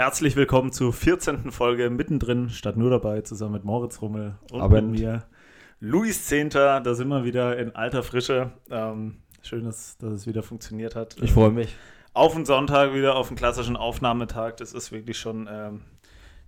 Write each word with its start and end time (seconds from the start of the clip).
Herzlich 0.00 0.34
willkommen 0.34 0.72
zur 0.72 0.94
14. 0.94 1.50
Folge 1.50 1.90
mittendrin, 1.90 2.48
statt 2.48 2.78
nur 2.78 2.88
dabei, 2.88 3.20
zusammen 3.20 3.52
mit 3.52 3.64
Moritz 3.64 4.00
Rummel 4.00 4.34
und 4.50 4.62
Abend. 4.62 4.92
mit 4.92 5.00
mir. 5.00 5.24
Luis 5.78 6.24
Zehnter, 6.24 6.80
da 6.80 6.94
sind 6.94 7.08
wir 7.08 7.22
wieder 7.24 7.58
in 7.58 7.76
alter 7.76 8.02
Frische. 8.02 8.50
Ähm, 8.70 9.18
schön, 9.42 9.66
dass, 9.66 9.98
dass 9.98 10.14
es 10.14 10.26
wieder 10.26 10.42
funktioniert 10.42 10.96
hat. 10.96 11.16
Ich 11.20 11.32
freue 11.32 11.50
mich. 11.50 11.76
Auf 12.14 12.32
den 12.32 12.46
Sonntag 12.46 12.94
wieder, 12.94 13.14
auf 13.14 13.28
den 13.28 13.36
klassischen 13.36 13.76
Aufnahmetag. 13.76 14.56
Das 14.56 14.72
ist 14.72 14.90
wirklich 14.90 15.18
schon 15.18 15.46
ähm, 15.52 15.82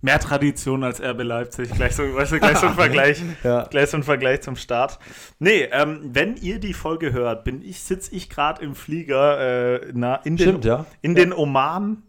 mehr 0.03 0.19
Tradition 0.19 0.83
als 0.83 1.01
RB 1.01 1.23
Leipzig. 1.23 1.71
Gleich 1.71 1.95
so, 1.95 2.03
weißt 2.03 2.33
du, 2.33 2.39
gleich 2.39 2.57
so 2.57 2.67
ein 2.67 2.73
Vergleich. 2.75 3.21
Ja. 3.43 3.63
Gleich 3.63 3.89
so 3.89 3.97
ein 3.97 4.03
Vergleich 4.03 4.41
zum 4.41 4.55
Start. 4.55 4.99
Nee, 5.39 5.69
ähm, 5.71 6.01
wenn 6.11 6.35
ihr 6.35 6.59
die 6.59 6.73
Folge 6.73 7.13
hört, 7.13 7.45
bin 7.45 7.63
ich, 7.63 7.81
sitze 7.81 8.13
ich 8.13 8.29
gerade 8.29 8.63
im 8.63 8.75
Flieger 8.75 9.81
äh, 9.81 9.91
na, 9.93 10.15
in, 10.17 10.35
den, 10.35 10.49
Stimmt, 10.49 10.65
ja. 10.65 10.85
in 11.01 11.15
den 11.15 11.31
Oman, 11.31 12.03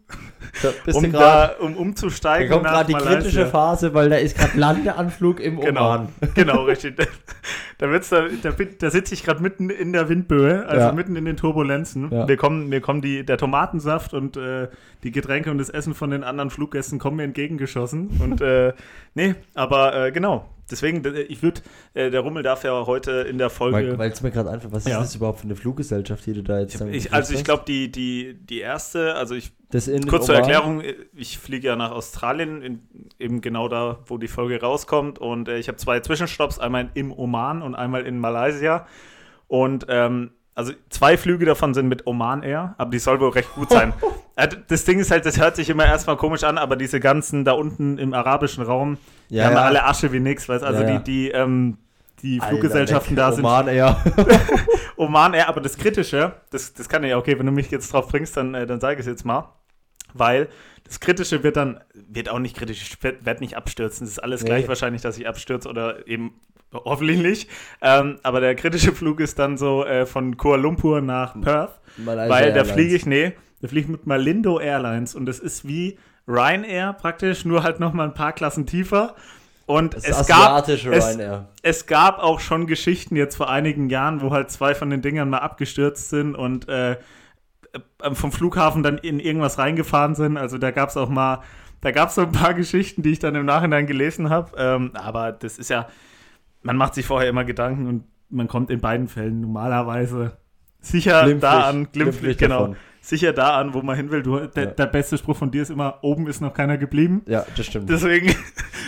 um, 0.93 1.11
grad- 1.11 1.13
da, 1.13 1.55
um 1.59 1.73
da 1.73 1.79
umzusteigen. 1.79 2.49
kommt 2.51 2.63
nach 2.63 2.71
gerade 2.73 2.87
die 2.87 2.93
Malaysia. 2.93 3.15
kritische 3.19 3.45
Phase, 3.47 3.93
weil 3.93 4.09
da 4.09 4.15
ist 4.17 4.37
gerade 4.37 4.57
Landeanflug 4.57 5.39
im 5.39 5.59
Genau, 5.59 5.85
Oman. 5.85 6.09
genau, 6.35 6.63
richtig. 6.63 6.95
Da, 7.77 7.89
wird's 7.89 8.09
da, 8.09 8.25
da, 8.41 8.51
bin- 8.51 8.75
da 8.79 8.89
sitze 8.89 9.13
ich 9.13 9.23
gerade 9.23 9.41
mitten 9.41 9.69
in 9.69 9.91
der 9.91 10.07
Windböe, 10.07 10.65
also 10.65 10.87
Ja. 10.87 10.91
mitten 10.93 11.15
in 11.15 11.25
den 11.25 11.35
Turbulenzen. 11.37 12.09
Ja. 12.11 12.25
Mir 12.25 12.37
kommen, 12.37 12.69
mir 12.69 12.79
kommen 12.81 13.01
die, 13.01 13.25
der 13.25 13.37
Tomatensaft 13.37 14.13
und 14.13 14.37
äh, 14.37 14.69
die 15.03 15.11
Getränke 15.11 15.51
und 15.51 15.57
das 15.57 15.69
Essen 15.69 15.93
von 15.93 16.09
den 16.11 16.23
anderen 16.23 16.49
Fluggästen 16.49 16.99
kommen 16.99 17.17
mir 17.17 17.23
entgegengeschossen. 17.23 18.09
Und 18.21 18.41
äh, 18.41 18.73
nee, 19.13 19.35
aber 19.55 20.05
äh, 20.07 20.11
genau. 20.11 20.49
Deswegen, 20.69 21.03
d- 21.03 21.21
ich 21.21 21.43
würde, 21.43 21.61
äh, 21.93 22.09
der 22.09 22.21
Rummel 22.21 22.41
darf 22.43 22.63
ja 22.63 22.85
heute 22.87 23.11
in 23.29 23.37
der 23.37 23.49
Folge. 23.49 23.97
Weil 23.97 24.11
es 24.11 24.21
mir 24.23 24.31
gerade 24.31 24.49
einfach, 24.49 24.71
was 24.71 24.85
Ja. 24.85 24.99
ist 24.99 25.09
das 25.09 25.15
überhaupt 25.15 25.39
für 25.39 25.45
eine 25.45 25.55
Fluggesellschaft, 25.55 26.25
die 26.25 26.33
du 26.33 26.41
da 26.43 26.59
jetzt 26.59 26.79
ich, 26.81 27.13
also 27.13 27.33
ich 27.33 27.43
glaube, 27.43 27.63
die, 27.67 27.91
die, 27.91 28.33
die 28.33 28.59
erste, 28.59 29.13
also 29.15 29.35
ich 29.35 29.51
Kurz 30.07 30.25
zur 30.27 30.35
Oman? 30.35 30.49
Erklärung, 30.49 30.83
ich 31.15 31.37
fliege 31.37 31.67
ja 31.67 31.75
nach 31.75 31.91
Australien, 31.91 32.61
in, 32.61 32.79
eben 33.19 33.41
genau 33.41 33.67
da, 33.67 33.99
wo 34.05 34.17
die 34.17 34.27
Folge 34.29 34.61
rauskommt. 34.61 35.19
Und 35.19 35.49
äh, 35.49 35.57
ich 35.57 35.67
habe 35.67 35.77
zwei 35.77 35.99
Zwischenstopps, 35.99 36.59
einmal 36.59 36.89
im 36.93 37.11
Oman 37.11 37.61
und 37.61 37.75
einmal 37.75 38.05
in 38.05 38.17
Malaysia. 38.19 38.87
Und 39.47 39.85
ähm, 39.89 40.31
also 40.55 40.71
zwei 40.89 41.17
Flüge 41.17 41.45
davon 41.45 41.73
sind 41.73 41.87
mit 41.87 42.07
Oman 42.07 42.41
Air, 42.41 42.75
aber 42.77 42.89
die 42.89 42.99
soll 42.99 43.19
wohl 43.19 43.29
recht 43.29 43.53
gut 43.53 43.69
sein. 43.69 43.93
Äh, 44.37 44.49
das 44.67 44.83
Ding 44.83 44.99
ist 44.99 45.11
halt, 45.11 45.25
das 45.25 45.39
hört 45.39 45.55
sich 45.55 45.69
immer 45.69 45.85
erstmal 45.85 46.17
komisch 46.17 46.43
an, 46.43 46.57
aber 46.57 46.75
diese 46.75 46.99
ganzen 46.99 47.45
da 47.45 47.53
unten 47.53 47.97
im 47.97 48.13
arabischen 48.13 48.65
Raum, 48.65 48.97
die 49.29 49.35
Ja, 49.35 49.45
haben 49.45 49.53
ja. 49.53 49.61
alle 49.61 49.85
Asche 49.85 50.11
wie 50.11 50.19
nix. 50.19 50.49
Weißt? 50.49 50.61
Also 50.61 50.81
Ja, 50.81 50.97
die, 50.97 51.03
die, 51.05 51.31
ähm, 51.31 51.77
die 52.21 52.41
Alter, 52.41 52.49
Fluggesellschaften 52.49 53.15
da 53.15 53.31
sind 53.31 53.45
Oman, 53.45 53.73
ja. 53.73 54.03
Oman 54.97 55.35
Air, 55.35 55.47
aber 55.47 55.61
das 55.61 55.77
Kritische, 55.77 56.33
das, 56.51 56.73
das 56.73 56.89
kann 56.89 57.05
ja, 57.05 57.17
okay, 57.17 57.39
wenn 57.39 57.45
du 57.45 57.53
mich 57.53 57.71
jetzt 57.71 57.93
drauf 57.93 58.09
bringst, 58.09 58.35
dann, 58.35 58.53
äh, 58.55 58.65
dann 58.67 58.81
sage 58.81 58.95
ich 58.95 58.99
es 58.99 59.05
jetzt 59.05 59.23
mal. 59.23 59.53
Weil 60.17 60.49
das 60.85 60.99
Kritische 60.99 61.43
wird 61.43 61.57
dann, 61.57 61.79
wird 61.93 62.29
auch 62.29 62.39
nicht 62.39 62.55
kritisch, 62.55 62.81
ich 62.81 63.03
werde 63.03 63.25
werd 63.25 63.41
nicht 63.41 63.57
abstürzen. 63.57 64.05
Es 64.05 64.13
ist 64.13 64.19
alles 64.19 64.41
Nee. 64.43 64.49
gleich 64.49 64.67
wahrscheinlich, 64.67 65.01
dass 65.01 65.17
ich 65.17 65.27
abstürze 65.27 65.67
oder 65.69 66.07
eben 66.07 66.33
hoffentlich 66.73 67.19
nicht. 67.19 67.49
Ähm, 67.81 68.19
aber 68.23 68.39
der 68.39 68.55
kritische 68.55 68.91
Flug 68.93 69.19
ist 69.19 69.39
dann 69.39 69.57
so 69.57 69.85
äh, 69.85 70.05
von 70.05 70.37
Kuala 70.37 70.61
Lumpur 70.61 71.01
nach 71.01 71.39
Perth. 71.39 71.79
Malaysia 71.97 72.29
weil 72.33 72.53
da 72.53 72.63
fliege 72.63 72.95
ich, 72.95 73.05
nee, 73.05 73.33
da 73.61 73.67
fliege 73.67 73.85
ich 73.85 73.91
mit 73.91 74.05
Malindo 74.07 74.59
Airlines 74.59 75.15
und 75.15 75.25
das 75.25 75.39
ist 75.39 75.67
wie 75.67 75.97
Ryanair 76.27 76.93
praktisch, 76.93 77.45
nur 77.45 77.63
halt 77.63 77.79
nochmal 77.79 78.07
ein 78.07 78.13
paar 78.13 78.33
Klassen 78.33 78.65
tiefer. 78.65 79.15
Und 79.67 79.95
es 79.95 80.27
gab, 80.27 80.67
es, 80.69 81.17
es 81.63 81.85
gab 81.87 82.19
auch 82.19 82.39
schon 82.39 82.67
Geschichten 82.67 83.15
jetzt 83.15 83.35
vor 83.35 83.49
einigen 83.49 83.89
Jahren, 83.89 84.21
wo 84.21 84.29
halt 84.29 84.51
zwei 84.51 84.75
von 84.75 84.91
den 84.91 85.01
Dingern 85.01 85.29
mal 85.29 85.39
abgestürzt 85.39 86.09
sind 86.09 86.35
und 86.35 86.69
äh, 86.69 86.97
vom 88.13 88.31
Flughafen 88.31 88.83
dann 88.83 88.97
in 88.97 89.19
irgendwas 89.19 89.57
reingefahren 89.57 90.15
sind. 90.15 90.37
Also 90.37 90.57
da 90.57 90.71
gab 90.71 90.89
es 90.89 90.97
auch 90.97 91.09
mal, 91.09 91.41
da 91.81 91.91
gab 91.91 92.09
es 92.09 92.15
so 92.15 92.21
ein 92.21 92.31
paar 92.31 92.53
Geschichten, 92.55 93.01
die 93.01 93.11
ich 93.11 93.19
dann 93.19 93.35
im 93.35 93.45
Nachhinein 93.45 93.87
gelesen 93.87 94.29
habe. 94.29 94.51
Ähm, 94.57 94.91
aber 94.93 95.31
das 95.31 95.57
ist 95.57 95.69
ja, 95.69 95.87
man 96.61 96.77
macht 96.77 96.95
sich 96.95 97.05
vorher 97.05 97.29
immer 97.29 97.45
Gedanken 97.45 97.87
und 97.87 98.03
man 98.29 98.47
kommt 98.47 98.69
in 98.69 98.81
beiden 98.81 99.07
Fällen 99.07 99.41
normalerweise 99.41 100.37
sicher 100.81 101.23
Glimpflich, 101.23 101.41
da 101.41 101.61
an, 101.61 101.75
glimpflich, 101.75 101.93
glimpflich 101.93 102.37
genau, 102.37 102.59
davon. 102.59 102.75
Sicher 103.07 103.33
da 103.33 103.57
an, 103.59 103.73
wo 103.73 103.81
man 103.81 103.95
hin 103.95 104.09
will. 104.11 104.23
Du, 104.23 104.39
der, 104.39 104.63
Ja. 104.63 104.69
der 104.71 104.85
beste 104.87 105.17
Spruch 105.17 105.37
von 105.37 105.51
dir 105.51 105.61
ist 105.61 105.69
immer, 105.71 105.99
oben 106.01 106.27
ist 106.27 106.41
noch 106.41 106.53
keiner 106.53 106.77
geblieben. 106.77 107.21
Ja, 107.27 107.45
das 107.55 107.65
stimmt. 107.67 107.89
Deswegen, 107.89 108.33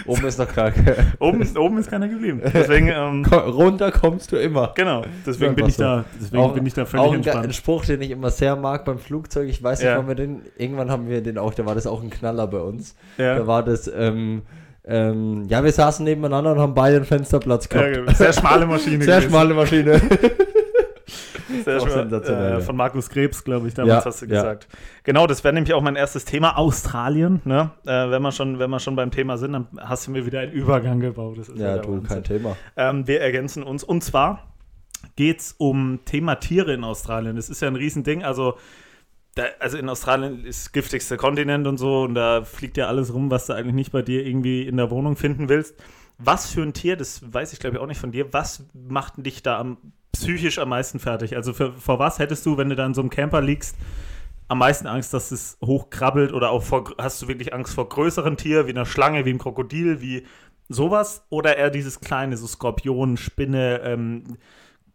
Oben 0.05 0.25
ist 0.25 0.37
noch 0.39 0.47
krank. 0.47 0.75
oben, 1.19 1.45
oben 1.57 1.77
ist 1.79 1.89
keiner 1.89 2.07
geblieben. 2.07 2.41
Deswegen, 2.53 2.87
ähm, 2.89 3.25
Runter 3.25 3.91
kommst 3.91 4.31
du 4.31 4.37
immer. 4.37 4.71
Genau, 4.75 5.03
deswegen 5.25 5.51
Ja, 5.51 5.55
bin 5.55 5.65
ich 5.67 5.75
da, 5.77 6.05
deswegen 6.19 6.41
Auch- 6.43 6.53
bin 6.53 6.65
ich 6.65 6.73
da 6.73 6.85
völlig 6.85 7.05
auch 7.05 7.13
ein, 7.13 7.21
ge- 7.21 7.31
ein 7.31 7.37
entspannt. 7.37 7.55
Spruch, 7.55 7.85
den 7.85 8.01
ich 8.01 8.11
immer 8.11 8.29
sehr 8.29 8.55
mag 8.55 8.85
beim 8.85 8.99
Flugzeug. 8.99 9.49
Ich 9.49 9.61
weiß 9.61 9.79
nicht, 9.79 9.87
Ja. 9.87 9.97
wann 9.97 10.07
wir 10.07 10.15
den. 10.15 10.41
Irgendwann 10.57 10.89
haben 10.91 11.09
wir 11.09 11.21
den 11.21 11.37
auch, 11.37 11.53
da 11.53 11.65
war 11.65 11.75
das 11.75 11.87
auch 11.87 12.01
ein 12.01 12.09
Knaller 12.09 12.47
bei 12.47 12.59
uns. 12.59 12.95
Ja. 13.17 13.35
Da 13.37 13.47
war 13.47 13.63
das, 13.63 13.91
ähm, 13.95 14.43
ähm, 14.85 15.43
ja, 15.49 15.63
wir 15.63 15.71
saßen 15.71 16.05
nebeneinander 16.05 16.53
und 16.53 16.59
haben 16.59 16.73
beide 16.73 16.95
einen 16.97 17.05
Fensterplatz 17.05 17.67
gehabt. 17.67 18.15
sehr 18.17 18.31
schmale 18.33 18.65
Maschine. 18.65 19.03
Sehr 19.03 19.15
gewesen. 19.17 19.29
schmale 19.29 19.53
Maschine. 19.53 20.01
Sehr 21.65 21.79
sensationell, 21.79 22.57
äh. 22.57 22.61
Von 22.61 22.75
Markus 22.75 23.09
Krebs, 23.09 23.43
glaube 23.43 23.67
ich, 23.67 23.73
damals 23.73 24.03
Ja, 24.03 24.05
hast 24.05 24.21
du 24.21 24.25
ja. 24.25 24.31
gesagt. 24.31 24.67
Genau, 25.03 25.27
das 25.27 25.43
wäre 25.43 25.53
nämlich 25.53 25.73
auch 25.73 25.81
mein 25.81 25.95
erstes 25.95 26.25
Thema, 26.25 26.57
Australien. 26.57 27.41
Ne? 27.45 27.71
Äh, 27.85 28.09
wenn, 28.09 28.21
wir 28.21 28.31
schon, 28.31 28.59
wenn 28.59 28.69
wir 28.69 28.79
schon 28.79 28.95
beim 28.95 29.11
Thema 29.11 29.37
sind, 29.37 29.53
dann 29.53 29.67
hast 29.79 30.07
du 30.07 30.11
mir 30.11 30.25
wieder 30.25 30.39
einen 30.39 30.51
Übergang 30.51 30.99
gebaut. 30.99 31.37
Das 31.37 31.49
ist 31.49 31.59
ja, 31.59 31.77
du, 31.77 31.93
Wahnsinn. 31.93 32.07
kein 32.07 32.23
Thema. 32.23 32.57
Ähm, 32.75 33.07
wir 33.07 33.21
ergänzen 33.21 33.63
uns. 33.63 33.83
Und 33.83 34.03
zwar 34.03 34.53
geht 35.15 35.39
es 35.39 35.55
um 35.57 35.99
Thema 36.05 36.35
Tiere 36.35 36.73
in 36.73 36.83
Australien. 36.83 37.35
Das 37.35 37.49
ist 37.49 37.61
ja 37.61 37.67
ein 37.67 37.75
Riesending. 37.75 38.23
Also, 38.23 38.57
da, 39.35 39.43
also 39.59 39.77
in 39.77 39.87
Australien 39.89 40.43
ist 40.43 40.73
giftigste 40.73 41.17
Kontinent 41.17 41.67
und 41.67 41.77
so. 41.77 42.03
Und 42.03 42.15
da 42.15 42.43
fliegt 42.43 42.77
ja 42.77 42.87
alles 42.87 43.13
rum, 43.13 43.31
was 43.31 43.47
du 43.47 43.53
eigentlich 43.53 43.75
nicht 43.75 43.91
bei 43.91 44.01
dir 44.01 44.25
irgendwie 44.25 44.67
in 44.67 44.77
der 44.77 44.89
Wohnung 44.91 45.15
finden 45.15 45.49
willst. 45.49 45.75
Was 46.19 46.49
für 46.49 46.63
ein 46.63 46.73
Tier, 46.73 46.97
das 46.97 47.21
weiß 47.31 47.53
ich 47.53 47.59
glaube 47.59 47.75
ich 47.75 47.81
auch 47.81 47.85
nicht 47.85 48.01
von 48.01 48.11
dir, 48.11 48.33
was 48.33 48.65
macht 48.73 49.23
dich 49.23 49.43
da 49.43 49.59
am, 49.59 49.77
psychisch 50.21 50.59
am 50.59 50.69
meisten 50.69 50.99
fertig? 50.99 51.35
Also 51.35 51.53
für, 51.53 51.73
vor 51.73 51.99
was 51.99 52.19
hättest 52.19 52.45
du, 52.45 52.57
wenn 52.57 52.69
du 52.69 52.75
da 52.75 52.85
in 52.85 52.93
so 52.93 53.01
einem 53.01 53.09
Camper 53.09 53.41
liegst, 53.41 53.75
am 54.47 54.59
meisten 54.59 54.87
Angst, 54.87 55.13
dass 55.13 55.31
es 55.31 55.57
hochkrabbelt 55.63 56.31
oder 56.31 56.51
auch 56.51 56.63
vor, 56.63 56.93
hast 56.97 57.21
du 57.21 57.27
wirklich 57.27 57.53
Angst 57.53 57.73
vor 57.73 57.89
größeren 57.89 58.37
Tieren, 58.37 58.67
wie 58.67 58.71
einer 58.71 58.85
Schlange, 58.85 59.25
wie 59.25 59.29
einem 59.29 59.39
Krokodil, 59.39 60.01
wie 60.01 60.25
sowas? 60.69 61.23
Oder 61.29 61.57
eher 61.57 61.69
dieses 61.69 61.99
kleine, 61.99 62.37
so 62.37 62.47
Skorpion, 62.47 63.17
Spinne, 63.17 63.81
ähm, 63.83 64.37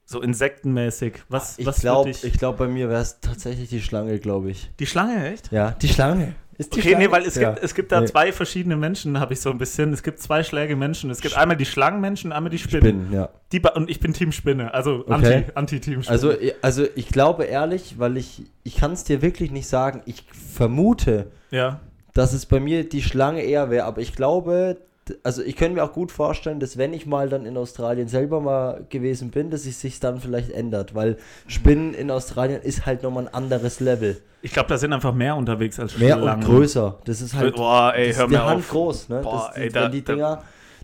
so 0.05 0.21
insektenmäßig? 0.21 1.23
Was, 1.29 1.59
Ich 1.59 1.67
was 1.67 1.81
glaube, 1.81 2.11
dich? 2.11 2.25
ich 2.25 2.39
glaub, 2.39 2.59
bei 2.59 2.69
mir 2.69 2.89
wäre 2.89 3.03
es 3.03 3.21
tatsächlich 3.21 3.69
die 3.69 3.83
Schlange, 3.83 4.19
glaube 4.19 4.51
ich. 4.51 4.71
Die 4.79 4.87
Schlange, 4.87 5.33
echt? 5.33 5.53
Ja, 5.53 5.73
die 5.73 5.89
Schlange. 5.89 6.35
Ist 6.59 6.75
die 6.75 6.81
Okay, 6.81 6.91
Schlange? 6.91 7.07
nee, 7.07 7.11
weil 7.13 7.23
es, 7.25 7.35
ja. 7.37 7.51
gibt, 7.53 7.65
es 7.65 7.75
gibt 7.75 7.93
da 7.93 8.01
Nee. 8.01 8.07
zwei 8.07 8.33
verschiedene 8.33 8.77
Menschen, 8.77 9.19
habe 9.19 9.33
ich 9.33 9.41
so 9.41 9.51
ein 9.51 9.59
bisschen. 9.59 9.93
Es 9.93 10.03
gibt 10.03 10.21
zwei 10.21 10.43
Schläge 10.45 10.77
Menschen. 10.77 11.11
Es 11.11 11.21
gibt 11.21 11.37
einmal 11.37 11.57
die 11.57 11.65
Schlangenmenschen, 11.65 12.31
einmal 12.33 12.51
die 12.51 12.59
Spinnen. 12.59 12.83
Spinnen, 13.07 13.13
ja. 13.13 13.29
Die, 13.53 13.61
und 13.75 13.89
ich 13.91 14.01
bin 14.01 14.13
Team 14.13 14.33
Spinne, 14.33 14.73
also 14.75 15.01
Okay. 15.07 15.13
Anti, 15.13 15.45
Anti-Team 15.55 16.03
Spinne. 16.03 16.13
Also, 16.13 16.33
also 16.61 16.87
ich 16.95 17.09
glaube 17.09 17.45
ehrlich, 17.45 17.95
weil 17.99 18.17
ich, 18.17 18.43
ich 18.65 18.77
kann 18.77 18.93
es 18.93 19.05
dir 19.05 19.23
wirklich 19.23 19.51
nicht 19.51 19.67
sagen, 19.67 20.03
ich 20.07 20.25
vermute, 20.33 21.31
ja. 21.51 21.81
dass 22.15 22.33
es 22.33 22.47
bei 22.47 22.61
mir 22.61 22.89
die 22.89 23.03
Schlange 23.03 23.43
eher 23.43 23.71
wäre, 23.71 23.85
aber 23.87 24.01
ich 24.01 24.15
glaube, 24.15 24.77
also 25.25 25.43
ich 25.43 25.57
könnte 25.57 25.75
mir 25.75 25.85
auch 25.85 25.93
gut 25.93 26.13
vorstellen, 26.13 26.61
dass 26.61 26.77
wenn 26.79 26.93
ich 26.95 27.07
mal 27.07 27.29
dann 27.29 27.45
in 27.45 27.57
Australien 27.57 28.09
selber 28.09 28.41
mal 28.41 28.85
gewesen 28.89 29.31
bin, 29.31 29.51
dass 29.51 29.67
es 29.67 29.81
sich 29.81 29.99
dann 30.01 30.21
vielleicht 30.21 30.51
ändert, 30.51 30.95
weil 30.95 31.17
Spinnen 31.49 31.93
in 31.95 32.11
Australien 32.11 32.63
ist 32.63 32.87
halt 32.87 33.03
nochmal 33.03 33.27
ein 33.27 33.35
anderes 33.35 33.81
Level. 33.81 34.21
Ich 34.43 34.53
glaube, 34.53 34.69
da 34.69 34.79
sind 34.79 34.93
einfach 34.93 35.15
mehr 35.15 35.37
unterwegs 35.37 35.79
als 35.79 35.97
Mehr 35.99 36.17
Schlangen. 36.19 36.45
und 36.45 36.51
größer. 36.51 36.99
Das 37.05 37.21
ist 37.21 37.35
halt 37.35 37.55
Boah, 37.57 37.93
ey, 37.95 38.09
das 38.09 38.19
hör 38.19 38.25
ist 38.25 38.31
mir 38.31 38.37
die 38.39 38.43
Hand 38.43 38.59
auf. 38.61 38.71
groß, 38.71 39.09
ne? 39.09 39.21
Boah, 39.23 39.49
das, 39.55 39.57
ey, 39.63 39.69
da- 39.71 39.89
die 39.89 40.03
da- 40.05 40.13
Dinger, 40.15 40.43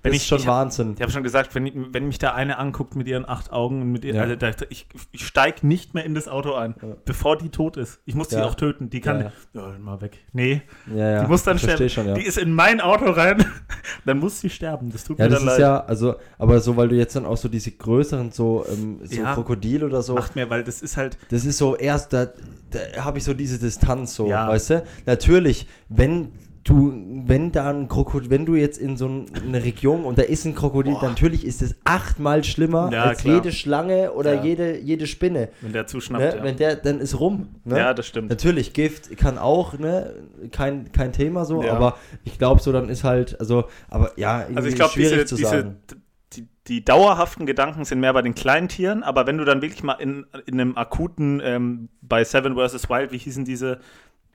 wenn 0.08 0.12
das 0.12 0.16
ich- 0.16 0.22
ist 0.22 0.28
schon 0.28 0.38
ich 0.38 0.46
hab- 0.46 0.54
Wahnsinn. 0.54 0.92
Ich 0.96 1.02
habe 1.02 1.12
schon 1.12 1.22
gesagt, 1.22 1.54
wenn, 1.54 1.92
wenn 1.94 2.06
mich 2.06 2.19
da 2.19 2.34
eine 2.34 2.58
anguckt 2.58 2.96
mit 2.96 3.06
ihren 3.08 3.28
acht 3.28 3.52
Augen 3.52 3.82
und 3.82 3.92
mit 3.92 4.04
ihr, 4.04 4.14
Ja. 4.14 4.22
also 4.22 4.36
da, 4.36 4.50
ich, 4.70 4.86
ich 5.12 5.26
steige 5.26 5.66
nicht 5.66 5.94
mehr 5.94 6.04
in 6.04 6.14
das 6.14 6.28
Auto 6.28 6.54
ein, 6.54 6.74
Ja. 6.82 6.96
bevor 7.04 7.38
die 7.38 7.48
tot 7.50 7.76
ist. 7.76 8.00
Ich 8.04 8.14
muss 8.14 8.28
die 8.28 8.36
Ja. 8.36 8.44
auch 8.44 8.54
töten. 8.54 8.91
Die 8.91 9.00
kann, 9.00 9.30
mal 9.80 10.00
weg. 10.00 10.18
Nee, 10.32 10.62
die 10.86 11.26
muss 11.26 11.42
dann 11.44 11.58
sterben. 11.58 11.88
Schon. 11.88 12.14
Die 12.14 12.22
ist 12.22 12.38
in 12.38 12.53
mein 12.53 12.80
Auto 12.80 13.06
rein, 13.10 13.44
dann 14.04 14.18
muss 14.18 14.41
sie 14.41 14.50
sterben. 14.50 14.91
Das 14.91 15.04
tut 15.04 15.18
mir 15.18 15.28
das 15.28 15.38
dann 15.41 15.48
ist 15.48 15.53
leid. 15.54 15.60
ja, 15.60 15.80
also, 15.84 16.16
aber 16.38 16.60
so, 16.60 16.77
weil 16.77 16.88
du 16.88 16.97
jetzt 16.97 17.15
dann 17.16 17.27
auch 17.27 17.36
so 17.36 17.48
diese 17.48 17.71
größeren, 17.72 18.30
so, 18.33 18.65
ähm, 18.71 19.00
so. 19.04 19.22
Krokodil 19.22 19.84
oder 19.84 20.03
so, 20.03 20.15
Macht 20.15 20.36
mir, 20.36 20.48
weil 20.50 20.65
das 20.65 20.83
ist 20.83 20.97
halt, 20.97 21.16
das 21.30 21.44
ist 21.44 21.59
so 21.59 21.77
erst, 21.77 22.12
da, 22.12 22.27
da 22.71 23.04
habe 23.04 23.18
ich 23.18 23.24
so 23.24 23.34
diese 23.34 23.59
Distanz 23.59 24.15
so, 24.15 24.28
weißt 24.28 24.71
du? 24.71 24.83
Natürlich, 25.06 25.66
wenn 25.88 26.33
du, 26.65 26.93
wenn 27.27 27.53
da 27.53 27.71
ein 27.71 27.89
Krokodil, 27.89 28.31
wenn 28.31 28.45
du 28.47 28.55
jetzt 28.55 28.78
in 28.78 28.97
so 28.97 29.07
ein- 29.09 29.27
eine 29.47 29.63
Region 29.65 30.05
und 30.05 30.19
da 30.19 30.22
ist 30.22 30.45
ein 30.45 30.55
Krokodil, 30.55 30.95
Boah. 30.95 31.09
natürlich 31.09 31.45
ist 31.47 31.63
es 31.63 31.77
achtmal 31.84 32.45
schlimmer 32.45 32.91
Ja, 32.93 33.05
als 33.05 33.21
klar. 33.22 33.37
jede 33.37 33.53
Schlange 33.53 34.13
oder 34.13 34.34
Ja. 34.34 34.43
jede, 34.45 34.78
jede 34.78 35.07
Spinne. 35.07 35.49
wenn 35.60 35.72
der 35.72 35.87
zuschnappt. 35.87 36.22
Ne? 36.25 36.37
ja. 36.39 36.45
Wenn 36.45 36.57
der, 36.57 36.77
dann 36.77 37.01
ist 37.01 37.19
rum. 37.19 37.49
Ne? 37.65 37.78
ja, 37.78 37.95
das 37.95 38.07
stimmt. 38.07 38.28
Natürlich, 38.31 38.72
Gift 38.72 39.16
kann 39.16 39.39
auch, 39.39 39.78
ne, 39.78 40.15
kein, 40.53 40.93
kein 40.93 41.13
Thema 41.13 41.45
so, 41.45 41.63
aber 41.69 41.97
ich 42.25 42.39
glaube 42.39 42.60
so, 42.60 42.72
dann 42.72 42.89
ist 42.89 43.05
halt, 43.05 43.39
also, 43.41 43.65
aber 43.89 44.13
ja, 44.16 44.47
Also 44.55 44.69
ich 44.69 44.75
glaube, 44.75 44.93
diese, 44.97 45.25
zu 45.25 45.37
diese 45.37 45.77
die, 46.34 46.47
die 46.66 46.84
dauerhaften 46.84 47.47
Gedanken 47.47 47.87
sind 47.87 48.01
mehr 48.01 48.13
bei 48.13 48.21
den 48.21 48.34
kleinen 48.34 48.69
Tieren, 48.69 49.03
aber 49.03 49.27
wenn 49.27 49.39
du 49.39 49.45
dann 49.47 49.63
wirklich 49.63 49.83
mal 49.83 49.95
in, 49.95 50.27
in 50.45 50.60
einem 50.60 50.77
akuten, 50.77 51.41
ähm, 51.43 51.89
bei 52.03 52.22
Seven 52.25 52.55
vs. 52.55 52.91
Wild, 52.91 53.13
wie 53.13 53.19
hießen 53.19 53.47
diese, 53.47 53.78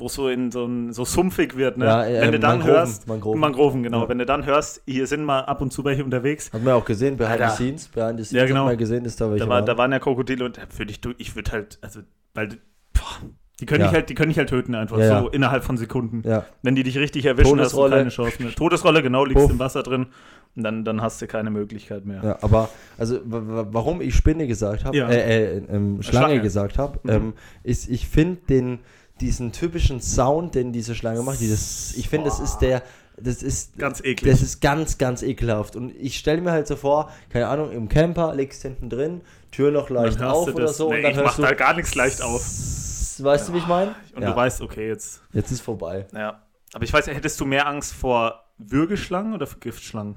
wo 0.04 0.08
es 0.08 0.16
so 0.16 0.28
in 0.28 0.52
so, 0.52 0.66
ein, 0.66 0.92
so 0.92 1.06
sumpfig 1.06 1.56
wird, 1.56 1.78
ne? 1.78 1.86
Ja, 1.86 2.06
äh, 2.06 2.22
Wenn 2.22 2.34
du 2.34 2.40
dann 2.40 2.58
Mangroven, 2.60 2.76
hörst, 2.78 3.08
Mangroven. 3.08 3.40
Mangroven, 3.40 3.84
genau. 3.84 4.02
Ja. 4.04 4.10
Wenn 4.10 4.18
du 4.20 4.26
dann 4.26 4.46
hörst, 4.46 4.82
hier 4.86 5.08
sind 5.08 5.24
mal 5.24 5.40
ab 5.40 5.62
und 5.62 5.72
zu 5.72 5.84
welche 5.86 6.04
unterwegs, 6.04 6.52
man 6.52 6.66
ja 6.66 6.76
auch 6.76 6.84
gesehen, 6.84 7.16
Behind 7.16 7.40
Alter. 7.42 7.50
the 7.52 7.56
Scenes. 7.56 7.88
Behind 7.88 8.20
the 8.20 8.26
Scenes 8.26 8.42
Ja, 8.42 8.46
genau. 8.48 8.76
gesehen, 8.76 9.06
dass 9.06 9.16
da 9.16 9.30
welche 9.32 9.46
da, 9.46 9.50
war, 9.50 9.56
waren. 9.60 9.66
da 9.66 9.78
waren 9.78 9.92
ja 9.94 10.00
Krokodile 10.00 10.44
und 10.44 10.58
da 10.58 10.62
würde 10.78 10.92
ich, 10.92 11.00
du- 11.00 11.14
ich 11.18 11.36
würde 11.38 11.52
halt, 11.54 11.80
also, 11.82 12.02
weil, 12.34 12.50
boah, 12.94 13.30
die 13.62 13.66
können 13.66 13.80
Ja. 13.82 13.88
ich 13.88 13.94
halt, 13.94 14.10
die 14.10 14.16
können 14.16 14.32
ich 14.32 14.38
halt 14.38 14.50
töten 14.50 14.76
einfach, 14.76 14.98
Ja, 15.00 15.20
so 15.22 15.26
ja. 15.28 15.32
innerhalb 15.34 15.64
von 15.64 15.78
Sekunden. 15.78 16.22
ja. 16.28 16.44
Wenn 16.64 16.76
die 16.76 16.84
dich 16.84 16.98
richtig 16.98 17.26
erwischen, 17.26 17.60
hast 17.62 17.72
du 17.72 17.78
Todesrolle. 17.78 17.96
keine 17.98 18.10
Chance 18.10 18.44
mehr. 18.44 18.52
Todesrolle, 18.54 19.02
genau, 19.02 19.24
liegst 19.24 19.42
Puff. 19.44 19.52
im 19.52 19.60
Wasser 19.60 19.84
drin 19.84 20.08
und 20.56 20.64
dann, 20.64 20.84
dann 20.84 21.02
hast 21.02 21.22
du 21.22 21.28
keine 21.28 21.50
Möglichkeit 21.50 22.04
mehr. 22.06 22.22
Ja, 22.24 22.38
aber 22.42 22.68
also 22.98 23.20
wa- 23.24 23.42
wa- 23.46 23.68
warum 23.72 24.02
ich 24.02 24.16
Spinne 24.16 24.48
gesagt 24.48 24.84
habe, 24.84 24.98
Ja. 24.98 25.08
äh, 25.08 25.58
äh, 25.60 25.64
ähm, 25.70 26.02
Schlange, 26.02 26.26
Schlange. 26.28 26.42
gesagt 26.42 26.78
habe, 26.78 27.00
Mhm. 27.04 27.10
ähm, 27.10 27.34
ist, 27.64 27.88
ich 27.90 28.08
finde 28.08 28.42
den 28.50 28.80
diesen 29.22 29.52
typischen 29.52 30.02
Sound, 30.02 30.56
den 30.56 30.74
diese 30.74 30.96
Schlange 30.96 31.22
macht, 31.22 31.40
dieses, 31.40 31.96
ich 31.96 32.10
finde, 32.10 32.30
das 32.30 32.40
ist 32.40 32.58
der, 32.60 32.82
das 33.18 33.44
ist 33.44 33.78
Ganz 33.78 34.00
eklig. 34.02 34.32
das 34.32 34.42
ist 34.42 34.60
ganz, 34.60 34.98
ganz 34.98 35.22
ekelhaft. 35.22 35.76
Und 35.76 35.96
ich 35.96 36.18
stelle 36.18 36.42
mir 36.42 36.52
halt 36.52 36.68
so 36.68 36.76
vor, 36.76 37.12
keine 37.30 37.48
Ahnung, 37.48 37.72
im 37.72 37.88
Camper 37.90 38.34
legst 38.34 38.64
hinten 38.64 38.90
drin, 38.90 39.22
Tür 39.52 39.70
noch 39.72 39.90
leicht 39.92 40.22
auf 40.22 40.46
du 40.48 40.54
oder 40.56 40.66
das- 40.66 40.78
so 40.78 40.90
Nee, 40.90 40.98
und 40.98 41.04
dann 41.04 41.12
ich 41.12 41.18
mach 41.18 41.36
du. 41.36 41.44
da 41.44 41.54
gar 41.54 41.76
nichts 41.76 41.94
leicht 41.96 42.22
auf. 42.24 42.42
Weißt 42.42 43.48
du, 43.50 43.54
wie 43.54 43.60
ich 43.60 43.68
meine? 43.68 43.94
Und 44.16 44.24
Ja. 44.24 44.32
du 44.32 44.36
weißt, 44.36 44.62
okay, 44.62 44.88
jetzt. 44.88 45.22
Jetzt 45.32 45.52
ist 45.52 45.62
vorbei. 45.62 46.08
Ja. 46.14 46.42
Aber 46.74 46.84
ich 46.84 46.92
weiß, 46.92 47.06
hättest 47.06 47.40
du 47.40 47.46
mehr 47.46 47.68
Angst 47.68 47.94
vor 47.94 48.44
Würgeschlangen 48.58 49.34
oder 49.36 49.46
vor 49.46 49.60
Giftschlangen? 49.60 50.16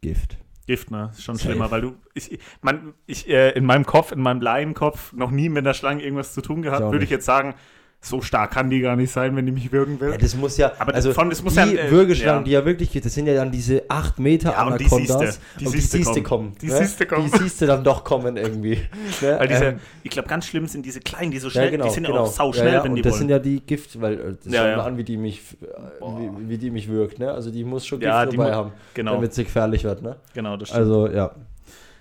Gift. 0.00 0.36
Gift, 0.66 0.90
ne? 0.90 1.10
Ist 1.12 1.22
schon 1.22 1.36
Safe. 1.36 1.48
schlimmer, 1.50 1.70
weil 1.70 1.80
du, 1.82 1.94
ich, 2.14 2.38
man, 2.62 2.94
ich 3.06 3.28
äh, 3.28 3.50
in 3.50 3.64
meinem 3.64 3.86
Kopf, 3.86 4.10
in 4.12 4.20
meinem 4.20 4.40
Laienkopf 4.40 5.12
noch 5.12 5.30
nie 5.30 5.48
mit 5.48 5.58
einer 5.64 5.74
Schlange 5.74 6.02
irgendwas 6.02 6.32
zu 6.34 6.42
tun 6.42 6.62
gehabt, 6.62 6.90
würde 6.90 7.04
ich 7.04 7.10
jetzt 7.10 7.24
sagen, 7.26 7.54
so 8.02 8.22
stark 8.22 8.52
kann 8.52 8.70
die 8.70 8.80
gar 8.80 8.96
nicht 8.96 9.12
sein, 9.12 9.36
wenn 9.36 9.44
die 9.44 9.52
mich 9.52 9.70
würgen 9.72 10.00
will. 10.00 10.12
Ja, 10.12 10.16
das 10.16 10.34
muss 10.34 10.56
ja, 10.56 10.72
Aber 10.78 10.94
also 10.94 11.12
von- 11.12 11.28
das 11.28 11.42
muss 11.42 11.52
die 11.52 11.60
ja, 11.60 11.66
äh, 11.66 11.90
Würgeschlangen, 11.90 12.40
ja. 12.40 12.44
die 12.44 12.50
ja 12.52 12.64
wirklich 12.64 12.90
geht, 12.90 13.04
das 13.04 13.12
sind 13.12 13.26
ja 13.26 13.34
dann 13.34 13.50
diese 13.50 13.82
8 13.88 14.18
Meter 14.18 14.52
Ja, 14.52 14.66
und 14.66 14.80
die. 14.80 14.86
Anacondas. 14.86 15.38
Die 15.58 15.66
siehste 15.66 16.00
kommen. 16.02 16.24
kommen. 16.24 16.52
Die 16.62 16.66
ne? 16.68 16.76
siehste 16.78 17.06
kommen. 17.06 17.30
Die 17.30 17.38
siehste 17.38 17.66
dann 17.66 17.84
doch 17.84 18.02
kommen 18.02 18.38
irgendwie. 18.38 18.76
ne? 19.20 19.36
Weil 19.38 19.48
diese, 19.48 19.64
Ähm, 19.66 19.80
ich 20.02 20.10
glaube, 20.10 20.28
ganz 20.28 20.46
schlimm 20.46 20.66
sind 20.66 20.86
diese 20.86 21.00
kleinen, 21.00 21.30
die 21.30 21.38
so 21.38 21.48
ja, 21.48 21.52
schnell, 21.52 21.70
genau, 21.72 21.84
die 21.84 21.90
sind 21.90 22.04
ja 22.04 22.10
genau. 22.10 22.22
auch 22.22 22.26
sau 22.32 22.52
schnell, 22.54 22.68
ja, 22.68 22.72
ja, 22.74 22.84
wenn 22.84 22.94
die 22.94 23.02
das 23.02 23.12
wollen. 23.12 23.18
sind 23.20 23.28
ja 23.30 23.38
die 23.38 23.60
Gift, 23.60 24.00
weil 24.00 24.14
äh, 24.14 24.34
das 24.42 24.52
Ja, 24.52 24.60
schaut 24.62 24.70
ja. 24.70 24.76
mal 24.78 24.84
an, 24.84 24.96
wie 24.96 25.04
die 25.04 25.16
mich, 25.18 25.42
äh, 25.60 25.66
wie, 26.00 26.48
wie 26.48 26.56
die 26.58 26.70
mich 26.70 26.88
wirkt, 26.88 27.18
ne? 27.18 27.30
Also 27.30 27.50
die 27.50 27.64
muss 27.64 27.86
schon 27.86 28.00
Gift 28.00 28.08
Ja, 28.08 28.24
dabei 28.24 28.54
haben, 28.54 28.72
genau, 28.94 29.12
damit 29.16 29.34
sie 29.34 29.44
gefährlich 29.44 29.84
wird, 29.84 30.00
ne? 30.02 30.16
genau, 30.32 30.56
das 30.56 30.68
stimmt. 30.70 30.80
Also 30.84 31.06
ja, 31.08 31.32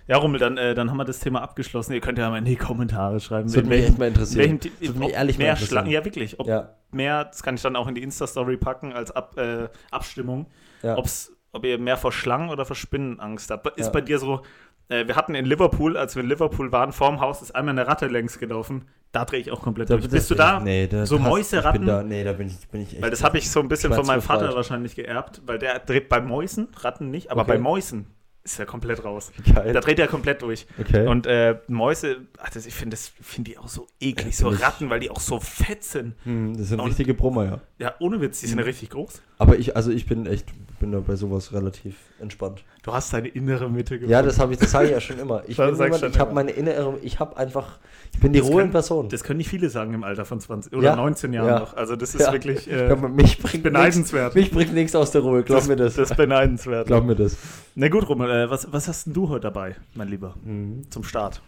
ja, 0.09 0.17
Rummel, 0.17 0.39
dann, 0.39 0.57
äh, 0.57 0.73
dann 0.73 0.89
haben 0.89 0.97
wir 0.97 1.05
das 1.05 1.19
Thema 1.19 1.41
abgeschlossen. 1.41 1.93
Ihr 1.93 2.01
könnt 2.01 2.17
ja 2.17 2.29
mal 2.29 2.37
in 2.39 2.45
die 2.45 2.55
Kommentare 2.55 3.19
schreiben. 3.19 3.43
das 3.47 3.55
würde 3.55 3.69
mich 3.69 3.85
echt 3.85 3.97
mal 3.99 4.07
interessieren. 4.07 4.59
welchen, 4.61 4.79
Würde 4.81 4.99
mich 4.99 5.13
ehrlich 5.13 5.37
mal 5.37 5.43
mehr 5.43 5.51
interessieren. 5.53 5.69
Schlangen, 5.69 5.91
ja 5.91 6.03
wirklich, 6.03 6.37
Ja, 6.45 6.69
mehr, 6.91 7.25
das 7.25 7.43
kann 7.43 7.55
ich 7.55 7.61
dann 7.61 7.75
auch 7.75 7.87
in 7.87 7.95
die 7.95 8.03
Insta-Story 8.03 8.57
packen 8.57 8.91
als 8.93 9.11
Ab, 9.11 9.37
äh, 9.37 9.69
Abstimmung, 9.91 10.47
ja. 10.83 10.97
ob's, 10.97 11.31
ob 11.51 11.63
ihr 11.65 11.77
mehr 11.77 11.95
vor 11.97 12.11
Schlangen 12.11 12.49
oder 12.49 12.65
vor 12.65 12.75
Spinnen 12.75 13.19
Angst 13.19 13.51
habt. 13.51 13.67
Ist 13.77 13.85
Ja. 13.87 13.91
bei 13.91 14.01
dir 14.01 14.19
so, 14.19 14.41
äh, 14.89 15.05
wir 15.07 15.15
hatten 15.15 15.35
in 15.35 15.45
Liverpool, 15.45 15.95
als 15.97 16.15
wir 16.15 16.23
in 16.23 16.29
Liverpool 16.29 16.71
waren, 16.71 16.91
vorm 16.91 17.19
Haus 17.19 17.41
ist 17.43 17.55
einmal 17.55 17.73
eine 17.77 17.87
Ratte 17.87 18.07
längs 18.07 18.39
gelaufen. 18.39 18.85
Da 19.11 19.25
drehe 19.25 19.39
ich 19.39 19.51
auch 19.51 19.61
komplett 19.61 19.89
durch. 19.89 20.07
Bist 20.09 20.29
du 20.29 20.35
da? 20.35 20.59
Nee, 20.59 20.85
da 20.87 21.05
So 21.05 21.17
passt- 21.17 21.29
Mäuse, 21.29 21.63
Ratten? 21.63 21.85
Da, 21.85 22.03
nee, 22.03 22.23
da 22.23 22.33
bin 22.33 22.47
ich, 22.47 22.67
bin 22.69 22.81
ich 22.81 22.93
echt. 22.93 23.01
Weil 23.01 23.09
das 23.09 23.23
habe 23.23 23.37
ich 23.39 23.49
so 23.49 23.59
ein 23.59 23.67
bisschen 23.67 23.91
von 23.93 24.05
meinem 24.05 24.21
Vater 24.21 24.53
wahrscheinlich 24.55 24.95
geerbt, 24.95 25.41
weil 25.47 25.57
der 25.59 25.79
dreht 25.79 26.09
bei 26.09 26.21
Mäusen, 26.21 26.67
Ratten 26.81 27.09
nicht, 27.11 27.31
aber 27.31 27.41
Okay. 27.41 27.53
bei 27.53 27.57
Mäusen 27.59 28.07
ist 28.43 28.59
er 28.59 28.65
komplett 28.65 29.03
raus. 29.03 29.31
Geil. 29.53 29.73
Da 29.73 29.79
dreht 29.81 29.99
er 29.99 30.07
komplett 30.07 30.41
durch. 30.41 30.65
Okay. 30.79 31.05
Und 31.07 31.27
äh, 31.27 31.59
Mäuse, 31.67 32.25
ach, 32.39 32.49
das, 32.49 32.65
ich 32.65 32.73
finde 32.73 32.95
das 32.95 33.11
find 33.21 33.47
die 33.47 33.57
auch 33.57 33.67
so 33.67 33.87
eklig, 33.99 34.39
Ja, 34.39 34.49
so 34.49 34.49
Ratten, 34.49 34.89
weil 34.89 34.99
die 34.99 35.09
auch 35.09 35.19
so 35.19 35.39
fett 35.39 35.83
sind. 35.83 36.15
Hm, 36.23 36.57
das 36.57 36.69
sind 36.69 36.79
Und- 36.79 36.87
richtige 36.87 37.13
Brummer, 37.13 37.45
ja. 37.45 37.61
Ja, 37.77 37.95
ohne 37.99 38.21
Witz, 38.21 38.39
die 38.41 38.47
sind 38.47 38.57
ja 38.59 38.65
richtig 38.65 38.89
groß. 38.91 39.21
Aber 39.37 39.57
ich, 39.57 39.75
also 39.75 39.91
ich 39.91 40.05
bin 40.05 40.25
echt, 40.25 40.47
bin 40.79 40.91
da 40.91 40.99
bei 40.99 41.15
sowas 41.15 41.53
relativ 41.53 41.95
entspannt. 42.19 42.63
Du 42.83 42.91
hast 42.93 43.13
deine 43.13 43.27
innere 43.27 43.69
Mitte 43.69 43.95
gefunden. 43.95 44.11
Ja, 44.11 44.21
das 44.21 44.39
habe 44.39 44.53
ich, 44.53 44.59
das 44.59 44.71
sage 44.71 44.85
ich 44.87 44.91
ja 44.91 44.99
schon 45.01 45.19
immer. 45.19 45.43
Ich 45.47 45.57
bin 45.57 45.69
ich 45.73 45.79
jemand, 45.79 45.99
schon 45.99 46.09
ich 46.11 46.19
habe 46.19 46.33
meine 46.33 46.51
innere, 46.51 46.97
ich 47.01 47.19
habe 47.19 47.37
einfach, 47.37 47.77
ich 48.13 48.19
bin 48.19 48.33
die 48.33 48.39
Das 48.39 48.47
Ruhe 48.47 48.53
in 48.55 48.59
können- 48.61 48.71
Person. 48.71 49.09
Das 49.09 49.23
können 49.23 49.37
nicht 49.37 49.49
viele 49.49 49.69
sagen 49.69 49.93
im 49.93 50.03
Alter 50.03 50.25
von 50.25 50.39
20 50.39 50.73
oder 50.73 50.83
Ja, 50.83 50.95
19 50.95 51.33
Jahren 51.33 51.47
ja. 51.47 51.59
noch. 51.59 51.75
Also 51.77 51.95
das 51.95 52.15
ist 52.15 52.21
Ja. 52.21 52.31
wirklich 52.33 52.67
Ich 52.67 52.73
äh, 52.73 52.87
glaub, 52.87 53.01
mich 53.01 53.11
bringt 53.39 53.43
nichts, 53.43 53.63
beneidenswert. 53.63 54.35
mich 54.35 54.51
bringt 54.51 54.73
nichts 54.73 54.95
aus 54.95 55.11
der 55.11 55.21
Ruhe, 55.21 55.43
glaub 55.43 55.59
das, 55.59 55.67
mir 55.67 55.75
das. 55.75 55.95
Das 55.95 56.11
ist 56.11 56.17
beneidenswert. 56.17 56.87
Glaub 56.87 57.05
mir 57.05 57.15
das. 57.15 57.37
Na 57.75 57.87
gut, 57.89 58.07
Rummel, 58.09 58.29
äh, 58.29 58.49
was, 58.49 58.71
was 58.71 58.87
hast 58.87 59.05
denn 59.05 59.13
du 59.13 59.29
heute 59.29 59.41
dabei, 59.41 59.75
mein 59.95 60.07
Lieber, 60.07 60.35
Mhm. 60.43 60.83
zum 60.89 61.03
Start 61.03 61.41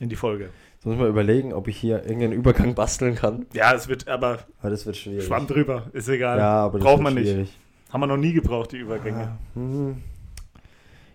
in 0.00 0.08
die 0.08 0.16
Folge? 0.16 0.48
Jetzt 0.74 0.86
muss 0.86 0.96
mal 0.98 1.08
überlegen, 1.08 1.52
ob 1.54 1.66
ich 1.68 1.76
hier 1.78 2.02
irgendeinen 2.02 2.32
Übergang 2.34 2.74
basteln 2.74 3.14
kann. 3.14 3.46
Ja, 3.54 3.72
es 3.74 3.88
wird 3.88 4.06
aber 4.08 4.40
Aber 4.60 4.70
das 4.70 4.84
wird 4.84 4.96
schwierig. 4.98 5.24
Schwamm 5.24 5.46
drüber, 5.46 5.84
ist 5.94 6.08
egal. 6.08 6.38
Ja, 6.38 6.64
aber 6.64 6.78
das 6.78 6.84
Braucht 6.86 6.98
wird 7.04 7.14
man 7.14 7.14
nicht. 7.14 7.52
Haben 7.94 8.00
wir 8.00 8.06
noch 8.08 8.16
nie 8.16 8.32
gebraucht, 8.32 8.72
die 8.72 8.78
Übergänge. 8.78 9.22
Ah, 9.22 9.38
hm. 9.54 10.02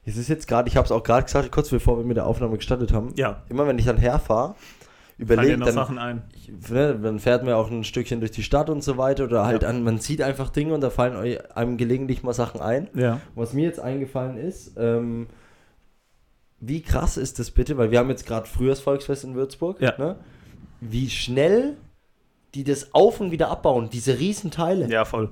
Es 0.06 0.16
ist 0.16 0.30
jetzt 0.30 0.48
gerade, 0.48 0.70
ich 0.70 0.78
habe 0.78 0.86
es 0.86 0.92
auch 0.94 1.04
gerade 1.04 1.26
gesagt, 1.26 1.52
kurz 1.52 1.70
bevor 1.70 1.98
wir 1.98 2.06
mit 2.06 2.16
der 2.16 2.26
Aufnahme 2.26 2.56
gestartet 2.56 2.94
haben. 2.94 3.14
Ja, 3.18 3.44
Immer 3.50 3.68
wenn 3.68 3.78
ich 3.78 3.84
dann 3.86 3.98
herfahre, 3.98 4.56
überlege 5.18 5.58
dann, 5.58 5.74
Sachen 5.74 5.98
ein. 5.98 6.24
ich, 6.34 6.50
ne, 6.72 6.98
dann 6.98 7.20
fährt 7.20 7.44
man 7.44 7.54
auch 7.54 7.70
ein 7.70 7.84
Stückchen 7.84 8.22
durch 8.22 8.31
die 8.31 8.44
Stadt 8.44 8.70
und 8.70 8.81
so 8.81 8.98
weiter 8.98 9.26
oder 9.26 9.46
halt 9.46 9.64
Ja. 9.64 9.70
an, 9.70 9.84
man 9.84 9.98
sieht 10.00 10.22
einfach 10.22 10.50
Dinge 10.52 10.74
und 10.74 10.80
da 10.80 10.90
fallen 10.90 11.38
einem 11.54 11.76
gelegentlich 11.76 12.24
mal 12.24 12.31
Sachen 12.34 12.62
ein. 12.62 12.88
Ja. 12.96 13.20
Was 13.36 13.52
mir 13.52 13.66
jetzt 13.66 13.81
eingefallen 13.81 14.38
ist, 14.38 14.78
ähm, 14.78 15.28
wie 16.62 16.81
krass 16.81 17.18
ist 17.18 17.40
das 17.40 17.52
bitte, 17.52 17.78
weil 17.78 17.92
wir 17.92 18.00
haben 18.00 18.10
jetzt 18.10 18.26
gerade 18.26 18.48
Frühjahrsvolksfest 18.48 19.26
in 19.26 19.36
Würzburg, 19.36 19.81
Ja. 19.81 19.96
ne? 19.98 20.16
wie 20.80 21.10
schnell 21.10 21.76
die 22.56 22.64
das 22.64 22.96
auf 22.96 23.20
und 23.20 23.31
wieder 23.31 23.50
abbauen, 23.52 23.90
diese 23.92 24.18
Riesenteile. 24.18 24.90
Ja, 24.90 25.04
voll. 25.06 25.30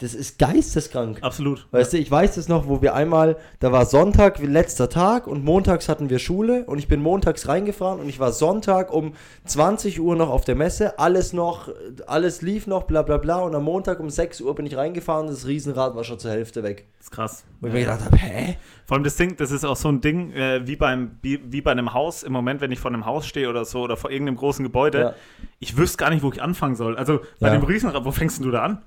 Das 0.00 0.14
ist 0.14 0.38
geisteskrank. 0.38 1.18
Absolut. 1.22 1.66
Weißt 1.72 1.92
du, 1.92 1.98
ich 1.98 2.08
weiß 2.08 2.36
es 2.36 2.46
noch, 2.48 2.68
wo 2.68 2.80
wir 2.82 2.94
einmal, 2.94 3.36
da 3.58 3.72
war 3.72 3.84
Sonntag, 3.84 4.38
letzter 4.38 4.88
Tag 4.88 5.26
und 5.26 5.44
montags 5.44 5.88
hatten 5.88 6.08
wir 6.08 6.20
Schule 6.20 6.62
und 6.66 6.78
ich 6.78 6.86
bin 6.86 7.02
montags 7.02 7.48
reingefahren 7.48 7.98
und 7.98 8.08
ich 8.08 8.20
war 8.20 8.30
Sonntag 8.30 8.92
um 8.92 9.14
20 9.46 10.00
Uhr 10.00 10.14
noch 10.14 10.30
auf 10.30 10.44
der 10.44 10.54
Messe, 10.54 11.00
alles 11.00 11.32
noch, 11.32 11.68
alles 12.06 12.42
lief 12.42 12.68
noch, 12.68 12.84
bla 12.84 13.02
bla 13.02 13.16
bla 13.16 13.38
und 13.40 13.56
am 13.56 13.64
Montag 13.64 13.98
um 13.98 14.08
6 14.08 14.40
Uhr 14.40 14.54
bin 14.54 14.66
ich 14.66 14.76
reingefahren 14.76 15.26
und 15.26 15.32
das 15.32 15.46
Riesenrad 15.48 15.96
war 15.96 16.04
schon 16.04 16.20
zur 16.20 16.30
Hälfte 16.30 16.62
weg. 16.62 16.86
Das 16.98 17.06
ist 17.06 17.10
krass. 17.10 17.44
Wo 17.60 17.66
ich 17.66 17.72
mir 17.72 17.80
gedacht 17.80 18.04
habe, 18.04 18.16
hä? 18.18 18.56
Vor 18.86 18.96
allem 18.96 19.04
das 19.04 19.16
Ding, 19.16 19.36
das 19.36 19.50
ist 19.50 19.64
auch 19.64 19.76
so 19.76 19.88
ein 19.88 20.00
Ding, 20.00 20.30
äh, 20.32 20.64
wie, 20.64 20.76
beim, 20.76 21.18
wie, 21.22 21.40
wie 21.50 21.60
bei 21.60 21.72
einem 21.72 21.92
Haus, 21.92 22.22
im 22.22 22.32
Moment, 22.32 22.60
wenn 22.60 22.70
ich 22.70 22.78
vor 22.78 22.92
einem 22.92 23.04
Haus 23.04 23.26
stehe 23.26 23.48
oder 23.50 23.64
so 23.64 23.80
oder 23.80 23.96
vor 23.96 24.10
irgendeinem 24.12 24.36
großen 24.36 24.62
Gebäude, 24.64 25.00
Ja. 25.00 25.14
ich 25.58 25.76
wüsste 25.76 25.96
gar 25.98 26.10
nicht, 26.10 26.22
wo 26.22 26.30
ich 26.30 26.40
anfangen 26.40 26.76
soll. 26.76 26.96
Also 26.96 27.20
bei 27.40 27.48
Ja. 27.48 27.54
dem 27.56 27.64
Riesenrad, 27.64 28.04
wo 28.04 28.12
fängst 28.12 28.44
du 28.44 28.50
da 28.52 28.62
an? 28.62 28.82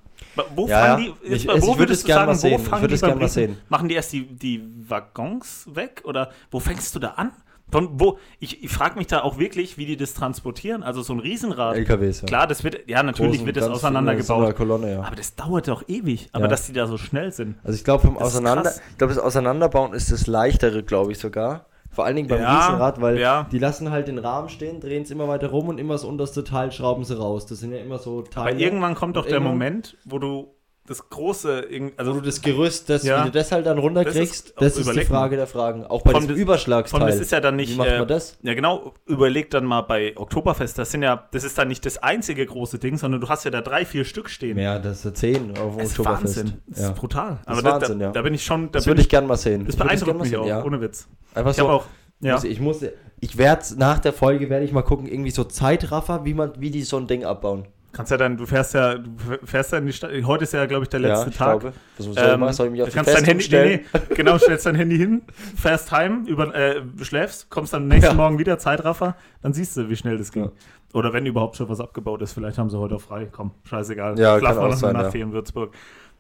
Wo 0.55 0.67
Ja, 0.67 0.79
fangen 0.95 1.13
die, 1.23 1.29
jetzt 1.29 1.43
Ich- 1.43 1.47
wo 1.47 1.53
ich 1.53 1.61
würde 1.63 1.79
würdest 1.79 1.91
es 1.99 2.01
du 2.01 2.07
gern 2.07 2.15
sagen, 2.17 2.27
mal 2.27 2.35
wo 2.35 2.39
sehen. 2.39 2.61
Ich 2.61 2.67
fangen 2.67 2.81
würde 2.81 2.87
die 2.89 2.95
es 2.95 3.01
gern 3.01 3.11
beim 3.11 3.19
mal 3.19 3.27
sehen. 3.29 3.57
Machen 3.69 3.89
die 3.89 3.95
erst 3.95 4.13
die, 4.13 4.25
die 4.27 4.63
Waggons 4.87 5.67
weg 5.73 6.01
oder 6.05 6.31
wo 6.51 6.59
fängst 6.59 6.95
du 6.95 6.99
da 6.99 7.09
an? 7.11 7.31
Von 7.71 8.01
wo, 8.01 8.17
ich, 8.39 8.63
ich 8.65 8.69
frage 8.69 8.97
mich 8.97 9.07
da 9.07 9.21
auch 9.21 9.37
wirklich, 9.39 9.77
wie 9.77 9.85
die 9.85 9.95
das 9.95 10.13
transportieren. 10.13 10.83
Also 10.83 11.01
so 11.03 11.13
ein 11.13 11.19
Riesenrad. 11.19 11.77
LKWs, 11.77 12.21
ja. 12.21 12.27
Klar, 12.27 12.45
das 12.47 12.65
wird, 12.65 12.89
ja, 12.89 13.01
natürlich 13.01 13.31
Großen, 13.33 13.45
wird 13.45 13.55
das 13.57 13.69
auseinandergebaut. 13.69 14.55
Kolonne, 14.57 14.91
ja. 14.91 15.01
Aber 15.03 15.15
das 15.15 15.35
dauert 15.35 15.69
doch 15.69 15.87
ewig. 15.87 16.27
Aber 16.33 16.45
Ja. 16.45 16.49
dass 16.49 16.65
die 16.65 16.73
da 16.73 16.85
so 16.85 16.97
schnell 16.97 17.31
sind. 17.31 17.55
Also 17.63 17.77
ich 17.77 17.85
glaube 17.85 18.05
vom 18.05 18.17
Auseinander, 18.17 18.73
ich 18.91 18.97
glaube 18.97 19.13
das 19.13 19.23
Auseinanderbauen 19.23 19.93
ist 19.93 20.11
das 20.11 20.27
leichtere, 20.27 20.83
glaube 20.83 21.13
ich 21.13 21.19
sogar. 21.19 21.65
Vor 21.91 22.05
allen 22.05 22.15
Dingen 22.15 22.29
beim 22.29 22.41
Ja, 22.41 22.67
Riesenrad, 22.67 23.01
weil 23.01 23.19
ja. 23.19 23.47
die 23.51 23.59
lassen 23.59 23.91
halt 23.91 24.07
den 24.07 24.17
Rahmen 24.17 24.47
stehen, 24.47 24.79
drehen 24.79 25.03
es 25.03 25.11
immer 25.11 25.27
weiter 25.27 25.49
rum 25.49 25.67
und 25.67 25.77
immer 25.77 25.93
das 25.93 26.05
unterste 26.05 26.43
Teil 26.43 26.71
schrauben 26.71 27.03
sie 27.03 27.17
raus. 27.17 27.45
Das 27.45 27.59
sind 27.59 27.73
ja 27.73 27.79
immer 27.79 27.97
so 27.97 28.21
Teile. 28.21 28.51
Aber 28.51 28.59
irgendwann 28.59 28.95
kommt 28.95 29.17
doch 29.17 29.25
der 29.25 29.41
Moment, 29.41 29.97
wo 30.05 30.17
du 30.17 30.55
das 30.87 31.09
große, 31.09 31.67
Also 31.95 32.13
du 32.13 32.21
das 32.21 32.41
Gerüst, 32.41 32.89
das, 32.89 33.03
Ja. 33.03 33.21
wie 33.21 33.25
du 33.27 33.31
das 33.31 33.51
halt 33.51 33.65
dann 33.65 33.77
runterkriegst, 33.77 34.17
Das 34.17 34.25
das 34.25 34.33
ist- 34.33 34.49
ist, 34.49 34.53
das 34.61 34.67
ist 34.67 34.77
die 34.77 34.81
überleg 34.91 35.07
Frage 35.07 35.35
der 35.37 35.47
Fragen. 35.47 35.85
Auch 35.85 36.01
bei 36.01 36.11
dem 36.13 36.27
das- 36.27 36.37
Überschlagsteil. 36.37 37.01
Allem, 37.01 37.11
das 37.11 37.19
ist 37.21 37.31
ja 37.31 37.39
dann 37.39 37.55
nicht. 37.55 37.73
Wie 37.73 37.77
macht 37.77 37.87
äh, 37.89 37.99
man 37.99 38.07
das? 38.07 38.37
Ja, 38.41 38.53
genau. 38.55 38.93
Überleg 39.05 39.49
dann 39.51 39.63
mal 39.65 39.81
bei 39.81 40.17
Oktoberfest. 40.17 40.77
Das 40.79 40.91
sind 40.91 41.03
ja, 41.03 41.27
das 41.31 41.43
ist 41.43 41.57
dann 41.57 41.67
nicht 41.67 41.85
das 41.85 41.99
einzige 41.99 42.45
große 42.45 42.79
Ding, 42.79 42.97
sondern 42.97 43.21
du 43.21 43.29
hast 43.29 43.45
ja 43.45 43.51
da 43.51 43.61
drei, 43.61 43.85
vier 43.85 44.03
Stück 44.05 44.29
stehen. 44.29 44.57
Ja, 44.57 44.79
das 44.79 44.97
ist 44.97 45.05
ja 45.05 45.13
10 45.13 45.57
auf 45.57 45.77
Das 45.77 45.85
ist 45.91 45.99
Oktoberfest. 45.99 46.37
Wahnsinn. 46.39 46.61
Das 46.67 46.79
Ja. 46.81 46.87
ist 46.89 46.95
brutal. 46.95 47.39
Das 47.45 47.57
ist 47.57 47.65
da, 47.65 47.71
Wahnsinn, 47.73 47.99
da, 47.99 48.05
ja. 48.07 48.11
da 48.11 48.21
bin 48.23 48.33
ich 48.33 48.43
schon. 48.43 48.65
Da 48.65 48.71
Das 48.79 48.87
würde 48.87 49.01
ich 49.01 49.09
gern 49.09 49.27
mal 49.27 49.37
sehen. 49.37 49.65
Das 49.65 49.75
ich 49.75 49.79
beeindruckt 49.81 50.19
mich 50.19 50.35
auch, 50.35 50.43
sehen, 50.43 50.49
ja. 50.49 50.63
ohne 50.63 50.81
Witz. 50.81 51.07
Einfach 51.35 51.51
Ich 51.51 51.57
so, 51.57 51.69
auch. 51.69 51.85
Ja. 52.21 52.33
muss, 52.35 52.43
ich 52.43 52.59
muss, 52.59 52.85
ich 53.19 53.37
werde 53.37 53.63
nach 53.77 53.99
der 53.99 54.13
Folge 54.13 54.49
werde 54.49 54.65
ich 54.65 54.71
mal 54.71 54.81
gucken, 54.83 55.07
irgendwie 55.07 55.31
so 55.31 55.43
Zeitraffer, 55.43 56.25
wie 56.25 56.33
man, 56.33 56.51
wie 56.59 56.69
die 56.69 56.83
so 56.83 56.97
ein 56.97 57.07
Ding 57.07 57.23
abbauen. 57.23 57.67
Kannst 57.93 58.09
ja 58.11 58.17
dann, 58.17 58.37
du 58.37 58.45
fährst 58.45 58.73
ja, 58.73 58.95
du 58.95 59.09
fährst 59.43 59.73
ja 59.73 59.77
in 59.79 59.85
die 59.85 59.91
Stadt. 59.91 60.11
Heute 60.23 60.43
ist 60.45 60.53
ja, 60.53 60.65
glaube 60.65 60.83
ich, 60.83 60.89
der 60.89 61.01
letzte 61.01 61.29
ich 61.29 61.35
Tag. 61.35 61.59
glaube. 61.59 61.73
Was 61.97 62.05
soll 62.05 62.13
ich 62.15 62.19
Ähm, 62.21 62.39
machen? 62.39 62.53
Soll 62.53 62.65
ich 62.67 62.71
mich 62.71 62.81
auf 62.83 62.87
du 62.87 62.91
die 62.91 62.95
kannst 62.95 63.13
dein 63.13 63.25
Handy, 63.25 63.43
stellen? 63.43 63.81
nee, 63.93 63.99
nee, 64.09 64.15
genau, 64.15 64.37
stellst 64.37 64.65
dein 64.65 64.75
Handy 64.75 64.97
hin, 64.97 65.21
fährst 65.57 65.91
heim, 65.91 66.25
über, 66.25 66.55
äh, 66.55 66.81
schläfst, 67.01 67.49
kommst 67.49 67.73
dann 67.73 67.83
am 67.83 67.87
nächsten 67.89 68.11
Ja. 68.11 68.13
Morgen 68.13 68.39
wieder, 68.39 68.57
Zeitraffer, 68.57 69.15
dann 69.41 69.51
siehst 69.53 69.75
du, 69.75 69.89
wie 69.89 69.95
schnell 69.97 70.17
das 70.17 70.31
ging. 70.31 70.45
Ja. 70.45 70.51
Oder 70.93 71.11
wenn 71.11 71.25
überhaupt 71.25 71.57
schon 71.57 71.67
was 71.67 71.81
abgebaut 71.81 72.21
ist, 72.21 72.31
vielleicht 72.33 72.57
haben 72.57 72.69
sie 72.69 72.77
heute 72.79 72.95
auch 72.95 73.01
frei. 73.01 73.27
Komm, 73.31 73.51
scheißegal. 73.65 74.17
Ja, 74.17 74.39
wir 74.41 74.49
auch 74.49 74.69
noch 74.69 74.83
eine 74.83 74.93
Nacht 74.93 75.05
ja. 75.07 75.11
hier 75.11 75.23
in 75.23 75.33
Würzburg. 75.33 75.73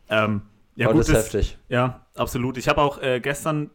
Ähm, 0.09 0.41
ja, 0.75 0.87
Aber 0.87 0.93
gut, 0.95 1.01
das 1.01 1.07
ist 1.09 1.15
das, 1.15 1.23
heftig. 1.33 1.57
ja, 1.69 2.01
absolut. 2.15 2.57
Ich 2.57 2.67
habe 2.67 2.81
auch 2.81 3.01
äh, 3.01 3.19
gestern 3.21 3.69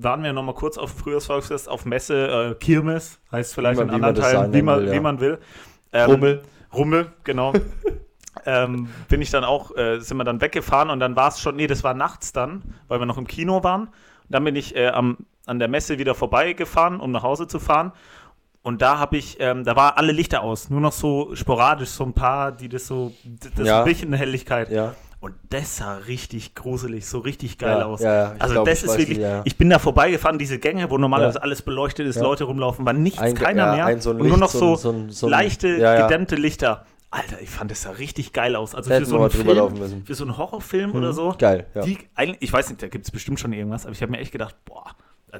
waren 0.00 0.22
wir 0.22 0.32
noch 0.32 0.42
mal 0.42 0.54
kurz 0.54 0.76
auf 0.78 0.90
Frühjahrsvolksfest 0.90 1.68
auf 1.68 1.84
Messe, 1.84 2.50
äh, 2.50 2.54
Kirmes, 2.56 3.18
heißt 3.32 3.54
vielleicht 3.54 3.80
Wie 3.80 3.84
man- 3.84 3.88
in 3.88 3.94
anderen 3.94 4.14
das 4.14 4.24
Teilen, 4.32 4.52
wie 4.52 4.62
man, 4.62 4.80
will, 4.80 4.86
ja. 4.88 4.92
wie 4.94 5.00
man 5.00 5.20
will. 5.20 5.38
Ähm, 5.92 6.10
Rummel. 6.10 6.42
Rummel, 6.74 7.12
genau. 7.24 7.52
ähm, 8.46 8.88
bin 9.08 9.22
ich 9.22 9.30
dann 9.30 9.44
auch, 9.44 9.76
äh, 9.76 10.00
sind 10.00 10.16
wir 10.16 10.24
dann 10.24 10.40
weggefahren 10.40 10.90
und 10.90 11.00
dann 11.00 11.16
war 11.16 11.28
es 11.28 11.40
schon, 11.40 11.56
nee, 11.56 11.66
das 11.66 11.84
war 11.84 11.94
nachts 11.94 12.32
dann, 12.32 12.62
weil 12.88 12.98
wir 13.00 13.06
noch 13.06 13.18
im 13.18 13.26
Kino 13.26 13.62
waren. 13.62 13.82
Und 13.82 13.90
dann 14.30 14.44
bin 14.44 14.56
ich 14.56 14.74
äh, 14.76 14.88
am, 14.88 15.18
an 15.46 15.58
der 15.58 15.68
Messe 15.68 15.98
wieder 15.98 16.14
vorbeigefahren, 16.14 17.00
um 17.00 17.12
nach 17.12 17.22
Hause 17.22 17.46
zu 17.46 17.60
fahren. 17.60 17.92
Und 18.62 18.80
da 18.80 18.98
habe 18.98 19.18
ich, 19.18 19.36
ähm, 19.40 19.62
da 19.64 19.76
war 19.76 19.98
alle 19.98 20.12
Lichter 20.12 20.42
aus, 20.42 20.70
nur 20.70 20.80
noch 20.80 20.92
so 20.92 21.34
sporadisch, 21.36 21.90
so 21.90 22.04
ein 22.04 22.14
paar, 22.14 22.50
die 22.50 22.70
das 22.70 22.86
so, 22.86 23.12
das 23.56 23.66
Ja. 23.66 23.80
ein 23.80 23.84
bisschen 23.84 24.12
Helligkeit. 24.14 24.70
Ja. 24.70 24.94
Und 25.24 25.32
das 25.48 25.78
sah 25.78 25.94
richtig 25.96 26.54
gruselig, 26.54 27.06
so 27.06 27.18
richtig 27.20 27.56
geil 27.56 27.78
Ja, 27.78 27.84
aus. 27.86 28.02
ja, 28.02 28.34
also 28.38 28.52
glaub, 28.56 28.66
das 28.66 28.82
ist 28.82 28.98
wirklich, 28.98 29.16
ja. 29.16 29.40
ich 29.46 29.56
bin 29.56 29.70
da 29.70 29.78
vorbeigefahren, 29.78 30.38
diese 30.38 30.58
Gänge, 30.58 30.90
wo 30.90 30.98
normalerweise 30.98 31.42
alles 31.42 31.62
beleuchtet 31.62 32.06
ist. 32.06 32.20
Leute 32.20 32.44
rumlaufen, 32.44 32.84
war 32.84 32.92
nichts, 32.92 33.20
Ein- 33.20 33.34
keiner 33.34 33.72
mehr. 33.74 33.86
ein 33.86 34.02
so 34.02 34.10
ein 34.10 34.20
und 34.20 34.28
nur 34.28 34.36
noch 34.36 34.50
so 34.50 34.76
so, 34.76 35.06
so 35.08 35.26
leichte, 35.26 35.76
gedämmte 35.78 36.36
Lichter. 36.36 36.84
Alter, 37.10 37.40
ich 37.40 37.48
fand 37.48 37.70
das 37.70 37.80
sah 37.80 37.92
richtig 37.92 38.34
geil 38.34 38.54
aus. 38.54 38.74
Also 38.74 38.90
für 38.90 39.06
so 39.06 39.18
einen 39.18 39.30
Film, 39.30 40.04
für 40.04 40.14
so 40.14 40.24
einen 40.24 40.36
Horrorfilm 40.36 40.90
Mhm. 40.90 40.96
oder 40.96 41.12
so. 41.14 41.34
Geil, 41.38 41.68
ja. 41.74 41.80
Die, 41.86 41.96
ich 42.40 42.52
weiß 42.52 42.68
nicht, 42.68 42.82
da 42.82 42.88
gibt 42.88 43.06
es 43.06 43.10
bestimmt 43.10 43.40
schon 43.40 43.54
irgendwas, 43.54 43.86
aber 43.86 43.94
ich 43.94 44.02
habe 44.02 44.12
mir 44.12 44.18
echt 44.18 44.32
gedacht, 44.32 44.54
boah, 44.66 44.84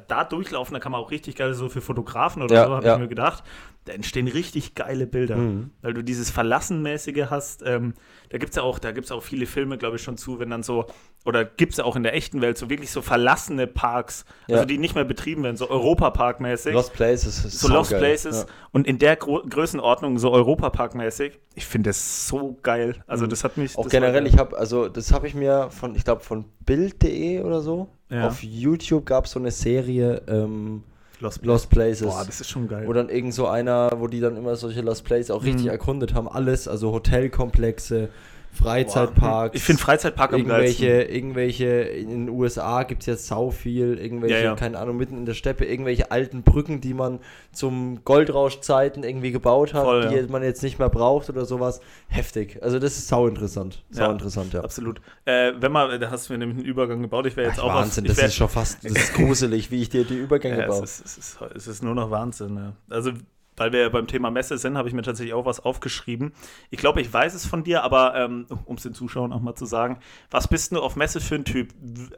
da 0.09 0.25
durchlaufen, 0.25 0.73
da 0.73 0.81
kann 0.81 0.93
man 0.93 1.01
auch 1.03 1.11
richtig 1.11 1.37
geil, 1.37 1.53
so 1.53 1.69
für 1.69 1.83
Fotografen 1.83 2.43
oder 2.43 2.65
so, 2.65 2.75
habe 2.77 2.89
ich 2.89 2.97
mir 2.99 3.09
gedacht, 3.09 3.45
da 3.87 3.93
entstehen 3.93 4.29
richtig 4.29 4.75
geile 4.75 5.07
Bilder. 5.07 5.37
Mhm. 5.37 5.71
Weil 5.83 5.93
du 5.95 6.03
dieses 6.03 6.31
Verlassenmäßige 6.31 7.27
hast. 7.31 7.63
Ähm, 7.67 7.95
da 8.31 8.39
gibt 8.39 8.51
es 8.51 8.57
ja 8.57 8.63
auch, 8.63 8.79
da 8.79 8.93
gibt's 8.93 9.11
auch 9.13 9.23
viele 9.23 9.47
Filme, 9.47 9.77
glaube 9.79 9.97
ich, 9.97 10.03
schon 10.03 10.17
zu, 10.17 10.39
wenn 10.39 10.51
dann 10.51 10.63
so, 10.63 10.87
oder 11.27 11.45
gibt 11.45 11.75
es 11.75 11.81
auch 11.81 11.95
in 11.95 12.03
der 12.03 12.15
echten 12.15 12.41
Welt 12.41 12.57
so 12.59 12.71
wirklich 12.71 12.91
so 12.91 13.03
verlassene 13.03 13.67
Parks, 13.67 14.25
also 14.49 14.61
Ja. 14.61 14.65
die 14.65 14.79
nicht 14.79 14.95
mehr 14.95 15.05
betrieben 15.05 15.43
werden, 15.43 15.57
so 15.57 15.69
Europapark-mäßig. 15.71 16.73
Lost 16.73 16.93
Places 16.95 17.45
ist 17.45 17.61
so 17.61 17.69
Lost 17.69 17.91
saugeil. 17.91 18.01
Places 18.09 18.47
Ja. 18.49 18.55
und 18.73 18.87
in 18.87 18.99
der 18.99 19.17
Gro 19.17 19.43
Größenordnung 19.49 20.19
so 20.19 20.33
Europapark-mäßig. 20.33 21.33
Ich 21.55 21.67
finde 21.67 21.91
das 21.91 22.27
so 22.27 22.59
geil. 22.63 22.97
Also 23.07 23.27
das 23.27 23.45
hat 23.45 23.57
mich 23.57 23.73
Mhm. 23.77 23.79
Auch 23.85 23.89
generell, 23.89 24.23
geil. 24.25 24.27
ich 24.27 24.39
habe, 24.39 24.57
also 24.59 24.89
das 24.89 25.13
habe 25.13 25.27
ich 25.27 25.35
mir 25.35 25.71
von, 25.71 25.95
ich 25.95 26.05
glaube, 26.05 26.23
von 26.23 26.47
Bild.de 26.65 27.43
oder 27.43 27.61
so. 27.61 27.89
Ja. 28.11 28.29
Auf 28.29 28.43
YouTube 28.43 29.07
gab 29.07 29.27
es 29.27 29.33
so 29.33 29.39
eine 29.41 29.51
Serie 29.51 30.23
ähm, 30.29 30.83
Lost, 31.21 31.45
Lost 31.45 31.71
Places. 31.71 32.07
Boah, 32.07 32.25
das 32.27 32.41
ist 32.41 32.51
schon 32.51 32.69
geil. 32.69 32.87
Wo 32.87 32.93
dann 32.93 33.09
irgend 33.09 33.33
so 33.35 33.47
einer, 33.47 33.91
wo 33.99 34.09
die 34.09 34.21
dann 34.21 34.37
immer 34.37 34.57
solche 34.57 34.81
Lost 34.81 35.05
Places 35.05 35.31
auch 35.31 35.43
richtig 35.45 35.65
Mhm. 35.67 35.71
erkundet 35.71 36.15
haben. 36.15 36.29
Alles, 36.29 36.67
also 36.69 36.93
Hotelkomplexe, 36.93 38.09
Freizeitparks. 38.55 39.57
ich 39.57 39.63
finde 39.63 39.83
Freizeitpark 39.83 40.33
am 40.33 40.41
irgendwelche, 40.41 40.87
geilsten. 40.87 41.15
irgendwelche, 41.17 41.67
in 41.67 42.09
den 42.11 42.29
USA 42.29 42.83
gibt 42.85 43.03
es 43.03 43.07
jetzt 43.07 43.27
sau 43.27 43.51
viel, 43.51 43.99
irgendwelche, 43.99 44.37
Ja, 44.37 44.43
ja. 44.43 44.55
keine 44.55 44.79
Ahnung, 44.79 44.97
mitten 44.97 45.17
in 45.19 45.27
der 45.27 45.35
Steppe, 45.35 45.65
irgendwelche 45.65 46.11
alten 46.11 46.43
Brücken, 46.43 46.81
die 46.81 46.95
man 46.95 47.21
zum 47.53 48.05
Goldrauschzeiten 48.05 49.05
irgendwie 49.05 49.33
gebaut 49.33 49.75
hat, 49.75 49.85
Voll, 49.85 50.09
die 50.09 50.15
ja. 50.17 50.27
man 50.29 50.43
jetzt 50.43 50.63
nicht 50.63 50.79
mehr 50.79 50.89
braucht 50.89 51.29
oder 51.29 51.45
sowas. 51.45 51.81
Heftig. 52.09 52.63
Also 52.63 52.79
das 52.79 52.97
ist 52.97 53.09
sau 53.09 53.27
interessant. 53.27 53.85
Sau 53.91 54.05
Ja. 54.05 54.13
interessant, 54.13 54.53
ja. 54.53 54.61
Absolut. 54.63 55.01
Äh, 55.25 55.53
wenn 55.59 55.73
man, 55.73 56.01
da 56.01 56.11
hast 56.11 56.29
du 56.29 56.33
mir 56.35 56.39
nämlich 56.39 56.59
einen 56.59 56.67
Übergang 56.67 57.03
gebaut. 57.03 57.27
Ich 57.27 57.37
wäre 57.37 57.49
jetzt 57.49 57.59
Ach, 57.61 57.65
auch 57.65 57.75
Wahnsinn, 57.75 58.05
auf, 58.09 58.17
das 58.17 58.25
ist 58.27 58.35
schon 58.37 58.49
fast, 58.49 58.85
das 58.85 58.93
ist 58.93 59.15
gruselig, 59.15 59.71
wie 59.71 59.83
ich 59.83 59.89
dir 59.89 60.05
die 60.05 60.17
Übergänge 60.17 60.59
Ja, 60.59 60.63
es, 60.65 60.69
baue. 60.69 60.85
ist, 60.85 61.05
es, 61.05 61.17
ist, 61.19 61.39
es 61.55 61.67
ist 61.67 61.83
nur 61.83 61.95
noch 61.95 62.11
Wahnsinn. 62.11 62.57
Ja. 62.57 62.73
Also, 62.89 63.13
weil 63.57 63.73
wir 63.73 63.81
ja 63.83 63.89
beim 63.89 64.07
Thema 64.07 64.31
Messe 64.31 64.59
sind, 64.59 64.77
habe 64.77 64.89
ich 64.89 64.95
mir 64.95 65.03
tatsächlich 65.03 65.35
auch 65.35 65.45
was 65.47 65.61
aufgeschrieben. 65.61 66.33
Ich 66.71 66.79
glaube, 66.79 67.01
ich 67.01 67.13
weiß 67.13 67.35
es 67.35 67.47
von 67.47 67.63
dir, 67.65 67.83
aber 67.85 68.15
ähm, 68.17 68.47
um 68.65 68.77
es 68.77 68.83
den 68.83 68.95
Zuschauern 68.95 69.33
auch 69.33 69.41
mal 69.41 69.55
zu 69.55 69.67
sagen, 69.67 69.99
was 70.31 70.49
bist 70.49 70.73
du 70.73 70.81
auf 70.81 70.97
Messe 70.97 71.21
für 71.21 71.37
ein 71.37 71.45
Typ? 71.45 71.69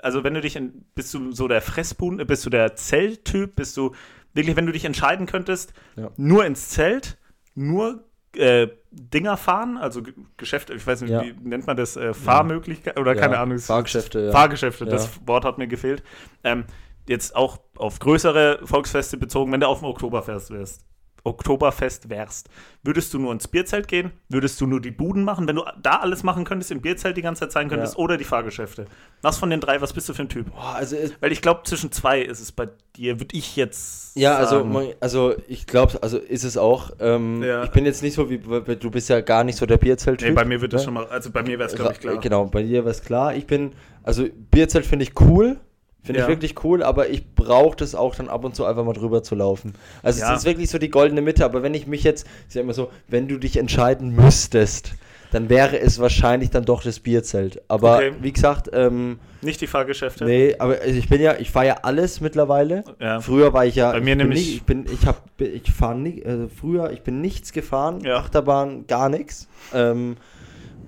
Also, 0.03 0.25
wenn 0.25 0.35
du 0.35 0.41
dich 0.41 0.57
in, 0.57 0.85
bist 0.95 1.13
du 1.15 1.33
so 1.33 1.49
der 1.49 1.61
Fressbuden, 1.63 2.27
bist 2.27 2.47
du 2.47 2.51
der 2.51 2.75
Zelttyp, 2.77 3.55
bist 3.57 3.77
du 3.77 3.93
wirklich, 4.35 4.57
wenn 4.57 4.67
du 4.67 4.73
dich 4.73 4.85
entscheiden 4.85 5.27
könntest, 5.27 5.73
Ja. 5.97 6.11
nur 6.17 6.45
ins 6.47 6.69
Zelt, 6.71 7.19
nur 7.55 8.05
äh, 8.35 8.69
Dinger 8.91 9.37
fahren, 9.39 9.79
also 9.79 10.03
G- 10.03 10.13
Geschäfte, 10.37 10.75
ich 10.75 10.87
weiß 10.87 11.01
nicht, 11.01 11.11
Ja. 11.11 11.23
wie 11.23 11.35
nennt 11.43 11.67
man 11.67 11.75
das, 11.77 11.97
äh, 11.97 12.13
Fahrmöglichkeit 12.13 12.99
oder 12.99 13.15
Ja, 13.15 13.21
keine 13.21 13.39
Ahnung. 13.39 13.57
es- 13.57 13.67
Fahrgeschäfte. 13.67 14.31
Fahrgeschäfte, 14.31 14.85
das 14.85 15.27
Wort 15.27 15.45
hat 15.47 15.57
mir 15.57 15.67
gefehlt. 15.67 16.03
Ähm, 16.45 16.65
jetzt 17.09 17.35
auch 17.35 17.59
auf 17.77 17.99
größere 17.99 18.61
Volksfeste 18.65 19.17
bezogen, 19.17 19.53
wenn 19.53 19.61
du 19.61 19.69
auf 19.69 19.79
dem 19.79 19.89
Oktoberfest 19.89 20.51
wärst. 20.51 20.85
Oktoberfest 21.27 22.09
wärst, 22.09 22.49
würdest 22.83 23.13
du 23.13 23.19
nur 23.19 23.33
ins 23.33 23.49
Bierzelt 23.49 23.89
gehen? 23.89 24.13
Würdest 24.29 24.61
du 24.61 24.67
nur 24.67 24.81
die 24.81 24.91
Buden 24.91 25.25
machen, 25.25 25.47
wenn 25.49 25.57
du 25.57 25.65
da 25.83 25.97
alles 25.97 26.23
machen 26.23 26.45
könntest, 26.45 26.71
im 26.71 26.81
Bierzelt 26.81 27.17
die 27.17 27.23
ganze 27.23 27.41
Zeit 27.41 27.53
sein 27.53 27.69
könntest 27.69 27.95
Ja. 27.95 27.99
oder 27.99 28.17
die 28.17 28.25
Fahrgeschäfte? 28.25 28.87
Was 29.23 29.39
von 29.39 29.51
den 29.51 29.61
drei, 29.61 29.81
was 29.81 29.93
bist 29.93 30.09
du 30.09 30.15
für 30.15 30.23
ein 30.23 30.29
Typ? 30.29 30.51
Boah, 30.55 30.75
also 30.77 30.97
Weil 31.21 31.33
ich 31.33 31.43
glaube, 31.43 31.63
zwischen 31.65 31.91
zwei 31.93 32.21
ist 32.23 32.41
es 32.41 32.53
bei 32.53 32.69
dir, 32.97 33.21
würde 33.21 33.37
ich 33.37 33.57
jetzt 33.57 34.17
Ja, 34.17 34.37
also, 34.37 34.57
sagen. 34.59 34.73
man- 34.73 34.89
also 35.01 35.35
ich 35.49 35.67
glaube, 35.67 36.03
also 36.03 36.19
ist 36.19 36.45
es 36.45 36.57
auch. 36.57 36.91
Ähm, 37.01 37.43
Ja. 37.43 37.65
Ich 37.65 37.71
bin 37.71 37.85
jetzt 37.85 38.03
nicht 38.03 38.15
so 38.15 38.31
wie, 38.31 38.39
du 38.39 38.91
bist 38.91 39.09
ja 39.09 39.21
gar 39.21 39.45
nicht 39.45 39.57
so 39.57 39.67
der 39.67 39.77
Bierzelt-Typ. 39.79 40.29
Nee, 40.29 40.35
bei 40.35 40.45
mir 40.45 40.61
wird 40.61 40.73
das 40.73 40.83
ne? 40.83 40.85
schon 40.87 40.95
mal, 40.95 41.07
also 41.07 41.31
bei 41.31 41.43
mir 41.43 41.59
wäre 41.59 41.69
es, 41.69 41.75
glaube 41.75 41.93
ich, 41.93 42.01
klar. 42.01 42.19
Genau, 42.19 42.45
bei 42.47 42.63
dir 42.63 42.85
wäre 42.85 42.91
es 42.91 43.03
klar. 43.03 43.35
Ich 43.35 43.47
bin, 43.47 43.73
also 44.03 44.27
Bierzelt 44.51 44.87
finde 44.87 45.03
ich 45.05 45.21
cool. 45.21 45.59
Finde 46.07 46.21
Ja. 46.21 46.27
ich 46.27 46.31
wirklich 46.31 46.65
cool, 46.65 46.83
aber 46.85 47.11
ich 47.11 47.35
brauche 47.35 47.77
das 47.77 47.95
auch 47.97 48.15
dann 48.15 48.29
ab 48.29 48.45
und 48.45 48.55
zu 48.55 48.65
einfach 48.65 48.85
mal 48.85 48.93
drüber 48.93 49.23
zu 49.25 49.35
laufen. 49.35 49.75
Also 50.05 50.21
Ja. 50.21 50.33
es 50.33 50.41
ist 50.41 50.45
wirklich 50.47 50.71
so 50.71 50.79
die 50.79 50.89
goldene 50.91 51.21
Mitte, 51.21 51.45
aber 51.45 51.63
wenn 51.65 51.75
ich 51.75 51.87
mich 51.89 52.05
jetzt, 52.05 52.27
ist 52.49 52.55
ja 52.55 52.61
immer 52.63 52.75
so, 52.75 52.91
wenn 53.09 53.27
du 53.29 53.39
dich 53.39 53.57
entscheiden 53.57 54.15
müsstest, 54.15 54.93
dann 55.33 55.49
wäre 55.49 55.79
es 55.81 55.99
wahrscheinlich 55.99 56.51
dann 56.51 56.65
doch 56.65 56.85
das 56.85 57.01
Bierzelt. 57.01 57.61
Aber 57.67 57.97
Okay. 57.97 58.13
wie 58.23 58.33
gesagt, 58.33 58.71
ähm, 58.73 59.19
Nicht 59.43 59.61
die 59.61 59.67
Fahrgeschäfte? 59.67 60.25
nee, 60.25 60.55
aber 60.57 60.75
also 60.81 60.97
ich 60.97 61.09
bin 61.09 61.21
ja, 61.21 61.35
ich 61.39 61.51
fahre 61.51 61.67
ja 61.67 61.77
alles 61.83 62.21
mittlerweile. 62.21 62.85
Ja. 63.01 63.21
Früher 63.21 63.53
war 63.53 63.67
ich 63.67 63.75
ja. 63.75 63.91
Bei 63.91 64.01
mir 64.01 64.13
ich 64.13 64.19
bin 64.19 64.19
nämlich- 64.19 64.47
Nicht, 64.47 64.55
ich 64.59 64.63
bin, 64.63 64.87
ich 64.91 65.05
habe, 65.07 65.19
ich 65.45 65.71
fahre 65.73 65.97
nicht. 65.99 66.25
Also 66.25 66.49
früher, 66.49 66.93
ich 66.93 67.03
bin 67.03 67.21
nichts 67.21 67.53
gefahren. 67.53 68.01
Ja. 68.05 68.19
Achterbahn 68.19 68.87
gar 68.87 69.09
nichts. 69.09 69.49
Ähm, 69.75 70.17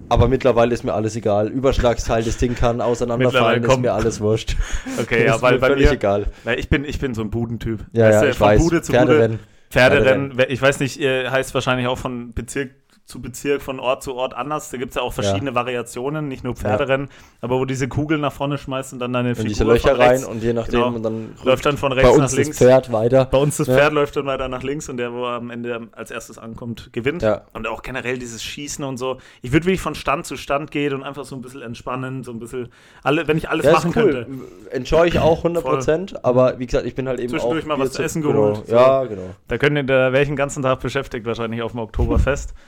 aber 0.09 0.29
mittlerweile 0.29 0.75
ist 0.75 0.85
mir 0.85 0.95
alles 0.95 1.17
egal. 1.17 1.49
Überschlagsteil, 1.49 2.23
das 2.23 2.37
Ding 2.37 2.55
kann 2.55 2.81
auseinanderfallen, 2.81 3.65
ist 3.65 3.81
mir 3.81 3.93
alles 3.93 4.21
wurscht. 4.21 4.57
Okay, 5.01 5.27
ja, 5.27 5.41
weil 5.41 5.55
mir 5.55 5.61
bei 5.61 5.77
mir, 5.77 5.93
egal. 5.93 6.27
weil 6.45 6.59
ich 6.59 6.69
bin, 6.69 6.85
ich 6.85 6.99
bin 6.99 7.15
so 7.15 7.23
ein 7.23 7.31
Budentyp. 7.31 7.85
Ja, 7.93 8.07
Weißt 8.07 8.15
ja, 8.15 8.21
du, 8.21 8.29
ich 8.31 8.37
von 8.37 8.47
weiß. 8.49 8.61
Bude 8.61 8.83
zu 8.83 8.93
Pferderennen. 8.93 9.39
Bude. 9.39 9.49
Pferderennen, 9.71 10.33
ich 10.49 10.63
weiß 10.63 10.81
nicht, 10.81 10.99
heißt 10.99 11.55
wahrscheinlich 11.55 11.87
auch 11.87 11.99
von 11.99 12.33
Bezirk 12.33 12.71
zu 13.09 13.23
Bezirk, 13.23 13.63
von 13.63 13.81
Ort 13.81 14.03
zu 14.03 14.15
Ort 14.15 14.35
anders. 14.35 14.69
Da 14.71 14.77
gibt 14.77 14.91
es 14.91 14.97
ja 14.97 15.01
auch 15.01 15.15
verschiedene 15.15 15.55
Variationen, 15.55 16.29
nicht 16.29 16.45
nur 16.45 16.55
Pferderennen, 16.55 17.09
aber 17.41 17.59
wo 17.59 17.65
diese 17.65 17.89
Kugeln 17.89 18.21
nach 18.21 18.35
vorne 18.35 18.59
schmeißt 18.59 18.93
und 18.93 18.99
dann 18.99 19.15
deine 19.15 19.31
In 19.31 19.35
Figur 19.35 19.49
diese 19.49 19.65
Löcher 19.65 19.99
rechts, 19.99 20.25
rein 20.27 20.31
und 20.31 20.43
je 20.43 20.53
nachdem 20.53 20.83
genau, 20.83 20.95
und 20.95 21.03
dann 21.03 21.35
läuft 21.43 21.65
dann 21.65 21.79
von 21.79 21.89
bei 21.89 21.97
rechts 21.97 22.11
uns 22.11 22.19
nach 22.19 22.25
das 22.27 22.37
links. 22.37 22.59
Pferd 22.59 22.93
weiter. 22.93 23.25
Bei 23.25 23.39
uns 23.39 23.57
das 23.57 23.67
Ja. 23.67 23.77
Pferd 23.77 23.95
läuft 23.95 24.15
dann 24.15 24.27
weiter 24.27 24.49
nach 24.49 24.63
links 24.63 24.91
und 24.91 24.99
der, 24.99 25.15
wo 25.15 25.25
am 25.25 25.49
Ende 25.49 25.89
als 25.93 26.11
erstes 26.11 26.37
ankommt, 26.37 26.93
gewinnt. 26.93 27.23
Ja. 27.23 27.47
Und 27.55 27.67
auch 27.67 27.81
generell 27.81 28.19
dieses 28.19 28.43
Schießen 28.43 28.85
und 28.85 28.99
so. 28.99 29.17
Ich 29.41 29.53
würde 29.53 29.65
wirklich 29.65 29.81
von 29.81 29.95
Stand 29.95 30.27
zu 30.27 30.37
Stand 30.37 30.71
gehen 30.71 30.93
und 30.93 31.03
einfach 31.03 31.25
so 31.25 31.35
ein 31.35 31.41
bisschen 31.41 31.63
entspannen, 31.63 32.25
so 32.25 32.33
ein 32.33 32.39
bisschen, 32.39 32.69
alle, 33.03 33.27
wenn 33.27 33.39
ich 33.39 33.49
alles 33.49 33.65
Ja, 33.65 33.73
machen 33.73 33.95
cool. 33.97 34.27
könnte. 34.27 34.27
Enjoy 34.71 35.09
ich 35.09 35.19
auch 35.19 35.45
100%, 35.47 36.17
aber 36.25 36.59
wie 36.59 36.67
gesagt, 36.67 36.85
ich 36.85 36.95
bin 36.95 37.09
halt 37.09 37.21
eben 37.21 37.31
Zwischendurch 37.31 37.65
auch 37.65 37.69
mal 37.69 37.79
was 37.79 37.93
zu 37.93 38.03
essen 38.03 38.21
genau. 38.21 38.35
geholt, 38.51 38.67
so. 38.67 38.75
Ja, 38.75 39.05
genau. 39.07 39.31
Da, 39.47 39.57
können, 39.57 39.87
da 39.87 40.13
wäre 40.13 40.21
ich 40.21 40.29
den 40.29 40.37
ganzen 40.37 40.63
Tag 40.63 40.81
beschäftigt, 40.81 41.25
wahrscheinlich 41.25 41.63
auf 41.63 41.73
dem 41.73 41.81
Oktoberfest. 41.81 42.53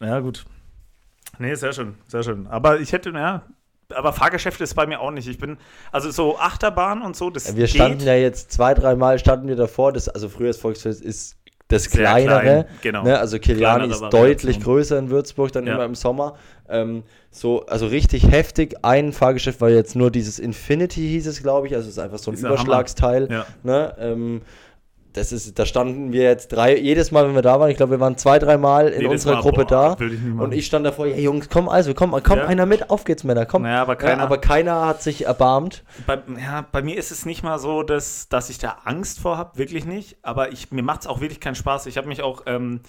ja, 0.00 0.20
gut. 0.20 0.44
Nee, 1.38 1.54
sehr 1.54 1.72
schön, 1.72 1.94
sehr 2.08 2.22
schön. 2.22 2.46
Aber 2.48 2.80
ich 2.80 2.92
hätte, 2.92 3.10
ja, 3.10 3.42
aber 3.94 4.12
Fahrgeschäfte 4.12 4.64
ist 4.64 4.74
bei 4.74 4.86
mir 4.86 5.00
auch 5.00 5.10
nicht. 5.10 5.28
Ich 5.28 5.38
bin, 5.38 5.58
also 5.92 6.10
so 6.10 6.38
Achterbahn 6.38 7.02
und 7.02 7.16
so, 7.16 7.30
das 7.30 7.48
Ja, 7.48 7.56
wir 7.56 7.66
standen 7.66 8.04
ja 8.06 8.14
jetzt 8.14 8.52
zwei, 8.52 8.74
dreimal 8.74 9.18
standen 9.18 9.48
wir 9.48 9.56
davor, 9.56 9.92
das, 9.92 10.08
also 10.08 10.28
früher 10.28 10.48
das 10.48 10.58
Volksfest 10.58 11.02
ist 11.02 11.36
das 11.68 11.84
Sehr 11.84 12.02
kleinere, 12.02 12.40
klein, 12.40 12.64
genau. 12.82 13.04
ne? 13.04 13.18
also 13.18 13.38
Kiliani 13.38 13.86
Kleinere 13.86 14.06
ist 14.06 14.12
deutlich 14.12 14.60
größer 14.60 14.98
in 14.98 15.08
Würzburg, 15.10 15.52
dann 15.52 15.66
Ja. 15.68 15.74
immer 15.74 15.84
im 15.84 15.94
Sommer. 15.94 16.36
Ähm, 16.68 17.04
so, 17.30 17.64
also 17.66 17.86
richtig 17.86 18.28
heftig. 18.28 18.74
Ein 18.82 19.12
Fahrgeschäft 19.12 19.60
war 19.60 19.70
jetzt 19.70 19.94
nur 19.94 20.10
dieses 20.10 20.40
Infinity, 20.40 21.00
hieß 21.00 21.28
es, 21.28 21.42
glaube 21.42 21.68
ich. 21.68 21.74
Also 21.76 21.88
es 21.88 21.94
ist 21.96 22.02
einfach 22.02 22.18
so 22.18 22.32
ein 22.32 22.34
Dieser 22.34 22.48
Überschlagsteil. 22.48 23.28
Ja. 23.30 23.46
Ne? 23.62 23.94
Ähm, 24.00 24.42
das 25.12 25.32
ist, 25.32 25.58
da 25.58 25.66
standen 25.66 26.12
wir 26.12 26.22
jetzt 26.22 26.48
drei, 26.48 26.76
jedes 26.76 27.10
Mal, 27.10 27.26
wenn 27.26 27.34
wir 27.34 27.42
da 27.42 27.58
waren, 27.60 27.70
ich 27.70 27.76
glaube, 27.76 27.92
wir 27.92 28.00
waren 28.00 28.16
zwei, 28.16 28.38
dreimal 28.38 28.88
in 28.88 29.02
Jedes 29.02 29.12
unserer 29.26 29.34
Mal, 29.34 29.40
Gruppe 29.42 29.64
boah, 29.64 29.96
da. 29.98 30.04
ich 30.04 30.12
und 30.40 30.52
ich 30.52 30.66
stand 30.66 30.86
davor, 30.86 31.06
ja 31.06 31.16
Jungs, 31.16 31.48
komm, 31.48 31.68
also 31.68 31.94
komm, 31.94 32.10
komm 32.22 32.38
Ja. 32.38 32.46
einer 32.46 32.66
mit, 32.66 32.90
auf 32.90 33.04
geht's, 33.04 33.24
Männer, 33.24 33.46
komm. 33.46 33.62
Naja, 33.62 33.82
aber 33.82 33.96
keiner- 33.96 34.22
aber 34.22 34.38
keiner 34.38 34.86
hat 34.86 35.02
sich 35.02 35.26
erbarmt. 35.26 35.84
Bei, 36.06 36.18
ja, 36.40 36.64
bei 36.70 36.82
mir 36.82 36.96
ist 36.96 37.10
es 37.10 37.26
nicht 37.26 37.42
mal 37.42 37.58
so, 37.58 37.82
dass, 37.82 38.28
dass 38.28 38.50
ich 38.50 38.58
da 38.58 38.78
Angst 38.84 39.20
vor 39.20 39.36
habe, 39.38 39.58
wirklich 39.58 39.84
nicht. 39.84 40.18
Aber 40.22 40.52
ich, 40.52 40.70
mir 40.70 40.82
macht 40.82 41.00
es 41.02 41.06
auch 41.06 41.20
wirklich 41.20 41.40
keinen 41.40 41.54
Spaß. 41.56 41.86
Ich 41.86 41.96
habe 41.96 42.08
mich 42.08 42.22
auch, 42.22 42.42
ähm, 42.46 42.80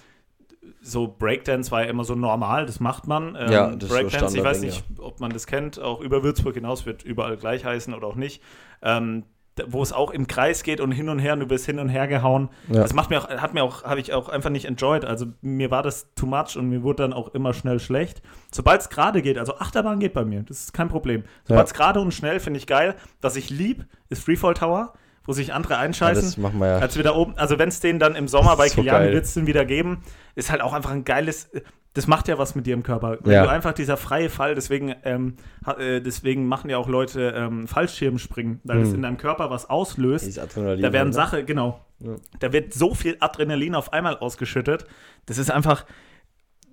so 0.84 1.08
Breakdance 1.08 1.72
war 1.72 1.84
ja 1.84 1.90
immer 1.90 2.04
so 2.04 2.16
normal, 2.16 2.66
das 2.66 2.80
macht 2.80 3.08
man. 3.08 3.36
Ähm, 3.40 3.52
Ja, 3.52 3.68
das 3.72 3.84
ist 3.84 3.90
so 3.90 3.96
Breakdance, 3.96 4.38
ich 4.38 4.44
weiß 4.44 4.62
nicht, 4.62 4.84
ob 5.00 5.20
man 5.20 5.32
das 5.32 5.48
kennt, 5.48 5.80
auch 5.80 6.02
über 6.02 6.24
Würzburg 6.24 6.54
hinaus 6.56 6.86
wird 6.86 7.04
überall 7.04 7.38
gleich 7.38 7.66
heißen 7.66 7.94
oder 7.94 8.08
auch 8.08 8.16
nicht. 8.16 8.42
Ähm, 8.84 9.24
wo 9.68 9.82
es 9.82 9.92
auch 9.92 10.12
im 10.12 10.28
Kreis 10.28 10.64
geht 10.64 10.80
und 10.80 10.92
hin 10.92 11.10
und 11.10 11.20
her 11.20 11.34
und 11.34 11.42
du 11.42 11.46
bist 11.46 11.66
hin 11.66 11.80
und 11.80 11.90
her 11.90 12.08
gehauen. 12.08 12.50
Ja. 12.70 12.82
Das 12.82 12.94
macht 12.94 13.10
mir 13.10 13.22
auch, 13.22 13.30
hat 13.30 13.54
mir 13.54 13.64
auch, 13.64 13.84
habe 13.84 14.00
ich 14.00 14.14
auch 14.14 14.30
einfach 14.30 14.50
nicht 14.50 14.66
enjoyed. 14.66 15.06
Also 15.06 15.28
mir 15.42 15.72
war 15.72 15.84
das 15.84 16.14
too 16.16 16.26
much 16.26 16.56
und 16.58 16.70
mir 16.70 16.84
wurde 16.84 17.04
dann 17.04 17.14
auch 17.14 17.30
immer 17.34 17.54
schnell 17.54 17.80
schlecht. 17.80 18.22
Sobald 18.52 18.82
es 18.82 18.90
gerade 18.90 19.22
geht, 19.22 19.38
also 19.38 19.58
Achterbahn 19.58 20.00
geht 20.00 20.14
bei 20.14 20.26
mir, 20.26 20.44
das 20.44 20.62
ist 20.62 20.74
kein 20.74 20.88
Problem. 20.88 21.24
Sobald 21.44 21.68
es 21.68 21.74
gerade 21.74 22.00
und 22.00 22.14
schnell 22.14 22.40
finde 22.40 22.60
ich 22.60 22.68
geil. 22.68 22.96
Was 23.22 23.36
ich 23.36 23.50
lieb, 23.50 23.86
ist 24.10 24.24
Freefall 24.24 24.54
Tower, 24.54 24.94
wo 25.26 25.34
sich 25.34 25.54
andere 25.54 25.74
Ja, 25.76 25.80
einscheißen. 25.80 26.24
das 26.24 26.38
machen 26.38 26.60
wir 26.60 26.68
ja. 26.68 26.78
als 26.80 26.96
wir 26.96 27.04
da 27.04 27.14
oben, 27.16 27.38
also 27.38 27.60
wenn 27.60 27.70
es 27.70 27.80
den 27.80 28.00
dann 28.00 28.16
im 28.16 28.28
Sommer 28.28 28.56
bei 28.58 28.68
so 28.70 28.76
Kilian 28.76 29.04
es 29.04 29.34
den 29.34 29.48
wieder 29.48 29.66
geben, 29.66 30.04
ist 30.36 30.50
halt 30.52 30.62
auch 30.62 30.74
einfach 30.74 30.92
ein 30.92 31.04
geiles, 31.04 31.50
das 31.94 32.08
macht 32.08 32.28
ja 32.28 32.38
was 32.38 32.56
mit 32.56 32.66
dir 32.66 32.74
im 32.74 32.84
Körper. 32.84 33.18
Wenn 33.22 33.34
Ja. 33.34 33.44
du 33.44 33.50
einfach 33.50 33.74
dieser 33.74 33.98
freie 33.98 34.30
Fall, 34.30 34.56
deswegen, 34.56 34.96
ähm, 35.04 35.36
äh, 35.78 36.00
deswegen 36.02 36.48
machen 36.48 36.70
ja 36.70 36.78
auch 36.78 36.88
Leute 36.88 37.34
ähm, 37.36 37.68
Fallschirmspringen, 37.68 38.62
weil 38.64 38.80
es 38.82 38.90
Mhm. 38.90 38.96
in 38.96 39.02
deinem 39.04 39.18
Körper 39.18 39.50
was 39.52 39.70
auslöst. 39.70 40.38
Da 40.38 40.94
werden 40.94 41.10
ne? 41.10 41.14
Sache, 41.14 41.44
genau. 41.44 41.86
Ja. 42.00 42.16
Da 42.40 42.52
wird 42.54 42.74
so 42.74 42.96
viel 42.96 43.18
Adrenalin 43.20 43.76
auf 43.76 43.94
einmal 43.94 44.18
ausgeschüttet. 44.18 44.86
Das 45.28 45.38
ist 45.38 45.52
einfach, 45.52 45.86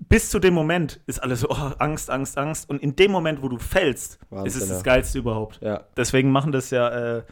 bis 0.09 0.31
zu 0.31 0.39
dem 0.39 0.55
Moment 0.55 1.01
ist 1.07 1.23
alles 1.23 1.41
so, 1.41 1.49
oh, 1.51 1.73
Angst, 1.81 2.09
Angst, 2.11 2.39
Angst. 2.39 2.71
Und 2.71 2.81
in 2.81 2.95
dem 2.97 3.11
Moment, 3.11 3.43
wo 3.43 3.49
du 3.49 3.59
fällst, 3.59 4.21
Wahnsinn, 4.31 4.47
ist 4.47 4.57
es 4.63 4.69
ja. 4.69 4.75
das 4.77 4.85
Geilste 4.85 5.19
überhaupt. 5.19 5.59
Ja. 5.61 5.85
Deswegen 5.97 6.31
machen 6.31 6.53
das 6.53 6.71
ja 6.71 7.17
äh, 7.19 7.23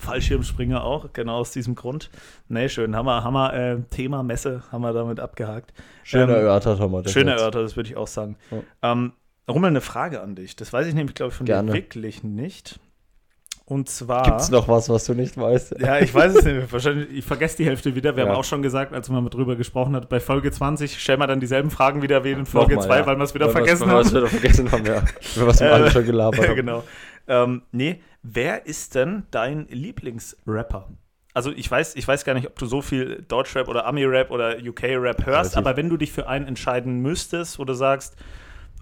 Fallschirmspringer 0.00 0.82
auch, 0.84 1.12
genau 1.12 1.36
aus 1.38 1.50
diesem 1.52 1.74
Grund. 1.74 2.10
Nee, 2.48 2.68
schön. 2.68 2.96
Haben 2.96 3.06
wir, 3.06 3.22
haben 3.24 3.34
wir 3.34 3.54
äh, 3.54 3.76
Thema 3.90 4.22
Messe, 4.22 4.62
haben 4.72 4.82
wir 4.82 4.92
damit 4.92 5.20
abgehakt. 5.20 5.72
Schön 6.02 6.22
Ähm, 6.28 6.30
erörtert 6.30 6.80
haben 6.80 6.92
wir 6.92 7.02
das 7.02 7.12
Schön 7.12 7.28
jetzt. 7.28 7.38
erörtert, 7.40 7.64
das 7.64 7.76
würde 7.76 7.88
ich 7.88 7.96
auch 7.96 8.06
sagen. 8.08 8.36
Ja. 8.50 8.92
Ähm, 8.92 9.12
Rummel, 9.48 9.68
eine 9.70 9.80
Frage 9.80 10.20
an 10.20 10.34
dich. 10.34 10.56
Das 10.56 10.72
weiß 10.72 10.86
ich 10.86 10.94
nämlich, 10.94 11.14
glaube 11.14 11.30
ich, 11.30 11.36
von 11.36 11.46
Gerne. 11.46 11.68
dir 11.72 11.74
wirklich 11.78 12.22
nicht. 12.22 12.78
Und 13.64 13.88
zwar. 13.88 14.24
Gibt 14.24 14.40
es 14.40 14.50
noch 14.50 14.66
was, 14.66 14.88
was 14.88 15.04
du 15.04 15.14
nicht 15.14 15.36
weißt? 15.36 15.76
Ja, 15.80 15.98
ich 16.00 16.12
weiß 16.12 16.34
es 16.34 16.44
nicht. 16.44 16.72
Wahrscheinlich, 16.72 17.08
ich 17.10 17.24
vergesse 17.24 17.58
die 17.58 17.64
Hälfte 17.66 17.94
wieder. 17.94 18.16
Wir 18.16 18.24
Ja. 18.24 18.30
haben 18.30 18.36
auch 18.36 18.42
schon 18.44 18.62
gesagt, 18.62 18.92
als 18.92 19.08
man 19.10 19.22
mal 19.22 19.30
drüber 19.30 19.54
gesprochen 19.54 19.94
hat, 19.94 20.08
bei 20.08 20.18
Folge 20.18 20.50
20 20.50 20.98
stellen 21.00 21.20
wir 21.20 21.28
dann 21.28 21.38
dieselben 21.38 21.70
Fragen 21.70 22.02
wieder 22.02 22.24
wie 22.24 22.32
in 22.32 22.46
Folge 22.46 22.74
Nochmal, 22.74 22.88
2, 22.88 22.98
ja. 22.98 23.06
weil 23.06 23.16
wir 23.18 23.24
es 23.24 23.34
wieder 23.34 23.46
Weil 23.46 23.52
vergessen 23.52 23.86
weil 23.88 23.96
wir's 23.98 24.06
haben. 24.08 24.16
wieder 24.16 24.26
vergessen 24.26 24.72
haben, 24.72 24.86
ja. 24.86 25.02
Wir 25.36 25.60
Äh, 25.68 25.70
alle 25.72 25.90
schon 25.90 26.04
gelabert 26.04 26.40
haben. 26.48 26.56
genau. 26.56 26.82
Ähm, 27.28 27.62
nee, 27.70 28.00
wer 28.22 28.66
ist 28.66 28.94
denn 28.94 29.24
dein 29.30 29.66
Lieblingsrapper? 29.68 30.88
Also 31.32 31.52
ich 31.52 31.70
weiß, 31.70 31.94
ich 31.96 32.06
weiß 32.06 32.24
gar 32.24 32.34
nicht, 32.34 32.46
ob 32.48 32.58
du 32.58 32.66
so 32.66 32.82
viel 32.82 33.24
Deutschrap 33.28 33.68
oder 33.68 33.86
Ami-Rap 33.86 34.30
oder 34.30 34.56
UK-Rap 34.58 35.26
hörst, 35.26 35.56
aber 35.56 35.76
wenn 35.76 35.88
du 35.88 35.96
dich 35.96 36.10
für 36.12 36.28
einen 36.28 36.46
entscheiden 36.48 37.00
müsstest, 37.00 37.58
wo 37.58 37.64
du 37.64 37.72
sagst, 37.74 38.16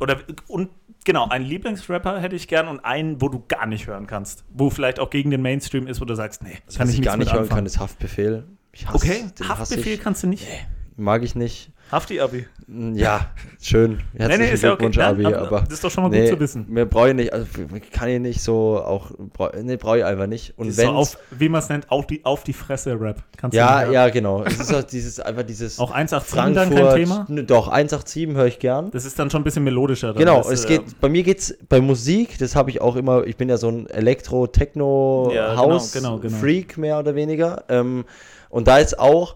oder 0.00 0.16
und 0.47 0.71
genau, 1.04 1.28
einen 1.28 1.45
Lieblingsrapper 1.45 2.21
hätte 2.21 2.37
ich 2.37 2.49
gern 2.49 2.68
und 2.68 2.80
einen, 2.85 3.21
wo 3.21 3.28
du 3.28 3.45
gar 3.49 3.66
nicht 3.66 3.87
hören 3.87 4.07
kannst, 4.07 4.45
wo 4.50 4.71
vielleicht 4.71 4.99
auch 4.99 5.11
gegen 5.11 5.30
den 5.30 5.42
Mainstream 5.42 5.87
ist, 5.87 6.00
wo 6.00 6.07
du 6.07 6.14
sagst, 6.14 6.42
nee, 6.42 6.57
Das, 6.66 6.78
was 6.78 6.88
ich 6.88 6.97
nichts 6.97 7.07
gar 7.07 7.16
nicht 7.18 7.33
hören 7.33 7.49
kann, 7.49 7.66
ist 7.66 7.78
Haftbefehl. 7.78 8.45
Ich 8.73 8.87
hasse, 8.87 8.97
Okay, 8.97 9.25
Haftbefehl 9.47 9.95
ich. 9.95 10.00
kannst 10.00 10.23
du 10.23 10.28
nicht. 10.28 10.47
Mag 10.97 11.23
ich 11.23 11.35
nicht. 11.35 11.71
Hafti-Abi. 11.90 12.47
Ja, 12.95 13.30
schön. 13.62 14.00
Herzlichen 14.14 14.42
ja 14.42 14.52
okay. 14.52 14.59
Glückwunsch, 14.61 14.97
Ja, 14.99 15.09
Abi. 15.09 15.25
aber 15.25 15.38
aber 15.38 15.61
das 15.62 15.75
ist 15.75 15.85
doch 15.85 15.90
schon 15.90 16.04
mal 16.04 16.11
gut 16.11 16.18
nee, 16.18 16.28
zu 16.28 16.38
wissen. 16.38 16.66
Mir 16.68 16.85
brauche 16.85 17.09
ich 17.09 17.14
nicht, 17.14 17.33
also 17.33 17.47
kann 17.92 18.09
ich 18.11 18.21
nicht 18.21 18.42
so 18.42 18.78
auch, 18.78 19.11
nee, 19.62 19.76
brauche 19.76 19.99
ich 19.99 20.04
einfach 20.04 20.26
nicht. 20.26 20.52
Und 20.59 20.76
wenn 20.76 20.87
so 20.88 20.92
auf, 20.92 21.18
wie 21.30 21.49
man 21.49 21.62
es 21.62 21.68
nennt, 21.71 21.90
auf 21.90 22.07
die, 22.07 22.25
auf 22.26 22.45
die 22.45 22.52
Fresse 22.52 23.00
Rap. 23.00 23.23
Kannst 23.38 23.54
du 23.54 23.59
ja, 23.59 23.90
ja, 23.90 24.09
genau. 24.11 24.42
Es 24.45 24.61
ist 24.61 24.75
auch 24.75 24.83
dieses, 24.83 25.18
einfach 25.18 25.45
dieses 25.45 25.78
Auch 25.78 25.90
187 25.92 26.28
Frankfurt. 26.30 26.78
dann 26.78 26.88
kein 26.88 26.97
Thema? 26.97 27.26
Ne, 27.28 27.45
Doch, 27.45 27.68
187 27.68 28.37
höre 28.37 28.47
ich 28.47 28.59
gern. 28.59 28.90
Das 28.90 29.07
ist 29.07 29.18
dann 29.18 29.30
schon 29.30 29.40
ein 29.40 29.45
bisschen 29.45 29.64
melodischer. 29.64 30.12
Genau, 30.12 30.40
es 30.40 30.66
äh, 30.66 30.68
geht, 30.68 31.00
bei 31.00 31.09
mir 31.09 31.23
geht's 31.23 31.57
bei 31.71 31.80
Musik, 31.80 32.37
das 32.38 32.54
habe 32.54 32.68
ich 32.71 32.83
auch 32.83 32.97
immer, 32.97 33.26
ich 33.26 33.37
bin 33.37 33.49
ja 33.49 33.57
so 33.57 33.68
ein 33.71 33.88
Elektro, 33.88 34.47
Techno, 34.47 35.30
Ja, 35.35 35.54
genau, 35.54 35.83
genau, 35.92 36.18
genau. 36.18 36.66
Mehr 36.76 36.99
oder 36.99 37.14
weniger. 37.14 37.64
Ähm, 37.71 38.04
und 38.50 38.68
da 38.68 38.78
ist 38.78 38.99
auch, 38.99 39.35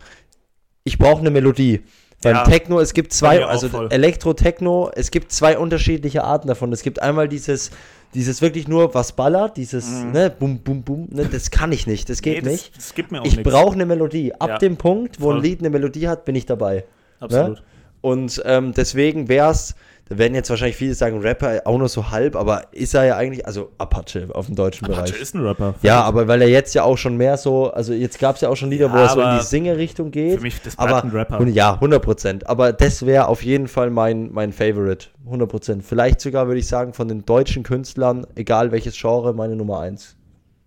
ich 0.85 0.99
brauche 0.99 1.21
eine 1.21 1.30
Melodie. 1.30 1.82
Beim 2.23 2.37
Ja, 2.37 2.45
Techno, 2.45 2.81
es 2.81 2.95
gibt 2.95 3.12
zwei, 3.12 3.45
also 3.45 3.69
voll. 3.69 3.88
Elektro, 3.91 4.33
Techno, 4.33 4.91
es 4.95 5.11
gibt 5.11 5.33
zwei 5.33 5.59
unterschiedliche 5.59 6.25
Arten 6.25 6.49
davon. 6.49 6.73
Es 6.73 6.83
gibt 6.83 7.02
einmal 7.02 7.29
dieses, 7.29 7.71
dieses 8.14 8.41
wirklich 8.43 8.69
nur 8.69 8.95
was 8.95 9.12
ballert, 9.12 9.57
dieses, 9.57 9.87
Mhm. 10.05 10.12
ne, 10.12 10.31
bum, 10.37 10.59
bum, 10.61 10.83
bum, 10.83 11.09
ne, 11.11 11.25
das 11.26 11.50
kann 11.50 11.73
ich 11.73 11.87
nicht, 11.87 12.09
das 12.09 12.23
geht 12.23 12.45
nee, 12.45 12.52
nicht. 12.52 12.76
Das, 12.76 12.85
das 12.87 12.95
gibt 12.95 13.11
mir 13.11 13.21
auch 13.23 13.25
Ich 13.26 13.43
brauche 13.43 13.75
eine 13.75 13.87
Melodie. 13.87 14.33
Ab 14.35 14.49
Ja, 14.50 14.59
dem 14.59 14.76
Punkt, 14.76 15.21
wo 15.21 15.26
voll. 15.26 15.37
ein 15.37 15.43
Lied 15.43 15.61
eine 15.61 15.71
Melodie 15.71 16.09
hat, 16.09 16.25
bin 16.25 16.35
ich 16.37 16.47
dabei. 16.47 16.85
Absolut. 17.21 17.62
Und 18.02 18.42
ähm, 18.44 18.73
deswegen 18.76 19.28
wäre 19.28 19.50
es, 19.52 19.75
da 20.09 20.18
werden 20.18 20.35
jetzt 20.35 20.50
wahrscheinlich 20.50 20.76
viele 20.76 20.92
sagen, 20.92 21.21
Rapper 21.21 21.62
auch 21.64 21.78
nur 21.78 21.88
so 21.88 22.11
halb, 22.11 22.37
aber 22.37 22.64
ist 22.73 22.92
er 22.94 23.04
ja 23.04 23.16
eigentlich, 23.16 23.47
also 23.47 23.71
Apache 23.78 24.28
auf 24.35 24.47
dem 24.47 24.56
deutschen 24.56 24.85
Apache 24.87 25.04
Bereich. 25.12 25.23
ist 25.23 25.35
ein 25.35 25.40
Rapper. 25.47 25.75
Ja, 25.82 26.02
aber 26.02 26.26
weil 26.28 26.42
er 26.42 26.49
jetzt 26.49 26.75
ja 26.75 26.82
auch 26.82 26.99
schon 26.99 27.16
mehr 27.16 27.36
so, 27.38 27.71
also 27.71 27.93
jetzt 27.95 28.19
gab 28.19 28.34
es 28.34 28.43
ja 28.43 28.49
auch 28.50 28.56
schon 28.56 28.71
Lieder, 28.71 28.93
wo 28.93 28.97
Ja, 28.97 29.04
er 29.04 29.08
so 29.08 29.21
in 29.23 29.38
die 29.38 29.45
Singe-Richtung 29.45 30.10
geht. 30.10 30.36
Für 30.38 30.43
mich, 30.43 30.60
das 30.60 30.76
aber 30.78 31.02
ein 31.02 31.10
Rapper. 31.10 31.47
ja, 31.47 31.75
100 31.75 32.02
Prozent. 32.02 32.47
Aber 32.49 32.73
das 32.73 33.06
wäre 33.06 33.28
auf 33.28 33.43
jeden 33.45 33.69
Fall 33.69 33.91
mein, 33.91 34.30
mein 34.32 34.52
Favorite. 34.52 35.06
100 35.25 35.49
Prozent. 35.49 35.84
Vielleicht 35.84 36.21
sogar, 36.21 36.49
würde 36.49 36.58
ich 36.58 36.67
sagen, 36.67 36.93
von 36.93 37.06
den 37.08 37.25
deutschen 37.25 37.62
Künstlern, 37.62 38.26
egal 38.34 38.73
welches 38.73 39.00
Genre, 39.00 39.32
meine 39.32 39.54
Nummer 39.56 39.78
eins. 39.80 40.17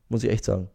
Muss 0.10 0.24
ich 0.24 0.32
echt 0.32 0.46
sagen. 0.46 0.70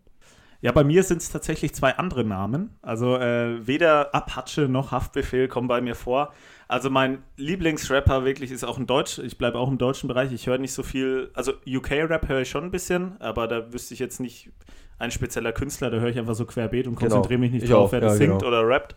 Ja, 0.62 0.72
bei 0.72 0.84
mir 0.84 1.02
sind 1.02 1.22
es 1.22 1.30
tatsächlich 1.30 1.74
zwei 1.74 1.96
andere 1.96 2.22
Namen. 2.22 2.76
Also 2.82 3.16
äh, 3.16 3.66
weder 3.66 4.14
Apache 4.14 4.68
noch 4.68 4.92
Haftbefehl 4.92 5.48
kommen 5.48 5.68
bei 5.68 5.80
mir 5.80 5.94
vor. 5.94 6.34
Also 6.68 6.90
mein 6.90 7.22
Lieblingsrapper 7.36 8.24
wirklich 8.26 8.50
ist 8.50 8.64
auch 8.64 8.76
ein 8.78 8.86
Deutsch. 8.86 9.18
Ich 9.18 9.38
bleibe 9.38 9.58
auch 9.58 9.68
im 9.68 9.78
deutschen 9.78 10.06
Bereich. 10.08 10.32
Ich 10.32 10.46
höre 10.46 10.58
nicht 10.58 10.74
so 10.74 10.82
viel. 10.82 11.30
Also 11.32 11.52
UK-Rap 11.66 12.28
höre 12.28 12.42
ich 12.42 12.50
schon 12.50 12.64
ein 12.64 12.70
bisschen, 12.70 13.18
aber 13.20 13.48
da 13.48 13.72
wüsste 13.72 13.94
ich 13.94 14.00
jetzt 14.00 14.20
nicht 14.20 14.50
ein 14.98 15.10
spezieller 15.10 15.52
Künstler. 15.52 15.90
Da 15.90 15.96
höre 15.98 16.10
ich 16.10 16.18
einfach 16.18 16.34
so 16.34 16.44
querbeet 16.44 16.86
und 16.86 16.96
Genau. 16.96 17.08
konzentriere 17.10 17.40
mich 17.40 17.52
nicht 17.52 17.62
Ich 17.64 17.70
drauf, 17.70 17.88
auch, 17.88 17.92
wer 17.92 18.00
das 18.00 18.12
ja, 18.12 18.18
singt 18.18 18.38
genau. 18.40 18.48
oder 18.48 18.68
rappt. 18.68 18.96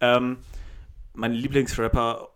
Ähm, 0.00 0.38
mein 1.12 1.32
Lieblingsrapper 1.32 2.28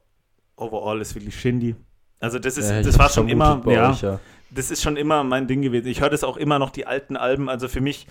overall 0.57 1.01
ist 1.01 1.17
wirklich 1.17 1.39
Shindy. 1.39 1.75
Also 2.21 2.39
das 2.39 2.57
ist, 2.57 2.71
Ja, 2.71 2.81
das 2.83 2.97
war 2.99 3.09
schon 3.11 3.29
immer, 3.29 3.61
ja, 3.67 3.91
euch, 3.91 4.03
ja. 4.03 4.21
das 4.51 4.71
ist 4.71 4.83
schon 4.83 4.97
immer 4.97 5.25
mein 5.25 5.49
Ding 5.49 5.63
gewesen. 5.63 5.89
Ich 5.89 6.01
höre 6.01 6.11
das 6.11 6.23
auch 6.23 6.37
immer 6.37 6.61
noch, 6.61 6.71
die 6.71 6.87
alten 6.87 7.17
Alben. 7.17 7.49
Also 7.49 7.67
für 7.69 7.81
mich 7.81 8.07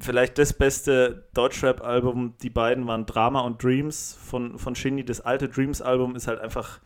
vielleicht 0.00 0.38
das 0.38 0.52
beste 0.52 1.28
Deutschrap-Album, 1.34 2.34
die 2.42 2.50
beiden 2.50 2.86
waren 2.86 3.06
Drama 3.06 3.40
und 3.40 3.62
Dreams 3.62 4.16
von, 4.22 4.58
von 4.58 4.74
Shindy. 4.74 5.04
Das 5.04 5.20
alte 5.20 5.48
Dreams-Album 5.48 6.16
ist 6.16 6.26
halt 6.28 6.40
einfach, 6.40 6.80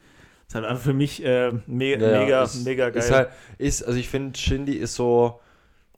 ist 0.47 0.55
halt 0.55 0.65
einfach 0.65 0.83
für 0.85 0.93
mich 0.95 1.25
äh, 1.25 1.53
me 1.67 1.97
Ja, 1.99 2.21
mega, 2.21 2.43
ist, 2.45 2.65
mega 2.65 2.91
geil. 2.91 2.99
Ist 2.99 3.11
halt, 3.11 3.31
ist, 3.59 3.83
also 3.83 3.99
ich 3.99 4.09
finde, 4.09 4.39
Shindy 4.39 4.75
ist 4.75 4.95
so, 4.95 5.41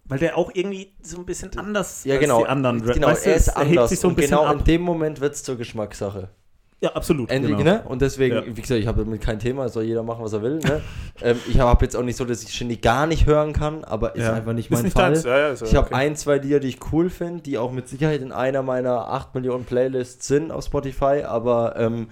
Weil 0.04 0.18
der 0.18 0.36
auch 0.38 0.50
irgendwie 0.54 0.94
so 1.02 1.18
ein 1.18 1.26
bisschen 1.26 1.56
anders 1.58 2.04
ja 2.04 2.18
genau, 2.18 2.36
als 2.38 2.44
die 2.44 2.48
anderen 2.50 2.80
Rap- 2.82 2.94
genau, 2.94 3.08
weißt 3.08 3.26
du, 3.26 3.30
er 3.30 3.36
ist 3.36 3.48
anders 3.56 3.90
sich 3.90 4.00
so 4.00 4.08
ein 4.08 4.10
und 4.12 4.16
genau 4.16 4.44
ab. 4.44 4.58
in 4.58 4.64
dem 4.64 4.82
Moment 4.82 5.20
wird 5.20 5.34
es 5.34 5.42
zur 5.42 5.56
Geschmackssache. 5.56 6.30
Ja, 6.84 6.92
absolut. 6.92 7.30
Endlich, 7.30 7.56
genau. 7.56 7.70
ne? 7.70 7.82
Und 7.88 8.02
deswegen, 8.02 8.34
Ja. 8.36 8.42
wie 8.46 8.60
gesagt, 8.60 8.78
ich 8.80 8.86
habe 8.86 9.04
damit 9.04 9.20
kein 9.22 9.38
Thema, 9.38 9.68
soll 9.70 9.84
jeder 9.84 10.02
machen, 10.02 10.22
was 10.22 10.32
er 10.34 10.42
will, 10.42 10.58
ne? 10.58 10.82
ähm, 11.22 11.38
ich 11.48 11.58
habe 11.58 11.84
jetzt 11.84 11.96
auch 11.96 12.02
nicht 12.02 12.16
so, 12.16 12.24
dass 12.26 12.42
ich 12.42 12.50
Shindy 12.52 12.76
gar 12.76 13.06
nicht 13.06 13.26
hören 13.26 13.52
kann, 13.54 13.84
aber 13.84 14.14
ist 14.16 14.22
Ja. 14.24 14.34
einfach 14.34 14.52
nicht 14.52 14.66
Ist 14.70 14.76
mein 14.76 14.84
nicht 14.84 14.92
Fall. 14.92 15.12
deins. 15.12 15.24
Ja, 15.24 15.38
ja, 15.38 15.48
ist 15.48 15.60
ja 15.62 15.66
Ich 15.66 15.74
habe 15.76 15.86
okay. 15.86 15.94
ein, 15.94 16.16
zwei 16.16 16.36
Lieder, 16.38 16.60
die 16.60 16.68
ich 16.68 16.78
cool 16.92 17.08
finde, 17.08 17.42
die 17.42 17.56
auch 17.58 17.72
mit 17.72 17.88
Sicherheit 17.88 18.20
in 18.20 18.32
einer 18.32 18.62
meiner 18.62 19.08
8 19.08 19.34
Millionen 19.34 19.64
Playlists 19.64 20.26
sind 20.28 20.50
auf 20.52 20.64
Spotify, 20.64 21.22
aber 21.26 21.74
ähm, 21.78 22.08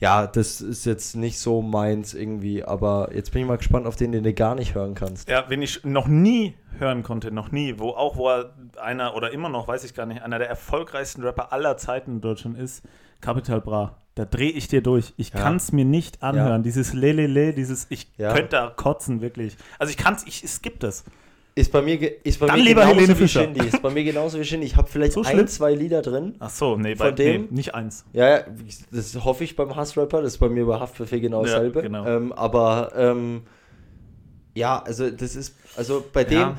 ja, 0.00 0.26
das 0.26 0.60
ist 0.60 0.86
jetzt 0.86 1.16
nicht 1.16 1.38
so 1.38 1.62
meins 1.62 2.14
irgendwie, 2.14 2.64
aber 2.64 3.10
jetzt 3.14 3.30
bin 3.32 3.42
ich 3.42 3.48
mal 3.48 3.56
gespannt 3.58 3.86
auf 3.86 3.96
den, 3.96 4.10
den 4.12 4.24
du 4.24 4.32
gar 4.34 4.54
nicht 4.54 4.74
hören 4.74 4.94
kannst. 4.94 5.28
Ja, 5.28 5.44
wenn 5.48 5.62
ich 5.62 5.84
noch 5.84 6.08
nie 6.08 6.54
hören 6.78 7.02
konnte, 7.02 7.30
noch 7.30 7.52
nie, 7.52 7.78
wo 7.78 7.90
auch, 7.90 8.16
wo 8.16 8.28
er 8.28 8.52
einer 8.80 9.14
oder 9.16 9.32
immer 9.32 9.48
noch, 9.48 9.68
weiß 9.68 9.84
ich 9.84 9.94
gar 9.94 10.06
nicht, 10.06 10.22
einer 10.22 10.38
der 10.38 10.48
erfolgreichsten 10.48 11.22
Rapper 11.22 11.52
aller 11.52 11.76
Zeiten 11.76 12.12
in 12.14 12.20
Deutschland 12.20 12.58
ist, 12.58 12.82
Capital 13.20 13.60
Bra. 13.60 13.96
Da 14.14 14.24
drehe 14.24 14.50
ich 14.50 14.68
dir 14.68 14.80
durch. 14.80 15.12
Ich 15.16 15.30
Ja. 15.30 15.40
kann 15.40 15.56
es 15.56 15.72
mir 15.72 15.84
nicht 15.84 16.22
anhören. 16.22 16.62
Dieses 16.62 16.92
Lelele, 16.92 17.52
dieses, 17.52 17.86
ich 17.90 18.08
Ja. 18.16 18.32
könnte 18.32 18.50
da 18.50 18.72
kotzen, 18.74 19.20
wirklich. 19.20 19.56
Also 19.78 19.90
ich 19.90 19.96
kann 19.96 20.14
es, 20.14 20.24
ich, 20.26 20.44
es 20.44 20.62
gibt 20.62 20.84
es. 20.84 21.04
Ist 21.56 21.70
bei 21.70 21.82
mir, 21.82 22.24
ist 22.24 22.40
bei 22.40 22.46
Dann 22.46 22.56
mir 22.58 22.64
lieber 22.64 22.80
genauso 22.80 22.96
Helene 22.96 23.14
wie 23.14 23.22
Fischer. 23.22 23.42
Shindy. 23.42 23.66
Ist 23.66 23.80
bei 23.82 23.90
mir 23.90 24.02
genauso 24.04 24.38
wie 24.40 24.44
Shindy. 24.44 24.66
Ich 24.66 24.76
habe 24.76 24.88
vielleicht 24.88 25.12
So 25.12 25.20
ein, 25.22 25.26
schlimm? 25.26 25.46
zwei 25.46 25.72
Lieder 25.74 26.02
drin. 26.02 26.34
Ach 26.40 26.50
so, 26.50 26.76
nee, 26.76 26.94
bei, 26.96 27.12
dem? 27.12 27.42
nee, 27.42 27.48
nicht 27.50 27.74
eins. 27.76 28.04
Ja, 28.12 28.28
ja, 28.38 28.44
das 28.90 29.14
hoffe 29.24 29.44
ich 29.44 29.54
beim 29.54 29.74
Hassrapper, 29.76 30.22
das 30.22 30.32
ist 30.34 30.38
bei 30.38 30.48
mir 30.48 30.66
bei 30.66 30.80
Haftbefehl 30.80 31.20
genau 31.20 31.44
Ja, 31.44 31.52
dasselbe. 31.52 31.82
genau. 31.82 32.04
Ähm, 32.06 32.32
aber 32.32 32.92
ähm, 32.96 33.42
ja, 34.54 34.80
also 34.82 35.10
das 35.10 35.34
ist, 35.34 35.56
also 35.76 36.04
bei 36.12 36.22
dem, 36.24 36.38
Ja. 36.38 36.56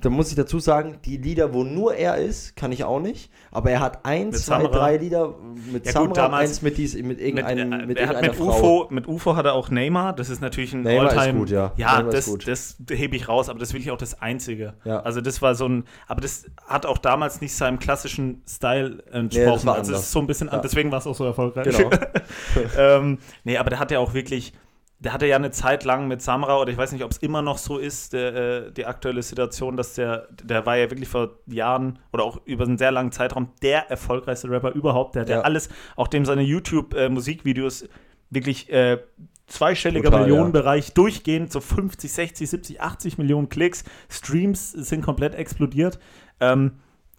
da 0.00 0.08
muss 0.08 0.30
ich 0.30 0.36
dazu 0.36 0.58
sagen, 0.58 0.98
die 1.04 1.18
Lieder, 1.18 1.52
wo 1.52 1.64
nur 1.64 1.94
er 1.94 2.16
ist, 2.16 2.56
kann 2.56 2.72
ich 2.72 2.82
auch 2.84 2.98
nicht. 3.00 3.30
Aber 3.50 3.70
er 3.70 3.80
hat 3.80 4.04
ein, 4.06 4.28
Mit 4.30 4.38
zwei, 4.38 4.62
Samra? 4.62 4.78
drei 4.78 4.96
Lieder 4.96 5.34
mit 5.70 5.84
Ja, 5.84 5.92
gut, 5.92 5.92
Samra, 5.92 6.12
damals- 6.14 6.50
eins 6.50 6.62
mit, 6.62 6.78
dies, 6.78 6.94
mit 6.94 7.04
Mit, 7.06 7.20
irgendeinem, 7.20 7.72
äh, 7.72 7.86
mit 7.86 7.98
er 7.98 8.08
hat 8.08 8.16
irgendeiner 8.22 8.46
mit 8.46 8.54
Frau. 8.54 8.82
UFO, 8.84 8.94
mit 8.94 9.06
UFO 9.06 9.36
hat 9.36 9.44
er 9.44 9.52
auch 9.52 9.68
Neymar, 9.68 10.14
das 10.14 10.30
ist 10.30 10.40
natürlich 10.40 10.72
ein 10.72 10.80
Neymar 10.82 11.12
ist 11.12 11.18
Alltime. 11.18 11.38
gut, 11.40 11.50
ja. 11.50 11.72
Ja, 11.76 11.96
Neymar 11.98 12.08
ist 12.14 12.16
das, 12.16 12.26
gut. 12.26 12.48
das 12.48 12.76
hebe 12.90 13.16
ich 13.16 13.28
raus, 13.28 13.48
aber 13.50 13.58
das 13.58 13.74
will 13.74 13.80
ich 13.82 13.90
auch 13.90 13.98
das 13.98 14.20
Einzige. 14.22 14.72
Ja. 14.84 15.00
Also 15.00 15.20
das 15.20 15.42
war 15.42 15.54
so 15.54 15.68
ein, 15.68 15.84
aber 16.06 16.22
das 16.22 16.46
hat 16.66 16.86
auch 16.86 16.96
damals 16.98 17.42
nicht 17.42 17.54
seinem 17.54 17.78
klassischen 17.78 18.42
Style 18.48 19.02
entsprochen. 19.12 19.66
war 19.66 19.74
also 19.76 19.92
es 19.92 20.00
ist 20.00 20.12
so 20.12 20.20
ein 20.20 20.26
bisschen, 20.26 20.48
Ja. 20.50 20.58
deswegen 20.58 20.90
war 20.90 21.00
es 21.00 21.06
auch 21.06 21.14
so 21.14 21.24
erfolgreich. 21.26 21.76
Genau. 21.76 21.90
ähm, 22.78 23.18
nee, 23.44 23.58
aber 23.58 23.70
der 23.70 23.78
hat 23.78 23.90
ja 23.90 23.98
auch 23.98 24.14
wirklich, 24.14 24.52
der 24.98 25.12
hatte 25.12 25.26
ja 25.26 25.36
eine 25.36 25.50
Zeit 25.50 25.84
lang 25.84 26.08
mit 26.08 26.22
Samra, 26.22 26.58
oder 26.58 26.72
ich 26.72 26.78
weiß 26.78 26.92
nicht, 26.92 27.04
ob 27.04 27.10
es 27.10 27.18
immer 27.18 27.42
noch 27.42 27.58
so 27.58 27.76
ist, 27.78 28.12
der, 28.14 28.34
äh, 28.34 28.72
die 28.72 28.86
aktuelle 28.86 29.22
Situation, 29.22 29.76
dass 29.76 29.94
der, 29.94 30.28
der 30.42 30.64
war 30.64 30.76
ja 30.78 30.90
wirklich 30.90 31.08
vor 31.08 31.30
Jahren 31.46 31.98
oder 32.12 32.24
auch 32.24 32.40
über 32.46 32.64
einen 32.64 32.78
sehr 32.78 32.90
langen 32.92 33.12
Zeitraum 33.12 33.50
der 33.62 33.90
erfolgreichste 33.90 34.48
Rapper 34.50 34.72
überhaupt. 34.72 35.14
Der 35.14 35.22
hat 35.22 35.28
ja, 35.28 35.36
Ja. 35.36 35.42
alles, 35.42 35.68
auch 35.96 36.08
dem 36.08 36.24
seine 36.24 36.42
YouTube-Musikvideos 36.42 37.88
wirklich 38.30 38.72
äh, 38.72 38.98
zweistelliger 39.46 40.10
Brutal, 40.10 40.26
Millionenbereich 40.26 40.92
durchgehend, 40.94 41.52
so 41.52 41.60
50, 41.60 42.12
60, 42.12 42.50
70, 42.50 42.80
80 42.80 43.18
Millionen 43.18 43.48
Klicks, 43.48 43.84
Streams 44.08 44.72
sind 44.72 45.02
komplett 45.02 45.34
explodiert. 45.34 45.98
Ähm, 46.40 46.72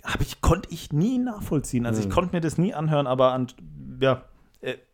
hab 0.04 0.22
ich, 0.22 0.42
konnte 0.42 0.70
ich 0.72 0.92
nie 0.92 1.18
nachvollziehen. 1.20 1.86
Also 1.86 2.02
ich 2.02 2.08
Mhm. 2.08 2.12
konnte 2.12 2.36
mir 2.36 2.42
das 2.42 2.58
nie 2.58 2.74
anhören, 2.74 3.08
aber 3.08 3.32
an, 3.34 3.48
ja, 4.02 4.14
äh, 4.14 4.18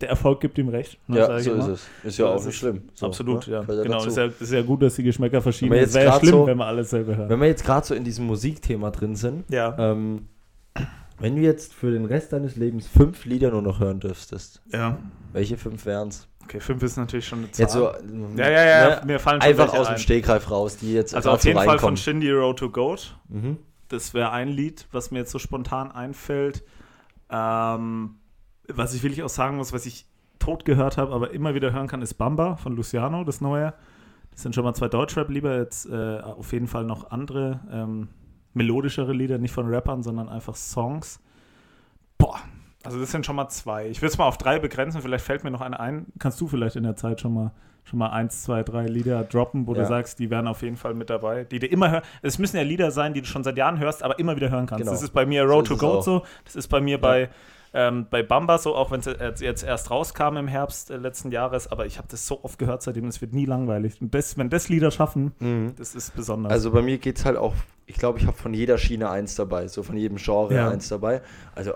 der 0.01 0.09
Erfolg 0.09 0.39
gibt 0.41 0.57
ihm 0.57 0.69
recht. 0.69 0.97
ne, 1.07 1.17
Ja, 1.19 1.39
so 1.39 1.53
ist 1.53 1.67
es. 1.67 1.87
Ist 2.03 2.17
ja 2.19 2.25
So 2.25 2.27
auch 2.31 2.35
ist 2.39 2.45
nicht 2.45 2.57
schlimm. 2.57 2.83
So, 2.93 3.05
Absolut, 3.07 3.47
ne? 3.47 3.53
ja. 3.53 3.61
Genau, 3.61 4.03
ist 4.05 4.17
ja, 4.17 4.25
ist 4.25 4.51
ja 4.51 4.61
gut, 4.61 4.81
dass 4.81 4.95
die 4.95 5.03
Geschmäcker 5.03 5.41
verschieden 5.41 5.73
sind. 5.73 5.93
Wäre 5.93 6.05
ja 6.05 6.19
schlimm, 6.19 6.31
so- 6.31 6.47
wenn 6.47 6.57
wir 6.57 6.65
alles 6.65 6.89
selber 6.89 7.15
hören. 7.15 7.29
Wenn 7.29 7.39
wir 7.39 7.47
jetzt 7.47 7.65
gerade 7.65 7.85
so 7.85 7.95
in 7.95 8.03
diesem 8.03 8.25
Musikthema 8.25 8.91
drin 8.91 9.15
sind, 9.15 9.49
ja. 9.49 9.75
ähm, 9.77 10.27
wenn 11.19 11.35
du 11.35 11.41
jetzt 11.41 11.73
für 11.73 11.91
den 11.91 12.05
Rest 12.05 12.33
deines 12.33 12.55
Lebens 12.55 12.87
fünf 12.87 13.25
Lieder 13.25 13.51
nur 13.51 13.61
noch 13.61 13.79
hören 13.79 13.99
dürftest, 13.99 14.61
ja. 14.71 14.97
welche 15.31 15.57
fünf 15.57 15.85
wären 15.85 16.09
es? 16.09 16.27
Okay, 16.43 16.59
fünf 16.59 16.83
ist 16.83 16.97
natürlich 16.97 17.25
schon 17.25 17.39
eine 17.39 17.51
Zahl. 17.51 17.63
Jetzt 17.63 17.73
so, 17.73 17.89
ja, 18.35 18.49
ja, 18.49 18.65
ja, 18.65 18.89
ne? 18.99 19.01
mir 19.05 19.19
fallen 19.19 19.39
einfach 19.39 19.73
aus 19.73 19.87
dem 19.87 19.93
ein. 19.93 19.99
Stegreif 19.99 20.51
raus, 20.51 20.75
die 20.75 20.93
jetzt 20.93 21.15
Also 21.15 21.31
auf 21.31 21.43
jeden 21.45 21.57
Fall 21.57 21.79
von. 21.79 21.95
Shindy 21.95 22.29
Road 22.31 22.59
to 22.59 22.69
Goat. 22.69 23.15
Mhm. 23.29 23.57
Das 23.87 24.13
wäre 24.13 24.31
ein 24.31 24.49
Lied, 24.49 24.85
was 24.91 25.11
mir 25.11 25.19
jetzt 25.19 25.31
so 25.31 25.39
spontan 25.39 25.91
einfällt. 25.91 26.63
Ähm, 27.29 28.15
was 28.67 28.93
ich 28.93 29.03
wirklich 29.03 29.23
auch 29.23 29.29
sagen 29.29 29.57
muss, 29.57 29.73
was 29.73 29.85
ich 29.85 30.05
tot 30.39 30.65
gehört 30.65 30.97
habe, 30.97 31.13
aber 31.13 31.31
immer 31.31 31.55
wieder 31.55 31.71
hören 31.71 31.87
kann, 31.87 32.01
ist 32.01 32.15
Bamba 32.15 32.55
von 32.57 32.75
Luciano, 32.75 33.23
das 33.23 33.41
neue. 33.41 33.73
Das 34.31 34.41
sind 34.41 34.55
schon 34.55 34.63
mal 34.63 34.73
zwei 34.73 34.87
Deutschrap, 34.89 35.29
lieber 35.29 35.57
jetzt 35.57 35.85
äh, 35.85 36.19
auf 36.19 36.51
jeden 36.53 36.67
Fall 36.67 36.83
noch 36.85 37.11
andere 37.11 37.59
ähm, 37.71 38.09
melodischere 38.53 39.13
Lieder, 39.13 39.37
nicht 39.37 39.51
von 39.53 39.67
Rappern, 39.67 40.01
sondern 40.03 40.27
einfach 40.29 40.55
Songs. 40.55 41.19
Boah, 42.17 42.39
also 42.83 42.99
das 42.99 43.11
sind 43.11 43.25
schon 43.25 43.35
mal 43.35 43.47
zwei. 43.49 43.87
Ich 43.89 44.01
will 44.01 44.09
es 44.09 44.17
mal 44.17 44.25
auf 44.27 44.37
drei 44.37 44.59
begrenzen, 44.59 45.01
vielleicht 45.01 45.23
fällt 45.25 45.43
mir 45.43 45.51
noch 45.51 45.61
eine 45.61 45.79
ein. 45.79 46.07
Kannst 46.19 46.39
du 46.41 46.47
vielleicht 46.47 46.75
in 46.75 46.83
der 46.83 46.95
Zeit 46.95 47.21
schon 47.21 47.33
mal 47.33 47.51
schon 47.85 47.99
mal 47.99 48.11
eins, 48.11 48.43
zwei, 48.43 48.63
drei 48.63 48.85
Lieder 48.85 49.23
droppen, 49.25 49.67
wo 49.67 49.73
Ja. 49.75 49.81
du 49.81 49.87
sagst, 49.87 50.17
die 50.19 50.29
wären 50.29 50.47
auf 50.47 50.61
jeden 50.61 50.77
Fall 50.77 50.93
mit 50.93 51.09
dabei, 51.09 51.43
die 51.43 51.59
du 51.59 51.67
immer 51.67 51.91
hörst. 51.91 52.07
Es 52.21 52.39
müssen 52.39 52.55
ja 52.55 52.63
Lieder 52.63 52.91
sein, 52.91 53.13
die 53.13 53.19
du 53.19 53.27
schon 53.27 53.43
seit 53.43 53.57
Jahren 53.57 53.77
hörst, 53.77 54.03
aber 54.03 54.19
immer 54.19 54.37
wieder 54.37 54.49
hören 54.49 54.67
kannst. 54.67 54.83
Genau. 54.83 54.91
Das 54.93 55.01
ist 55.01 55.11
bei 55.11 55.25
mir 55.25 55.45
So 55.45 55.53
Road 55.53 55.69
ist 55.69 55.79
to 55.79 55.87
auch. 55.87 56.01
so, 56.01 56.23
das 56.45 56.55
ist 56.55 56.69
bei 56.69 56.79
mir 56.79 56.99
bei, 57.01 57.29
ähm, 57.73 58.05
bei 58.09 58.21
Bamba 58.23 58.57
so, 58.59 58.75
auch 58.75 58.91
wenn 58.91 58.99
es 58.99 59.39
jetzt 59.41 59.63
erst 59.63 59.89
rauskam 59.89 60.37
im 60.37 60.47
Herbst 60.47 60.91
äh, 60.91 60.97
letzten 60.97 61.31
Jahres, 61.31 61.67
aber 61.71 61.85
ich 61.85 61.97
habe 61.97 62.07
das 62.11 62.27
so 62.27 62.43
oft 62.43 62.59
gehört 62.59 62.81
seitdem, 62.83 63.07
es 63.07 63.19
wird 63.21 63.33
nie 63.33 63.45
langweilig. 63.45 63.99
Und 64.01 64.13
das, 64.13 64.37
wenn 64.37 64.49
das 64.49 64.69
Lieder 64.69 64.91
schaffen, 64.91 65.33
Mhm. 65.39 65.73
das 65.77 65.95
ist 65.95 66.15
besonders. 66.15 66.51
Also 66.51 66.71
bei 66.71 66.81
mir 66.81 66.97
geht 66.99 67.17
es 67.17 67.25
halt 67.25 67.37
auch, 67.37 67.53
ich 67.85 67.95
glaube, 67.97 68.19
ich 68.19 68.27
habe 68.27 68.37
von 68.37 68.53
jeder 68.53 68.77
Schiene 68.77 69.09
eins 69.09 69.35
dabei, 69.35 69.67
so 69.67 69.81
von 69.83 69.97
jedem 69.97 70.17
Genre 70.17 70.53
Ja. 70.55 70.69
eins 70.69 70.87
dabei. 70.89 71.21
Also 71.55 71.73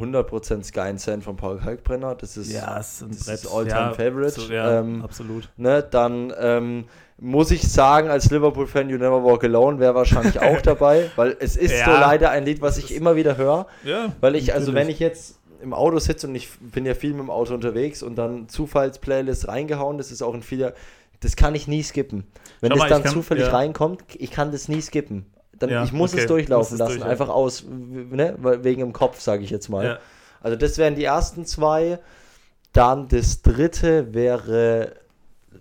100% 0.00 0.64
Sky 0.64 0.80
and 0.80 1.00
Sand 1.00 1.24
von 1.24 1.36
Paul 1.36 1.58
Kalkbrenner, 1.58 2.14
das 2.14 2.36
ist, 2.36 2.52
ja, 2.52 2.74
das 2.76 3.02
ist 3.02 3.46
All-Time-Favorite. 3.52 4.30
So, 4.40 4.52
ja, 4.52 4.80
Ähm, 4.80 5.02
absolut. 5.02 5.48
ne, 5.56 5.82
dann 5.82 6.32
ähm, 6.38 6.84
muss 7.18 7.50
ich 7.50 7.62
sagen, 7.70 8.08
als 8.08 8.30
Liverpool-Fan, 8.30 8.88
You 8.90 8.98
Never 8.98 9.24
Walk 9.24 9.44
Alone 9.44 9.78
wäre 9.78 9.94
wahrscheinlich 9.94 10.40
auch 10.40 10.60
dabei, 10.62 11.10
weil 11.16 11.36
es 11.40 11.56
ist 11.56 11.70
so 11.70 11.90
Ja. 11.90 12.00
leider 12.00 12.30
ein 12.30 12.44
Lied, 12.44 12.60
was 12.60 12.76
ich 12.78 12.94
immer 12.94 13.16
wieder 13.16 13.36
höre, 13.36 13.66
Ja, 13.84 14.12
weil 14.20 14.34
ich, 14.36 14.52
also 14.54 14.74
wenn 14.74 14.88
ich 14.88 14.98
jetzt 14.98 15.38
im 15.62 15.72
Auto 15.72 15.98
sitze 15.98 16.26
und 16.26 16.34
ich 16.34 16.50
bin 16.58 16.84
ja 16.84 16.94
viel 16.94 17.10
mit 17.12 17.20
dem 17.20 17.30
Auto 17.30 17.54
unterwegs 17.54 18.02
und 18.02 18.16
dann 18.16 18.48
Zufallsplaylist 18.48 19.48
reingehauen, 19.48 19.96
das 19.98 20.10
ist 20.10 20.20
auch 20.22 20.34
ein 20.34 20.42
vieler, 20.42 20.74
das 21.20 21.36
kann 21.36 21.54
ich 21.54 21.68
nie 21.68 21.82
skippen. 21.82 22.24
Wenn 22.60 22.70
Schau 22.70 22.74
das 22.76 22.82
mal, 22.82 22.88
dann 22.90 23.02
kann- 23.04 23.12
zufällig 23.12 23.44
ja. 23.46 23.50
reinkommt, 23.52 24.02
ich 24.18 24.30
kann 24.30 24.52
das 24.52 24.68
nie 24.68 24.82
skippen. 24.82 25.24
Dann, 25.58 25.70
Ja, 25.70 25.84
ich 25.84 25.92
muss 25.92 26.12
okay, 26.12 26.22
es 26.22 26.26
durchlaufen 26.26 26.74
es 26.74 26.78
lassen, 26.78 26.90
durchlaufen. 27.00 27.10
einfach 27.10 27.28
aus, 27.28 27.64
ne, 27.68 28.36
wegen 28.62 28.80
dem 28.80 28.92
Kopf, 28.92 29.20
sage 29.20 29.42
ich 29.44 29.50
jetzt 29.50 29.68
mal. 29.68 29.84
Ja. 29.84 29.98
Also 30.40 30.56
das 30.56 30.78
wären 30.78 30.94
die 30.94 31.04
ersten 31.04 31.46
zwei. 31.46 31.98
Dann 32.72 33.08
das 33.08 33.42
dritte 33.42 34.12
wäre 34.14 34.92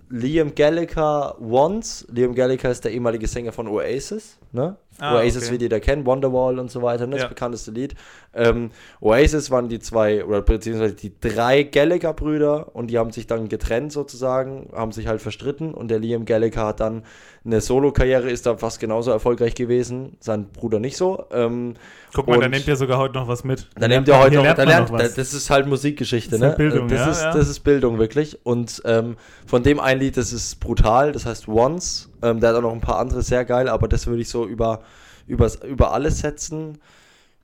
Liam 0.10 0.56
Gallagher 0.56 1.38
Once. 1.40 2.06
Liam 2.12 2.34
Gallagher 2.36 2.72
ist 2.72 2.84
der 2.84 2.92
ehemalige 2.92 3.28
Sänger 3.28 3.52
von 3.52 3.68
Oasis. 3.68 4.38
Ne? 4.52 4.76
Ah, 5.00 5.16
Oasis, 5.16 5.48
okay. 5.48 5.58
wie 5.58 5.64
jeder 5.64 5.80
kennt, 5.80 6.06
Wonderwall 6.06 6.60
und 6.60 6.70
so 6.72 6.82
weiter, 6.82 7.06
ne? 7.08 7.14
das 7.14 7.24
Ja. 7.24 7.28
bekannteste 7.28 7.72
Lied. 7.72 7.96
Ähm, 8.36 8.72
Oasis 9.02 9.52
waren 9.52 9.70
die 9.70 9.80
zwei, 9.80 10.24
oder 10.26 10.42
beziehungsweise 10.42 10.94
die 10.96 11.12
drei 11.20 11.64
Gallagher-Brüder 11.64 12.76
und 12.76 12.88
die 12.88 12.98
haben 12.98 13.12
sich 13.12 13.28
dann 13.28 13.50
getrennt 13.50 13.92
sozusagen, 13.92 14.70
haben 14.74 14.92
sich 14.92 15.08
halt 15.08 15.22
verstritten 15.22 15.74
und 15.74 15.90
der 15.90 16.00
Liam 16.00 16.26
Gallagher 16.26 16.66
hat 16.66 16.80
dann 16.80 17.04
eine 17.46 17.60
Solo-Karriere, 17.62 18.30
ist 18.30 18.46
da 18.46 18.58
fast 18.58 18.80
genauso 18.80 19.12
erfolgreich 19.12 19.54
gewesen, 19.56 20.16
sein 20.20 20.48
Bruder 20.50 20.80
nicht 20.80 20.96
so. 20.98 21.26
Ähm, 21.32 21.76
Guck 22.14 22.28
mal, 22.28 22.40
da 22.40 22.48
nimmt 22.48 22.68
ihr 22.68 22.76
sogar 22.76 23.00
heute 23.00 23.16
noch 23.16 23.28
was 23.28 23.44
mit. 23.44 23.68
da 23.76 23.88
nehmt 23.88 24.08
ihr 24.08 24.18
heute 24.18 24.36
noch, 24.36 24.44
lernt 24.44 24.60
da 24.60 24.64
lernt, 24.64 24.92
noch 24.92 24.98
da, 24.98 25.04
was. 25.06 25.16
das 25.16 25.34
ist 25.34 25.50
halt 25.50 25.68
Musikgeschichte, 25.68 26.32
Das 26.38 26.40
ist 26.40 26.46
ne? 26.48 26.56
Bildung, 26.56 26.88
das, 26.88 27.00
ja, 27.00 27.12
ist, 27.12 27.22
ja. 27.22 27.34
das 27.34 27.50
ist 27.50 27.60
Bildung, 27.62 27.98
wirklich. 28.00 28.40
Und 28.44 28.82
ähm, 28.86 29.18
von 29.46 29.64
dem 29.64 29.80
ein 29.80 30.00
Lied, 30.00 30.16
das 30.18 30.32
ist 30.32 30.60
brutal, 30.60 31.12
das 31.12 31.26
heißt 31.26 31.48
Once. 31.48 32.10
Ähm, 32.22 32.40
der 32.40 32.50
hat 32.52 32.56
auch 32.56 32.62
noch 32.62 32.72
ein 32.72 32.82
paar 32.82 33.00
andere 33.00 33.22
sehr 33.22 33.44
geil, 33.46 33.68
aber 33.68 33.88
das 33.88 34.08
würde 34.08 34.22
ich 34.22 34.30
so 34.30 34.46
über, 34.46 34.82
übers, 35.28 35.56
über 35.64 35.94
alles 35.94 36.20
setzen. 36.20 36.80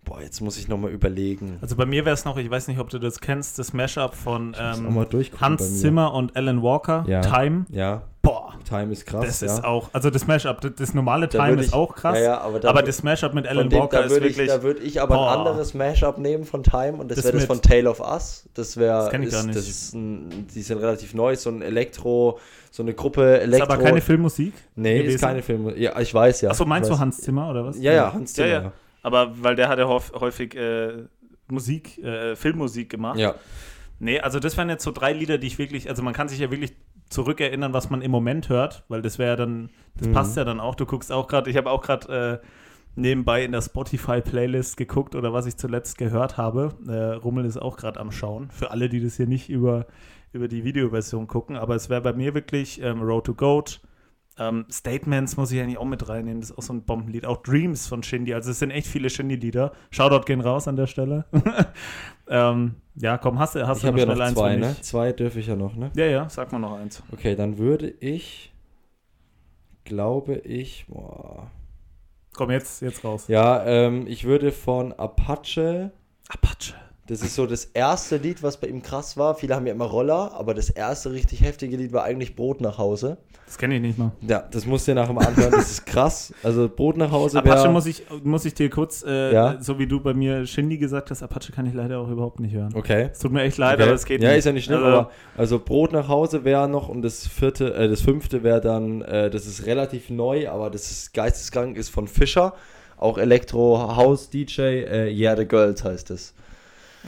Boah, 0.05 0.21
jetzt 0.21 0.41
muss 0.41 0.57
ich 0.57 0.67
nochmal 0.67 0.91
überlegen. 0.91 1.59
Also 1.61 1.75
bei 1.75 1.85
mir 1.85 2.03
wäre 2.05 2.13
es 2.15 2.25
noch, 2.25 2.37
ich 2.37 2.49
weiß 2.49 2.67
nicht, 2.67 2.79
ob 2.79 2.89
du 2.89 2.97
das 2.99 3.19
kennst, 3.19 3.59
das 3.59 3.73
Mashup 3.73 4.15
von 4.15 4.55
ähm, 4.59 5.05
Hans. 5.39 5.81
Zimmer 5.81 6.13
und 6.13 6.35
Alan 6.35 6.63
Walker, 6.63 7.03
Ja. 7.07 7.21
Time. 7.21 7.65
Ja, 7.69 8.01
Boah, 8.21 8.53
Time 8.67 8.91
ist 8.91 9.05
krass. 9.05 9.25
das 9.25 9.41
ja. 9.41 9.47
ist 9.47 9.63
auch, 9.63 9.89
also 9.93 10.09
das 10.09 10.25
Mashup, 10.27 10.61
das, 10.61 10.71
das 10.77 10.93
normale 10.93 11.27
Da 11.27 11.37
Time 11.37 11.49
würde 11.51 11.61
ist 11.63 11.67
ich- 11.69 11.73
auch 11.73 11.95
krass, 11.95 12.17
Ja, 12.17 12.23
ja, 12.23 12.41
aber 12.41 12.59
da 12.59 12.69
aber 12.69 12.81
das 12.81 13.03
Mashup 13.03 13.33
mit 13.33 13.45
Alan 13.47 13.69
dem, 13.69 13.79
Walker 13.79 14.03
ist 14.05 14.11
würde 14.11 14.27
ich, 14.27 14.37
wirklich, 14.37 14.49
da 14.55 14.63
würd 14.63 14.79
ich 14.83 14.99
aber 15.01 15.15
Boah. 15.15 15.31
ein 15.31 15.37
anderes 15.39 15.73
Mashup 15.73 16.17
nehmen 16.17 16.43
von 16.43 16.63
Time 16.63 16.93
und 16.97 17.11
das, 17.11 17.17
Das 17.17 17.25
wäre 17.25 17.37
das 17.37 17.45
von 17.45 17.61
Tale 17.61 17.89
of 17.89 17.99
Us. 17.99 18.49
Das 18.55 18.77
wäre, 18.77 18.99
Das 19.03 19.09
kenn 19.11 19.23
ich 19.23 19.29
gar 19.31 19.39
ist- 19.41 19.45
nicht. 19.45 19.57
das 19.59 19.67
ist 19.69 19.93
ein, 19.93 20.47
die 20.53 20.61
sind 20.61 20.79
relativ 20.79 21.13
neu, 21.13 21.35
so 21.35 21.49
ein 21.49 21.61
Elektro, 21.61 22.39
so 22.71 22.83
eine 22.83 22.93
Gruppe 22.93 23.35
ist 23.35 23.43
Elektro. 23.43 23.71
aber 23.73 23.83
keine 23.83 24.01
Filmmusik. 24.01 24.53
Nee, 24.75 24.99
gewesen. 24.99 25.15
ist 25.15 25.21
keine 25.21 25.41
Filme. 25.43 25.77
Ja, 25.77 25.99
ich 25.99 26.13
weiß 26.13 26.41
ja. 26.41 26.49
Achso, 26.49 26.65
meinst 26.65 26.89
ich 26.89 26.95
du. 26.95 26.99
Hans 26.99 27.17
Zimmer 27.21 27.49
oder 27.51 27.65
was? 27.65 27.77
Ja, 27.79 27.93
ja, 27.93 28.13
Hans 28.13 28.35
Ja, 28.35 28.43
Zimmer. 28.45 28.61
ja. 28.63 28.71
Aber 29.01 29.41
weil 29.43 29.55
der 29.55 29.69
hat 29.69 29.79
ja 29.79 29.85
häuf- 29.85 30.13
häufig 30.19 30.55
äh, 30.55 31.05
Musik, 31.49 31.97
äh, 32.03 32.35
Filmmusik 32.35 32.89
gemacht. 32.89 33.17
Ja. 33.19 33.35
Nee, 33.99 34.19
also 34.19 34.39
das 34.39 34.55
wären 34.57 34.69
jetzt 34.69 34.83
so 34.83 34.91
drei 34.91 35.13
Lieder, 35.13 35.37
die 35.37 35.47
ich 35.47 35.57
wirklich, 35.57 35.89
also 35.89 36.03
man 36.03 36.13
kann 36.13 36.29
sich 36.29 36.39
ja 36.39 36.51
wirklich 36.51 36.73
zurückerinnern, 37.09 37.73
was 37.73 37.89
man 37.89 38.01
im 38.01 38.11
Moment 38.11 38.49
hört, 38.49 38.83
weil 38.87 39.01
das 39.01 39.17
wäre 39.17 39.31
ja 39.31 39.35
dann, 39.35 39.69
das 39.95 40.07
Mhm. 40.07 40.11
passt 40.13 40.37
ja 40.37 40.43
dann 40.45 40.59
auch. 40.59 40.75
Du 40.75 40.85
guckst 40.85 41.11
auch 41.11 41.27
gerade, 41.27 41.49
ich 41.49 41.57
habe 41.57 41.69
auch 41.71 41.81
gerade 41.81 42.41
äh, 42.43 42.47
nebenbei 42.95 43.43
in 43.43 43.51
der 43.51 43.61
Spotify-Playlist 43.61 44.77
geguckt 44.77 45.15
oder 45.15 45.33
was 45.33 45.45
ich 45.47 45.57
zuletzt 45.57 45.97
gehört 45.97 46.37
habe. 46.37 46.75
Äh, 46.87 47.15
Rummel 47.15 47.45
ist 47.45 47.57
auch 47.57 47.77
gerade 47.77 47.99
am 47.99 48.11
Schauen. 48.11 48.51
Für 48.51 48.71
alle, 48.71 48.89
die 48.89 49.01
das 49.01 49.15
hier 49.17 49.27
nicht 49.27 49.49
über, 49.49 49.87
über 50.33 50.47
die 50.47 50.63
Videoversion 50.63 51.27
gucken, 51.27 51.55
aber 51.55 51.75
es 51.75 51.89
wäre 51.89 52.01
bei 52.01 52.13
mir 52.13 52.33
wirklich 52.35 52.81
ähm, 52.81 53.01
Road 53.01 53.25
to 53.25 53.33
Goat. 53.33 53.81
Ähm, 54.39 54.65
Statements 54.71 55.35
muss 55.35 55.51
ich 55.51 55.59
eigentlich 55.59 55.77
auch 55.77 55.85
mit 55.85 56.07
reinnehmen. 56.07 56.39
Das 56.39 56.51
ist 56.51 56.57
auch 56.57 56.63
so 56.63 56.73
ein 56.73 56.83
Bombenlied. 56.83 57.25
Auch 57.25 57.43
Dreams 57.43 57.87
von 57.87 58.01
Shindy. 58.03 58.33
Also 58.33 58.51
es 58.51 58.59
sind 58.59 58.71
echt 58.71 58.87
viele 58.87 59.09
Shindy-Lieder. 59.09 59.73
Shoutout 59.91 60.25
gehen 60.25 60.39
raus 60.39 60.67
an 60.67 60.77
der 60.77 60.87
Stelle. 60.87 61.25
ähm, 62.29 62.75
ja, 62.95 63.17
komm, 63.17 63.37
hast 63.37 63.55
du, 63.55 63.67
hast 63.67 63.79
Ich 63.79 63.85
habe 63.85 63.99
ja 63.99 64.05
noch 64.05 64.15
schnell 64.15 64.27
eins 64.27 64.37
zwei, 64.37 64.55
ne? 64.55 64.75
Zwei 64.81 65.11
dürfe 65.11 65.39
ich 65.39 65.47
ja 65.47 65.57
noch, 65.57 65.75
ne? 65.75 65.91
Ja, 65.95 66.05
ja, 66.05 66.29
sag 66.29 66.51
mal 66.53 66.59
noch 66.59 66.77
eins. 66.77 67.03
Okay, 67.11 67.35
dann 67.35 67.57
würde 67.57 67.89
ich, 67.89 68.53
glaube 69.83 70.35
ich, 70.35 70.85
boah. 70.87 71.51
Komm, 72.33 72.51
jetzt, 72.51 72.81
jetzt 72.81 73.03
raus. 73.03 73.27
Ja, 73.27 73.65
ähm, 73.65 74.07
ich 74.07 74.23
würde 74.23 74.53
von 74.53 74.93
Apache, 74.93 75.91
Apache. 76.29 76.75
Das 77.09 77.21
ist 77.21 77.35
so 77.35 77.45
das 77.47 77.65
erste 77.65 78.17
Lied, 78.17 78.43
was 78.43 78.57
bei 78.57 78.67
ihm 78.67 78.81
krass 78.81 79.17
war. 79.17 79.35
Viele 79.35 79.55
haben 79.55 79.65
ja 79.67 79.73
immer 79.73 79.85
Roller, 79.85 80.31
aber 80.33 80.53
das 80.53 80.69
erste 80.69 81.11
richtig 81.11 81.41
heftige 81.41 81.75
Lied 81.75 81.91
war 81.91 82.03
eigentlich 82.03 82.35
Brot 82.35 82.61
nach 82.61 82.77
Hause. 82.77 83.17
Das 83.47 83.57
kenne 83.57 83.75
ich 83.77 83.81
nicht 83.81 83.97
mal. 83.97 84.11
Ja, 84.21 84.43
das 84.51 84.67
musst 84.67 84.87
du 84.87 84.91
dir 84.91 84.95
nachher 85.01 85.13
mal 85.13 85.25
anhören, 85.25 85.49
das 85.51 85.71
ist 85.71 85.85
krass. 85.87 86.31
Also 86.43 86.69
Brot 86.69 86.97
nach 86.97 87.11
Hause 87.11 87.39
Apache 87.39 87.63
wär- 87.63 87.71
muss 87.71 87.87
ich, 87.87 88.03
muss 88.23 88.45
ich 88.45 88.53
dir 88.53 88.69
kurz, 88.69 89.03
äh, 89.03 89.33
Ja. 89.33 89.57
so 89.59 89.79
wie 89.79 89.87
du 89.87 89.99
bei 89.99 90.13
mir 90.13 90.45
Shindy 90.45 90.77
gesagt 90.77 91.09
hast, 91.09 91.23
Apache 91.23 91.51
kann 91.51 91.65
ich 91.65 91.73
leider 91.73 91.97
auch 91.99 92.09
überhaupt 92.09 92.39
nicht 92.39 92.53
hören. 92.53 92.71
Okay. 92.75 93.09
Es 93.11 93.17
tut 93.17 93.31
mir 93.31 93.41
echt 93.41 93.57
leid, 93.57 93.75
Okay. 93.79 93.83
aber 93.83 93.93
es 93.93 94.05
geht 94.05 94.21
ja, 94.21 94.29
nicht. 94.29 94.37
ist 94.39 94.45
ja 94.45 94.51
nicht 94.51 94.65
schlimm, 94.65 94.83
Also, 94.83 94.97
aber 94.99 95.11
also 95.35 95.57
Brot 95.57 95.91
nach 95.93 96.07
Hause 96.07 96.43
wäre 96.45 96.69
noch 96.69 96.89
und 96.89 97.01
das 97.01 97.27
vierte, 97.27 97.73
äh, 97.73 97.87
das 97.89 98.01
fünfte 98.01 98.43
wäre 98.43 98.61
dann, 98.61 99.01
äh, 99.01 99.31
das 99.31 99.47
ist 99.47 99.65
relativ 99.65 100.11
neu, 100.11 100.47
aber 100.47 100.69
das 100.69 100.91
ist 100.91 101.15
geisteskrank, 101.15 101.75
ist 101.75 101.89
von 101.89 102.07
Fischer, 102.07 102.53
auch 102.97 103.17
Elektro 103.17 103.95
House 103.95 104.29
DJ, 104.29 104.61
äh, 104.83 105.11
Yeah 105.11 105.35
the 105.35 105.45
Girls 105.45 105.83
heißt 105.83 106.11
es. 106.11 106.35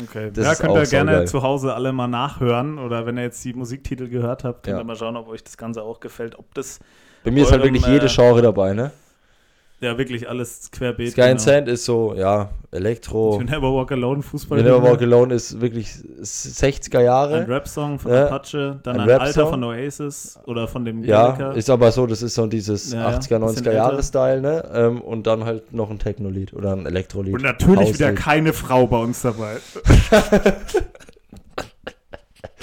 Okay. 0.02 0.32
Das 0.34 0.46
ja, 0.46 0.56
könnt 0.56 0.76
ihr 0.78 0.86
gerne 0.86 1.12
saugeil. 1.12 1.28
zu 1.28 1.42
Hause 1.44 1.74
alle 1.74 1.92
mal 1.92 2.08
nachhören 2.08 2.80
oder 2.80 3.06
wenn 3.06 3.18
ihr 3.18 3.24
jetzt 3.24 3.44
die 3.44 3.54
Musiktitel 3.54 4.08
gehört 4.08 4.44
habt, 4.44 4.64
könnt 4.64 4.76
Ja. 4.78 4.82
ihr 4.82 4.86
mal 4.86 4.96
schauen, 4.96 5.18
ob 5.18 5.28
euch 5.28 5.44
das 5.44 5.58
Ganze 5.58 5.84
auch 5.84 6.00
gefällt. 6.00 6.40
Ob 6.40 6.54
das 6.54 6.80
Bei 7.24 7.32
mir 7.32 7.44
ist 7.44 7.52
halt 7.52 7.62
Eurem, 7.62 7.74
wirklich 7.74 7.92
jede 7.92 8.06
äh, 8.06 8.10
Genre 8.10 8.42
dabei, 8.42 8.74
ne? 8.74 8.92
Ja 9.82 9.98
wirklich 9.98 10.30
alles 10.30 10.70
querbeet. 10.72 11.12
Sky 11.12 11.22
and 11.22 11.42
Sand 11.42 11.68
ist 11.68 11.86
so, 11.86 12.14
ja, 12.16 12.50
Elektro. 12.72 13.40
You 13.40 13.44
Never 13.46 13.74
Walk 13.74 13.92
Alone, 13.92 14.22
Fußball. 14.22 14.60
You 14.60 14.64
Never 14.64 14.84
Walk 14.84 15.02
Alone 15.02 15.34
ist 15.34 15.60
wirklich 15.60 15.88
60er 16.22 17.00
Ein 17.00 17.06
Jahre. 17.06 17.48
Rap-Song 17.48 18.00
von 18.00 18.12
Ja. 18.14 18.28
Apache, 18.28 18.80
dann 18.84 18.96
Ein 18.96 19.02
ein, 19.02 19.10
Alter 19.10 19.26
Rap-Song. 19.26 19.50
von 19.50 19.64
Oasis 19.66 20.40
oder 20.46 20.68
von 20.68 20.86
dem 20.86 21.04
Ja, 21.04 21.32
Gallagher. 21.32 21.58
ist 21.58 21.70
aber 21.70 21.92
so, 21.92 22.06
das 22.08 22.22
ist 22.22 22.36
so 22.36 22.46
dieses 22.48 22.94
Ja, 22.94 23.10
ja, 23.12 23.18
80er, 23.18 23.40
bisschen 23.40 23.66
90er 23.66 23.74
Jahre 23.74 23.92
älter. 23.94 24.04
Style, 24.04 24.42
ne? 24.42 24.70
Ähm, 24.74 25.02
und 25.02 25.28
dann 25.28 25.44
halt 25.46 25.74
noch 25.74 25.90
ein 25.90 26.00
Techno-Lied 26.00 26.54
oder 26.54 26.74
ein 26.74 26.86
Elektro-Lied. 26.86 27.34
Und 27.34 27.42
natürlich 27.44 27.94
wieder 27.96 28.14
keine 28.14 28.54
Frau 28.54 28.88
bei 28.88 28.98
uns 29.00 29.22
dabei. 29.24 29.58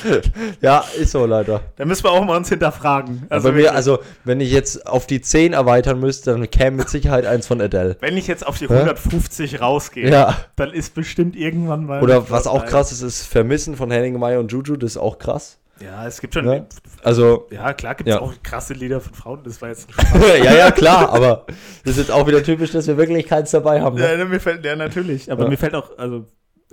Ja, 0.61 0.85
ist 0.99 1.13
so 1.13 1.25
leider. 1.27 1.61
Da 1.77 1.85
müssen 1.85 2.05
wir 2.05 2.11
auch 2.11 2.25
mal 2.25 2.37
uns 2.37 2.49
hinterfragen. 2.49 3.27
Also, 3.29 3.53
mir, 3.53 3.75
also, 3.75 3.99
wenn 4.25 4.41
ich 4.41 4.51
jetzt 4.51 4.87
auf 4.87 5.07
die 5.07 5.21
10 5.21 5.53
erweitern 5.53 6.01
müsste, 6.01 6.33
dann 6.33 6.51
käme 6.51 6.79
mit 6.79 6.89
Sicherheit 6.89 7.27
eins 7.27 7.47
von 7.47 7.61
Adele. 7.61 7.97
wenn 8.01 8.17
ich 8.17 8.27
jetzt 8.27 8.47
auf 8.47 8.59
die 8.59 8.69
150 8.69 9.61
rausgehe, 9.61 10.11
Ja. 10.11 10.37
dann 10.57 10.71
ist 10.73 10.95
bestimmt 10.95 11.37
irgendwann 11.37 11.85
mal. 11.87 12.03
Oder 12.03 12.31
was 12.31 12.47
auch 12.47 12.65
krass 12.67 12.93
ist, 12.93 13.03
ist 13.03 13.23
Vermissen 13.27 13.77
von 13.77 13.91
Henning 13.91 14.19
Meyer 14.19 14.41
und 14.41 14.51
Juju, 14.53 14.77
das 14.77 14.93
ist 14.93 14.97
auch 14.99 15.19
krass. 15.19 15.59
Ja, 15.81 16.05
es 16.09 16.21
gibt 16.21 16.35
schon. 16.35 16.45
Ne? 16.45 16.67
Also, 17.05 17.47
Ja, 17.53 17.73
klar 17.73 17.95
gibt 17.95 18.09
es 18.09 18.17
Ja. 18.17 18.21
auch 18.21 18.33
krasse 18.43 18.75
Lieder 18.75 19.01
von 19.01 19.15
Frauen. 19.15 19.41
Das 19.45 19.63
war 19.63 19.69
jetzt 19.69 19.89
ja, 20.45 20.53
ja, 20.57 20.71
klar, 20.73 21.11
aber 21.13 21.47
das 21.85 21.93
ist 21.93 21.99
jetzt 21.99 22.11
auch 22.11 22.27
wieder 22.27 22.43
typisch, 22.43 22.73
dass 22.73 22.89
wir 22.89 22.97
wirklich 22.97 23.27
keins 23.29 23.53
dabei 23.53 23.81
haben. 23.81 23.97
Ne? 23.97 24.19
ja, 24.19 24.25
mir 24.25 24.41
fällt, 24.41 24.65
ja, 24.65 24.75
natürlich. 24.75 25.31
Aber 25.31 25.45
Ja. 25.45 25.49
mir 25.51 25.57
fällt 25.57 25.77
auch, 25.77 25.97
also, 25.97 26.25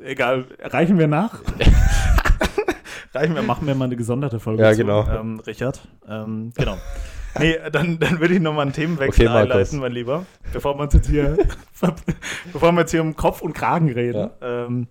egal, 0.04 0.46
reichen 0.60 0.98
wir 0.98 1.08
nach? 1.08 1.40
reichen 3.16 3.36
wir, 3.36 3.42
machen 3.42 3.66
wir 3.68 3.76
mal 3.76 3.86
eine 3.86 3.96
gesonderte 3.96 4.40
Folge. 4.40 4.64
Ja, 4.64 4.72
zu, 4.72 4.78
genau. 4.80 5.08
Ähm, 5.10 5.40
Richard. 5.40 5.88
Ähm, 6.08 6.52
genau. 6.56 6.78
Nee, 7.40 7.58
dann, 7.72 8.00
dann 8.00 8.20
würde 8.20 8.34
ich 8.36 8.40
nochmal 8.40 8.64
einen 8.64 8.74
Themenwechsel 8.74 9.28
Okay, 9.28 9.36
einleiten, 9.38 9.80
mein 9.80 9.92
Lieber. 9.92 10.26
Bevor 10.54 10.78
wir 10.78 10.84
uns 10.84 10.94
jetzt 10.94 11.10
hier, 11.10 11.38
bevor 12.54 12.72
wir 12.72 12.80
jetzt 12.82 12.92
hier 12.92 13.02
um 13.02 13.16
Kopf 13.16 13.42
und 13.42 13.54
Kragen 13.54 13.92
reden. 13.92 14.30
Ähm, 14.42 14.88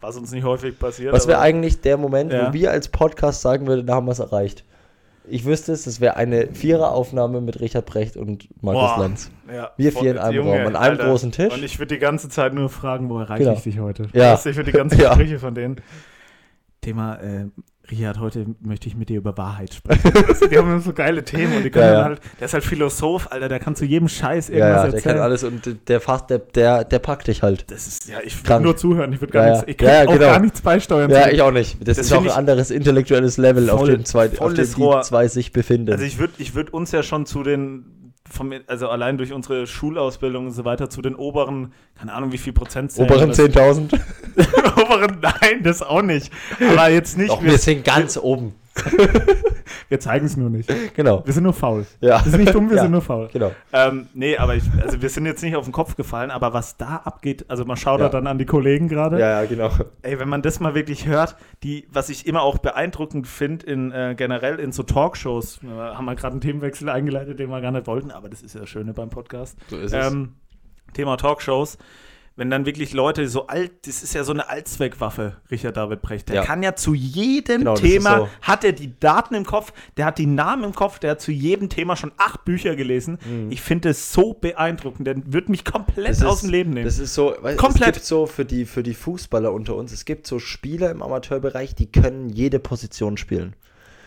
was 0.00 0.16
uns 0.16 0.30
nicht 0.32 0.44
häufig 0.44 0.78
passiert. 0.78 1.12
Was 1.12 1.26
wäre 1.26 1.40
eigentlich 1.40 1.80
der 1.80 1.96
Moment, 1.96 2.32
Ja. 2.32 2.48
wo 2.48 2.52
wir 2.52 2.70
als 2.70 2.88
Podcast 2.88 3.40
sagen 3.40 3.66
würden, 3.66 3.86
da 3.86 3.94
haben 3.94 4.06
wir 4.06 4.12
es 4.12 4.18
erreicht? 4.18 4.64
Ich 5.26 5.46
wüsste 5.46 5.72
es, 5.72 5.84
das 5.84 6.00
wäre 6.00 6.16
eine 6.16 6.48
Viereraufnahme 6.48 7.40
mit 7.40 7.58
Richard 7.60 7.86
Brecht 7.86 8.18
und 8.18 8.46
Markus 8.62 8.82
Boah. 8.94 8.98
Lanz. 9.00 9.30
Ja, 9.50 9.70
Wir 9.78 9.90
vier 9.92 10.10
in 10.10 10.18
einem 10.18 10.46
Raum, 10.46 10.66
an 10.66 10.76
einem 10.76 10.98
großen 10.98 11.32
Tisch. 11.32 11.52
Und 11.54 11.64
ich 11.64 11.78
würde 11.78 11.94
die 11.94 11.98
ganze 12.00 12.28
Zeit 12.28 12.52
nur 12.52 12.68
fragen, 12.68 13.08
wo 13.08 13.18
erreiche 13.18 13.44
Genau. 13.44 13.56
ich 13.56 13.62
dich 13.62 13.78
heute? 13.78 14.08
Ja. 14.12 14.34
Weißt 14.34 14.44
Ich 14.46 14.56
würde 14.56 14.70
die 14.70 14.76
ganzen 14.76 15.00
Ja. 15.00 15.08
Gespräche 15.08 15.38
von 15.38 15.54
denen. 15.54 15.76
Thema, 16.84 17.14
äh, 17.16 17.46
Richard, 17.90 18.18
heute 18.18 18.46
möchte 18.62 18.88
ich 18.88 18.96
mit 18.96 19.10
dir 19.10 19.18
über 19.18 19.36
Wahrheit 19.36 19.74
sprechen. 19.74 20.10
Also, 20.28 20.46
die 20.46 20.56
haben 20.56 20.80
so 20.80 20.92
geile 20.94 21.22
Themen 21.22 21.56
und 21.58 21.64
die 21.64 21.70
können 21.70 21.84
Ja, 21.86 21.92
ja. 21.98 22.04
halt, 22.04 22.20
der 22.40 22.46
ist 22.46 22.54
halt 22.54 22.64
Philosoph, 22.64 23.30
Alter, 23.30 23.48
der 23.48 23.58
kann 23.60 23.76
zu 23.76 23.84
jedem 23.84 24.08
Scheiß 24.08 24.48
Ja, 24.48 24.54
irgendwas 24.54 24.76
ja, 24.76 24.82
der 24.86 24.94
erzählen. 24.94 25.14
kann 25.16 25.22
alles 25.22 25.44
und 25.44 25.88
der 25.88 26.00
Fach, 26.00 26.22
der, 26.22 26.38
der, 26.38 26.84
der 26.84 26.98
packt 26.98 27.26
dich 27.26 27.42
halt. 27.42 27.70
das 27.70 27.86
ist, 27.86 28.08
ja, 28.08 28.18
ich 28.24 28.42
Krank. 28.42 28.64
nur 28.64 28.76
zuhören, 28.76 29.12
ich 29.12 29.20
würde 29.20 29.32
gar 29.34 29.44
Ja, 29.46 29.50
nichts, 29.52 29.62
ja. 29.66 29.70
ich 29.70 29.76
kann 29.76 29.88
Ja, 29.88 29.94
ja, 29.94 30.08
auch 30.08 30.12
genau. 30.14 30.26
gar 30.26 30.38
nichts 30.40 30.60
beisteuern. 30.62 31.10
Ja, 31.10 31.28
ich 31.28 31.42
auch 31.42 31.50
nicht. 31.50 31.76
Das, 31.86 31.98
Das 31.98 32.06
ist 32.06 32.12
auch 32.12 32.22
ein 32.24 32.30
anderes 32.30 32.70
intellektuelles 32.70 33.36
Level, 33.36 33.68
auf 33.68 33.80
voll- 33.80 33.90
dem, 33.90 34.04
zwei, 34.06 34.30
auf 34.38 34.54
dem 34.54 34.64
die 34.64 35.00
zwei 35.02 35.28
sich 35.28 35.52
befinden. 35.52 35.92
Also 35.92 36.04
ich 36.04 36.18
würde 36.18 36.32
ich 36.38 36.54
würd 36.54 36.72
uns 36.72 36.90
ja 36.92 37.02
schon 37.02 37.26
zu 37.26 37.42
den, 37.42 37.84
vom, 38.30 38.52
also 38.66 38.88
allein 38.88 39.18
durch 39.18 39.32
unsere 39.32 39.66
Schulausbildung 39.66 40.46
und 40.46 40.52
so 40.52 40.64
weiter, 40.64 40.88
zu 40.88 41.02
den 41.02 41.14
oberen, 41.14 41.72
keine 41.98 42.12
Ahnung 42.14 42.32
wie 42.32 42.38
viel 42.38 42.52
Prozent 42.52 42.90
zählen, 42.92 43.08
Oberen 43.10 43.28
das- 43.28 43.38
10.000. 43.38 44.00
oberen, 44.82 45.18
nein, 45.20 45.62
das 45.62 45.82
auch 45.82 46.02
nicht. 46.02 46.32
Aber 46.58 46.88
jetzt 46.88 47.18
nicht, 47.18 47.30
Doch, 47.30 47.42
wir, 47.42 47.52
wir 47.52 47.58
sind 47.58 47.84
ganz 47.84 48.16
oben. 48.16 48.54
wir 49.88 50.00
zeigen 50.00 50.26
es 50.26 50.36
nur 50.36 50.50
nicht. 50.50 50.72
Genau. 50.94 51.24
Wir 51.24 51.32
sind 51.32 51.44
nur 51.44 51.52
faul. 51.52 51.86
Ja. 52.00 52.24
Wir 52.24 52.30
sind 52.32 52.40
nicht 52.40 52.54
dumm, 52.54 52.68
wir 52.70 52.76
Ja. 52.76 52.82
sind 52.82 52.90
nur 52.92 53.02
faul. 53.02 53.28
Genau. 53.32 53.52
Ähm, 53.72 54.08
nee, 54.14 54.36
aber 54.36 54.54
ich, 54.56 54.64
also 54.82 55.00
wir 55.00 55.08
sind 55.08 55.26
jetzt 55.26 55.42
nicht 55.42 55.56
auf 55.56 55.64
den 55.64 55.72
Kopf 55.72 55.96
gefallen, 55.96 56.30
aber 56.30 56.52
was 56.52 56.76
da 56.76 56.96
abgeht, 57.04 57.44
also 57.48 57.64
man 57.64 57.76
schaut 57.76 58.00
Ja. 58.00 58.06
da 58.08 58.12
dann 58.18 58.26
an 58.26 58.38
die 58.38 58.46
Kollegen 58.46 58.88
gerade. 58.88 59.18
Ja, 59.20 59.40
ja, 59.42 59.46
genau. 59.46 59.70
Ey, 60.02 60.18
wenn 60.18 60.28
man 60.28 60.42
das 60.42 60.60
mal 60.60 60.74
wirklich 60.74 61.06
hört, 61.06 61.36
die, 61.62 61.86
was 61.92 62.08
ich 62.08 62.26
immer 62.26 62.42
auch 62.42 62.58
beeindruckend 62.58 63.26
finde, 63.26 63.66
in 63.66 63.92
äh, 63.92 64.14
generell 64.16 64.58
in 64.58 64.72
so 64.72 64.82
Talkshows, 64.82 65.60
äh, 65.62 65.66
haben 65.68 66.04
wir 66.04 66.14
gerade 66.14 66.32
einen 66.32 66.40
Themenwechsel 66.40 66.88
eingeleitet, 66.88 67.38
den 67.38 67.50
wir 67.50 67.60
gar 67.60 67.70
nicht 67.70 67.86
wollten, 67.86 68.10
aber 68.10 68.28
das 68.28 68.42
ist 68.42 68.54
ja 68.54 68.60
das 68.60 68.68
Schöne 68.68 68.92
beim 68.92 69.10
Podcast. 69.10 69.56
So 69.68 69.76
ist 69.78 69.92
Ähm, 69.92 70.34
Thema 70.92 71.16
Talkshows. 71.16 71.78
Wenn 72.36 72.50
dann 72.50 72.66
wirklich 72.66 72.92
Leute 72.94 73.28
so 73.28 73.46
alt, 73.46 73.70
das 73.86 74.02
ist 74.02 74.12
ja 74.12 74.24
so 74.24 74.32
eine 74.32 74.48
Allzweckwaffe, 74.48 75.36
Richard 75.52 75.76
David 75.76 76.02
Brecht. 76.02 76.28
Der 76.28 76.36
Ja. 76.36 76.44
kann 76.44 76.64
ja 76.64 76.74
zu 76.74 76.92
jedem 76.92 77.58
Genau, 77.60 77.74
Thema, 77.76 78.10
ist 78.10 78.18
so. 78.22 78.28
hat 78.42 78.64
er 78.64 78.72
die 78.72 78.92
Daten 78.98 79.34
im 79.36 79.44
Kopf, 79.46 79.72
der 79.96 80.06
hat 80.06 80.18
die 80.18 80.26
Namen 80.26 80.64
im 80.64 80.74
Kopf, 80.74 80.98
der 80.98 81.12
hat 81.12 81.20
zu 81.20 81.30
jedem 81.30 81.68
Thema 81.68 81.94
schon 81.94 82.10
acht 82.16 82.44
Bücher 82.44 82.74
gelesen. 82.74 83.18
Ich 83.50 83.60
finde 83.62 83.90
es 83.90 84.12
so 84.12 84.34
beeindruckend, 84.34 85.06
der 85.06 85.14
wird 85.32 85.48
mich 85.48 85.64
komplett 85.64 86.08
Das 86.08 86.24
aus 86.24 86.36
ist- 86.36 86.42
dem 86.42 86.50
Leben 86.50 86.70
nehmen. 86.70 86.84
Das 86.86 86.98
ist 86.98 87.14
so, 87.14 87.36
weil 87.40 87.54
Komplett. 87.54 87.90
es 87.90 87.94
gibt 87.98 88.06
so 88.06 88.26
für 88.26 88.44
die, 88.44 88.64
für 88.64 88.82
die 88.82 88.94
Fußballer 88.94 89.52
unter 89.52 89.76
uns, 89.76 89.92
es 89.92 90.04
gibt 90.04 90.26
so 90.26 90.40
Spieler 90.40 90.90
im 90.90 91.02
Amateurbereich, 91.02 91.76
die 91.76 91.86
können 91.92 92.30
jede 92.30 92.58
Position 92.58 93.16
spielen. 93.16 93.54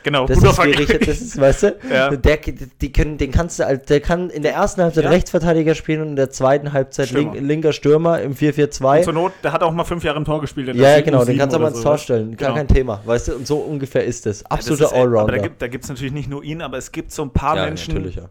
Genau, 0.04 0.26
Das 0.26 0.38
guter 0.40 0.50
ist. 0.68 0.80
Richard, 0.80 1.02
das 1.08 1.22
ist, 1.22 1.40
weißt 1.40 1.64
du, 1.64 1.76
Ja. 1.92 2.10
der, 2.16 2.38
die 2.82 2.92
können, 2.92 3.18
den 3.18 3.32
kannst 3.32 3.60
du, 3.60 3.78
der 3.78 4.00
kann 4.00 4.30
in 4.30 4.44
der 4.44 4.54
ersten 4.54 4.82
Halbzeit 4.82 5.04
Ja. 5.06 5.10
Rechtsverteidiger 5.10 5.76
spielen 5.76 6.02
und 6.02 6.08
in 6.10 6.16
der 6.16 6.30
zweiten 6.30 6.74
Halbzeit 6.74 7.08
Stürmer. 7.10 7.34
link, 7.34 7.48
linker 7.48 7.74
Stürmer 7.74 8.22
im 8.22 8.34
4-4-2. 8.36 9.04
Zur 9.04 9.14
Not, 9.14 9.32
der 9.44 9.52
hat 9.54 9.64
auch 9.64 9.72
mal 9.72 9.84
fünf 9.84 10.04
Jahre 10.04 10.18
im 10.18 10.26
Tor 10.26 10.42
gespielt. 10.42 10.74
Ja, 10.76 10.98
ja, 10.98 11.02
genau, 11.02 11.24
den 11.26 11.36
U7 11.36 11.40
kannst 11.40 11.54
du 11.54 11.60
aber 11.60 11.68
ins 11.70 11.78
so, 11.78 11.84
Tor 11.84 11.98
stellen, 11.98 12.38
gar 12.38 12.50
Genau. 12.50 12.58
kein 12.58 12.68
Thema, 12.68 13.02
weißt 13.06 13.28
du, 13.30 13.36
und 13.36 13.48
so 13.48 13.58
ungefähr 13.58 14.04
ist 14.06 14.26
es. 14.28 14.40
Das 14.44 14.52
Absoluter 14.52 14.86
ist, 14.86 14.92
ey, 14.94 15.02
Aber 15.02 15.18
Allrounder. 15.20 15.50
da 15.58 15.68
gibt 15.68 15.84
es 15.84 15.90
natürlich 15.90 16.14
nicht 16.14 16.30
nur 16.30 16.44
ihn, 16.44 16.62
aber 16.62 16.78
es 16.78 16.92
gibt 16.92 17.12
so 17.12 17.24
ein 17.24 17.32
paar 17.32 17.56
ja, 17.58 17.66
Menschen, 17.66 17.94
natürlich, 17.94 18.16
ja. 18.16 18.30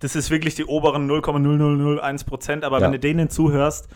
das 0.00 0.16
ist 0.16 0.30
wirklich 0.30 0.54
die 0.54 0.64
oberen 0.64 1.08
0,0001 1.10 2.24
Prozent, 2.26 2.64
aber 2.64 2.78
Ja. 2.78 2.84
wenn 2.86 2.92
du 2.92 2.98
denen 2.98 3.30
zuhörst, 3.30 3.88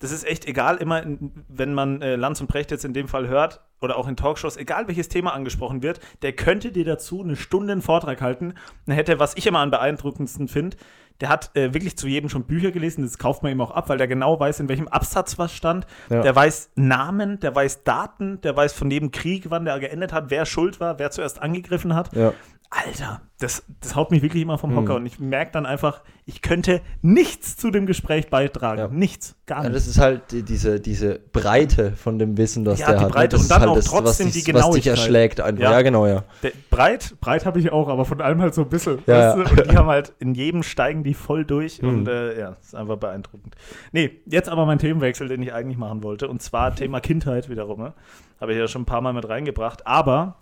das 0.00 0.12
ist 0.12 0.26
echt 0.26 0.46
egal, 0.46 0.76
immer 0.76 1.02
in, 1.02 1.44
wenn 1.48 1.72
man 1.74 2.02
äh, 2.02 2.16
Lanz 2.16 2.40
und 2.40 2.46
Brecht 2.46 2.70
jetzt 2.70 2.84
in 2.84 2.92
dem 2.92 3.08
Fall 3.08 3.28
hört 3.28 3.60
oder 3.80 3.96
auch 3.96 4.08
in 4.08 4.16
Talkshows, 4.16 4.56
egal 4.56 4.88
welches 4.88 5.08
Thema 5.08 5.32
angesprochen 5.34 5.82
wird, 5.82 6.00
der 6.22 6.32
könnte 6.32 6.72
dir 6.72 6.84
dazu 6.84 7.22
eine 7.22 7.36
Stunde 7.36 7.72
einen 7.72 7.82
Vortrag 7.82 8.20
halten. 8.20 8.54
Dann 8.86 8.96
hätte, 8.96 9.18
was 9.18 9.36
ich 9.36 9.46
immer 9.46 9.60
am 9.60 9.70
beeindruckendsten 9.70 10.48
finde, 10.48 10.76
der 11.20 11.28
hat 11.28 11.56
äh, 11.56 11.72
wirklich 11.72 11.96
zu 11.96 12.08
jedem 12.08 12.28
schon 12.28 12.44
Bücher 12.44 12.72
gelesen, 12.72 13.02
das 13.02 13.18
kauft 13.18 13.42
man 13.42 13.52
ihm 13.52 13.60
auch 13.60 13.70
ab, 13.70 13.88
weil 13.88 13.98
der 13.98 14.08
genau 14.08 14.38
weiß, 14.40 14.60
in 14.60 14.68
welchem 14.68 14.88
Absatz 14.88 15.38
was 15.38 15.52
stand. 15.54 15.86
Ja. 16.10 16.22
Der 16.22 16.34
weiß 16.34 16.72
Namen, 16.74 17.38
der 17.38 17.54
weiß 17.54 17.84
Daten, 17.84 18.40
der 18.40 18.56
weiß 18.56 18.72
von 18.72 18.90
jedem 18.90 19.12
Krieg, 19.12 19.50
wann 19.50 19.64
der 19.64 19.78
geendet 19.78 20.12
hat, 20.12 20.30
wer 20.30 20.44
schuld 20.44 20.80
war, 20.80 20.98
wer 20.98 21.12
zuerst 21.12 21.40
angegriffen 21.40 21.94
hat. 21.94 22.14
Ja. 22.16 22.32
Alter, 22.76 23.20
das, 23.38 23.62
das 23.80 23.94
haut 23.94 24.10
mich 24.10 24.22
wirklich 24.22 24.42
immer 24.42 24.58
vom 24.58 24.72
Mhm. 24.72 24.76
Hocker 24.78 24.94
und 24.96 25.06
ich 25.06 25.20
merke 25.20 25.52
dann 25.52 25.64
einfach, 25.64 26.02
ich 26.26 26.42
könnte 26.42 26.80
nichts 27.02 27.56
zu 27.56 27.70
dem 27.70 27.86
Gespräch 27.86 28.30
beitragen. 28.30 28.78
Ja. 28.80 28.88
Nichts, 28.88 29.36
gar 29.46 29.62
Ja, 29.62 29.68
nichts. 29.68 29.84
das 29.84 29.94
ist 29.94 30.00
halt 30.00 30.32
die, 30.32 30.42
diese, 30.42 30.80
diese 30.80 31.20
Breite 31.32 31.92
von 31.92 32.18
dem 32.18 32.36
Wissen, 32.36 32.64
das 32.64 32.80
Ja, 32.80 32.86
der 32.88 32.94
die 32.96 33.00
hat. 33.02 33.08
ne? 33.10 33.14
Breite 33.14 33.36
und 33.36 33.42
ist 33.42 33.50
dann 33.50 33.60
halt 33.60 33.70
auch 33.70 33.76
das, 33.76 33.84
trotzdem 33.84 34.04
was 34.04 34.16
die 34.18 34.24
dich, 34.24 34.34
was 34.34 34.44
dich 34.44 34.54
Genauigkeit. 34.84 34.86
erschlägt 34.86 35.40
einfach. 35.40 35.62
Ja. 35.62 35.70
Ja, 35.72 35.82
genau, 35.82 36.06
ja. 36.08 36.24
Der, 36.42 36.50
breit, 36.70 37.14
breit 37.20 37.46
habe 37.46 37.60
ich 37.60 37.70
auch, 37.70 37.88
aber 37.88 38.04
von 38.04 38.20
allem 38.20 38.40
halt 38.42 38.54
so 38.54 38.62
ein 38.62 38.68
bisschen. 38.68 38.98
Ja, 39.06 39.36
weißt 39.36 39.52
du? 39.56 39.60
Und 39.62 39.70
die 39.70 39.76
haben 39.76 39.88
halt, 39.88 40.12
in 40.18 40.34
jedem 40.34 40.62
steigen 40.64 41.04
die 41.04 41.14
voll 41.14 41.44
durch 41.44 41.80
Mhm. 41.80 41.88
und 41.88 42.08
äh, 42.08 42.38
ja, 42.40 42.56
ist 42.60 42.74
einfach 42.74 42.96
beeindruckend. 42.96 43.54
Nee, 43.92 44.20
jetzt 44.26 44.48
aber 44.48 44.66
mein 44.66 44.80
Themenwechsel, 44.80 45.28
den 45.28 45.42
ich 45.42 45.52
eigentlich 45.52 45.78
machen 45.78 46.02
wollte 46.02 46.26
und 46.28 46.42
zwar 46.42 46.74
Thema 46.74 46.98
Kindheit 47.00 47.48
wiederum. 47.48 47.78
Ne? 47.80 47.92
Habe 48.40 48.52
ich 48.52 48.58
ja 48.58 48.66
schon 48.66 48.82
ein 48.82 48.86
paar 48.86 49.00
Mal 49.00 49.12
mit 49.12 49.28
reingebracht, 49.28 49.86
aber 49.86 50.36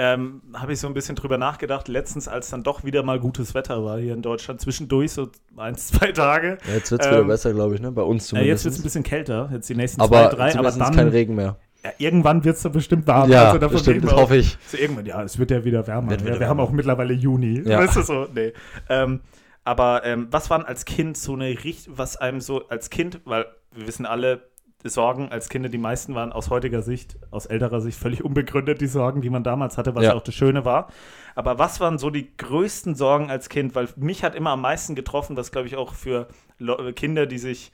ähm, 0.00 0.42
habe 0.54 0.72
ich 0.72 0.78
so 0.78 0.86
ein 0.86 0.94
bisschen 0.94 1.16
drüber 1.16 1.38
nachgedacht, 1.38 1.88
letztens, 1.88 2.28
als 2.28 2.50
dann 2.50 2.62
doch 2.62 2.84
wieder 2.84 3.02
mal 3.02 3.18
gutes 3.18 3.52
Wetter 3.54 3.84
war 3.84 3.98
hier 3.98 4.14
in 4.14 4.22
Deutschland, 4.22 4.60
zwischendurch 4.60 5.10
so 5.10 5.28
eins, 5.56 5.88
zwei 5.88 6.12
Tage. 6.12 6.58
ja 6.68 6.74
jetzt 6.74 6.92
wird 6.92 7.00
es 7.00 7.06
Ähm, 7.08 7.12
wieder 7.14 7.24
besser, 7.24 7.52
glaube 7.52 7.74
ich, 7.74 7.80
ne? 7.80 7.90
Bei 7.90 8.02
uns 8.02 8.30
Ja, 8.30 8.38
jetzt 8.38 8.62
zumindest. 8.62 8.64
wird 8.64 8.72
es 8.74 8.80
ein 8.80 8.82
bisschen 8.84 9.02
kälter, 9.02 9.50
jetzt 9.52 9.68
die 9.68 9.74
nächsten 9.74 10.00
aber 10.00 10.30
zwei, 10.30 10.36
drei, 10.36 10.44
aber 10.44 10.52
zumindest 10.70 10.80
dann, 10.80 10.94
kein 10.94 11.08
Regen 11.08 11.34
mehr. 11.34 11.56
ja, 11.84 11.90
irgendwann 11.98 12.44
wird 12.44 12.56
es 12.56 12.62
dann 12.62 12.72
bestimmt 12.72 13.06
warm. 13.08 13.28
Ja, 13.30 13.46
also 13.48 13.58
davon 13.58 13.76
bestimmt, 13.76 14.04
das 14.04 14.12
hoffe 14.12 14.36
ich. 14.36 14.56
So 14.68 14.76
irgendwann, 14.76 15.04
ja, 15.06 15.20
es 15.24 15.36
wird 15.38 15.50
ja 15.50 15.64
wieder 15.64 15.84
wärmer. 15.88 16.10
Wird 16.10 16.22
wieder 16.22 16.34
ja, 16.34 16.40
wir 16.40 16.48
haben 16.48 16.58
wärmer. 16.58 16.70
auch 16.70 16.72
mittlerweile 16.72 17.12
Juni. 17.14 17.62
Ja. 17.68 17.80
Weißt 17.80 17.96
du 17.96 18.02
so? 18.02 18.28
Nee. 18.32 18.52
Ähm, 18.88 19.20
aber 19.64 20.04
ähm, 20.04 20.28
was 20.30 20.48
waren 20.48 20.64
als 20.64 20.84
Kind 20.84 21.18
so 21.18 21.34
eine 21.34 21.48
Richt, 21.64 21.88
was 21.90 22.16
einem 22.16 22.40
so 22.40 22.68
als 22.68 22.88
Kind, 22.88 23.20
weil 23.24 23.46
wir 23.74 23.86
wissen 23.88 24.06
alle, 24.06 24.48
Sorgen 24.84 25.30
als 25.30 25.48
Kinder, 25.48 25.68
die 25.68 25.78
meisten 25.78 26.14
waren 26.14 26.32
aus 26.32 26.50
heutiger 26.50 26.82
Sicht, 26.82 27.16
aus 27.30 27.46
älterer 27.46 27.80
Sicht 27.80 27.98
völlig 27.98 28.24
unbegründet, 28.24 28.80
die 28.80 28.86
Sorgen, 28.86 29.20
die 29.22 29.30
man 29.30 29.42
damals 29.42 29.76
hatte, 29.76 29.94
was 29.94 30.04
ja, 30.04 30.14
auch 30.14 30.22
das 30.22 30.34
Schöne 30.34 30.64
war. 30.64 30.88
Aber 31.34 31.58
was 31.58 31.80
waren 31.80 31.98
so 31.98 32.10
die 32.10 32.36
größten 32.36 32.94
Sorgen 32.94 33.30
als 33.30 33.48
Kind? 33.48 33.74
Weil 33.74 33.88
mich 33.96 34.22
hat 34.22 34.36
immer 34.36 34.50
am 34.50 34.60
meisten 34.60 34.94
getroffen, 34.94 35.36
was 35.36 35.50
glaube 35.50 35.66
ich 35.66 35.76
auch 35.76 35.94
für 35.94 36.28
Le 36.58 36.92
Kinder, 36.92 37.26
die 37.26 37.38
sich 37.38 37.72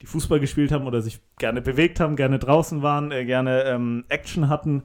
die 0.00 0.06
Fußball 0.06 0.40
gespielt 0.40 0.72
haben 0.72 0.86
oder 0.86 1.02
sich 1.02 1.20
gerne 1.38 1.60
bewegt 1.60 2.00
haben, 2.00 2.16
gerne 2.16 2.38
draußen 2.38 2.82
waren, 2.82 3.12
äh, 3.12 3.24
gerne 3.26 3.64
ähm, 3.64 4.04
Action 4.08 4.48
hatten, 4.48 4.84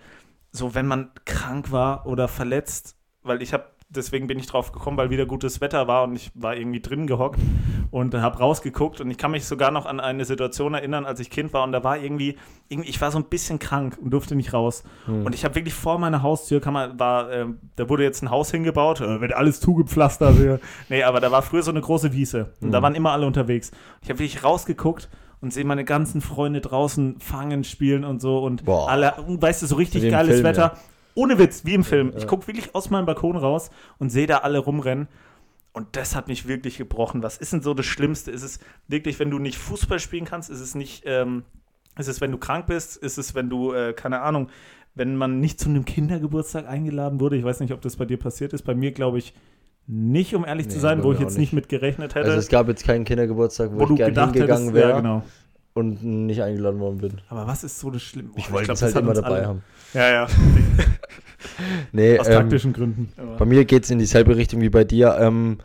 so 0.51 0.75
wenn 0.75 0.87
man 0.87 1.11
krank 1.23 1.71
war 1.71 2.05
oder 2.05 2.27
verletzt, 2.27 2.97
weil 3.23 3.41
ich 3.41 3.53
habe, 3.53 3.65
deswegen 3.89 4.27
bin 4.27 4.39
ich 4.39 4.47
drauf 4.47 4.71
gekommen, 4.71 4.97
weil 4.97 5.09
wieder 5.09 5.25
gutes 5.25 5.61
Wetter 5.61 5.87
war 5.87 6.03
und 6.03 6.15
ich 6.15 6.31
war 6.33 6.55
irgendwie 6.55 6.79
drin 6.81 7.07
gehockt 7.07 7.39
und 7.91 8.13
habe 8.15 8.39
rausgeguckt 8.39 8.99
und 9.01 9.11
ich 9.11 9.17
kann 9.17 9.31
mich 9.31 9.45
sogar 9.45 9.71
noch 9.71 9.85
an 9.85 9.99
eine 9.99 10.25
Situation 10.25 10.73
erinnern, 10.73 11.05
als 11.05 11.19
ich 11.19 11.29
Kind 11.29 11.53
war 11.53 11.63
und 11.63 11.71
da 11.71 11.83
war 11.83 11.97
irgendwie, 11.97 12.35
irgendwie 12.67 12.89
ich 12.89 12.99
war 12.99 13.11
so 13.11 13.19
ein 13.19 13.25
bisschen 13.25 13.59
krank 13.59 13.97
und 14.01 14.11
durfte 14.11 14.35
nicht 14.35 14.53
raus 14.53 14.83
und 15.25 15.35
ich 15.35 15.45
habe 15.45 15.55
wirklich 15.55 15.73
vor 15.73 15.99
meiner 15.99 16.23
Haustür, 16.23 16.59
kann 16.61 16.73
man, 16.73 16.99
war, 16.99 17.31
ähm, 17.31 17.59
da 17.75 17.87
wurde 17.87 18.03
jetzt 18.03 18.21
ein 18.23 18.31
Haus 18.31 18.51
hingebaut, 18.51 19.01
äh, 19.01 19.21
wird 19.21 19.33
alles 19.33 19.59
zugepflastert 19.59 20.35
hier. 20.35 20.59
Nee, 20.89 21.03
aber 21.03 21.19
da 21.19 21.31
war 21.31 21.41
früher 21.41 21.63
so 21.63 21.71
eine 21.71 21.81
große 21.81 22.11
Wiese 22.11 22.53
und 22.61 22.71
da 22.71 22.81
waren 22.81 22.95
immer 22.95 23.11
alle 23.11 23.27
unterwegs. 23.27 23.71
Ich 24.01 24.09
habe 24.09 24.19
wirklich 24.19 24.43
rausgeguckt 24.43 25.09
und 25.41 25.53
sehe 25.53 25.65
meine 25.65 25.85
ganzen 25.85 26.21
Freunde 26.21 26.61
draußen 26.61 27.19
fangen, 27.19 27.63
spielen 27.63 28.03
und 28.03 28.19
so 28.21 28.39
und 28.39 28.65
Boah. 28.65 28.89
alle, 28.89 29.13
weißt 29.17 29.61
du, 29.61 29.67
so 29.67 29.75
richtig 29.75 30.09
geiles 30.09 30.35
Film, 30.35 30.43
Wetter. 30.43 30.73
ja. 30.75 30.79
Ohne 31.15 31.39
Witz, 31.39 31.65
wie 31.65 31.73
im 31.73 31.83
Film. 31.83 32.13
Ich 32.17 32.27
gucke 32.27 32.45
wirklich 32.47 32.75
aus 32.75 32.89
meinem 32.89 33.05
Balkon 33.05 33.37
raus 33.37 33.71
und 33.97 34.09
sehe 34.09 34.27
da 34.27 34.39
alle 34.39 34.59
rumrennen. 34.59 35.07
Und 35.71 35.95
das 35.97 36.15
hat 36.15 36.27
mich 36.27 36.47
wirklich 36.47 36.77
gebrochen. 36.77 37.23
Was 37.23 37.37
ist 37.37 37.51
denn 37.51 37.61
so 37.61 37.73
das 37.73 37.85
Schlimmste? 37.85 38.31
Ist 38.31 38.43
es 38.43 38.59
wirklich, 38.87 39.19
wenn 39.19 39.29
du 39.29 39.39
nicht 39.39 39.57
Fußball 39.57 39.99
spielen 39.99 40.25
kannst? 40.25 40.49
Ist 40.49 40.61
es 40.61 40.75
nicht, 40.75 41.03
ähm, 41.05 41.43
ist 41.97 42.07
es, 42.07 42.21
wenn 42.21 42.31
du 42.31 42.37
krank 42.37 42.67
bist? 42.67 42.95
Ist 42.97 43.17
es, 43.17 43.35
wenn 43.35 43.49
du, 43.49 43.73
äh, 43.73 43.93
keine 43.93 44.21
Ahnung, 44.21 44.49
wenn 44.93 45.15
man 45.17 45.39
nicht 45.39 45.59
zu 45.59 45.69
einem 45.69 45.85
Kindergeburtstag 45.85 46.67
eingeladen 46.67 47.19
wurde. 47.19 47.35
Ich 47.35 47.43
weiß 47.43 47.59
nicht, 47.59 47.73
ob 47.73 47.81
das 47.81 47.97
bei 47.97 48.05
dir 48.05 48.17
passiert 48.17 48.53
ist. 48.53 48.63
Bei 48.63 48.73
mir 48.73 48.91
glaube 48.91 49.17
ich 49.17 49.33
nicht, 49.87 50.33
um 50.33 50.45
ehrlich 50.45 50.69
zu 50.69 50.75
Nee, 50.75 50.81
sein, 50.81 50.97
bei 50.99 51.03
wo 51.03 51.13
ich 51.13 51.19
jetzt 51.19 51.37
nicht 51.37 51.53
mit 51.53 51.69
gerechnet 51.69 52.15
hätte. 52.15 52.25
Also 52.25 52.39
es 52.39 52.47
gab 52.47 52.67
jetzt 52.67 52.85
keinen 52.85 53.03
Kindergeburtstag, 53.03 53.71
wo, 53.71 53.81
wo 53.81 53.85
du 53.85 53.93
ich 53.93 53.97
gerne 53.97 54.11
gedacht 54.11 54.33
hingegangen 54.33 54.73
wäre 54.73 54.89
ja, 54.89 54.97
genau. 54.97 55.23
Und 55.75 56.03
nicht 56.03 56.41
eingeladen 56.41 56.79
worden 56.79 56.97
bin. 56.99 57.21
Aber 57.29 57.45
was 57.45 57.63
ist 57.63 57.79
so 57.79 57.91
das 57.91 58.01
Schlimme? 58.01 58.29
Ich 58.37 58.49
wollte 58.51 58.71
es 58.71 58.79
das 58.79 58.95
halt 58.95 59.03
immer 59.03 59.13
dabei 59.13 59.27
alle- 59.39 59.47
haben. 59.47 59.63
Ja, 59.93 60.09
ja, 60.09 60.27
Nee, 61.91 62.17
aus 62.17 62.27
ähm, 62.27 62.33
taktischen 62.33 62.73
Gründen. 62.73 63.11
bei 63.37 63.45
mir 63.45 63.65
geht 63.65 63.83
es 63.83 63.91
in 63.91 63.99
dieselbe 63.99 64.35
Richtung 64.35 64.61
wie 64.61 64.69
bei 64.69 64.83
dir. 64.83 65.15
Ähm, 65.19 65.59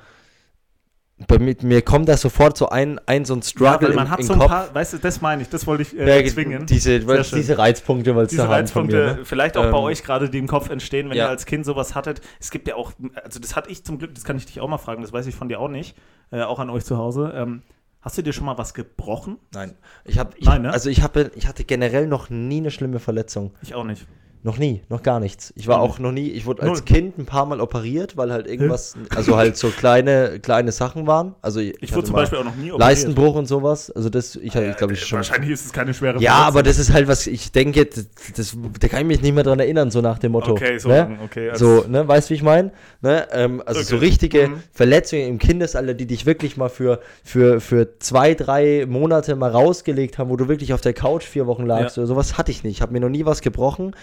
bei 1.27 1.39
mir, 1.39 1.55
mir 1.63 1.83
kommt 1.83 2.09
da 2.09 2.17
sofort 2.17 2.57
so 2.57 2.69
ein, 2.71 2.99
ein 3.07 3.25
so 3.25 3.35
ein 3.35 3.41
Ja, 3.41 3.45
Struggle 3.47 3.89
weil 3.89 3.95
man 3.95 4.07
im, 4.07 4.11
hat 4.11 4.21
im 4.21 4.27
so 4.27 4.33
ein 4.35 4.39
Kopf. 4.41 4.49
paar, 4.51 4.75
weißt 4.75 4.95
du, 4.95 4.99
das 4.99 5.21
meine 5.21 5.43
ich, 5.43 5.49
das 5.49 5.67
wollte 5.67 5.83
ich 5.83 5.99
äh, 5.99 6.23
Ja, 6.23 6.27
zwingen. 6.31 6.67
Diese, 6.67 7.07
weil, 7.07 7.23
diese 7.23 7.57
Reizpunkte, 7.59 8.15
weil 8.17 8.25
es 8.25 8.31
Diese 8.31 8.43
da 8.43 8.49
Reizpunkte, 8.49 8.97
mir. 8.97 9.15
Ne? 9.17 9.25
vielleicht 9.25 9.57
auch 9.57 9.63
bei 9.65 9.69
Ähm, 9.79 9.85
euch 9.85 10.03
gerade, 10.03 10.29
die 10.31 10.39
im 10.39 10.47
Kopf 10.49 10.71
entstehen, 10.71 11.09
wenn 11.11 11.17
ja. 11.17 11.27
ihr 11.27 11.29
als 11.31 11.47
Kind 11.47 11.65
sowas 11.67 11.95
hattet. 11.95 12.21
Es 12.41 12.51
gibt 12.51 12.69
ja 12.69 12.75
auch, 12.75 12.93
also 13.23 13.39
das 13.39 13.55
hatte 13.55 13.71
ich 13.71 13.85
zum 13.85 13.99
Glück, 13.99 14.15
das 14.15 14.25
kann 14.25 14.37
ich 14.37 14.47
dich 14.47 14.61
auch 14.61 14.69
mal 14.69 14.79
fragen, 14.79 15.03
das 15.03 15.13
weiß 15.13 15.27
ich 15.27 15.35
von 15.35 15.49
dir 15.49 15.61
auch 15.61 15.69
nicht, 15.69 15.97
äh, 16.31 16.41
auch 16.43 16.59
an 16.59 16.69
euch 16.71 16.85
zu 16.85 16.97
Hause. 16.99 17.33
Ähm, 17.35 17.63
hast 18.01 18.19
du 18.19 18.23
dir 18.23 18.33
schon 18.33 18.47
mal 18.47 18.59
was 18.59 18.75
gebrochen? 18.75 19.39
Nein, 19.53 19.77
ich 20.05 20.19
habe, 20.19 20.33
ich, 20.37 20.47
Nein, 20.47 20.63
ne? 20.63 20.73
also 20.73 20.91
ich 20.91 21.03
habe, 21.03 21.31
ich 21.35 21.47
hatte 21.47 21.65
generell 21.65 22.07
noch 22.07 22.31
nie 22.31 22.59
eine 22.59 22.71
schlimme 22.71 22.99
Verletzung. 22.99 23.55
Ich 23.63 23.75
auch 23.75 23.85
nicht. 23.85 24.07
Noch 24.43 24.57
nie, 24.57 24.81
noch 24.89 25.03
gar 25.03 25.21
nichts. 25.21 25.53
Ich 25.55 25.69
war 25.69 25.81
auch 25.81 25.99
noch 25.99 26.13
nie, 26.13 26.29
ich 26.31 26.47
wurde 26.47 26.63
als. 26.63 26.87
Kind 26.87 27.19
ein 27.19 27.27
paar 27.27 27.45
Mal 27.45 27.61
operiert, 27.61 28.17
weil 28.17 28.33
halt 28.33 28.47
irgendwas, 28.47 28.95
also 29.15 29.37
halt 29.37 29.59
so 29.59 29.69
kleine, 29.69 30.41
kleine 30.41 30.73
Sachen 30.73 31.07
waren. 31.07 31.35
Also 31.43 31.61
ich, 31.61 31.75
Ich 31.83 31.95
wurde 31.95 32.07
zum 32.07 32.15
Beispiel 32.17 32.39
auch 32.39 32.45
noch 32.45 32.55
nie 32.55 32.73
operiert. 32.73 32.81
Leistenbruch 32.81 33.35
und 33.35 33.45
sowas. 33.47 33.91
Also 33.91 34.09
das, 34.09 34.37
ich, 34.37 34.55
ich 34.55 34.77
glaube, 34.79 34.95
ich 34.95 35.05
schon. 35.05 35.19
Wahrscheinlich 35.19 35.51
ist 35.51 35.67
es 35.67 35.73
keine 35.75 35.93
schwere 35.93 36.15
Ja, 36.23 36.31
Verletzung. 36.33 36.47
aber 36.47 36.63
das 36.63 36.79
ist 36.79 36.91
halt 36.91 37.07
was, 37.07 37.27
ich 37.27 37.53
denke, 37.53 37.85
das, 37.85 38.07
das, 38.35 38.57
da 38.81 38.89
kann 38.89 39.01
ich 39.03 39.07
mich 39.09 39.21
nicht 39.23 39.35
mehr 39.35 39.45
dran 39.45 39.61
erinnern, 39.61 39.91
so 39.91 40.01
nach 40.01 40.19
dem 40.19 40.33
Motto. 40.33 40.53
Okay, 40.53 40.79
so, 40.79 40.89
ne? 40.89 41.19
okay. 41.23 41.51
So, 41.55 41.85
ne, 41.87 42.09
weißt 42.09 42.31
du, 42.31 42.33
wie 42.33 42.37
ich 42.37 42.43
meine? 42.43 42.73
Ne, 43.03 43.27
ähm, 43.33 43.63
also 43.67 43.83
so 43.83 43.97
Okay. 43.97 44.05
richtige 44.07 44.49
Mhm. 44.49 44.63
Verletzungen 44.73 45.27
im 45.29 45.39
Kindesalter, 45.39 45.93
die 45.93 46.07
dich 46.07 46.25
wirklich 46.25 46.57
mal 46.57 46.71
für, 46.71 47.01
für, 47.25 47.61
für 47.61 47.99
zwei, 47.99 48.33
drei 48.35 48.87
Monate 48.89 49.37
mal 49.37 49.51
rausgelegt 49.51 50.17
haben, 50.17 50.31
wo 50.31 50.37
du 50.37 50.49
wirklich 50.49 50.73
auf 50.73 50.81
der 50.81 50.95
Couch 50.95 51.25
vier 51.25 51.47
Wochen 51.47 51.67
lagst 51.67 51.99
Ja. 51.99 52.03
oder 52.05 52.07
sowas, 52.09 52.39
hatte 52.39 52.51
ich 52.51 52.65
nicht. 52.65 52.77
Ich 52.77 52.83
habe 52.83 52.93
mir 52.95 53.01
noch 53.01 53.11
nie 53.11 53.27
was 53.27 53.43
gebrochen. 53.43 53.95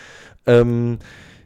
Ähm, 0.47 0.99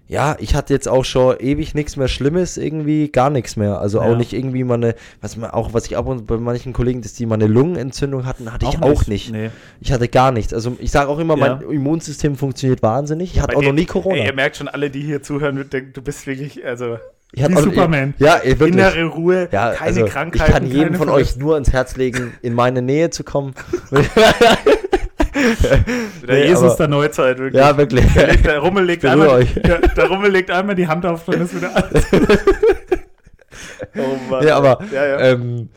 ja, 0.08 0.36
ich 0.40 0.56
hatte 0.56 0.74
jetzt 0.74 0.90
auch 0.90 1.06
schon 1.06 1.38
ewig 1.40 1.74
nichts 1.74 1.96
mehr 1.96 2.10
Schlimmes, 2.10 2.58
irgendwie 2.58 3.08
gar 3.10 3.30
nichts 3.30 3.56
mehr. 3.56 3.80
Also 3.80 4.00
Ja. 4.00 4.04
auch 4.12 4.18
nicht 4.18 4.34
irgendwie 4.34 4.66
mal 4.66 4.74
eine, 4.74 4.96
was 5.22 5.38
man 5.38 5.52
auch, 5.52 5.74
was 5.74 5.86
ich 5.86 5.96
auch 5.96 6.04
bei 6.24 6.36
manchen 6.38 6.74
Kollegen, 6.74 7.02
dass 7.02 7.14
die 7.14 7.26
mal 7.26 7.36
eine 7.36 7.48
Lungenentzündung 7.48 8.26
hatten, 8.26 8.52
hatte 8.52 8.66
ich 8.70 8.82
auch 8.82 9.08
nicht. 9.08 9.32
Nee. 9.32 9.52
Ich 9.80 9.94
hatte 9.94 10.10
gar 10.10 10.34
nichts. 10.34 10.54
Also 10.54 10.76
ich 10.80 10.92
sage 10.92 11.10
auch 11.10 11.18
immer, 11.20 11.38
Ja. 11.38 11.56
mein 11.60 11.70
Immunsystem 11.70 12.36
funktioniert 12.36 12.84
wahnsinnig. 12.84 13.34
Ich 13.36 13.42
hatte 13.42 13.56
auch 13.56 13.62
dir- 13.62 13.68
noch 13.68 13.74
nie 13.74 13.86
Corona. 13.86 14.18
Ey, 14.18 14.26
ihr 14.26 14.34
merkt 14.34 14.58
schon, 14.58 14.68
alle, 14.68 14.90
die 14.90 15.02
hier 15.02 15.24
zuhören, 15.24 15.66
denken, 15.72 15.94
du 15.94 16.02
bist 16.02 16.28
wirklich, 16.28 16.66
also, 16.66 16.98
Ich 17.32 17.42
hatte 17.42 17.56
auch- 17.56 17.62
Superman. 17.62 18.14
Ja, 18.20 18.36
ey, 18.36 18.60
wirklich. 18.60 18.74
innere 18.74 19.06
Ruhe, 19.06 19.48
Ja, 19.50 19.72
keine 19.72 19.80
also 19.80 20.06
Krankheiten. 20.08 20.46
ich 20.46 20.54
kann 20.54 20.68
jedem 20.68 20.96
von 20.96 21.08
euch 21.08 21.38
nur 21.38 21.54
ans 21.54 21.72
Herz 21.72 21.96
legen, 21.96 22.34
in 22.42 22.54
meine 22.54 22.82
Nähe 22.82 23.12
zu 23.12 23.24
kommen. 23.24 23.54
Der 25.34 26.36
Nee, 26.36 26.48
Jesus 26.48 26.64
aber- 26.64 26.76
der 26.78 26.88
Neuzeit, 26.90 27.38
wirklich. 27.40 27.60
ja, 27.62 27.76
wirklich. 27.78 28.14
Der, 28.14 28.28
legt, 28.28 28.46
der 28.46 28.60
Rummel 28.60 28.84
legt 28.86 29.02
Berühr 29.04 29.14
einmal, 29.34 29.46
der, 29.46 29.80
der 29.80 30.08
Rummel 30.08 30.32
legt 30.32 30.52
einmal 30.52 30.76
die 30.76 30.88
Hand 30.88 31.06
auf, 31.06 31.26
dann 31.26 31.42
ist 31.42 31.56
wieder 31.56 31.76
alles. 31.76 32.06
oh 33.98 34.18
Mann. 34.30 34.46
Ja, 34.46 34.58
aber 34.58 34.84
Ja, 34.92 35.06
ja. 35.08 35.20
Ähm, 35.20 35.70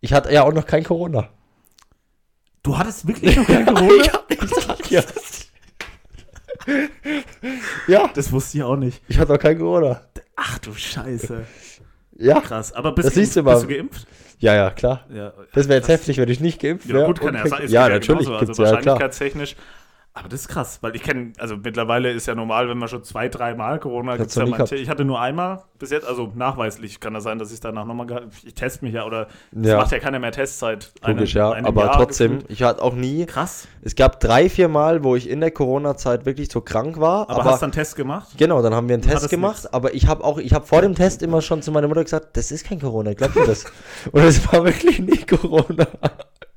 ich 0.00 0.12
hatte 0.12 0.32
ja 0.32 0.42
auch 0.42 0.52
noch 0.52 0.66
kein 0.66 0.84
Corona. 0.84 1.28
du 2.62 2.76
hattest 2.78 3.06
wirklich 3.08 3.36
noch 3.36 3.46
kein 3.46 3.66
Corona? 3.66 4.04
Ich 4.28 4.40
sag 4.64 4.90
ja. 4.90 5.02
ja, 7.88 8.08
Das 8.14 8.30
wusste 8.32 8.58
ich 8.58 8.64
auch 8.64 8.76
nicht. 8.76 9.02
ich 9.08 9.18
hatte 9.18 9.34
auch 9.34 9.38
kein 9.38 9.58
Corona. 9.58 10.00
Ach 10.36 10.58
du 10.58 10.72
Scheiße. 10.74 11.44
Ja, 12.16 12.40
Krass. 12.40 12.72
Aber 12.72 12.92
bist, 12.94 13.08
Das 13.08 13.14
du, 13.14 13.20
siehst 13.20 13.36
du 13.36 13.42
bist 13.42 13.62
du 13.64 13.68
geimpft? 13.68 14.06
Ja, 14.40 14.54
ja, 14.54 14.70
klar. 14.70 15.04
Ja. 15.14 15.32
Das 15.52 15.68
wäre 15.68 15.78
jetzt 15.78 15.88
heftig, 15.88 16.18
wenn 16.18 16.28
ich 16.28 16.40
nicht 16.40 16.60
geimpft 16.60 16.88
Ja, 16.88 16.94
wäre. 16.94 17.06
gut, 17.06 17.20
kann 17.20 17.34
ja 17.34 17.46
sein. 17.46 17.68
Ja, 17.68 17.88
natürlich 17.88 18.26
genauso, 18.26 18.44
gibt's 18.44 18.58
also 18.58 18.64
ja, 18.64 18.76
wahrscheinlichkeitstechnisch. 18.76 19.56
Aber 20.20 20.28
das 20.28 20.42
ist 20.42 20.48
krass, 20.48 20.78
weil 20.82 20.94
ich 20.94 21.02
kenne, 21.02 21.32
also 21.38 21.56
mittlerweile 21.56 22.10
ist 22.12 22.26
ja 22.26 22.34
normal, 22.34 22.68
wenn 22.68 22.76
man 22.76 22.88
schon 22.88 23.02
zwei, 23.02 23.30
dreimal 23.30 23.78
Corona 23.80 24.12
Ich 24.12 24.18
gibt's 24.18 24.34
ja 24.34 24.44
manche. 24.44 24.76
Ich 24.76 24.90
hatte 24.90 25.04
nur 25.06 25.18
einmal 25.18 25.62
bis 25.78 25.90
jetzt, 25.90 26.06
also 26.06 26.30
nachweislich 26.34 27.00
kann 27.00 27.14
das 27.14 27.24
sein, 27.24 27.38
dass 27.38 27.50
ich 27.50 27.60
danach 27.60 27.86
nochmal 27.86 28.28
Ich 28.44 28.52
teste 28.52 28.84
mich 28.84 28.92
ja, 28.92 29.06
oder 29.06 29.28
es 29.58 29.66
Ja. 29.66 29.78
macht 29.78 29.92
ja 29.92 29.98
keiner 29.98 30.18
mehr 30.18 30.30
Testzeit. 30.30 30.92
Logisch, 31.06 31.32
ja. 31.34 31.52
einem 31.52 31.64
Aber 31.64 31.86
Jahr 31.86 31.96
trotzdem, 31.96 32.32
gefühlt. 32.40 32.50
ich 32.50 32.62
hatte 32.62 32.82
auch 32.82 32.92
nie. 32.94 33.24
Krass. 33.24 33.66
Es 33.80 33.94
gab 33.96 34.20
drei, 34.20 34.50
vier 34.50 34.68
Mal, 34.68 35.02
wo 35.04 35.16
ich 35.16 35.26
in 35.28 35.40
der 35.40 35.52
Corona-Zeit 35.52 36.26
wirklich 36.26 36.50
so 36.52 36.60
krank 36.60 37.00
war. 37.00 37.30
Aber, 37.30 37.40
Aber, 37.40 37.50
hast 37.52 37.62
du 37.62 37.64
einen 37.64 37.72
Test 37.72 37.96
gemacht? 37.96 38.28
genau, 38.36 38.60
dann 38.60 38.74
haben 38.74 38.88
wir 38.88 38.94
einen 38.94 39.02
Test 39.02 39.30
gemacht. 39.30 39.62
nix. 39.64 39.72
Aber 39.72 39.94
ich 39.94 40.06
habe 40.06 40.22
auch, 40.22 40.36
ich 40.36 40.52
habe 40.52 40.66
vor 40.66 40.82
dem 40.82 40.94
Test 40.94 41.22
immer 41.22 41.40
schon 41.40 41.62
zu 41.62 41.72
meiner 41.72 41.88
Mutter 41.88 42.04
gesagt, 42.04 42.36
das 42.36 42.52
ist 42.52 42.66
kein 42.66 42.78
Corona, 42.78 43.14
glaubt 43.14 43.36
ihr 43.36 43.46
das? 43.46 43.64
Und 44.12 44.22
es 44.22 44.52
war 44.52 44.62
wirklich 44.64 44.98
nie 45.00 45.16
Corona. 45.24 45.86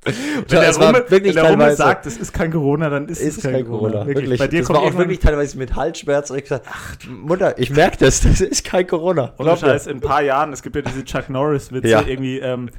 Wenn 0.05 0.45
der, 0.49 0.75
war 0.77 0.87
Rummel, 0.87 1.05
wenn 1.09 1.23
der 1.23 1.33
teilweise- 1.33 1.77
sagt, 1.77 2.05
es 2.05 2.17
ist 2.17 2.33
kein 2.33 2.51
Corona, 2.51 2.89
dann 2.89 3.07
ist, 3.07 3.19
ist 3.21 3.37
es 3.39 3.45
es 3.45 3.51
kein 3.51 3.65
Corona. 3.65 4.05
Wirklich. 4.05 4.39
Bei 4.39 4.47
dir 4.47 4.59
das 4.61 4.69
war 4.69 4.79
auch 4.81 4.95
wirklich 4.97 5.19
teilweise 5.19 5.57
mit 5.57 5.75
Halsschmerz. 5.75 6.29
Und 6.29 6.37
ich 6.37 6.43
gesagt, 6.43 6.65
Mutter, 7.09 7.57
ich 7.57 7.69
merke 7.69 7.97
das, 7.97 8.21
das 8.21 8.41
ist 8.41 8.63
kein 8.65 8.85
Corona. 8.87 9.33
Mir. 9.39 9.57
Scheiß, 9.57 9.87
in 9.87 9.97
ein 9.97 10.01
paar 10.01 10.21
Jahren, 10.21 10.51
es 10.53 10.61
gibt 10.61 10.75
ja 10.75 10.81
diese 10.81 11.03
Chuck 11.05 11.29
Norris-Witze, 11.29 11.87
Ja. 11.87 12.01
irgendwie, 12.05 12.39
ähm, 12.39 12.69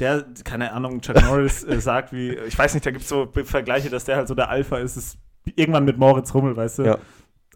der, 0.00 0.24
keine 0.44 0.72
Ahnung, 0.72 1.00
Chuck 1.00 1.22
Norris 1.22 1.62
äh, 1.64 1.80
sagt, 1.80 2.12
wie, 2.12 2.30
ich 2.48 2.58
weiß 2.58 2.74
nicht, 2.74 2.84
da 2.84 2.90
gibt 2.90 3.02
es 3.02 3.08
so 3.08 3.28
Vergleiche, 3.44 3.88
dass 3.90 4.04
der 4.04 4.16
halt 4.16 4.28
so 4.28 4.34
der 4.34 4.48
Alpha 4.48 4.78
ist, 4.78 4.96
ist 4.96 5.18
irgendwann 5.54 5.84
mit 5.84 5.98
Moritz 5.98 6.34
Rummel, 6.34 6.56
weißt 6.56 6.78
du? 6.80 6.82
Ja. 6.84 6.98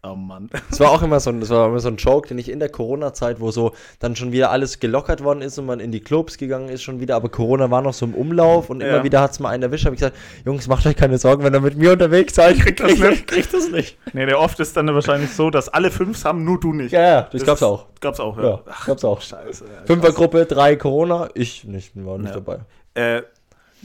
Oh 0.09 0.15
Mann. 0.15 0.49
Das 0.71 0.81
war 0.81 0.91
auch 0.91 1.03
immer 1.03 1.19
so, 1.21 1.31
ein- 1.31 1.41
das 1.41 1.51
war 1.51 1.67
immer 1.69 1.81
so 1.81 1.89
ein 1.89 1.97
Joke, 1.97 2.29
den 2.29 2.39
ich 2.39 2.49
in 2.51 2.59
der 2.61 2.69
Corona-Zeit, 2.69 3.41
wo 3.41 3.51
so 3.51 3.73
dann 3.99 4.15
schon 4.17 4.31
wieder 4.33 4.51
alles 4.51 4.79
gelockert 4.79 5.23
worden 5.25 5.43
ist 5.43 5.59
und 5.59 5.67
man 5.67 5.81
in 5.81 5.91
die 5.93 6.01
Clubs 6.01 6.39
gegangen 6.39 6.69
ist 6.69 6.83
schon 6.83 7.01
wieder, 7.01 7.17
aber 7.17 7.29
Corona 7.29 7.71
war 7.71 7.83
noch 7.83 7.95
so 7.95 8.07
im 8.07 8.15
Umlauf 8.15 8.71
und 8.71 8.81
Ja. 8.81 8.89
immer 8.89 9.05
wieder 9.05 9.21
hat 9.21 9.33
es 9.33 9.41
mal 9.41 9.51
einen 9.51 9.63
erwischt, 9.65 9.85
habe 9.87 9.95
ich 9.95 10.01
gesagt, 10.01 10.17
Jungs, 10.45 10.69
macht 10.69 10.87
euch 10.87 10.97
keine 10.97 11.19
Sorgen, 11.19 11.43
wenn 11.45 11.55
ihr 11.55 11.61
mit 11.61 11.77
mir 11.77 11.93
unterwegs 11.93 12.35
seid, 12.35 12.59
Kriegt 12.59 12.81
das 12.81 12.99
nicht. 12.99 13.27
kriegt 13.27 13.53
das 13.53 13.71
nicht. 13.71 13.99
Nee, 14.13 14.27
der 14.27 14.39
oft 14.41 14.61
ist 14.61 14.77
dann 14.77 14.93
wahrscheinlich 14.95 15.31
so, 15.33 15.51
dass 15.51 15.69
alle 15.69 15.91
fünf 15.91 16.25
haben, 16.25 16.45
nur 16.45 16.61
du 16.61 16.73
nicht. 16.73 16.93
Ja, 16.93 17.03
ja, 17.03 17.29
das, 17.33 17.45
gab's 17.45 17.61
ist- 17.61 17.67
auch. 17.67 17.87
Gab's 18.01 18.21
auch, 18.21 18.37
ja. 18.37 18.45
Ja, 18.45 18.61
gab's 18.87 19.05
auch. 19.05 19.21
Scheiße. 19.21 19.65
Ja, 19.65 19.87
Fünfergruppe, 19.87 20.45
drei 20.47 20.77
Corona, 20.77 21.29
ich 21.35 21.65
nicht, 21.65 21.93
war 21.97 22.19
nicht 22.19 22.35
dabei. 22.35 22.59
Äh, 22.95 23.23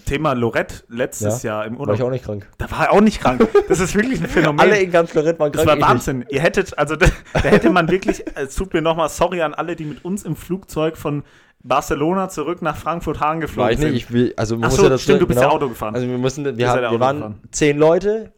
Thema 0.05 0.33
Lorette 0.33 0.83
letztes 0.89 1.43
Jahr 1.43 1.65
im 1.65 1.73
War 1.73 1.81
Urlaub. 1.81 1.95
ich 1.95 2.03
auch 2.03 2.09
nicht 2.09 2.25
krank. 2.25 2.47
Da 2.57 2.69
war 2.71 2.85
er 2.87 2.91
auch 2.93 3.01
nicht 3.01 3.21
krank. 3.21 3.47
Das 3.67 3.79
ist 3.79 3.93
wirklich 3.95 4.19
ein 4.21 4.27
Phänomen. 4.29 4.59
Alle 4.59 4.79
in 4.79 4.91
ganz 4.91 5.11
Florett 5.11 5.37
waren 5.39 5.51
Das 5.51 5.63
krank. 5.63 5.81
war 5.81 5.87
ich 5.89 5.93
nicht. 5.95 6.07
Wahnsinn. 6.07 6.25
Ihr 6.29 6.41
hättet, 6.41 6.77
also 6.77 6.95
da, 6.97 7.05
da 7.33 7.39
hätte 7.41 7.69
man 7.69 7.89
wirklich, 7.89 8.23
es 8.35 8.55
tut 8.55 8.73
mir 8.73 8.81
nochmal 8.81 9.09
sorry 9.09 9.41
an 9.41 9.53
alle, 9.53 9.75
die 9.75 9.85
mit 9.85 10.03
uns 10.03 10.23
im 10.23 10.35
Flugzeug 10.35 10.97
von 10.97 11.23
Barcelona 11.63 12.29
zurück 12.29 12.61
nach 12.63 12.75
Frankfurt-Hahn 12.75 13.39
geflogen 13.41 13.63
War 13.65 13.71
ich 13.71 13.77
nicht, 13.77 13.87
sind. 13.87 13.95
ich 13.95 14.11
will, 14.11 14.33
also 14.35 14.57
Ach 14.61 14.71
so, 14.71 14.87
ja 14.89 14.97
stimmt, 14.97 15.21
du 15.21 15.27
bist 15.27 15.39
ja 15.39 15.45
genau- 15.45 15.55
Auto 15.57 15.69
gefahren. 15.69 15.93
Also 15.93 16.07
wir 16.07 16.17
mussten, 16.17 16.43
wir, 16.45 16.53
ja 16.57 16.91
wir 16.91 16.99
waren 16.99 17.17
gefahren. 17.17 17.39
zehn 17.51 17.77
Leute, 17.77 18.31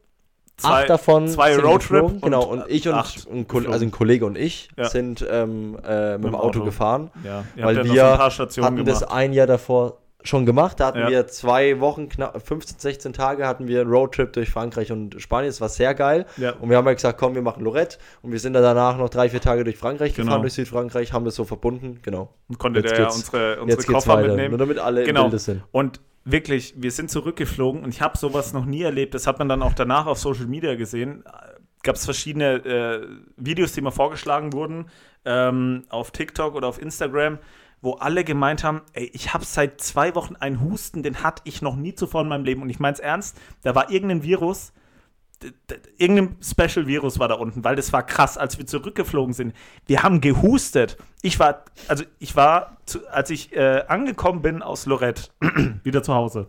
acht 0.61 0.89
davon 0.89 1.27
zwei 1.29 1.53
sind 1.53 1.63
Roadtrip 1.63 2.21
genau, 2.21 2.43
und 2.43 2.63
ich 2.67 2.85
und 2.87 2.95
ein, 2.95 3.71
also 3.71 3.85
ein 3.85 3.91
Kollege 3.91 4.25
und 4.25 4.37
ich 4.37 4.67
Ja. 4.77 4.89
sind 4.89 5.25
ähm, 5.29 5.77
äh, 5.87 6.13
mit, 6.17 6.23
dem 6.25 6.31
dem 6.31 6.35
Auto, 6.35 6.47
Auto. 6.59 6.65
gefahren, 6.65 7.11
ja, 7.23 7.43
weil 7.65 7.77
ja 7.77 7.83
wir 7.85 7.93
noch 7.93 7.95
so 7.95 8.11
ein 8.11 8.17
paar 8.17 8.31
Stationen 8.31 8.65
hatten 8.65 8.75
gemacht. 8.85 9.01
das 9.01 9.09
ein 9.09 9.31
Jahr 9.33 9.47
davor 9.47 9.99
schon 10.27 10.45
gemacht. 10.45 10.79
Da 10.79 10.87
hatten 10.87 10.99
Ja. 10.99 11.09
wir 11.09 11.27
zwei 11.27 11.79
Wochen, 11.79 12.09
knapp 12.09 12.41
15, 12.45 12.79
16 12.79 13.13
Tage 13.13 13.47
hatten 13.47 13.67
wir 13.67 13.81
einen 13.81 13.89
Roadtrip 13.89 14.33
durch 14.33 14.49
Frankreich 14.49 14.91
und 14.91 15.21
Spanien. 15.21 15.49
Das 15.49 15.61
war 15.61 15.69
sehr 15.69 15.93
geil. 15.93 16.25
Ja. 16.37 16.51
Und 16.53 16.69
wir 16.69 16.77
haben 16.77 16.85
halt 16.85 16.97
gesagt, 16.97 17.19
komm, 17.19 17.35
wir 17.35 17.41
machen 17.41 17.63
Lorette. 17.63 17.97
Und 18.21 18.31
wir 18.31 18.39
sind 18.39 18.53
dann 18.53 18.63
danach 18.63 18.97
noch 18.97 19.09
drei, 19.09 19.29
vier 19.29 19.41
Tage 19.41 19.63
durch 19.63 19.77
Frankreich 19.77 20.13
Genau. 20.13 20.25
gefahren, 20.27 20.41
durch 20.41 20.53
Südfrankreich, 20.53 21.13
haben 21.13 21.25
das 21.25 21.35
so 21.35 21.43
verbunden. 21.43 21.99
Genau. 22.01 22.33
Und 22.47 22.57
konnte 22.59 22.79
Jetzt 22.79 22.91
der 22.91 22.99
ja 22.99 23.05
unsere, 23.07 23.49
Jetzt 23.51 23.61
unsere 23.61 23.81
geht's 23.81 23.85
Koffer 24.05 24.17
mitnehmen. 24.21 24.49
nur 24.51 24.57
damit 24.59 24.79
alle 24.79 25.03
Genau. 25.03 25.21
im 25.25 25.29
Bilde 25.31 25.39
sind. 25.39 25.63
Und 25.71 25.99
wirklich, 26.25 26.73
wir 26.77 26.91
sind 26.91 27.11
zurückgeflogen 27.11 27.83
und 27.83 27.89
ich 27.89 28.01
habe 28.01 28.17
sowas 28.17 28.53
noch 28.53 28.65
nie 28.65 28.81
erlebt. 28.83 29.13
Das 29.13 29.27
hat 29.27 29.39
man 29.39 29.49
dann 29.49 29.61
auch 29.61 29.73
danach 29.73 30.05
auf 30.05 30.17
Social 30.19 30.45
Media 30.45 30.75
gesehen. 30.75 31.23
Gab 31.83 31.95
es 31.95 32.05
verschiedene 32.05 32.53
äh, 32.65 33.07
Videos, 33.35 33.73
die 33.73 33.81
mir 33.81 33.91
vorgeschlagen 33.91 34.53
wurden, 34.53 34.85
ähm, 35.25 35.83
auf 35.89 36.11
TikTok 36.11 36.55
oder 36.55 36.67
auf 36.69 36.81
Instagram, 36.81 37.39
wo 37.83 37.93
alle 37.95 38.23
gemeint 38.23 38.63
haben, 38.63 38.81
ey, 38.93 39.11
ich 39.13 39.33
habe 39.33 39.43
seit 39.43 39.81
zwei 39.81 40.15
Wochen 40.15 40.37
einen 40.37 40.61
Husten, 40.61 41.03
den 41.03 41.21
hatte 41.21 41.41
ich 41.45 41.61
noch 41.61 41.75
nie 41.75 41.93
zuvor 41.93 42.21
in 42.21 42.29
meinem 42.29 42.45
Leben. 42.45 42.61
Und 42.61 42.69
ich 42.69 42.79
meine 42.79 42.93
es 42.93 42.99
ernst, 42.99 43.37
da 43.61 43.75
war 43.75 43.91
irgendein 43.91 44.23
Virus, 44.23 44.71
irgendein 45.97 46.37
Special-Virus 46.41 47.19
war 47.19 47.27
da 47.27 47.35
unten, 47.35 47.65
weil 47.65 47.75
das 47.75 47.91
war 47.91 48.05
krass, 48.05 48.37
als 48.37 48.57
wir 48.57 48.65
zurückgeflogen 48.65 49.33
sind. 49.33 49.53
Wir 49.85 50.01
haben 50.01 50.21
gehustet. 50.21 50.97
Ich 51.21 51.39
war, 51.39 51.65
also 51.89 52.05
ich 52.19 52.37
war, 52.37 52.77
als 53.11 53.29
ich 53.29 53.53
äh, 53.53 53.83
angekommen 53.89 54.41
bin 54.41 54.61
aus 54.61 54.85
Lorette, 54.85 55.23
wieder 55.83 56.03
zu 56.03 56.13
Hause. 56.13 56.47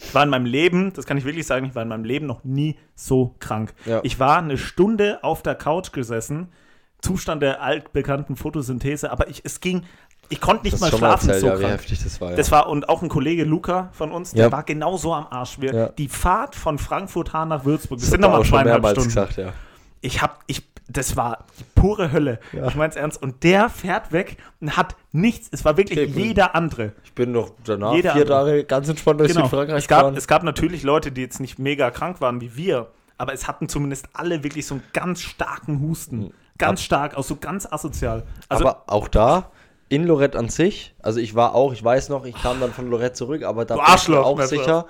Ich 0.00 0.14
war 0.14 0.22
in 0.22 0.30
meinem 0.30 0.46
Leben, 0.46 0.94
das 0.94 1.04
kann 1.04 1.18
ich 1.18 1.26
wirklich 1.26 1.46
sagen, 1.46 1.66
ich 1.66 1.74
war 1.74 1.82
in 1.82 1.88
meinem 1.88 2.04
Leben 2.04 2.24
noch 2.24 2.42
nie 2.44 2.78
so 2.94 3.34
krank. 3.38 3.74
Ja. 3.84 4.00
Ich 4.02 4.18
war 4.18 4.38
eine 4.38 4.56
Stunde 4.56 5.22
auf 5.22 5.42
der 5.42 5.56
Couch 5.56 5.92
gesessen, 5.92 6.52
Zustand 7.00 7.42
der 7.42 7.62
altbekannten 7.62 8.36
Photosynthese, 8.36 9.10
aber 9.10 9.28
ich, 9.28 9.42
es 9.44 9.60
ging, 9.60 9.84
ich 10.28 10.40
konnte 10.40 10.64
nicht 10.64 10.74
Das 10.74 10.80
mal 10.80 10.90
schlafen, 10.92 11.28
erzählt, 11.30 11.40
so 11.40 11.46
ja, 11.48 11.60
wie 11.60 11.72
heftig 11.72 12.02
das 12.02 12.20
war. 12.20 12.30
Ja. 12.30 12.36
Das 12.36 12.50
war, 12.50 12.68
und 12.68 12.88
auch 12.88 13.02
ein 13.02 13.08
Kollege 13.08 13.44
Luca 13.44 13.88
von 13.92 14.12
uns, 14.12 14.32
der 14.32 14.46
Ja. 14.46 14.52
war 14.52 14.62
genauso 14.62 15.14
am 15.14 15.26
Arsch. 15.30 15.60
Wir, 15.60 15.74
Ja. 15.74 15.88
Die 15.90 16.08
Fahrt 16.08 16.54
von 16.54 16.78
Frankfurt 16.78 17.32
Hahn 17.32 17.48
nach 17.48 17.64
Würzburg, 17.64 17.98
das 17.98 18.06
Das 18.06 18.10
sind 18.12 18.20
nochmal 18.20 18.44
zweieinhalb 18.44 18.84
Stunden. 18.86 19.04
gesagt, 19.04 19.36
ja. 19.36 19.52
ich 20.00 20.20
hab, 20.22 20.40
ich, 20.46 20.68
das 20.90 21.16
war 21.16 21.44
pure 21.74 22.12
Hölle. 22.12 22.40
Ich 22.66 22.74
mein's 22.74 22.96
ernst. 22.96 23.22
Und 23.22 23.42
der 23.44 23.68
fährt 23.68 24.10
weg 24.12 24.36
und 24.60 24.76
hat 24.76 24.96
nichts. 25.12 25.48
Es 25.50 25.64
war 25.64 25.76
wirklich 25.76 25.98
Okay, 25.98 26.10
jeder 26.14 26.54
andere. 26.54 26.92
Ich 27.04 27.12
bin 27.12 27.32
noch 27.32 27.50
danach 27.64 27.92
Jeder 27.94 28.12
vier 28.12 28.22
andere. 28.22 28.38
Tage 28.46 28.64
ganz 28.64 28.88
entspannt 28.88 29.20
durch 29.20 29.32
Genau. 29.32 29.44
Südfrankreich 29.44 29.82
Es 29.82 29.88
gab, 29.88 30.16
es 30.16 30.26
gab 30.26 30.42
natürlich 30.44 30.82
Leute, 30.84 31.12
die 31.12 31.20
jetzt 31.20 31.40
nicht 31.40 31.58
mega 31.58 31.90
krank 31.90 32.20
waren 32.22 32.40
wie 32.40 32.56
wir, 32.56 32.88
aber 33.18 33.34
es 33.34 33.46
hatten 33.48 33.68
zumindest 33.68 34.08
alle 34.14 34.42
wirklich 34.44 34.66
so 34.66 34.76
einen 34.76 34.82
ganz 34.92 35.20
starken 35.22 35.80
Husten. 35.80 36.32
Ganz 36.56 36.82
stark, 36.82 37.16
auch 37.16 37.22
so 37.22 37.36
ganz 37.36 37.66
asozial. 37.70 38.24
Also, 38.48 38.66
aber 38.66 38.82
auch 38.88 39.08
da, 39.08 39.50
in 39.88 40.04
Lorette 40.04 40.38
an 40.38 40.48
sich, 40.48 40.94
also 41.02 41.18
ich 41.20 41.34
war 41.34 41.54
auch, 41.54 41.72
ich 41.72 41.82
weiß 41.82 42.08
noch, 42.10 42.26
ich 42.26 42.34
kam 42.34 42.60
dann 42.60 42.72
von 42.72 42.90
Lorette 42.90 43.14
zurück, 43.14 43.42
aber 43.42 43.64
da 43.64 43.76
Du 43.76 43.80
bin 43.80 43.94
ich 43.94 44.18
auch 44.18 44.42
sicher. 44.42 44.86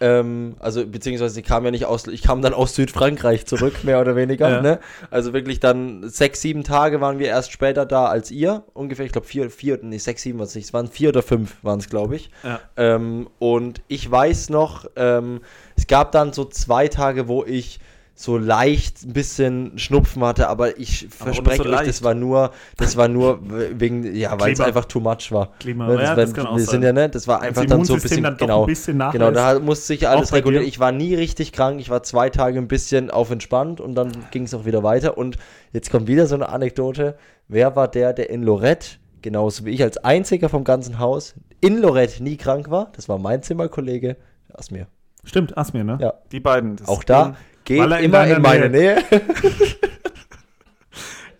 Ähm, 0.00 0.54
also 0.60 0.86
beziehungsweise 0.86 1.40
ich 1.40 1.46
kam 1.46 1.64
ja 1.64 1.70
nicht 1.70 1.86
aus, 1.86 2.06
ich 2.06 2.22
kam 2.22 2.40
dann 2.40 2.54
aus 2.54 2.74
Südfrankreich 2.74 3.46
zurück, 3.46 3.74
mehr 3.84 4.00
oder 4.00 4.16
weniger. 4.16 4.48
Ja. 4.48 4.60
Ne? 4.60 4.80
Also 5.10 5.32
wirklich 5.32 5.60
dann 5.60 6.08
sechs, 6.08 6.40
sieben 6.40 6.64
Tage 6.64 7.00
waren 7.00 7.18
wir 7.18 7.26
erst 7.26 7.52
später 7.52 7.84
da 7.84 8.06
als 8.06 8.30
ihr. 8.30 8.62
Ungefähr, 8.74 9.06
ich 9.06 9.12
glaube 9.12 9.26
vier, 9.26 9.50
vier, 9.50 9.78
nee, 9.82 9.98
sechs, 9.98 10.22
sieben, 10.22 10.38
was 10.38 10.54
nicht, 10.54 10.66
es 10.66 10.72
waren 10.72 10.88
vier 10.88 11.08
oder 11.10 11.22
fünf 11.22 11.56
waren 11.62 11.80
es, 11.80 11.88
glaube 11.88 12.16
ich. 12.16 12.30
ja. 12.44 12.60
Ähm, 12.76 13.28
und 13.38 13.80
ich 13.88 14.08
weiß 14.08 14.50
noch, 14.50 14.86
ähm, 14.96 15.40
es 15.76 15.86
gab 15.86 16.12
dann 16.12 16.32
so 16.32 16.44
zwei 16.44 16.88
Tage, 16.88 17.28
wo 17.28 17.44
ich 17.44 17.80
so 18.20 18.36
leicht 18.36 19.04
ein 19.04 19.12
bisschen 19.12 19.78
Schnupfen 19.78 20.24
hatte, 20.24 20.48
aber 20.48 20.76
ich 20.76 21.06
verspreche 21.08 21.62
so 21.62 21.70
euch, 21.70 21.86
das 21.86 22.02
war 22.02 22.14
nur, 22.14 22.50
das 22.76 22.96
war 22.96 23.06
nur 23.06 23.38
wegen, 23.78 24.12
ja, 24.16 24.38
weil 24.40 24.54
es 24.54 24.60
einfach 24.60 24.86
too 24.86 24.98
much 24.98 25.30
war. 25.30 25.52
Klima. 25.60 25.86
Ne, 25.86 26.02
Ja, 26.02 26.16
das, 26.16 26.30
das 26.30 26.34
kann 26.34 26.46
auch 26.48 26.56
wir 26.56 26.64
sein. 26.64 26.72
sind 26.72 26.82
ja, 26.82 26.92
ne, 26.92 27.08
das 27.08 27.28
war 27.28 27.42
einfach 27.42 27.62
das 27.62 27.70
dann 27.70 27.84
so 27.84 27.94
ein 27.94 28.00
bisschen, 28.00 28.24
dann 28.24 28.36
genau, 28.36 28.62
ein 28.62 28.66
bisschen 28.66 28.98
genau, 29.12 29.30
da 29.30 29.60
musste 29.60 29.86
sich 29.86 30.08
alles 30.08 30.32
regulieren. 30.32 30.66
Ich 30.66 30.80
war 30.80 30.90
nie 30.90 31.14
richtig 31.14 31.52
krank, 31.52 31.80
ich 31.80 31.90
war 31.90 32.02
zwei 32.02 32.28
Tage 32.28 32.58
ein 32.58 32.66
bisschen 32.66 33.12
auf 33.12 33.30
entspannt 33.30 33.80
und 33.80 33.94
dann 33.94 34.10
ging 34.32 34.42
es 34.42 34.52
auch 34.52 34.64
wieder 34.64 34.82
weiter 34.82 35.16
und 35.16 35.36
jetzt 35.72 35.92
kommt 35.92 36.08
wieder 36.08 36.26
so 36.26 36.34
eine 36.34 36.48
Anekdote. 36.48 37.16
Wer 37.46 37.76
war 37.76 37.86
der, 37.86 38.14
der 38.14 38.30
in 38.30 38.42
Lorette, 38.42 38.96
genauso 39.22 39.64
wie 39.64 39.70
ich 39.70 39.82
als 39.84 39.96
einziger 39.98 40.48
vom 40.48 40.64
ganzen 40.64 40.98
Haus, 40.98 41.36
in 41.60 41.80
Lorette 41.80 42.20
nie 42.24 42.36
krank 42.36 42.68
war? 42.68 42.90
Das 42.96 43.08
war 43.08 43.18
mein 43.18 43.44
Zimmerkollege, 43.44 44.16
Asmir. 44.52 44.88
Stimmt, 45.22 45.56
Asmir, 45.56 45.84
ne? 45.84 45.98
Ja. 46.00 46.14
Die 46.32 46.40
beiden. 46.40 46.76
Das 46.76 46.88
Auch 46.88 47.04
da 47.04 47.36
geht 47.68 47.84
in 47.84 48.04
immer 48.04 48.26
in 48.26 48.42
meine 48.42 48.68
Nähe. 48.70 49.02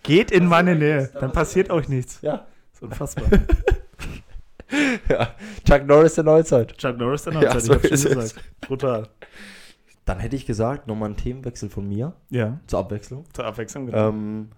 Geht 0.02 0.30
in 0.30 0.46
meine 0.46 0.74
Nähe. 0.74 1.10
Dann 1.20 1.32
passiert 1.32 1.70
euch 1.70 1.88
nichts. 1.88 2.20
ja. 2.22 2.46
Das 2.72 2.76
ist 2.76 2.82
unfassbar. 2.82 3.24
ja. 5.08 5.34
Chuck 5.66 5.86
Norris 5.86 6.14
der 6.14 6.24
Neuzeit. 6.24 6.78
Chuck 6.78 6.96
Norris 6.96 7.24
der 7.24 7.34
Ja, 7.34 7.40
Neuzeit, 7.40 7.62
so 7.62 7.72
ich 7.74 7.78
hab's 7.90 8.02
schon 8.02 8.12
es. 8.12 8.34
gesagt. 8.34 8.44
Brutal. 8.62 9.08
Dann 10.06 10.20
hätte 10.20 10.36
ich 10.36 10.46
gesagt, 10.46 10.86
nochmal 10.86 11.10
ein 11.10 11.16
Themenwechsel 11.16 11.68
von 11.68 11.86
mir 11.86 12.14
Ja, 12.30 12.58
zur 12.66 12.78
Abwechslung. 12.78 13.24
zur 13.34 13.44
Abwechslung. 13.44 13.86
Genau. 13.86 14.08
Ähm, 14.08 14.48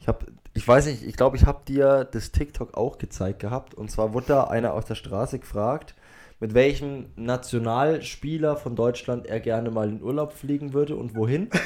ich 0.00 0.08
habe, 0.08 0.26
ich 0.54 0.66
weiß 0.66 0.86
nicht, 0.86 1.04
ich 1.04 1.16
glaube, 1.16 1.36
ich 1.36 1.46
habe 1.46 1.60
dir 1.68 2.04
das 2.10 2.32
TikTok 2.32 2.74
auch 2.76 2.98
gezeigt 2.98 3.38
gehabt. 3.40 3.74
Und 3.74 3.90
zwar 3.92 4.12
wurde 4.12 4.26
da 4.28 4.44
einer 4.44 4.72
auf 4.74 4.84
der 4.86 4.96
Straße 4.96 5.38
gefragt, 5.38 5.94
mit 6.40 6.54
welchem 6.54 7.06
Nationalspieler 7.16 8.56
von 8.56 8.76
Deutschland 8.76 9.26
er 9.26 9.40
gerne 9.40 9.70
mal 9.70 9.88
in 9.88 10.02
Urlaub 10.02 10.32
fliegen 10.32 10.72
würde 10.72 10.96
und 10.96 11.14
wohin. 11.16 11.48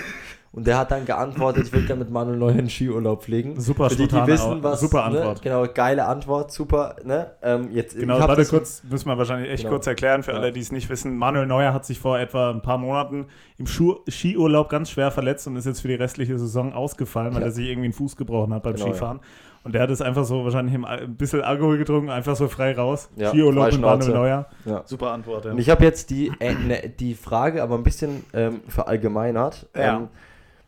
Und 0.50 0.66
der 0.66 0.78
hat 0.78 0.90
dann 0.90 1.04
geantwortet, 1.04 1.66
ich 1.66 1.72
würde 1.74 1.86
gerne 1.86 2.02
mit 2.04 2.10
Manuel 2.10 2.38
Neuer 2.38 2.56
in 2.56 2.70
Skiurlaub 2.70 3.22
fliegen. 3.22 3.60
Super 3.60 3.90
Für 3.90 3.96
die, 3.96 4.08
die 4.08 4.26
wissen, 4.26 4.62
was. 4.62 4.80
super 4.80 5.10
Ne, 5.10 5.18
Antwort. 5.18 5.42
genau, 5.42 5.66
geile 5.72 6.06
Antwort, 6.06 6.50
super. 6.52 6.96
Ne? 7.04 7.32
Ähm, 7.42 7.68
jetzt, 7.70 7.96
Genau, 7.98 8.18
warte 8.18 8.46
kurz, 8.46 8.82
müssen 8.90 9.08
wir 9.10 9.18
wahrscheinlich 9.18 9.50
echt 9.50 9.64
Genau. 9.64 9.74
kurz 9.74 9.86
erklären 9.86 10.22
für 10.22 10.32
Ja. 10.32 10.38
alle, 10.38 10.50
die 10.50 10.60
es 10.60 10.72
nicht 10.72 10.88
wissen. 10.88 11.18
Manuel 11.18 11.46
Neuer 11.46 11.74
hat 11.74 11.84
sich 11.84 12.00
vor 12.00 12.18
etwa 12.18 12.50
ein 12.50 12.62
paar 12.62 12.78
Monaten 12.78 13.26
im 13.58 13.66
Schu 13.66 13.96
Skiurlaub 14.08 14.70
ganz 14.70 14.90
schwer 14.90 15.10
verletzt 15.10 15.46
und 15.46 15.54
ist 15.56 15.66
jetzt 15.66 15.82
für 15.82 15.88
die 15.88 15.94
restliche 15.94 16.38
Saison 16.38 16.72
ausgefallen, 16.72 17.34
weil 17.34 17.42
Ja. 17.42 17.48
er 17.48 17.52
sich 17.52 17.66
irgendwie 17.68 17.84
einen 17.88 17.92
Fuß 17.94 18.16
gebrochen 18.16 18.54
hat 18.54 18.62
beim 18.62 18.72
Genau, 18.74 18.86
ja. 18.86 19.20
Und 19.68 19.74
der 19.74 19.82
hat 19.82 19.90
es 19.90 20.00
einfach 20.00 20.24
so 20.24 20.44
wahrscheinlich 20.44 20.82
ein 20.82 21.16
bisschen 21.16 21.42
Alkohol 21.42 21.76
getrunken, 21.76 22.08
einfach 22.08 22.34
so 22.36 22.48
frei 22.48 22.72
raus. 22.72 23.10
Ja, 23.16 23.28
Skiurlaub 23.28 23.70
mit 23.70 23.82
Manuel. 23.82 24.14
Neuer. 24.14 24.46
Ja. 24.64 24.82
Super 24.86 25.10
Antwort, 25.10 25.44
ja. 25.44 25.50
Und 25.50 25.58
ich 25.58 25.68
habe 25.68 25.84
jetzt 25.84 26.08
die, 26.08 26.32
äh, 26.40 26.54
ne, 26.54 26.88
die 26.88 27.14
Frage 27.14 27.62
aber 27.62 27.74
ein 27.74 27.82
bisschen 27.82 28.24
ähm, 28.32 28.62
verallgemeinert. 28.66 29.68
Ja. 29.76 29.98
Ähm, 29.98 30.08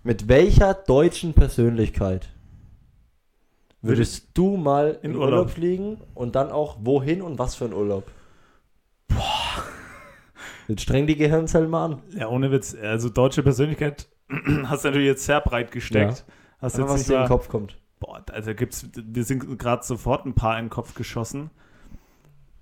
mit 0.03 0.29
welcher 0.29 0.75
deutschen 0.75 1.33
Persönlichkeit 1.33 2.29
würdest 3.81 4.33
du 4.35 4.59
mal 4.59 4.99
in, 5.01 5.13
In 5.13 5.17
Urlaub. 5.17 5.31
Urlaub. 5.31 5.51
fliegen 5.51 5.97
und 6.13 6.37
dann 6.37 6.51
auch 6.51 6.77
wohin 6.83 7.23
und 7.23 7.39
was 7.39 7.55
für 7.55 7.65
ein 7.65 7.73
Urlaub? 7.73 8.05
Boah. 9.09 9.65
Jetzt 10.69 10.83
streng 10.83 11.07
die 11.07 11.17
Gehirnzellen 11.17 11.71
mal 11.71 11.87
an. 11.87 12.03
Ja, 12.15 12.29
ohne 12.29 12.53
Witz. 12.53 12.77
Also 12.79 13.09
deutsche 13.09 13.43
Persönlichkeit 13.43 14.11
hast 14.65 14.85
du 14.85 14.89
natürlich 14.89 15.07
jetzt 15.07 15.25
sehr 15.25 15.41
breit 15.41 15.73
gesteckt. 15.73 16.27
Hast 16.61 16.75
Einfach, 16.75 16.81
jetzt 16.81 16.93
was 16.93 16.99
nicht 16.99 17.09
dir 17.09 17.15
in 17.15 17.23
den 17.23 17.29
Kopf 17.29 17.49
kommt. 17.49 17.79
Boah, 18.01 18.23
also 18.33 18.55
gibt's, 18.55 18.87
wir 18.95 19.25
sind 19.25 19.59
gerade 19.59 19.85
sofort 19.85 20.27
ein 20.27 20.35
paar 20.35 20.59
in 20.59 20.65
den 20.67 20.71
Kopf 20.71 20.95
geschossen. 20.95 21.51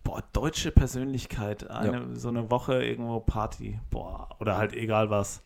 Boah, 0.05 0.23
deutsche 0.33 0.71
Persönlichkeit, 0.73 1.71
eine, 1.71 2.17
so 2.17 2.29
eine 2.29 2.51
Woche 2.51 2.83
irgendwo 2.83 3.21
Party. 3.21 3.79
Boah, 3.91 4.29
oder 4.41 4.57
halt 4.57 4.75
egal 4.75 5.11
was. 5.11 5.43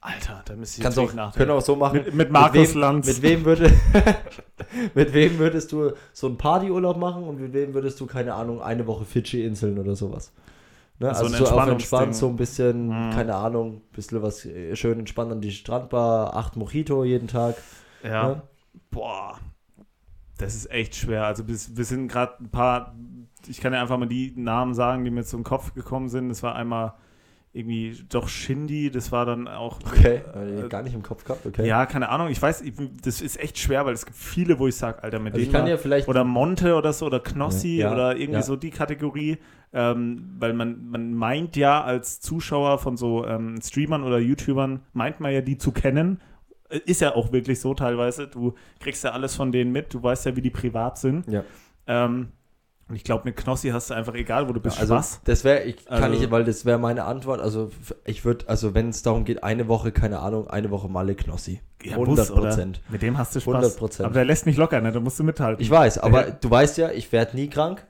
Alter, 0.00 0.42
da 0.44 0.54
müsste 0.54 0.78
ich 0.78 0.82
Kannst 0.82 0.98
auch, 0.98 1.02
wirklich 1.04 1.16
können 1.16 1.26
nachdenken. 1.28 1.50
auch 1.52 1.60
so 1.62 1.76
machen. 1.76 2.02
Mit, 2.04 2.14
mit 2.14 2.30
Markus 2.30 2.74
wem, 2.74 2.80
Lanz. 2.80 3.06
Mit 3.06 3.22
wem, 3.22 3.44
würde, 3.44 3.72
mit 4.94 5.12
wem 5.14 5.38
würdest 5.38 5.72
du 5.72 5.92
so 6.12 6.26
einen 6.26 6.36
Partyurlaub 6.36 6.96
machen 6.96 7.24
und 7.24 7.40
mit 7.40 7.52
wem 7.52 7.74
würdest 7.74 8.00
du, 8.00 8.06
keine 8.06 8.34
Ahnung, 8.34 8.62
eine 8.62 8.86
Woche 8.86 9.04
Fidschi-Inseln 9.04 9.78
oder 9.78 9.96
sowas? 9.96 10.32
Ne? 10.98 11.14
So 11.14 11.24
also 11.24 11.36
ein 11.36 11.44
so 11.44 11.54
auf 11.54 11.68
entspannt, 11.68 12.14
so 12.14 12.28
ein 12.28 12.36
bisschen, 12.36 12.88
Mhm. 12.88 13.10
keine 13.12 13.34
Ahnung, 13.34 13.76
ein 13.76 13.82
bisschen 13.92 14.22
was 14.22 14.44
äh, 14.46 14.74
schön 14.76 14.98
entspannt 14.98 15.32
an 15.32 15.40
die 15.40 15.50
Strandbar, 15.52 16.34
acht 16.36 16.56
Mojito 16.56 17.04
jeden 17.04 17.28
Tag. 17.28 17.56
ja. 18.02 18.28
Ne? 18.28 18.42
Boah, 18.90 19.38
das 20.38 20.54
ist 20.54 20.70
echt 20.70 20.94
schwer. 20.94 21.24
Also 21.24 21.44
bis, 21.44 21.76
wir 21.76 21.84
sind 21.84 22.08
gerade 22.08 22.34
ein 22.42 22.50
paar, 22.50 22.94
ich 23.48 23.60
kann 23.60 23.72
ja 23.72 23.80
einfach 23.80 23.98
mal 23.98 24.06
die 24.06 24.32
Namen 24.36 24.74
sagen, 24.74 25.04
die 25.04 25.10
mir 25.10 25.24
im 25.32 25.44
Kopf 25.44 25.74
gekommen 25.74 26.08
sind. 26.08 26.28
Das 26.28 26.42
war 26.42 26.54
einmal 26.54 26.94
irgendwie 27.52 27.96
doch 28.10 28.28
Shindy, 28.28 28.90
das 28.90 29.12
war 29.12 29.24
dann 29.24 29.48
auch. 29.48 29.78
Okay, 29.86 30.20
Äh, 30.34 30.68
gar 30.68 30.82
nicht 30.82 30.92
im 30.92 31.02
Kopf 31.02 31.24
gehabt, 31.24 31.46
okay. 31.46 31.66
Ja, 31.66 31.86
keine 31.86 32.10
Ahnung. 32.10 32.28
Ich 32.28 32.40
weiß, 32.42 32.60
ich, 32.60 32.74
das 33.02 33.22
ist 33.22 33.40
echt 33.40 33.58
schwer, 33.58 33.86
weil 33.86 33.94
es 33.94 34.04
gibt 34.04 34.18
viele, 34.18 34.58
wo 34.58 34.66
ich 34.68 34.76
sage, 34.76 35.02
Alter, 35.02 35.18
mit 35.20 35.32
also 35.32 35.38
ich 35.42 35.44
denen 35.48 35.52
kann 35.54 35.62
mal- 35.62 35.70
ja 35.70 35.78
vielleicht. 35.78 36.06
oder 36.06 36.22
Monte 36.24 36.74
oder 36.74 36.92
so 36.92 37.06
oder 37.06 37.18
Knossi 37.20 37.78
Ja, 37.78 37.92
oder 37.92 38.14
irgendwie 38.16 38.40
ja. 38.40 38.42
so 38.42 38.56
die 38.56 38.68
Kategorie, 38.70 39.38
ähm, 39.72 40.34
weil 40.38 40.52
man, 40.52 40.86
man 40.90 41.14
meint 41.14 41.56
ja 41.56 41.82
als 41.82 42.20
Zuschauer 42.20 42.78
von 42.78 42.98
so 42.98 43.26
ähm, 43.26 43.58
Streamern 43.62 44.02
oder 44.04 44.18
YouTubern, 44.18 44.80
meint 44.92 45.20
man 45.20 45.32
ja 45.32 45.40
die 45.40 45.56
zu 45.56 45.72
kennen. 45.72 46.20
Ist 46.84 47.00
ja 47.00 47.14
auch 47.14 47.32
wirklich 47.32 47.60
so 47.60 47.74
teilweise. 47.74 48.26
Du 48.28 48.54
kriegst 48.80 49.04
ja 49.04 49.10
alles 49.12 49.34
von 49.36 49.52
denen 49.52 49.72
mit, 49.72 49.92
du 49.94 50.02
weißt 50.02 50.26
ja, 50.26 50.36
wie 50.36 50.42
die 50.42 50.50
privat 50.50 50.98
sind. 50.98 51.26
Ja. 51.30 51.44
Ähm, 51.86 52.28
und 52.88 52.94
ich 52.94 53.02
glaube, 53.02 53.22
mit 53.24 53.36
Knossi 53.36 53.70
hast 53.70 53.90
du 53.90 53.94
einfach 53.94 54.14
egal, 54.14 54.48
wo 54.48 54.52
du 54.52 54.60
bist, 54.60 54.78
also 54.78 54.94
Spaß. 54.94 55.20
das 55.24 55.42
wäre, 55.42 55.64
ich 55.64 55.84
kann 55.86 56.04
Also- 56.04 56.20
nicht, 56.20 56.30
weil 56.30 56.44
das 56.44 56.64
wäre 56.64 56.78
meine 56.78 57.04
Antwort. 57.04 57.40
Also 57.40 57.70
ich 58.04 58.24
würde, 58.24 58.48
also 58.48 58.74
wenn 58.74 58.90
es 58.90 59.02
darum 59.02 59.24
geht, 59.24 59.42
eine 59.42 59.66
Woche, 59.66 59.90
keine 59.90 60.20
Ahnung, 60.20 60.48
eine 60.48 60.70
Woche 60.70 60.88
Malle 60.88 61.16
Knossi. 61.16 61.60
Ja, 61.82 61.92
100 61.96 62.16
Bus, 62.16 62.30
oder? 62.30 62.42
Prozent. 62.42 62.80
Mit 62.88 63.02
dem 63.02 63.18
hast 63.18 63.34
du 63.34 63.40
Spaß. 63.40 63.76
100%. 63.80 64.04
Aber 64.04 64.14
der 64.14 64.24
lässt 64.24 64.46
nicht 64.46 64.56
locker, 64.56 64.80
ne? 64.80 64.92
Da 64.92 65.00
musst 65.00 65.18
du 65.18 65.24
mithalten. 65.24 65.60
Ich 65.62 65.70
weiß, 65.70 65.98
aber 65.98 66.28
Ja. 66.28 66.30
du 66.40 66.48
weißt 66.50 66.78
ja, 66.78 66.90
ich 66.92 67.10
werde 67.12 67.36
nie 67.36 67.48
krank. 67.48 67.84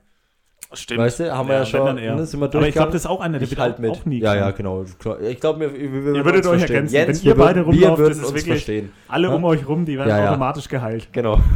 Stimmt. 0.73 1.01
Weißt 1.01 1.21
du, 1.21 1.33
haben 1.35 1.49
wir 1.49 1.55
ja, 1.55 1.61
wenn 1.61 1.67
schon, 1.67 1.87
dann 1.87 1.99
eher. 1.99 2.15
ne, 2.17 2.27
sind 2.27 2.41
wir 2.41 2.47
Aber 2.47 2.67
ich 2.67 2.75
glaube, 2.75 2.93
das 2.93 3.03
ist 3.03 3.07
auch 3.07 3.21
einer, 3.21 3.39
der 3.39 3.45
ich 3.45 3.51
wird 3.51 3.61
halt 3.61 3.79
mit. 3.79 3.91
auch 3.91 4.05
nie 4.05 4.19
ja, 4.19 4.35
ja, 4.35 4.51
genau. 4.51 4.83
Ich 4.83 5.41
glaube, 5.41 5.61
wir, 5.61 5.73
wir, 5.73 5.81
wir 5.81 5.93
würden 6.05 6.15
Ihr 6.17 6.25
würdet 6.25 6.45
uns 6.45 6.47
euch 6.47 6.59
verstehen. 6.59 6.75
ergänzen. 6.77 6.95
Jens, 6.95 7.23
Wenn 7.25 7.31
ihr 7.31 7.37
wir 7.37 7.45
beide 7.45 7.61
rumlauft, 7.63 7.99
würden 7.99 8.13
ist 8.13 8.23
wirklich- 8.23 8.45
verstehen. 8.47 8.93
Alle 9.09 9.29
Ja? 9.29 9.35
um 9.35 9.45
euch 9.45 9.67
rum, 9.69 9.85
die 9.85 9.97
werden 9.97 10.09
Ja, 10.11 10.19
ja. 10.25 10.31
automatisch 10.31 10.69
geheilt. 10.69 11.09
Genau. 11.13 11.41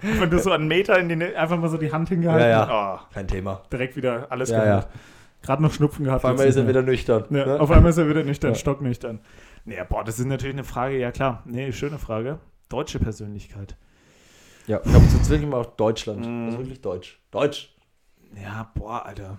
Wenn 0.00 0.30
du 0.30 0.38
so 0.38 0.50
einen 0.52 0.68
Meter 0.68 0.98
in 0.98 1.08
die 1.08 1.16
Nä- 1.16 1.34
einfach 1.34 1.56
mal 1.58 1.68
so 1.68 1.78
die 1.78 1.90
Hand 1.90 2.08
hingehalten 2.10 2.48
Ja, 2.50 2.98
hast, 3.06 3.14
Kein 3.14 3.26
Thema. 3.26 3.60
oh, 3.64 3.68
direkt 3.72 3.96
wieder 3.96 4.26
alles 4.30 4.50
Ja, 4.50 4.62
geheilt. 4.62 4.82
ja. 4.84 4.88
Gerade 5.42 5.62
noch 5.62 5.72
Schnupfen 5.72 6.04
gehabt. 6.04 6.24
Auf 6.24 6.30
einmal 6.30 6.46
ist 6.46 6.56
er 6.56 6.68
wieder 6.68 6.82
nüchtern. 6.82 7.24
Ja, 7.30 7.46
ne? 7.46 7.60
Auf 7.60 7.70
einmal 7.70 7.90
ist 7.90 7.98
er 7.98 8.08
wieder 8.08 8.22
nüchtern, 8.22 8.52
Ja. 8.52 8.58
stocknüchtern. 8.58 9.20
Nee, 9.64 9.76
boah, 9.88 10.04
das 10.04 10.18
ist 10.18 10.26
natürlich 10.26 10.54
eine 10.54 10.64
Frage, 10.64 10.98
ja 10.98 11.10
klar. 11.10 11.42
Nee, 11.46 11.72
schöne 11.72 11.98
Frage. 11.98 12.38
Deutsche 12.68 12.98
Persönlichkeit. 12.98 13.76
Ja, 14.66 14.78
ich 14.84 14.90
glaube, 14.90 15.04
jetzt 15.04 15.28
wirklich 15.28 15.48
mal 15.48 15.60
auf 15.60 15.76
Deutschland. 15.76 16.20
Das 16.24 16.54
ist 16.54 16.58
wirklich 16.58 16.80
Deutsch. 16.80 17.20
Deutsch. 17.30 17.74
Ja, 18.42 18.70
boah, 18.74 19.04
Alter. 19.04 19.38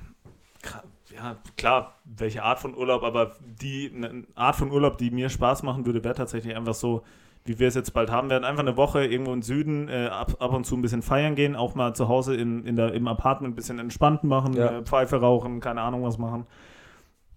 Ja, 1.16 1.38
klar, 1.58 1.96
welche 2.04 2.44
Art 2.44 2.60
von 2.60 2.76
Urlaub, 2.76 3.04
aber 3.04 3.34
die 3.42 3.92
eine 3.96 4.26
Art 4.36 4.56
von 4.56 4.72
Urlaub, 4.72 4.98
die 4.98 5.12
mir 5.12 5.30
Spaß 5.30 5.64
machen 5.64 5.86
würde, 5.86 6.04
wäre 6.04 6.16
tatsächlich 6.16 6.56
einfach 6.56 6.74
so, 6.74 7.04
wie 7.46 7.60
wir 7.60 7.68
es 7.68 7.76
jetzt 7.76 7.94
bald 7.94 8.10
haben 8.12 8.30
werden. 8.30 8.44
Einfach 8.44 8.64
eine 8.64 8.76
Woche 8.76 9.06
irgendwo 9.06 9.32
im 9.32 9.42
Süden, 9.44 9.88
äh, 9.88 10.08
ab, 10.08 10.36
ab 10.40 10.52
und 10.52 10.66
zu 10.66 10.76
ein 10.76 10.82
bisschen 10.82 11.04
feiern 11.04 11.36
gehen, 11.36 11.56
auch 11.56 11.76
mal 11.76 11.94
zu 11.96 12.08
Hause 12.10 12.36
in, 12.36 12.66
in 12.66 12.76
der, 12.76 12.94
im 12.94 13.08
Apartment 13.08 13.54
ein 13.54 13.56
bisschen 13.56 13.80
entspannt 13.80 14.24
machen, 14.24 14.54
Ja. 14.54 14.80
äh, 14.80 14.84
Pfeife 14.84 15.18
rauchen, 15.22 15.60
keine 15.60 15.82
Ahnung 15.82 16.04
was 16.04 16.18
machen. 16.18 16.48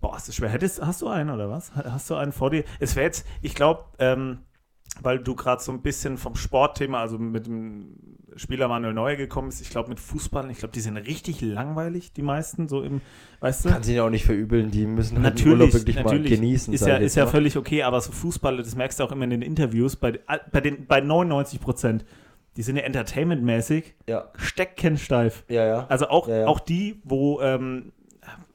Boah, 0.01 0.17
ist 0.17 0.29
das 0.29 0.37
schwer. 0.37 0.49
Hättest, 0.49 0.85
hast 0.85 1.03
du 1.03 1.09
einen 1.09 1.31
oder 1.31 1.51
was? 1.51 1.73
Hast 1.75 2.09
du 2.09 2.15
einen 2.15 2.33
vor 2.33 2.51
dir? 2.51 2.65
Es 2.81 2.97
wäre 2.97 3.05
jetzt, 3.07 3.27
ich 3.43 3.55
glaube, 3.55 3.85
ähm, 3.99 4.39
weil 5.03 5.19
du 5.19 5.35
gerade 5.35 5.63
so 5.63 5.73
ein 5.73 5.83
bisschen 5.83 6.19
vom 6.19 6.35
Sportthema, 6.35 7.01
also 7.01 7.19
mit 7.19 7.47
dem 7.47 7.95
Spieler 8.37 8.69
Manuel 8.69 8.95
Neuer 8.95 9.17
gekommen 9.17 9.49
bist. 9.49 9.61
Ich 9.61 9.71
glaube, 9.71 9.89
mit 9.89 10.01
Fußball, 10.01 10.51
ich 10.51 10.59
glaube, 10.59 10.73
die 10.73 10.81
sind 10.81 10.97
richtig 10.97 11.41
langweilig, 11.41 12.13
die 12.13 12.23
meisten, 12.23 12.69
so 12.69 12.83
im, 12.83 13.01
weißt 13.41 13.65
du? 13.65 13.69
Kann 13.71 13.83
sie 13.83 13.95
ja 13.97 14.05
auch 14.05 14.11
nicht 14.11 14.25
verübeln, 14.25 14.71
die 14.71 14.87
müssen 14.87 15.17
halt 15.23 15.35
Natürlich, 15.35 15.61
Urlaub 15.61 15.73
wirklich 15.75 15.97
natürlich 15.97 16.31
mal 16.31 16.37
genießen. 16.37 16.75
ist 16.75 16.87
ja, 16.87 16.97
ist 16.97 17.17
ja 17.17 17.25
mal. 17.25 17.31
völlig 17.31 17.57
okay, 17.57 17.83
aber 17.83 18.01
so 18.01 18.13
Fußball, 18.13 18.57
das 18.59 18.77
merkst 18.77 19.01
du 19.01 19.05
auch 19.05 19.13
immer 19.13 19.25
in 19.25 19.31
den 19.31 19.43
Interviews, 19.43 19.97
bei, 19.97 20.21
bei, 20.53 20.61
den, 20.61 20.87
bei 20.87 21.01
99 21.01 21.61
Prozent, 21.61 22.05
die 22.57 22.63
sind 22.63 22.77
ja 22.77 22.83
entertainmentmäßig 22.83 23.95
ja, 24.09 24.31
steckkensteif. 24.37 25.45
ja, 25.49 25.67
ja. 25.67 25.87
Also 25.89 26.09
auch, 26.09 26.29
Ja, 26.29 26.39
ja. 26.41 26.47
auch 26.47 26.61
die, 26.61 27.01
wo, 27.05 27.41
ähm, 27.41 27.93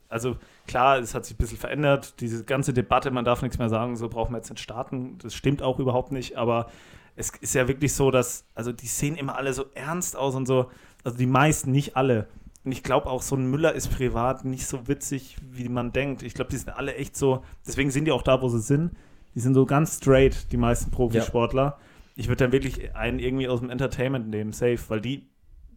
also 0.10 0.38
klar, 0.68 1.00
es 1.00 1.14
hat 1.14 1.26
sich 1.26 1.36
ein 1.36 1.38
bisschen 1.38 1.58
verändert, 1.58 2.20
diese 2.20 2.44
ganze 2.44 2.74
Debatte, 2.74 3.12
man 3.12 3.26
darf 3.26 3.42
nichts 3.42 3.58
mehr 3.58 3.70
sagen, 3.70 3.96
so 3.96 4.10
brauchen 4.10 4.34
wir 4.34 4.38
jetzt 4.38 4.50
nicht 4.50 4.62
starten, 4.62 5.18
das 5.20 5.34
stimmt 5.34 5.62
auch 5.62 5.80
überhaupt 5.80 6.12
nicht, 6.12 6.38
aber 6.38 6.68
es 7.16 7.32
ist 7.42 7.54
ja 7.54 7.68
wirklich 7.68 7.94
so, 7.94 8.12
dass, 8.12 8.46
also 8.56 8.72
die 8.72 8.88
sehen 8.88 9.16
immer 9.16 9.38
alle 9.38 9.54
so 9.54 9.66
ernst 9.76 10.16
aus 10.16 10.36
und 10.36 10.46
so, 10.46 10.70
also 11.04 11.18
die 11.18 11.28
meisten, 11.28 11.72
nicht 11.72 11.96
alle. 11.96 12.28
Und 12.64 12.72
ich 12.72 12.82
glaube 12.82 13.08
auch, 13.08 13.22
so 13.22 13.36
ein 13.36 13.50
Müller 13.50 13.74
ist 13.74 13.90
privat 13.90 14.46
nicht 14.46 14.66
so 14.66 14.88
witzig, 14.88 15.36
wie 15.52 15.68
man 15.68 15.92
denkt. 15.92 16.24
Ich 16.24 16.34
glaube, 16.34 16.50
die 16.50 16.58
sind 16.58 16.70
alle 16.70 16.96
echt 16.96 17.18
so, 17.18 17.44
deswegen 17.68 17.92
sind 17.92 18.06
die 18.06 18.12
auch 18.12 18.22
da, 18.22 18.42
wo 18.42 18.48
sie 18.48 18.62
sind. 18.62 18.92
Die 19.36 19.40
sind 19.40 19.54
so 19.54 19.66
ganz 19.66 19.98
straight, 19.98 20.52
die 20.52 20.58
meisten 20.58 20.92
Profisportler. 20.92 21.78
Ich 22.16 22.28
würde 22.28 22.46
dann 22.46 22.52
wirklich 22.52 22.96
einen 22.96 23.20
irgendwie 23.20 23.48
aus 23.48 23.60
dem 23.60 23.70
Entertainment 23.70 24.30
nehmen, 24.30 24.54
safe, 24.54 24.80
weil 24.88 25.02
die, 25.02 25.28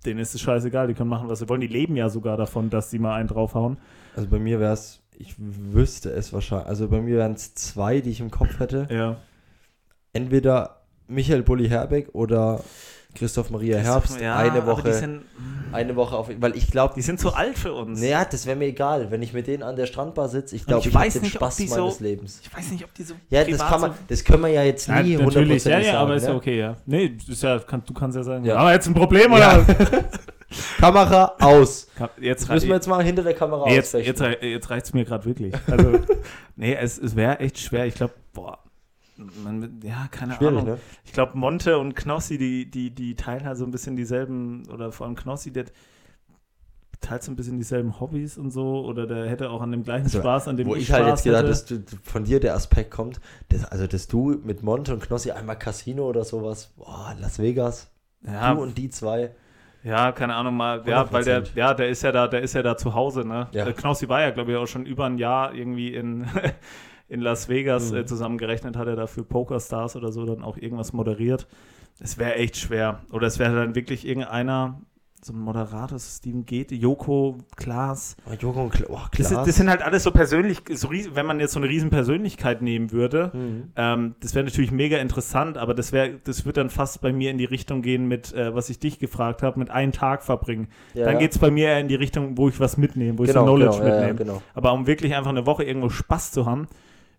denen 0.05 0.21
ist 0.21 0.35
es 0.35 0.41
scheißegal, 0.43 0.87
die 0.87 0.95
können 0.95 1.11
machen, 1.11 1.29
was 1.29 1.41
sie 1.41 1.49
wollen. 1.49 1.61
Die 1.63 1.67
leben 1.67 1.97
ja 1.97 2.09
sogar 2.09 2.37
davon, 2.37 2.71
dass 2.71 2.91
sie 2.91 2.99
mal 2.99 3.15
einen 3.15 3.29
draufhauen. 3.29 3.79
Also 4.17 4.29
bei 4.29 4.39
mir 4.39 4.59
wäre 4.61 4.73
es, 4.73 5.01
ich 5.19 5.35
wüsste 5.39 6.11
es 6.11 6.33
wahrscheinlich, 6.33 6.67
also 6.69 6.89
bei 6.89 7.01
mir 7.01 7.19
wären 7.19 7.35
es 7.35 7.55
zwei, 7.55 8.01
die 8.01 8.11
ich 8.11 8.21
im 8.21 8.31
Kopf 8.31 8.59
hätte. 8.59 8.89
Ja. 8.91 9.17
Entweder 10.13 10.81
Michael 11.07 11.43
Bulli 11.43 11.69
Herbeck 11.69 12.09
oder 12.15 12.61
Christoph 13.15 13.51
Maria 13.51 13.79
Herbst. 13.79 14.21
Ja, 14.21 14.37
eine 14.37 14.53
aber 14.63 14.67
Woche, 14.73 14.89
Die 14.89 14.93
sind, 14.95 15.23
eine 15.73 15.97
Woche 15.97 16.17
auf, 16.17 16.29
weil 16.39 16.57
ich 16.57 16.71
glaube, 16.71 16.95
die 16.95 17.03
sind 17.03 17.19
zu 17.21 17.33
alt 17.35 17.59
für 17.59 17.73
uns. 17.73 18.01
naja, 18.01 18.25
das 18.25 18.45
wäre 18.47 18.57
mir 18.57 18.67
egal, 18.67 19.11
wenn 19.11 19.23
ich 19.23 19.33
mit 19.33 19.47
denen 19.47 19.63
an 19.63 19.77
der 19.77 19.87
Strandbar 19.87 20.29
sitze. 20.29 20.57
Ich 20.57 20.67
glaube, 20.67 20.81
ich 20.81 20.87
ich, 20.89 20.95
weiß 20.95 21.13
den 21.15 21.23
nicht, 21.23 21.35
Spaß 21.35 21.57
die 21.57 21.67
so- 21.69 21.81
meines 21.83 22.01
Lebens. 22.01 22.41
Ich 22.43 22.55
weiß 22.55 22.71
nicht, 22.73 22.85
ob 22.85 22.93
die 22.95 23.03
so. 23.05 23.15
Ja, 23.31 23.45
das 23.45 23.59
kann 23.59 23.81
man, 23.81 23.91
so- 23.93 23.97
das 24.09 24.25
können 24.25 24.43
wir 24.43 24.49
ja 24.51 24.63
jetzt 24.65 24.89
nie 24.89 24.95
Ja, 24.95 25.01
natürlich, 25.03 25.19
ja, 25.19 25.25
hundertprozentig 25.25 25.87
ja, 25.89 25.99
aber 26.01 26.09
sagen, 26.09 26.17
ist 26.19 26.23
ja 26.25 26.31
ne? 26.31 26.37
okay, 26.37 26.59
ja. 26.59 26.77
Nee, 26.87 27.17
ist 27.29 27.43
ja, 27.43 27.59
kann, 27.59 27.83
du 27.87 27.95
kannst 27.95 28.17
ja 28.17 28.23
sagen, 28.23 28.45
Ja. 28.45 28.59
haben 28.59 28.67
wir 28.67 28.73
jetzt 28.73 28.87
ein 28.87 28.95
Problem, 28.95 29.33
oder? 29.33 29.65
Kamera 30.79 31.35
aus. 31.41 31.89
Jetzt, 32.21 32.43
Das 32.45 32.49
müssen 32.51 32.69
wir 32.69 32.75
jetzt 32.77 32.87
mal 32.89 33.03
hinter 33.03 33.23
der 33.23 33.35
Kamera 33.35 33.67
nee, 33.67 33.75
jetzt, 33.75 33.93
jetzt, 33.95 34.21
jetzt 34.21 34.71
reicht 34.71 34.87
es 34.87 34.95
mir 34.95 35.05
gerade 35.05 35.25
wirklich. 35.25 35.55
Also, 35.71 35.99
nee, 36.57 36.75
es, 36.75 36.99
es 36.99 37.17
wäre 37.17 37.41
echt 37.41 37.59
schwer. 37.59 37.87
Ich 37.87 37.95
glaube, 37.95 38.15
boah, 38.33 38.59
man, 39.17 39.81
ja, 39.83 40.07
keine 40.11 40.35
Schwierig, 40.35 40.53
Ahnung. 40.59 40.65
ne? 40.75 40.79
Ich 41.05 41.13
glaube, 41.13 41.37
Monte 41.37 41.79
und 41.79 41.95
Knossi, 41.97 42.39
die, 42.39 42.71
die, 42.71 42.91
die 42.95 43.15
teilen 43.17 43.45
halt 43.45 43.57
so 43.59 43.65
ein 43.65 43.71
bisschen 43.71 43.97
dieselben, 43.97 44.69
oder 44.71 44.93
vor 44.93 45.07
allem 45.07 45.17
Knossi, 45.17 45.53
der 45.53 45.65
teilt 47.01 47.23
so 47.23 47.31
ein 47.33 47.37
bisschen 47.37 47.59
dieselben 47.59 47.99
Hobbys 48.01 48.39
und 48.39 48.51
so, 48.51 48.85
oder 48.85 49.07
der 49.07 49.29
hätte 49.29 49.51
auch 49.51 49.61
an 49.63 49.71
dem 49.71 49.83
gleichen 49.85 50.05
Also, 50.05 50.19
Spaß, 50.21 50.49
an 50.49 50.57
dem 50.57 50.67
Wo 50.69 50.75
ich 50.77 50.83
ich 50.85 50.93
halt 50.93 51.07
jetzt 51.07 51.21
Spaß 51.21 51.25
gedacht, 51.25 51.43
hätte. 51.45 51.49
dass 51.51 51.65
du, 51.67 51.97
von 52.05 52.25
dir 52.25 52.41
der 52.41 52.55
Aspekt 52.55 52.91
kommt, 52.91 53.21
dass, 53.49 53.65
also 53.65 53.87
dass 53.87 54.07
du 54.07 54.37
mit 54.45 54.63
Monte 54.63 54.93
und 54.95 55.03
Knossi 55.03 55.31
einmal 55.31 55.59
Casino 55.59 56.07
oder 56.09 56.25
sowas, 56.25 56.73
boah, 56.77 57.15
Las 57.19 57.39
Vegas, 57.39 57.91
ja, 58.25 58.55
du 58.55 58.63
und 58.63 58.77
die 58.79 58.91
zwei. 58.91 59.35
Ja, 59.87 60.11
keine 60.11 60.35
Ahnung 60.35 60.57
mal. 60.57 60.83
Ja, 60.87 61.11
weil 61.13 61.23
der, 61.23 61.45
100%. 61.45 61.51
ja, 61.55 61.73
der 61.75 61.89
ist 61.89 62.03
ja 62.03 62.11
da, 62.11 62.27
der 62.27 62.43
ist 62.43 62.55
ja 62.55 62.63
da 62.63 62.77
zu 62.77 62.93
Hause, 62.95 63.21
ne? 63.27 63.47
Ja. 63.53 63.65
Der 63.65 63.73
Knossi 63.73 64.09
war 64.09 64.21
ja, 64.21 64.31
glaube 64.31 64.51
ich, 64.51 64.57
auch 64.59 64.67
schon 64.67 64.85
über 64.85 65.05
ein 65.05 65.17
Jahr 65.19 65.55
irgendwie 65.55 65.95
in, 65.95 66.27
in 67.09 67.21
Las 67.21 67.49
Vegas 67.49 67.93
Mhm. 67.93 67.99
äh, 67.99 68.05
zusammengerechnet, 68.07 68.77
hat 68.77 68.89
er 68.89 68.97
da 68.97 69.07
für 69.07 69.23
Pokerstars 69.23 69.95
oder 69.95 70.11
so 70.11 70.27
dann 70.27 70.43
auch 70.43 70.57
irgendwas 70.57 70.93
moderiert. 70.93 71.47
Es 72.01 72.19
wäre 72.19 72.35
echt 72.35 72.57
schwer. 72.57 73.01
Oder 73.13 73.29
es 73.29 73.39
wäre 73.39 73.55
dann 73.55 73.75
wirklich 73.77 74.07
irgendeiner, 74.07 74.81
so 75.27 75.33
ein 75.33 75.41
Moderator, 75.41 75.99
Steven 75.99 76.45
Geht, 76.47 76.71
Joko, 76.73 77.39
Klaas. 77.57 78.17
Oh, 78.31 78.35
Joko 78.39 78.63
und 78.63 78.71
Kla 78.71 78.87
oh, 78.89 78.99
Das, 79.11 79.29
Klaas. 79.29 79.31
ist, 79.33 79.49
das 79.49 79.57
sind 79.57 79.69
halt 79.69 79.83
alles 79.83 80.05
so 80.05 80.11
persönlich, 80.13 80.63
so 80.73 80.89
ries- 80.89 81.11
wenn 81.15 81.27
man 81.27 81.41
jetzt 81.41 81.53
so 81.53 81.59
eine 81.61 81.69
riesen 81.69 81.91
Persönlichkeit 81.91 82.63
nehmen 82.63 82.93
würde, 82.93 83.33
Mhm. 83.35 83.73
ähm, 83.77 84.15
das 84.21 84.35
wäre 84.35 84.45
natürlich 84.45 84.71
mega 84.71 84.99
interessant, 84.99 85.59
aber 85.59 85.75
das 85.75 85.93
wäre, 85.93 86.21
das 86.25 86.47
wird 86.47 86.57
dann 86.57 86.71
fast 86.71 87.01
bei 87.01 87.13
mir 87.13 87.31
in 87.33 87.39
die 87.39 87.45
Richtung 87.45 87.83
gehen 87.83 88.07
mit, 88.07 88.33
äh, 88.35 88.55
was 88.55 88.71
ich 88.71 88.79
dich 88.79 88.99
gefragt 88.99 89.43
habe, 89.43 89.59
mit 89.59 89.71
einen 89.71 89.93
Tag 89.93 90.23
verbringen. 90.23 90.69
Ja, 90.95 91.07
dann 91.07 91.19
geht 91.19 91.33
es 91.33 91.39
bei 91.39 91.51
mir 91.51 91.69
eher 91.69 91.81
in 91.81 91.89
die 91.89 91.95
Richtung, 91.97 92.39
wo 92.39 92.49
ich 92.49 92.61
was 92.61 92.77
mitnehme, 92.77 93.19
wo 93.19 93.25
ich 93.25 93.29
genau, 93.31 93.41
so 93.41 93.47
Knowledge 93.47 93.79
genau, 93.79 93.85
ja, 93.85 93.89
ja, 93.95 94.07
mitnehme. 94.07 94.19
genau. 94.19 94.43
Aber 94.55 94.73
um 94.73 94.87
wirklich 94.87 95.15
einfach 95.15 95.31
eine 95.31 95.45
Woche 95.47 95.65
irgendwo 95.65 95.89
Spaß 95.89 96.31
zu 96.33 96.47
haben, 96.47 96.69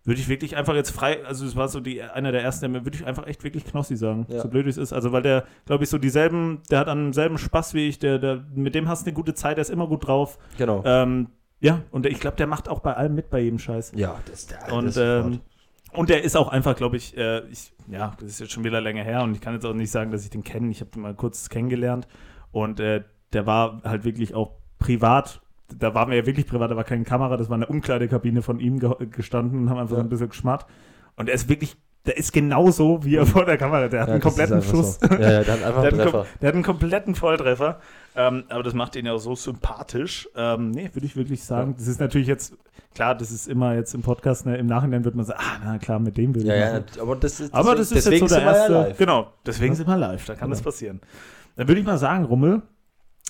würde 0.07 0.19
ich 0.19 0.27
wirklich 0.29 0.55
einfach 0.57 0.73
jetzt 0.73 0.89
frei, 0.91 1.23
also 1.25 1.45
es 1.45 1.55
war 1.55 1.67
so 1.67 1.79
die, 1.79 2.01
einer 2.01 2.31
der 2.31 2.41
ersten, 2.41 2.61
der 2.61 2.69
mir 2.69 2.85
würde 2.85 2.97
ich 2.97 3.05
einfach 3.05 3.27
echt 3.27 3.43
wirklich 3.43 3.65
Knossi 3.65 3.95
sagen, 3.95 4.25
Ja. 4.29 4.41
so 4.41 4.47
blöd 4.49 4.65
wie 4.65 4.69
es 4.69 4.77
ist. 4.77 4.93
Also 4.93 5.11
weil 5.11 5.21
der, 5.21 5.43
glaube 5.65 5.83
ich, 5.83 5.89
so 5.89 5.97
dieselben, 5.99 6.61
der 6.71 6.79
hat 6.79 6.87
an 6.87 7.03
demselben 7.05 7.37
Spaß 7.37 7.73
wie 7.75 7.87
ich, 7.89 7.99
der, 7.99 8.17
der, 8.17 8.43
mit 8.55 8.73
dem 8.73 8.87
hast 8.87 9.03
du 9.05 9.09
eine 9.09 9.13
gute 9.15 9.33
Zeit, 9.35 9.57
der 9.57 9.61
ist 9.61 9.69
immer 9.69 9.85
gut 9.87 10.07
drauf. 10.07 10.39
genau. 10.57 10.81
Ähm, 10.85 11.27
ja, 11.59 11.81
und 11.91 12.05
ich 12.05 12.19
glaube, 12.19 12.37
der 12.37 12.47
macht 12.47 12.69
auch 12.69 12.79
bei 12.79 12.93
allem 12.95 13.15
mit 13.15 13.29
bei 13.29 13.39
jedem 13.39 13.59
Scheiß. 13.59 13.91
ja, 13.95 14.15
das, 14.29 14.47
das 14.47 14.71
Und, 14.71 14.91
sofort. 14.91 15.25
ähm, 15.25 15.39
und 15.93 16.09
der 16.09 16.23
ist 16.23 16.35
auch 16.37 16.49
einfach, 16.49 16.75
glaube 16.75 16.97
ich, 16.97 17.17
äh, 17.17 17.39
ich, 17.49 17.73
ja, 17.89 18.13
das 18.19 18.29
ist 18.29 18.39
jetzt 18.39 18.51
schon 18.53 18.63
wieder 18.63 18.79
länger 18.79 19.03
her 19.03 19.23
und 19.23 19.33
ich 19.33 19.41
kann 19.41 19.53
jetzt 19.55 19.65
auch 19.65 19.73
nicht 19.73 19.89
sagen, 19.91 20.11
dass 20.11 20.23
ich 20.23 20.29
den 20.29 20.43
kenne. 20.43 20.69
Ich 20.71 20.79
habe 20.81 20.91
den 20.91 21.01
mal 21.01 21.15
kurz 21.15 21.49
kennengelernt 21.49 22.07
und 22.51 22.79
äh, 22.79 23.03
der 23.33 23.45
war 23.45 23.81
halt 23.83 24.03
wirklich 24.05 24.33
auch 24.35 24.51
privat. 24.79 25.41
Da 25.76 25.93
waren 25.93 26.09
wir 26.09 26.18
ja 26.18 26.26
wirklich 26.26 26.47
privat, 26.47 26.72
da 26.72 26.76
war 26.76 26.84
keine 26.86 27.03
Kamera, 27.03 27.36
das 27.38 27.49
war 27.49 27.55
eine 27.55 27.65
Umkleidekabine 27.68 28.41
von 28.41 28.59
ihm 28.59 28.80
ge 28.80 28.89
gestanden 29.11 29.61
und 29.63 29.70
haben 29.70 29.78
einfach 29.78 29.91
so 29.91 29.97
Ja. 29.97 30.01
ein 30.03 30.09
bisschen 30.09 30.30
geschmarrt. 30.30 30.65
Und 31.18 31.28
er 31.28 31.36
ist 31.36 31.49
wirklich, 31.49 31.76
der 32.05 32.15
ist 32.18 32.32
genauso 32.32 33.03
wie 33.03 33.15
er 33.18 33.26
vor 33.26 33.43
der 33.43 33.57
Kamera. 33.57 33.89
Der 33.89 34.01
hat 34.01 34.07
Ja, 34.07 34.13
einen 34.13 34.22
das 34.22 34.34
kompletten 34.36 34.61
Schuss. 34.61 34.97
So. 35.01 35.07
Ja, 35.15 35.41
ja, 35.41 35.53
einfach 35.53 35.57
Der 35.59 35.65
einen 35.65 35.76
hat, 35.78 35.84
einen, 35.93 35.99
Treffer. 35.99 36.22
kom- 36.22 36.39
der 36.41 36.47
hat 36.47 36.53
einen 36.55 36.63
kompletten 36.63 37.15
Volltreffer. 37.15 37.80
Ähm, 38.15 38.43
aber 38.47 38.63
das 38.63 38.74
macht 38.74 38.95
ihn 38.95 39.05
ja 39.05 39.11
auch 39.11 39.18
so 39.20 39.36
sympathisch. 39.36 40.30
Ähm, 40.38 40.72
nee, 40.72 40.89
würde 40.93 41.05
ich 41.05 41.18
wirklich 41.18 41.43
sagen. 41.43 41.76
Das 41.78 41.88
ist 41.88 41.99
natürlich 41.99 42.28
jetzt, 42.28 42.55
klar, 42.95 43.13
das 43.13 43.30
ist 43.32 43.49
immer 43.49 43.76
jetzt 43.76 43.93
im 43.93 44.03
Podcast, 44.03 44.45
ne, 44.45 44.55
im 44.57 44.68
Nachhinein 44.68 45.03
wird 45.03 45.15
man 45.15 45.26
sagen, 45.26 45.39
ah, 45.43 45.59
na 45.65 45.78
klar, 45.80 45.99
mit 45.99 46.15
dem 46.15 46.34
Ja, 46.36 46.39
ich 46.39 46.45
ja, 46.47 46.72
machen. 46.74 46.86
aber 47.01 47.15
das 47.18 47.39
ist, 47.41 47.53
Aber 47.53 47.76
das 47.76 47.91
ist 47.91 48.05
jetzt 48.09 48.20
so 48.20 48.28
der 48.28 48.39
ja 48.45 48.53
erste. 48.53 48.72
live. 48.74 48.97
genau, 48.97 49.34
deswegen 49.45 49.74
Ja. 49.74 49.78
sind 49.78 49.88
wir 49.88 49.97
live, 49.97 50.26
da 50.26 50.36
kann 50.36 50.49
das 50.49 50.59
Genau. 50.59 50.70
passieren. 50.72 51.01
Dann 51.57 51.68
würde 51.68 51.82
ich 51.82 51.86
mal 51.86 51.97
sagen, 51.97 52.24
Rummel, 52.24 52.61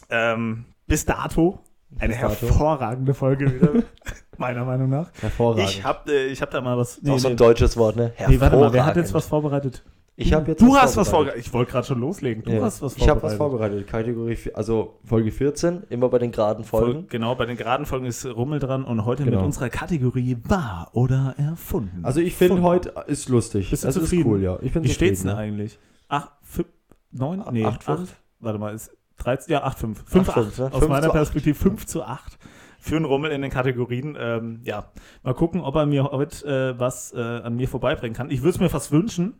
ähm, 0.09 0.65
bis 0.85 1.05
dato 1.05 1.59
eine 1.99 2.13
hervorragende 2.13 3.13
Folge 3.13 3.53
wieder, 3.53 3.83
meiner 4.37 4.65
Meinung 4.65 4.89
nach. 4.89 5.09
Hervorragend. 5.21 5.69
Ich 5.69 5.83
habe 5.83 6.11
äh, 6.11 6.27
ich 6.27 6.41
hab 6.41 6.51
da 6.51 6.61
mal 6.61 6.77
was. 6.77 6.99
auch 7.07 7.17
so 7.19 7.27
ein 7.29 7.37
deutsches 7.37 7.77
Wort, 7.77 7.95
ne? 7.95 8.13
nee, 8.27 8.39
warte 8.39 8.57
mal, 8.57 8.73
wer 8.73 8.85
hat 8.85 8.95
jetzt 8.97 9.13
was 9.13 9.27
vorbereitet? 9.27 9.83
Ich 10.19 10.33
habe 10.33 10.49
jetzt 10.49 10.61
Du 10.63 10.75
hast 10.75 10.97
was 10.97 11.09
vorbereitet. 11.09 11.11
vorbereitet. 11.11 11.45
Ich 11.45 11.53
wollte 11.53 11.71
gerade 11.71 11.85
schon 11.87 11.99
loslegen. 11.99 12.43
Du 12.43 12.51
Ja. 12.51 12.63
hast 12.63 12.81
was 12.81 12.97
Ich 12.97 13.07
habe 13.07 13.19
vorbereitet. 13.19 13.29
was 13.29 13.37
vorbereitet. 13.37 13.87
Kategorie, 13.87 14.37
also 14.55 14.99
Folge 15.03 15.31
14, 15.31 15.83
immer 15.89 16.09
bei 16.09 16.17
den 16.17 16.31
geraden 16.31 16.63
Folgen. 16.65 16.91
Folgen. 16.93 17.07
Genau, 17.09 17.35
bei 17.35 17.45
den 17.45 17.55
geraden 17.55 17.85
Folgen 17.85 18.07
ist 18.07 18.25
Rummel 18.25 18.57
dran 18.59 18.83
und 18.83 19.05
heute 19.05 19.23
Genau. 19.25 19.37
mit 19.37 19.45
unserer 19.45 19.69
Kategorie 19.69 20.37
wahr 20.43 20.89
oder 20.93 21.35
erfunden. 21.37 21.99
Also 22.03 22.19
ich 22.19 22.33
finde 22.35 22.63
heute 22.63 22.95
ist 23.05 23.29
lustig. 23.29 23.69
Bist 23.69 23.83
du 23.83 23.87
das 23.89 23.95
zufrieden? 23.95 24.21
ist 24.23 24.27
cool, 24.27 24.41
ja. 24.41 24.57
Ich 24.63 24.73
bin 24.73 24.83
Wie 24.83 24.89
steht's 24.89 25.21
denn 25.21 25.29
zufrieden, 25.29 25.53
eigentlich? 25.53 25.79
Ach, 26.09 26.31
fünf, 26.41 26.67
neun? 27.11 27.43
Nee, 27.51 27.63
Acht, 27.65 27.75
acht, 27.87 27.97
fünf? 27.97 28.15
Warte 28.39 28.57
mal, 28.57 28.73
ist 28.73 28.96
13, 29.17 29.51
ja, 29.51 29.63
8, 29.63 29.79
5. 29.79 30.03
5, 30.05 30.29
8. 30.29 30.37
8, 30.37 30.59
ne? 30.59 30.65
Aus 30.65 30.79
Fünf 30.79 30.87
meiner 30.89 31.01
zu 31.03 31.09
acht. 31.09 31.13
Perspektive 31.13 31.55
5 31.55 31.85
zu 31.85 32.03
8 32.03 32.37
für 32.79 32.95
einen 32.95 33.05
Rummel 33.05 33.31
in 33.31 33.41
den 33.41 33.51
Kategorien. 33.51 34.17
Ähm, 34.19 34.61
ja, 34.63 34.91
mal 35.23 35.33
gucken, 35.33 35.61
ob 35.61 35.75
er 35.75 35.85
mir 35.85 36.05
heute 36.05 36.75
äh, 36.75 36.79
was 36.79 37.13
äh, 37.13 37.19
an 37.19 37.55
mir 37.55 37.67
vorbeibringen 37.67 38.15
kann. 38.15 38.31
Ich 38.31 38.41
würde 38.41 38.51
es 38.51 38.59
mir 38.59 38.69
fast 38.69 38.91
wünschen, 38.91 39.33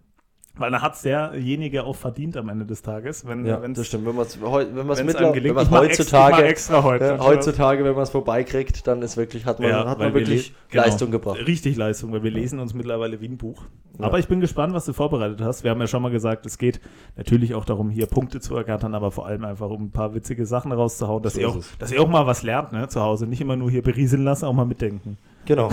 weil 0.58 0.72
dann 0.72 0.82
hat 0.82 0.95
es 0.95 1.01
derjenige 1.01 1.84
auch 1.84 1.95
verdient 1.95 2.38
am 2.38 2.49
Ende 2.49 2.66
des 2.66 2.82
Tages. 2.82 3.26
Wenn, 3.28 3.45
Ja, 3.45 3.58
das 3.58 3.88
stimmt. 3.88 4.05
Wenn 4.05 4.16
man 4.16 4.26
es 4.26 4.39
wenn 4.41 4.86
man's 4.88 5.03
mittler, 5.03 5.34
wenn 5.34 5.53
man's 5.53 5.68
extra, 5.70 5.80
heutzutage, 5.80 6.32
mach 6.36 6.39
extra 6.41 6.84
heute. 6.84 7.05
ja, 7.05 7.20
heutzutage, 7.20 7.84
wenn 7.84 7.93
man 7.93 8.03
es 8.03 8.10
vorbeikriegt, 8.10 8.86
dann 8.88 9.01
ist 9.01 9.18
wirklich, 9.18 9.45
hat 9.45 9.60
man, 9.60 9.70
Ja, 9.70 9.88
hat 9.88 9.99
man 9.99 10.14
wir 10.14 10.22
wirklich 10.22 10.49
le- 10.49 10.55
genau. 10.70 10.84
Leistung 10.84 11.12
gebracht. 11.12 11.39
Richtig 11.47 11.76
Leistung, 11.78 12.12
weil 12.12 12.24
wir 12.24 12.32
lesen 12.32 12.60
uns 12.60 12.74
mittlerweile 12.74 13.20
wie 13.22 13.28
ein 13.28 13.38
Buch. 13.38 13.64
Aber 13.99 14.20
ich 14.20 14.28
bin 14.28 14.39
gespannt, 14.41 14.74
was 14.76 14.86
du 14.86 14.93
vorbereitet 14.93 15.41
hast. 15.41 15.64
Wir 15.64 15.72
haben 15.72 15.80
ja 15.82 15.88
schon 15.88 16.03
mal 16.03 16.12
gesagt, 16.12 16.45
es 16.45 16.58
geht 16.60 16.80
natürlich 17.16 17.55
auch 17.55 17.66
darum, 17.66 17.89
hier 17.89 18.05
Punkte 18.05 18.39
zu 18.39 18.55
ergattern, 18.55 18.93
aber 18.93 19.10
vor 19.10 19.26
allem 19.26 19.43
einfach 19.43 19.70
um 19.70 19.86
ein 19.86 19.91
paar 19.91 20.14
witzige 20.14 20.45
Sachen 20.45 20.72
rauszuhauen, 20.72 21.24
dass, 21.24 21.34
So 21.34 21.39
ihr, 21.41 21.47
ist 21.47 21.53
auch, 21.53 21.58
es. 21.58 21.78
dass 21.80 21.91
ihr 21.91 22.01
auch 22.01 22.08
mal 22.08 22.28
was 22.28 22.43
lernt 22.43 22.74
ne, 22.74 22.88
zu 22.89 23.01
Hause. 23.01 23.26
Nicht 23.26 23.41
immer 23.41 23.55
nur 23.55 23.72
hier 23.72 23.82
berieseln 23.82 24.24
lassen, 24.24 24.45
auch 24.45 24.53
mal 24.53 24.66
mitdenken. 24.66 25.18
Genau. 25.45 25.70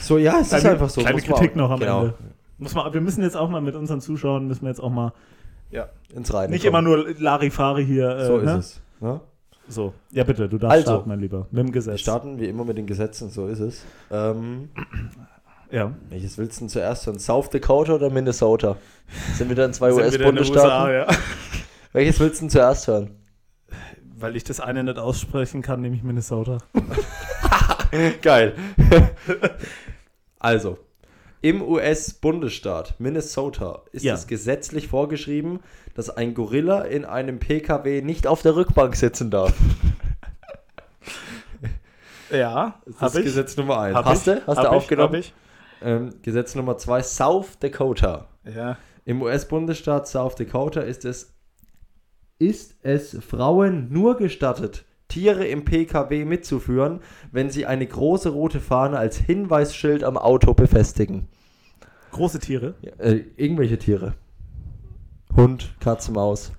So, 0.00 0.18
ja, 0.18 0.34
es 0.40 0.52
ist 0.52 0.60
Kleine- 0.60 0.70
einfach 0.74 0.90
so. 0.90 1.00
kleine 1.00 1.20
Kritik 1.20 1.56
noch 1.56 1.70
am 1.70 1.80
genau, 1.80 2.00
Ende. 2.02 2.14
Muss 2.58 2.74
man, 2.74 2.92
wir 2.92 3.00
müssen 3.00 3.22
jetzt 3.22 3.36
auch 3.36 3.48
mal 3.50 3.60
mit 3.60 3.74
unseren 3.74 4.00
Zuschauern, 4.00 4.46
müssen 4.48 4.62
wir 4.62 4.68
jetzt 4.70 4.80
auch 4.80 4.90
mal 4.90 5.12
Ins 6.14 6.32
Reine 6.32 6.52
nicht 6.52 6.64
kommen. 6.64 6.86
immer 6.86 6.96
nur 6.96 7.14
Larifari 7.18 7.84
hier. 7.84 8.08
Äh, 8.16 8.26
So 8.26 8.36
ne? 8.38 8.52
ist 8.52 8.56
es. 8.58 8.80
Ne? 9.00 9.20
So, 9.68 9.92
ja 10.12 10.22
bitte, 10.24 10.48
du 10.48 10.56
darfst 10.58 10.72
Also, 10.76 10.90
starten, 10.92 11.08
mein 11.08 11.18
Lieber. 11.20 11.48
Mit 11.50 11.58
dem 11.60 11.66
Wir 11.66 11.72
Gesetz. 11.72 12.00
starten 12.00 12.38
wie 12.38 12.46
immer 12.46 12.64
mit 12.64 12.78
den 12.78 12.86
Gesetzen, 12.86 13.30
so 13.30 13.48
ist 13.48 13.58
es. 13.58 13.84
Ähm, 14.12 14.68
Ja. 15.72 15.92
welches 16.08 16.38
willst 16.38 16.58
du 16.58 16.60
denn 16.60 16.68
zuerst 16.68 17.06
hören? 17.06 17.18
South 17.18 17.50
Dakota 17.50 17.94
oder 17.94 18.08
Minnesota? 18.10 18.76
Sind 19.34 19.50
wieder 19.50 19.64
in 19.64 19.72
zwei 19.72 19.92
US-Bundesstaaten? 19.92 20.88
USA, 20.88 20.92
ja. 20.92 21.06
Welches 21.92 22.20
willst 22.20 22.36
du 22.40 22.44
denn 22.44 22.50
zuerst 22.50 22.86
hören? 22.86 23.10
Weil 24.18 24.36
ich 24.36 24.44
das 24.44 24.60
eine 24.60 24.84
nicht 24.84 24.98
aussprechen 24.98 25.60
kann, 25.62 25.80
nehme 25.80 25.96
ich 25.96 26.02
Minnesota. 26.04 26.58
Geil. 28.22 28.54
also, 30.38 30.78
Im 31.42 31.62
US-Bundesstaat 31.62 32.94
Minnesota 32.98 33.82
ist 33.92 34.04
Ja. 34.04 34.14
es 34.14 34.26
gesetzlich 34.26 34.88
vorgeschrieben, 34.88 35.60
dass 35.94 36.10
ein 36.10 36.34
Gorilla 36.34 36.82
in 36.82 37.04
einem 37.04 37.38
PKW 37.38 38.02
nicht 38.02 38.26
auf 38.26 38.42
der 38.42 38.56
Rückbank 38.56 38.96
sitzen 38.96 39.30
darf. 39.30 39.52
Ja, 42.30 42.80
Das 42.98 43.14
ist 43.14 43.22
Gesetz 43.22 43.56
Nummer 43.56 43.78
1. 43.80 43.96
Hab 43.96 44.04
Hast 44.04 44.26
ich, 44.26 44.34
du? 44.34 44.46
Hast 44.48 44.58
du 44.58 44.62
ich, 44.62 44.68
aufgenommen? 44.68 45.14
ich. 45.14 45.32
Ähm, 45.80 46.12
Gesetz 46.22 46.56
Nummer 46.56 46.76
2, 46.76 47.02
South 47.02 47.58
Dakota. 47.60 48.26
Ja. 48.44 48.78
Im 49.04 49.22
US-Bundesstaat 49.22 50.08
South 50.08 50.34
Dakota 50.34 50.80
ist 50.80 51.04
es, 51.04 51.34
ist 52.40 52.74
es 52.82 53.16
Frauen 53.24 53.92
nur 53.92 54.16
gestattet, 54.16 54.84
Tiere 55.08 55.46
im 55.46 55.64
PKW 55.64 56.24
mitzuführen, 56.24 57.00
wenn 57.32 57.50
sie 57.50 57.66
eine 57.66 57.86
große 57.86 58.28
rote 58.28 58.60
Fahne 58.60 58.98
als 58.98 59.16
Hinweisschild 59.16 60.04
am 60.04 60.16
Auto 60.16 60.54
befestigen. 60.54 61.28
Große 62.12 62.38
Tiere. 62.38 62.74
Ja, 62.80 62.92
äh, 62.98 63.24
irgendwelche 63.36 63.78
Tiere. 63.78 64.14
Hund, 65.34 65.74
Katze, 65.80 66.12
Maus. 66.12 66.52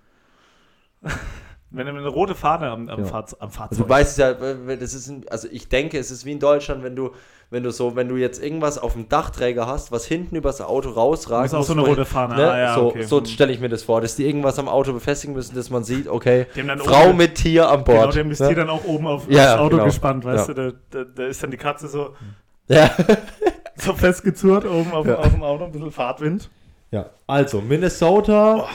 Wenn 1.69 1.85
du 1.85 1.93
eine 1.93 2.07
rote 2.07 2.33
Fahne 2.33 2.69
am, 2.69 2.87
am, 2.87 2.99
Ja. 2.99 3.05
Fahrz 3.05 3.33
am 3.33 3.47
Also 3.47 3.57
Fahrzeug 3.59 3.77
du 3.79 3.89
weißt 3.89 4.17
ja, 4.19 4.33
das 4.33 4.93
ist, 4.93 5.09
ein, 5.09 5.25
also 5.29 5.47
ich 5.51 5.67
denke, 5.67 5.99
es 5.99 6.11
ist 6.11 6.23
wie 6.25 6.31
in 6.31 6.39
Deutschland, 6.39 6.81
wenn 6.81 6.95
du, 6.95 7.11
wenn 7.49 7.63
du 7.63 7.71
so, 7.71 7.95
wenn 7.97 8.07
du 8.07 8.15
jetzt 8.15 8.41
irgendwas 8.41 8.77
auf 8.77 8.93
dem 8.93 9.09
Dachträger 9.09 9.67
hast, 9.67 9.91
was 9.91 10.05
hinten 10.05 10.35
übers 10.37 10.61
Auto 10.61 10.89
rausragt. 10.91 11.47
Ist 11.47 11.53
auch 11.53 11.63
so 11.63 11.73
eine 11.73 11.81
rote 11.81 12.05
Fahne. 12.05 12.35
Ne? 12.35 12.51
Ah, 12.51 12.57
ja, 12.57 12.75
so 12.75 12.87
okay. 12.87 13.03
so 13.03 13.23
stelle 13.25 13.51
ich 13.51 13.59
mir 13.59 13.67
das 13.69 13.83
vor, 13.83 13.99
dass 13.99 14.15
die 14.15 14.25
irgendwas 14.25 14.59
am 14.59 14.69
Auto 14.69 14.93
befestigen 14.93 15.35
müssen, 15.35 15.55
dass 15.55 15.69
man 15.69 15.83
sieht, 15.83 16.07
okay, 16.07 16.45
Frau 16.79 17.09
oben- 17.09 17.17
mit 17.17 17.35
Tier 17.35 17.67
an 17.69 17.83
Genau, 17.83 17.99
Bord. 18.01 18.15
dem 18.15 18.31
ist 18.31 18.39
ne? 18.39 18.47
die 18.49 18.55
dann 18.55 18.69
auch 18.69 18.85
oben 18.85 19.05
auf, 19.07 19.29
Ja, 19.29 19.53
aufs 19.53 19.61
Auto 19.61 19.69
genau. 19.75 19.85
gespannt, 19.85 20.23
weißt 20.23 20.49
du? 20.49 20.53
Da, 20.53 20.71
da, 20.91 21.03
da 21.03 21.25
ist 21.27 21.43
dann 21.43 21.51
die 21.51 21.57
Katze 21.57 21.87
so, 21.89 22.15
ja. 22.69 22.89
so 23.75 23.93
festgezurrt 23.93 24.65
oben 24.65 24.91
auf, 24.93 25.05
Ja. 25.05 25.15
auf 25.15 25.31
dem 25.33 25.43
Auto, 25.43 25.65
ein 25.65 25.71
bisschen 25.73 25.91
Fahrtwind. 25.91 26.49
ja, 26.91 27.09
also 27.27 27.59
Minnesota, 27.61 28.67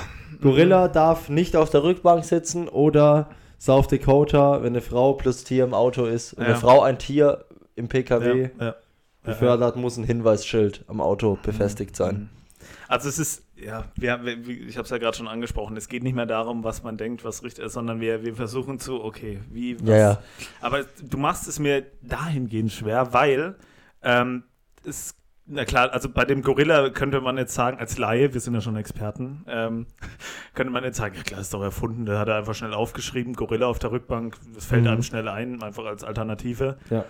Gorilla 0.43 0.89
darf 0.89 1.29
nicht 1.29 1.57
auf 1.57 1.71
der 1.71 1.83
Rückbank 1.83 2.25
sitzen 2.25 2.69
oder 2.69 3.31
South 3.61 3.89
Dakota, 3.89 4.63
wenn 4.63 4.73
eine 4.73 4.81
Frau 4.81 5.13
plus 5.15 5.45
Tier 5.45 5.65
im 5.65 5.75
Auto 5.75 6.05
ist 6.05 6.33
und 6.35 6.43
Ja. 6.43 6.49
eine 6.51 6.57
Frau 6.57 6.83
ein 6.83 6.99
Tier 6.99 7.45
im 7.77 7.89
PKW 7.89 8.51
Ja, 8.61 8.75
befördert, 9.23 9.77
muss 9.77 9.97
ein 9.97 10.05
Hinweisschild 10.05 10.85
am 10.89 11.01
Auto 11.01 11.39
befestigt 11.43 11.95
sein. 11.97 12.29
Also 12.89 13.09
es 13.09 13.19
ist, 13.19 13.45
ja, 13.57 13.85
wir, 13.97 14.21
ich 14.47 14.77
habe 14.77 14.85
es 14.85 14.91
ja 14.91 14.99
gerade 14.99 15.17
schon 15.17 15.29
angesprochen, 15.29 15.77
es 15.77 15.89
geht 15.89 16.03
nicht 16.03 16.15
mehr 16.15 16.27
darum, 16.27 16.63
was 16.65 16.83
man 16.83 16.97
denkt, 16.99 17.25
was 17.25 17.43
richtig 17.43 17.65
ist, 17.65 17.73
sondern 17.73 18.01
wir, 18.01 18.23
wir 18.25 18.35
versuchen 18.35 18.79
zu, 18.79 19.03
okay, 19.03 19.41
wie, 19.51 19.81
was. 19.81 19.89
Ja, 19.89 19.97
ja. 19.97 20.19
Aber 20.61 20.85
du 21.03 21.17
machst 21.17 21.49
es 21.49 21.59
mir 21.59 21.85
dahingehend 22.03 22.71
schwer, 22.73 23.13
weil 23.13 23.55
ähm, 24.03 24.43
es, 24.85 25.15
na 25.53 25.65
klar, 25.65 25.93
also 25.93 26.09
bei 26.09 26.25
dem 26.25 26.43
Gorilla 26.43 26.91
könnte 26.91 27.21
man 27.21 27.37
jetzt 27.39 27.55
sagen, 27.55 27.79
als 27.79 27.99
Laie, 27.99 28.33
wir 28.35 28.41
sind 28.41 28.55
ja 28.55 28.61
schon 28.61 28.77
Experten, 28.77 29.45
ähm, 29.49 29.87
könnte 30.55 30.73
man 30.73 30.83
jetzt 30.85 30.97
sagen, 30.97 31.15
ja 31.17 31.23
klar, 31.23 31.41
ist 31.41 31.53
doch 31.55 31.63
erfunden, 31.63 32.07
der 32.07 32.19
hat 32.19 32.29
er 32.29 32.37
einfach 32.37 32.55
schnell 32.55 32.75
aufgeschrieben, 32.75 33.35
Gorilla 33.35 33.67
auf 33.67 33.79
der 33.79 33.93
Rückbank, 33.93 34.37
das 34.55 34.65
fällt 34.65 34.83
Mhm. 34.83 34.89
einem 34.89 35.03
schnell 35.03 35.29
ein, 35.29 35.63
einfach 35.63 35.85
als 35.85 36.05
Alternative. 36.05 36.79
Ja. 36.91 37.05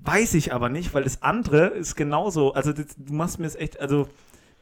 Weiß 0.00 0.34
ich 0.34 0.54
aber 0.54 0.68
nicht, 0.70 0.94
weil 0.94 1.04
das 1.04 1.22
andere 1.22 1.66
ist 1.66 1.94
genauso. 1.94 2.54
Also 2.54 2.72
das, 2.72 2.86
du 2.96 3.12
machst 3.12 3.38
mir 3.38 3.46
es 3.46 3.54
echt, 3.56 3.80
also 3.80 4.08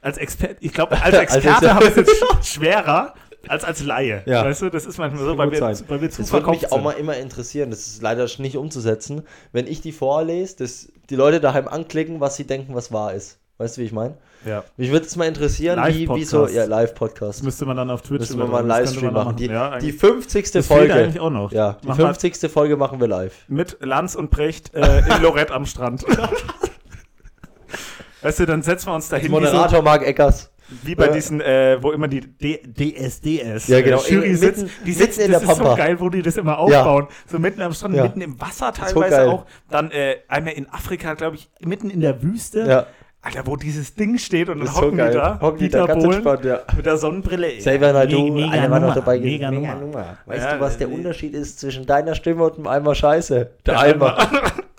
als 0.02 0.18
Experte, 0.18 0.56
ich 0.60 0.72
glaube, 0.72 1.00
als 1.00 1.14
Experte 1.18 1.48
Experte. 1.48 1.74
habe 1.74 1.84
ich 1.84 1.90
es 1.90 1.96
jetzt 1.96 2.10
sch- 2.22 2.54
schwerer 2.54 3.14
als 3.46 3.64
als 3.64 3.84
Laie. 3.84 4.22
Ja. 4.26 4.44
Weißt 4.44 4.62
du, 4.62 4.70
das 4.70 4.86
ist 4.86 4.98
manchmal 4.98 5.24
so, 5.24 5.38
weil 5.38 5.50
wir, 5.52 5.60
weil 5.60 6.00
wir 6.00 6.10
zu 6.10 6.22
Das 6.22 6.32
würde 6.32 6.50
mich 6.50 6.66
auch 6.66 6.72
sind. 6.72 6.84
mal 6.84 6.92
immer 6.92 7.16
interessieren. 7.16 7.70
Das 7.70 7.86
ist 7.86 8.02
leider 8.02 8.26
nicht 8.38 8.56
umzusetzen. 8.56 9.22
Wenn 9.52 9.66
ich 9.66 9.80
die 9.80 9.92
vorlese, 9.92 10.56
dass 10.56 10.88
die 11.08 11.16
Leute 11.16 11.40
daheim 11.40 11.68
anklicken, 11.68 12.20
was 12.20 12.36
sie 12.36 12.44
denken, 12.44 12.74
was 12.74 12.92
wahr 12.92 13.14
ist. 13.14 13.38
Weißt 13.58 13.76
du, 13.76 13.80
wie 13.80 13.86
ich 13.86 13.92
meine? 13.92 14.16
Ja. 14.46 14.62
Mich 14.76 14.92
würde 14.92 15.04
es 15.06 15.16
mal 15.16 15.24
interessieren, 15.26 15.82
wie, 15.88 16.08
wie 16.08 16.24
so. 16.24 16.42
Live-Podcast. 16.42 16.54
Ja, 16.54 16.64
Live-Podcast. 16.66 17.42
müsste 17.42 17.66
man 17.66 17.76
dann 17.76 17.90
auf 17.90 18.02
Twitch 18.02 18.20
Müssen 18.20 18.38
wir 18.38 18.46
mal 18.46 18.58
einen 18.60 18.68
Livestream 18.68 19.06
man 19.06 19.14
machen. 19.14 19.36
Die, 19.36 19.46
Ja, 19.46 19.70
die 19.70 19.74
eigentlich- 19.86 19.96
50. 19.96 20.52
das 20.52 20.66
fehlt 20.66 20.78
Folge. 20.78 20.94
eigentlich 20.94 21.18
auch 21.20 21.30
noch. 21.30 21.50
Ja, 21.50 21.76
die 21.82 21.88
Machen 21.88 21.98
wir 21.98 22.14
50. 22.14 22.52
Folge 22.52 22.76
machen 22.76 23.00
wir 23.00 23.08
live. 23.08 23.34
mit 23.48 23.78
Lanz 23.80 24.14
und 24.14 24.30
Brecht 24.30 24.72
äh, 24.74 25.00
in 25.00 25.22
Lorette 25.22 25.52
am 25.54 25.66
Strand. 25.66 26.04
weißt 28.22 28.38
du, 28.40 28.46
dann 28.46 28.62
setzen 28.62 28.86
wir 28.86 28.94
uns 28.94 29.08
dahin 29.08 29.26
wie, 29.26 29.34
so, 29.34 29.40
Moderator 29.40 29.82
Marc 29.82 30.06
Eckers. 30.06 30.50
Wie 30.82 30.94
bei 30.94 31.06
Ja. 31.06 31.12
diesen, 31.12 31.40
äh, 31.40 31.78
wo 31.80 31.92
immer 31.92 32.08
die 32.08 32.20
D 32.20 32.58
DSDS 32.62 33.68
Ja, 33.68 33.80
genau. 33.80 34.02
äh, 34.02 34.12
Jury 34.12 34.28
Mitten- 34.28 34.36
sitzt. 34.38 34.62
mitten 34.62 34.84
Die 34.84 34.92
sitzen 34.92 35.20
in 35.22 35.32
das 35.32 35.42
der 35.42 35.50
ist 35.50 35.56
so 35.58 35.62
Pampa. 35.64 35.76
geil, 35.76 36.00
wo 36.00 36.08
die 36.10 36.22
das 36.22 36.36
immer 36.36 36.58
aufbauen. 36.58 37.08
So 37.26 37.38
mitten 37.38 37.62
am 37.62 37.72
Strand, 37.72 37.94
Ja. 37.94 38.02
mitten 38.04 38.20
im 38.20 38.40
Wasser 38.40 38.72
So 38.74 38.82
teilweise 38.84 39.16
geil. 39.16 39.28
auch. 39.28 39.46
Dann 39.70 39.90
äh, 39.90 40.16
einmal 40.28 40.52
in 40.54 40.68
Afrika, 40.70 41.14
glaube 41.14 41.36
ich, 41.36 41.48
mitten 41.64 41.90
in 41.90 42.00
der 42.00 42.22
Wüste. 42.22 42.60
Ja, 42.68 42.86
Alter, 43.20 43.46
wo 43.46 43.56
dieses 43.56 43.94
Ding 43.94 44.16
steht 44.16 44.48
und 44.48 44.58
dann 44.58 44.66
das 44.66 44.74
ist 44.74 44.80
so 44.80 44.86
hocken 44.86 44.98
die 44.98 45.12
da. 45.12 45.40
Hocken 45.40 45.58
die 45.58 45.68
da 45.68 45.86
ganz 45.86 46.02
Bohlen 46.04 46.12
entspannt, 46.18 46.44
ja. 46.44 46.60
mit 46.76 46.86
der 46.86 46.96
Sonnenbrille. 46.96 47.58
Xavier 47.58 47.92
Naidoo, 47.92 48.30
Mega 48.32 48.50
alle 48.52 48.70
waren 48.70 48.82
noch 48.82 48.94
dabei. 48.94 49.18
Mega 49.18 49.50
Mega 49.50 49.74
Nummer. 49.74 49.80
Nummer. 49.80 50.18
Weißt 50.26 50.44
Ja, 50.44 50.54
du, 50.54 50.60
was 50.60 50.78
der 50.78 50.88
äh, 50.88 50.92
Unterschied 50.92 51.34
ist 51.34 51.58
zwischen 51.58 51.84
deiner 51.84 52.14
Stimme 52.14 52.44
und 52.44 52.54
einem 52.58 52.68
Eimer 52.68 52.94
Scheiße? 52.94 53.50
Der, 53.66 53.74
Der 53.74 53.80
Eimer. 53.80 54.16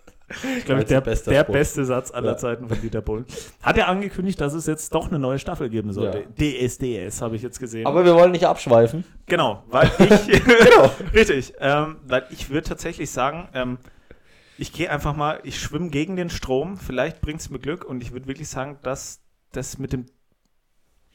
Ich 0.57 0.65
glaube, 0.65 0.85
der, 0.85 1.01
bester 1.01 1.31
der 1.31 1.43
beste 1.43 1.85
Satz 1.85 2.11
aller 2.11 2.31
Ja. 2.31 2.37
Zeiten 2.37 2.67
von 2.67 2.79
Dieter 2.81 3.01
Bohlen. 3.01 3.25
Hat 3.61 3.77
er 3.77 3.87
angekündigt, 3.87 4.39
dass 4.41 4.53
es 4.53 4.65
jetzt 4.65 4.93
doch 4.95 5.07
eine 5.07 5.19
neue 5.19 5.39
Staffel 5.39 5.69
geben 5.69 5.91
soll. 5.93 6.05
Ja. 6.05 6.67
DSDS 6.67 7.21
habe 7.21 7.35
ich 7.35 7.41
jetzt 7.41 7.59
gesehen. 7.59 7.85
Aber 7.87 8.05
wir 8.05 8.15
wollen 8.15 8.31
nicht 8.31 8.45
abschweifen. 8.45 9.03
genau, 9.25 9.63
weil 9.69 9.89
ich. 9.99 10.43
Genau. 10.45 10.91
Richtig. 11.13 11.53
Ähm, 11.59 11.97
weil 12.07 12.25
ich 12.31 12.49
würde 12.49 12.67
tatsächlich 12.67 13.09
sagen, 13.11 13.49
ähm, 13.53 13.77
ich 14.57 14.73
gehe 14.73 14.89
einfach 14.91 15.15
mal, 15.15 15.39
ich 15.43 15.59
schwimme 15.59 15.89
gegen 15.89 16.15
den 16.15 16.29
Strom. 16.29 16.77
Vielleicht 16.77 17.21
bringt 17.21 17.39
es 17.41 17.49
mir 17.49 17.59
Glück 17.59 17.85
und 17.85 18.01
ich 18.03 18.11
würde 18.11 18.27
wirklich 18.27 18.49
sagen, 18.49 18.77
dass 18.83 19.21
das 19.51 19.77
mit 19.77 19.93
dem. 19.93 20.05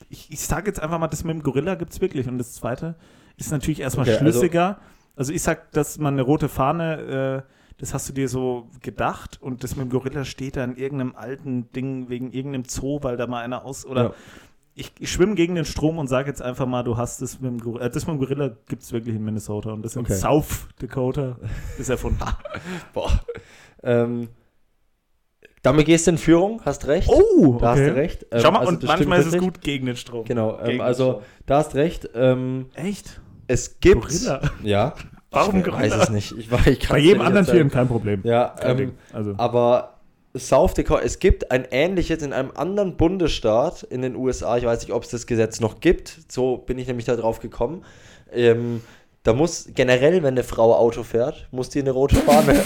Ich, 0.08 0.30
ich 0.30 0.40
sage 0.40 0.66
jetzt 0.66 0.80
einfach 0.80 0.98
mal, 0.98 1.08
das 1.08 1.24
mit 1.24 1.34
dem 1.34 1.42
Gorilla 1.42 1.74
gibt 1.74 1.92
es 1.92 2.00
wirklich. 2.00 2.26
Und 2.28 2.38
das 2.38 2.54
zweite 2.54 2.96
ist 3.36 3.50
natürlich 3.52 3.80
erstmal 3.80 4.04
Okay, 4.08 4.16
also- 4.18 4.30
schlüssiger. 4.32 4.78
Also, 5.16 5.32
ich 5.32 5.42
sag, 5.42 5.70
dass 5.70 5.98
man 5.98 6.14
eine 6.14 6.22
rote 6.22 6.48
Fahne, 6.48 7.44
äh, 7.46 7.50
das 7.78 7.92
hast 7.94 8.08
du 8.08 8.12
dir 8.12 8.28
so 8.28 8.68
gedacht 8.82 9.38
und 9.42 9.64
das 9.64 9.76
mit 9.76 9.86
dem 9.86 9.90
Gorilla 9.90 10.24
steht 10.24 10.56
da 10.56 10.64
in 10.64 10.76
irgendeinem 10.76 11.14
alten 11.16 11.70
Ding 11.72 12.08
wegen 12.08 12.32
irgendeinem 12.32 12.64
Zoo, 12.68 12.98
weil 13.02 13.16
da 13.16 13.26
mal 13.26 13.42
einer 13.42 13.64
aus. 13.64 13.84
Oder 13.84 14.02
Ja. 14.04 14.14
ich, 14.74 14.92
ich 15.00 15.10
schwimme 15.10 15.34
gegen 15.34 15.54
den 15.56 15.64
Strom 15.64 15.98
und 15.98 16.06
sage 16.08 16.28
jetzt 16.28 16.40
einfach 16.42 16.66
mal, 16.66 16.82
du 16.84 16.96
hast 16.96 17.20
das 17.20 17.40
mit 17.40 17.50
dem 17.50 17.58
Gorilla. 17.60 17.86
Äh, 17.86 17.90
das 17.90 18.06
mit 18.06 18.14
dem 18.16 18.18
Gorilla 18.20 18.56
gibt 18.68 18.82
es 18.82 18.92
wirklich 18.92 19.16
in 19.16 19.24
Minnesota 19.24 19.72
und 19.72 19.82
das 19.84 19.96
in 19.96 20.02
Okay. 20.02 20.14
South 20.14 20.68
Dakota 20.78 21.36
ist 21.78 21.88
erfunden. 21.90 22.20
Boah. 22.92 23.10
Ähm, 23.82 24.28
damit 25.62 25.86
gehst 25.86 26.06
du 26.06 26.10
in 26.12 26.18
Führung, 26.18 26.60
hast 26.64 26.86
recht. 26.86 27.08
Oh, 27.08 27.56
Da 27.58 27.70
hast 27.70 27.78
du 27.80 27.94
recht. 27.94 28.26
Ähm, 28.30 28.40
Schau 28.42 28.50
mal, 28.50 28.58
also 28.60 28.72
und 28.72 28.82
manchmal 28.84 29.20
ist 29.20 29.32
es 29.32 29.38
gut 29.38 29.62
gegen 29.62 29.86
den 29.86 29.96
Strom. 29.96 30.24
Genau, 30.26 30.58
ähm, 30.60 30.80
also 30.80 31.12
Strom. 31.12 31.22
da 31.46 31.56
hast 31.58 31.74
recht. 31.74 32.10
Ähm, 32.14 32.66
Echt? 32.74 33.20
es 33.46 33.80
gibt. 33.80 34.02
Gorilla? 34.02 34.40
Ja. 34.62 34.94
Warum 35.34 35.60
ich 35.60 35.72
weiß 35.72 35.94
es 35.94 36.10
nicht. 36.10 36.32
Ich, 36.38 36.50
ich 36.66 36.88
Bei 36.88 36.98
jedem 36.98 37.22
anderen. 37.22 37.46
Tier 37.46 37.68
kein 37.68 37.88
Problem. 37.88 38.20
Ja, 38.24 38.54
Kein 38.60 38.78
ähm. 38.78 38.92
Also, 39.12 39.34
aber 39.36 39.94
South 40.36 40.74
Dakota, 40.74 41.02
es 41.02 41.18
gibt 41.20 41.50
ein 41.50 41.66
ähnliches 41.70 42.22
in 42.22 42.32
einem 42.32 42.50
anderen 42.54 42.96
Bundesstaat 42.96 43.84
in 43.84 44.02
den 44.02 44.16
USA. 44.16 44.56
Ich 44.56 44.64
weiß 44.64 44.80
nicht, 44.80 44.92
ob 44.92 45.04
es 45.04 45.10
das 45.10 45.26
Gesetz 45.26 45.60
noch 45.60 45.80
gibt. 45.80 46.18
So 46.28 46.58
bin 46.58 46.78
ich 46.78 46.88
nämlich 46.88 47.06
da 47.06 47.14
drauf 47.14 47.38
gekommen. 47.38 47.84
Ähm, 48.32 48.80
da 49.22 49.32
muss 49.32 49.68
generell, 49.74 50.22
wenn 50.22 50.34
eine 50.34 50.44
Frau 50.44 50.74
Auto 50.74 51.02
fährt, 51.02 51.48
muss 51.50 51.70
die 51.70 51.80
eine 51.80 51.92
rote 51.92 52.16
Fahne. 52.16 52.60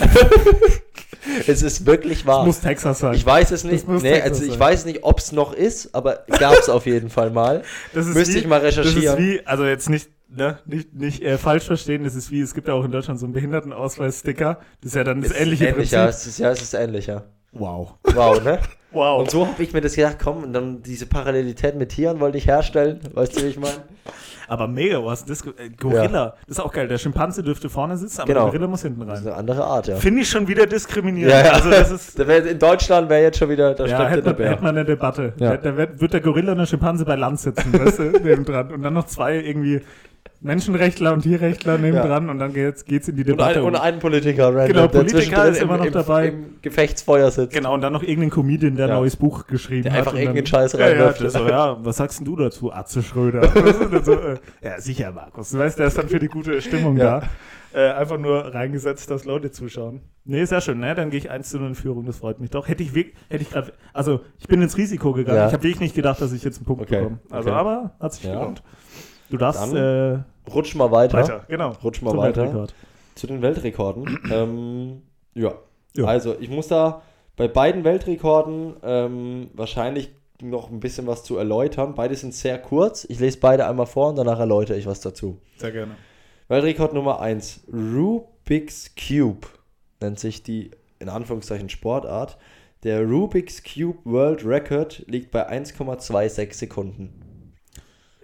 es 1.47 1.63
ist 1.63 1.87
wirklich 1.87 2.27
wahr. 2.27 2.39
das 2.39 2.47
muss 2.47 2.61
Texas 2.61 2.99
sein. 2.99 3.15
Ich 3.15 3.25
weiß 3.25 3.51
es 3.53 3.65
nicht. 3.65 3.87
Das 3.87 4.03
Nee, 4.03 4.21
also 4.21 4.43
ich 4.45 4.59
weiß 4.59 4.85
nicht, 4.87 5.05
ob 5.05 5.19
es 5.19 5.33
noch 5.33 5.53
ist, 5.53 5.95
aber 5.95 6.25
gab 6.39 6.55
es 6.55 6.69
auf 6.69 6.87
jeden 6.87 7.11
Fall 7.11 7.31
mal. 7.31 7.63
Das 7.95 8.07
ist 8.07 8.15
Müsste 8.15 8.35
wie, 8.35 8.39
ich 8.39 8.47
mal 8.47 8.61
Das 8.61 8.77
recherchieren. 8.77 9.19
ist 9.19 9.25
wie, 9.25 9.47
also 9.47 9.67
jetzt 9.67 9.89
nicht, 9.89 10.09
ne, 10.29 10.59
nicht, 10.67 10.95
nicht 10.95 11.23
äh, 11.23 11.39
falsch 11.39 11.65
verstehen, 11.65 12.05
das 12.05 12.15
ist 12.15 12.31
wie, 12.31 12.41
es 12.41 12.55
gibt 12.55 12.69
ja 12.69 12.75
auch 12.75 12.85
in 12.85 12.91
Deutschland 12.93 13.19
so 13.21 13.27
einen 13.27 13.33
Behindertenausweis-Sticker. 13.35 14.59
Das 14.81 14.89
ist 14.91 14.95
ja 14.97 15.05
dann 15.05 15.23
das 15.23 15.33
Ist 15.33 15.41
ähnliche 15.41 15.67
ähnlich, 15.67 15.91
ja, 15.91 16.05
Prinzip. 16.05 16.21
es 16.21 16.27
ist, 16.27 16.39
ja, 16.39 16.51
es 16.51 16.63
ist 16.63 16.75
ähnlich, 16.75 17.07
ja. 17.07 17.25
Wow. 17.53 17.95
Wow, 18.15 18.43
ne? 18.45 18.59
Wow. 18.91 19.21
Und 19.21 19.31
so 19.31 19.47
habe 19.47 19.63
ich 19.63 19.75
mir 19.75 19.83
das 19.83 19.97
gedacht, 19.97 20.17
komm, 20.23 20.45
und 20.45 20.55
dann 20.55 20.81
diese 20.81 21.05
Parallelität 21.05 21.77
mit 21.77 21.91
Tieren 21.91 22.21
wollte 22.21 22.39
ich 22.39 22.47
herstellen. 22.47 23.01
Weißt 23.13 23.37
du, 23.37 23.43
wie 23.43 23.49
ich 23.49 23.59
meine? 23.59 23.75
Aber 24.49 24.67
mega, 24.67 25.05
was 25.05 25.27
das? 25.27 25.43
Äh, 25.43 25.69
Gorilla. 25.79 26.37
Das 26.47 26.57
ist 26.57 26.61
auch 26.65 26.73
geil. 26.73 26.89
Der 26.89 26.97
Schimpanse 26.97 27.43
dürfte 27.43 27.69
vorne 27.69 27.99
sitzen, 27.99 28.23
aber 28.23 28.29
Genau. 28.29 28.41
der 28.45 28.53
Gorilla 28.53 28.67
muss 28.67 28.81
hinten 28.81 29.07
Das 29.07 29.21
ist 29.21 29.27
rein. 29.27 29.33
eine 29.35 29.41
andere 29.41 29.65
Art, 29.65 29.89
ja. 29.89 29.97
Finde 29.97 30.23
ich 30.23 30.31
schon 30.31 30.49
wieder 30.49 30.65
diskriminierend. 30.67 31.33
Ja, 31.35 31.45
ja. 31.45 31.53
Also 31.53 31.69
das 31.69 31.91
ist. 31.91 32.19
In 32.51 32.59
Deutschland 32.59 33.11
wäre 33.11 33.21
jetzt 33.25 33.37
schon 33.39 33.51
wieder, 33.51 33.75
da 33.75 33.85
Ja, 33.85 33.95
steckt 33.97 34.11
hätte 34.11 34.23
der 34.23 34.33
man, 34.33 34.43
hätte 34.49 34.63
man 34.63 34.77
eine 34.79 34.85
Debatte. 34.87 35.35
Ja. 35.37 35.59
Da, 35.59 35.71
da 35.71 36.01
wird, 36.01 36.13
der 36.15 36.21
Gorilla 36.23 36.53
und 36.53 36.59
der 36.59 36.67
Schimpanse 36.67 37.05
bei 37.05 37.17
Land 37.17 37.41
sitzen, 37.41 37.71
weißt 37.79 37.99
du, 37.99 38.03
nebendran. 38.25 38.73
Und 38.73 38.81
dann 38.83 38.95
noch 38.95 39.05
zwei 39.07 39.37
irgendwie 39.37 39.83
Menschenrechtler 40.41 41.13
und 41.13 41.23
Tierrechtler 41.23 41.79
neben 41.79 41.97
Ja. 41.97 42.07
dran 42.07 42.31
und 42.31 42.39
dann 42.39 42.53
geht's, 42.53 42.85
geht's 42.85 43.09
in 43.09 43.17
die 43.17 43.23
Und, 43.23 43.29
Debatte. 43.31 43.59
ein, 43.59 43.65
und 43.65 43.75
einen 43.77 43.99
Politiker, 43.99 44.49
random, 44.55 44.67
Genau, 44.69 44.81
der 44.87 44.99
Politiker 45.01 45.49
ist 45.49 45.61
immer 45.61 45.77
noch 45.79 45.85
im, 45.87 45.93
dabei. 45.93 46.29
Im, 46.29 46.45
Gefechtsfeuer 46.63 47.31
sitzt. 47.31 47.53
genau, 47.55 47.75
und 47.75 47.81
dann 47.81 47.93
noch 47.93 48.03
irgendein 48.03 48.31
Comedian, 48.31 48.77
der 48.77 48.87
ein 48.87 48.91
Ja. 48.91 48.97
neues 48.99 49.17
Buch 49.17 49.47
geschrieben 49.47 49.85
Der 49.85 49.93
hat. 49.93 49.99
einfach 50.01 50.13
und 50.13 50.19
irgendeinen 50.19 50.47
Scheiß 50.47 50.73
ja, 50.75 50.79
ja, 50.81 50.87
reinwirft. 50.87 51.21
das 51.25 51.33
so, 51.33 51.49
ja, 51.49 51.77
was 51.85 51.97
sagst 51.97 52.27
du 52.27 52.37
dazu, 52.37 52.73
Atze 52.73 53.03
Schröder? 53.03 53.43
So, 54.05 54.13
äh, 54.15 54.37
ja, 54.63 54.81
sicher, 54.81 55.11
Markus. 55.13 55.51
Du 55.51 55.59
weißt, 55.59 55.79
der 55.79 55.89
ist 55.89 55.99
dann 55.99 56.09
für 56.09 56.19
die 56.21 56.29
gute 56.29 56.61
Stimmung 56.63 56.97
Ja. 56.97 57.21
da. 57.21 57.29
Äh, 57.75 57.91
einfach 57.93 58.17
nur 58.17 58.55
reingesetzt, 58.55 59.11
dass 59.11 59.27
Leute 59.27 59.51
zuschauen. 59.51 60.01
Nee, 60.25 60.45
sehr 60.47 60.63
schön, 60.63 60.79
ne? 60.81 60.95
Dann 60.95 61.11
gehe 61.11 61.19
ich 61.19 61.31
1 61.31 61.51
zu 61.51 61.59
0 61.59 61.69
in 61.69 61.75
Führung, 61.75 62.07
das 62.07 62.17
freut 62.17 62.41
mich 62.41 62.49
doch. 62.51 62.67
Hätte 62.67 62.83
ich 62.83 62.95
wirklich, 62.95 63.15
hätte 63.29 63.43
ich 63.43 63.51
gerade, 63.51 63.75
also 63.93 64.21
ich 64.39 64.47
bin 64.49 64.63
ins 64.63 64.79
Risiko 64.79 65.13
gegangen. 65.13 65.37
Ja. 65.37 65.47
Ich 65.49 65.53
habe 65.53 65.63
wirklich 65.65 65.81
nicht 65.81 65.95
gedacht, 65.95 66.21
dass 66.23 66.33
ich 66.33 66.43
jetzt 66.45 66.57
einen 66.59 66.65
Punkt 66.65 66.83
Okay, 66.83 66.97
bekomme. 67.01 67.19
Also, 67.31 67.51
okay. 67.51 67.59
aber 67.59 67.93
hat 68.01 68.15
sich 68.15 68.25
Ja. 68.25 68.39
gelohnt. 68.39 68.63
Du 69.31 69.37
darfst 69.37 69.61
Dann 69.61 69.77
äh, 69.77 70.51
Rutsch 70.51 70.75
mal 70.75 70.91
weiter, 70.91 71.19
weiter, 71.19 71.45
genau. 71.49 71.73
Rutsch 71.83 72.03
mal 72.03 72.11
zum 72.11 72.21
weiter. 72.21 72.43
Weltrekord. 72.43 72.75
zu 73.15 73.27
den 73.27 73.43
Weltrekorden. 73.43 74.19
ähm, 74.33 75.03
ja. 75.35 75.55
Ja. 75.97 76.05
Also, 76.05 76.37
ich 76.39 76.49
muss 76.49 76.69
da 76.69 77.03
bei 77.37 77.49
beiden 77.49 77.85
Weltrekorden 77.85 78.77
ähm, 78.83 79.51
wahrscheinlich 79.55 80.11
noch 80.41 80.71
ein 80.71 80.81
bisschen 80.81 81.07
was 81.07 81.25
zu 81.25 81.37
erläutern. 81.37 81.95
Beide 81.95 82.15
sind 82.15 82.35
sehr 82.35 82.59
kurz. 82.59 83.05
Ich 83.09 83.19
lese 83.19 83.39
beide 83.39 83.67
einmal 83.67 83.87
vor 83.87 84.11
und 84.11 84.17
danach 84.17 84.39
erläutere 84.39 84.79
ich 84.79 84.87
was 84.87 85.01
dazu. 85.01 85.39
Sehr 85.57 85.73
gerne. 85.73 85.97
Weltrekord 86.49 86.95
Nummer 86.95 87.21
1. 87.21 87.65
Rubik's 87.73 88.95
Cube 88.95 89.47
nennt 90.01 90.19
sich 90.19 90.43
die 90.43 90.71
in 90.99 91.09
Anführungszeichen 91.09 91.69
Sportart. 91.69 92.39
Der 92.85 93.03
Rubik's 93.05 93.63
Cube 93.63 93.99
World 94.05 94.45
Record 94.45 95.05
liegt 95.09 95.31
bei 95.33 95.49
1,26 95.51 96.55
Sekunden. 96.55 97.18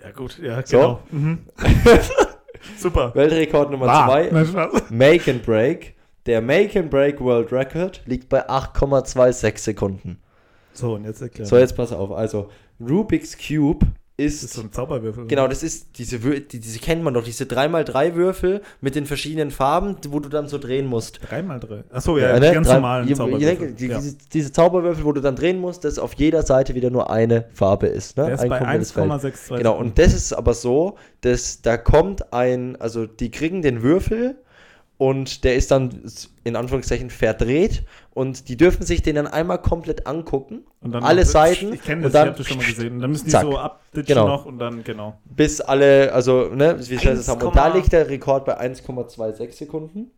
Ja, 0.05 0.11
gut, 0.12 0.38
ja, 0.38 0.62
So. 0.64 0.76
genau. 0.76 1.00
Mhm. 1.11 1.38
Super. 2.78 3.14
Weltrekord 3.14 3.70
Nummer 3.70 3.86
2. 3.86 4.30
nein, 4.32 4.46
Spaß. 4.46 4.90
Make 4.90 5.30
and 5.30 5.42
Break. 5.44 5.94
Der 6.26 6.40
Make 6.40 6.78
and 6.78 6.90
Break 6.90 7.20
World 7.20 7.52
Record 7.52 8.02
liegt 8.07 8.28
bei 8.30 8.48
8,26 8.48 9.59
Sekunden. 9.59 10.18
So, 10.72 10.94
und 10.94 11.05
jetzt 11.05 11.20
erklären. 11.20 11.46
So, 11.48 11.59
jetzt 11.59 11.76
pass 11.76 11.92
auf. 11.92 12.11
Also, 12.11 12.48
Rubik's 12.80 13.36
Cube 13.36 13.86
das 14.16 14.26
ist. 14.26 14.42
ist 14.44 14.52
so 14.54 14.60
ein 14.62 14.70
Zauberwürfel. 14.72 15.26
Genau, 15.26 15.48
das 15.48 15.62
ist 15.62 15.98
diese, 15.98 16.18
die, 16.18 16.60
diese 16.60 16.78
kennt 16.78 17.02
man 17.02 17.14
doch, 17.14 17.24
diese 17.24 17.44
3x3 17.44 18.14
Würfel 18.14 18.60
mit 18.80 18.94
den 18.94 19.06
verschiedenen 19.06 19.50
Farben, 19.50 19.96
wo 20.08 20.20
du 20.20 20.28
dann 20.28 20.46
so 20.48 20.58
drehen 20.58 20.86
musst. 20.86 21.20
Dreimal 21.28 21.60
drei. 21.60 21.84
Achso, 21.90 22.16
ja, 22.18 22.28
Ja, 22.34 22.40
ne? 22.40 22.52
ganz 22.52 22.68
Drei- 22.68 22.74
normalen 22.74 23.04
je- 23.06 23.10
je- 23.12 23.16
Zauberwürfel. 23.16 23.72
die, 23.72 23.86
ja. 23.88 23.98
diese, 23.98 24.16
diese 24.32 24.52
Zauberwürfel, 24.52 25.04
wo 25.04 25.12
du 25.12 25.20
dann 25.20 25.36
drehen 25.36 25.58
musst, 25.60 25.84
dass 25.84 25.98
auf 25.98 26.12
jeder 26.14 26.42
Seite 26.42 26.74
wieder 26.74 26.90
nur 26.90 27.10
eine 27.10 27.46
Farbe 27.52 27.86
ist. 27.86 28.16
Ne? 28.16 28.26
Der 28.26 28.34
ist 28.34 28.40
Ein 28.42 28.50
bei 28.50 28.58
komplettes 28.58 28.92
Feld. 28.92 29.10
1,62. 29.10 29.56
Genau, 29.58 29.76
und 29.76 29.98
das 29.98 30.14
ist 30.14 30.32
aber 30.32 30.54
so, 30.54 30.96
dass 31.22 31.62
da 31.62 31.76
kommt 31.76 32.32
ein, 32.32 32.76
also 32.80 33.06
die 33.06 33.30
kriegen 33.30 33.62
den 33.62 33.82
Würfel 33.82 34.36
und 34.97 35.45
der 35.45 35.57
ist 35.57 35.70
dann 35.70 36.03
in 36.45 36.55
Anführungszeichen 36.57 37.11
verdreht 37.11 37.82
und 38.12 38.49
die 38.49 38.57
dürfen 38.57 38.84
sich 38.86 39.03
den 39.03 39.16
dann 39.16 39.26
einmal 39.26 39.59
komplett 39.61 40.07
angucken, 40.07 40.64
Und 40.80 40.92
dann 40.92 41.03
alle 41.03 41.24
Seiten 41.24 41.72
Ich 41.72 41.82
kenne 41.82 41.97
und 41.99 42.03
das, 42.05 42.12
dann- 42.12 42.28
ich 42.28 42.28
habe 42.30 42.38
das 42.38 42.47
schon 42.47 42.57
mal 42.59 42.66
gesehen. 42.66 42.92
Und 42.95 43.01
dann 43.01 43.11
müssen 43.11 43.24
die 43.24 43.30
Zack. 43.32 43.42
so 43.42 43.59
abditschen 43.59 44.14
Genau. 44.14 44.28
noch 44.28 44.47
und 44.47 44.59
dann, 44.59 44.84
genau. 44.84 45.18
bis 45.24 45.61
alle, 45.61 46.12
also, 46.12 46.49
ne, 46.55 46.76
wie 46.78 46.99
schnell 46.99 47.16
das 47.16 47.28
haben. 47.28 47.42
Und 47.42 47.57
da 47.57 47.66
1,- 47.66 47.74
liegt 47.76 47.92
der 47.92 48.09
Rekord 48.09 48.45
bei 48.45 48.59
1,26 48.59 49.53
Sekunden. 49.53 50.11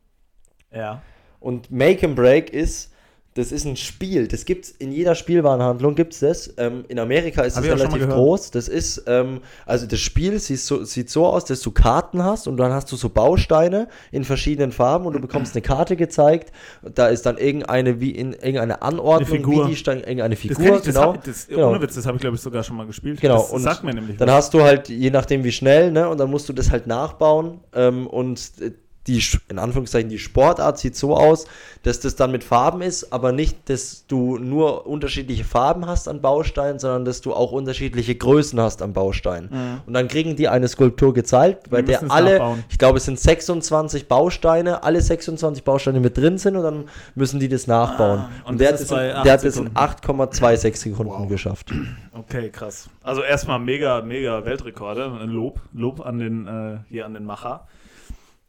Ja. 0.75 1.01
Und 1.41 1.71
Make 1.71 2.07
and 2.07 2.17
Break 2.17 2.51
ist, 2.51 2.93
das 3.37 3.53
ist 3.53 3.67
ein 3.67 3.77
Spiel. 3.77 4.29
Das 4.29 4.47
gibt's 4.47 4.71
in 4.71 4.91
jeder 4.93 5.15
Spielwarenhandlung 5.15 5.95
gibt's 5.95 6.21
das. 6.21 6.55
Ähm, 6.57 6.85
in 6.89 6.99
Amerika 6.99 7.43
ist 7.43 7.57
es 7.59 7.63
relativ 7.65 8.09
groß. 8.09 8.51
Das 8.51 8.67
ist, 8.67 9.05
ähm, 9.07 9.41
also 9.67 9.87
das 9.87 10.01
Spiel 10.01 10.39
sieht 10.39 10.61
so, 10.61 10.85
sieht 10.85 11.11
so 11.11 11.27
aus, 11.27 11.45
dass 11.45 11.61
du 11.61 11.71
Karten 11.71 12.25
hast 12.25 12.49
und 12.49 12.57
dann 12.57 12.73
hast 12.73 12.91
du 12.91 12.97
so 12.97 13.11
Bausteine 13.11 13.89
in 14.11 14.25
verschiedenen 14.25 14.73
Farben 14.73 15.05
und 15.07 15.13
du 15.13 15.21
bekommst 15.21 15.55
eine 15.55 15.61
Karte 15.63 15.97
gezeigt. 15.97 16.51
Da 16.95 17.09
ist 17.09 17.27
dann 17.27 17.37
irgendeine 17.37 18.01
wie 18.01 18.11
in 18.11 18.33
irgendeine 18.33 18.81
Anordnung, 18.81 19.17
Eine 19.17 19.27
Figur. 19.27 19.67
wie 19.67 19.71
die 19.71 19.77
Steine, 19.77 20.01
irgendeine 20.01 20.35
Das 20.35 20.41
Figur, 20.41 20.57
kenne 20.57 20.77
ich, 20.79 20.83
das, 20.83 20.95
genau. 20.95 21.13
hab, 21.13 21.25
das, 21.25 21.47
Genau. 21.47 21.71
ohne 21.71 21.83
Witz, 21.83 21.95
das 21.95 22.07
habe 22.07 22.17
ich 22.17 22.21
glaube 22.23 22.37
ich 22.37 22.43
sogar 22.43 22.63
schon 22.63 22.77
mal 22.77 22.87
gespielt. 22.87 23.21
Genau, 23.21 23.37
Das 23.43 23.51
und 23.51 23.61
sagt 23.61 23.85
mir 23.85 23.93
nämlich 23.95 24.17
Dann 24.17 24.29
was. 24.29 24.35
hast 24.37 24.55
du 24.55 24.63
halt, 24.63 24.89
je 24.89 25.11
nachdem 25.11 25.45
wie 25.45 25.53
schnell, 25.53 25.93
ne, 25.93 26.09
und 26.09 26.19
dann 26.19 26.31
musst 26.31 26.49
du 26.49 26.55
das 26.55 26.71
halt 26.71 26.87
nachbauen. 26.87 27.61
Ähm, 27.75 28.07
und 28.07 28.41
äh, 28.63 28.71
die, 29.07 29.23
in 29.49 29.59
Anführungszeichen, 29.59 30.09
die 30.11 30.19
Sportart 30.19 30.79
sieht 30.79 30.97
so 30.97 31.17
aus, 31.17 31.47
dass 31.83 32.01
das 32.01 32.17
dann 32.17 32.33
mit 32.33 32.43
Farben 32.43 32.83
ist, 32.83 33.13
aber 33.13 33.31
nicht, 33.33 33.71
dass 33.71 34.07
du 34.07 34.39
nur 34.39 34.87
unterschiedliche 34.87 35.45
Farben 35.45 35.87
hast 35.87 36.09
an 36.09 36.21
Bausteinen, 36.21 36.79
sondern 36.79 37.05
dass 37.05 37.21
du 37.21 37.33
auch 37.33 37.53
unterschiedliche 37.53 38.17
Größen 38.17 38.61
hast 38.61 38.83
an 38.83 38.93
Bausteinen. 38.93 39.81
Und 39.87 39.95
dann 39.95 40.09
kriegen 40.09 40.35
die 40.35 40.49
eine 40.49 40.67
Skulptur 40.67 41.15
gezeigt, 41.15 41.71
bei 41.71 41.83
Die 41.83 41.89
der 41.89 42.11
alle, 42.11 42.39
nachbauen. 42.39 42.65
ich 42.69 42.79
glaube, 42.79 42.99
es 42.99 43.05
sind 43.05 43.21
26 43.21 44.09
Bausteine, 44.09 44.83
alle 44.83 45.01
26 45.01 45.63
Bausteine 45.63 46.01
mit 46.01 46.17
drin 46.17 46.39
sind 46.39 46.57
und 46.57 46.63
dann 46.65 46.85
müssen 47.15 47.39
die 47.39 47.49
das 47.49 47.67
nachbauen. 47.69 48.19
Ah, 48.21 48.31
und 48.45 48.53
und 48.55 48.61
der 48.61 48.73
hat 48.73 48.81
in, 48.81 48.89
der 48.89 49.33
hat 49.33 49.45
es 49.45 49.57
in 49.57 49.67
Sekunden. 49.67 49.77
8,26 49.77 50.77
Sekunden 50.77 51.29
geschafft. 51.29 51.73
Okay, 52.13 52.51
krass. 52.51 52.89
Also 53.03 53.23
erstmal 53.23 53.59
mega, 53.59 54.03
mega 54.03 54.45
Weltrekorde. 54.45 55.21
Lob, 55.27 55.61
Lob 55.73 56.05
an 56.05 56.19
den, 56.19 56.47
äh, 56.47 56.79
hier 56.89 57.07
an 57.07 57.15
den 57.15 57.25
Macher. 57.25 57.67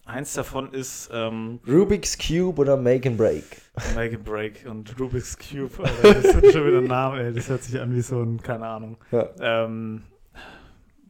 Eins 0.08 0.34
davon 0.34 0.72
ist 0.72 1.10
ähm, 1.12 1.60
Rubik's 1.68 2.18
Cube 2.18 2.62
oder 2.62 2.78
Make 2.78 3.10
and 3.10 3.18
Break? 3.18 3.44
Make 3.94 4.16
a 4.16 4.18
Break 4.18 4.66
und 4.66 4.98
Rubik's 4.98 5.38
Cube. 5.38 5.70
Alter, 5.84 6.14
das 6.14 6.36
ist 6.36 6.54
schon 6.54 6.66
wieder 6.66 6.78
ein 6.78 6.86
Name, 6.86 7.24
ey. 7.24 7.34
Das 7.34 7.50
hört 7.50 7.62
sich 7.62 7.78
an 7.78 7.94
wie 7.94 8.00
so 8.00 8.22
ein, 8.22 8.42
keine 8.42 8.66
Ahnung. 8.66 8.98
Ja. 9.12 9.30
Ähm, 9.42 10.04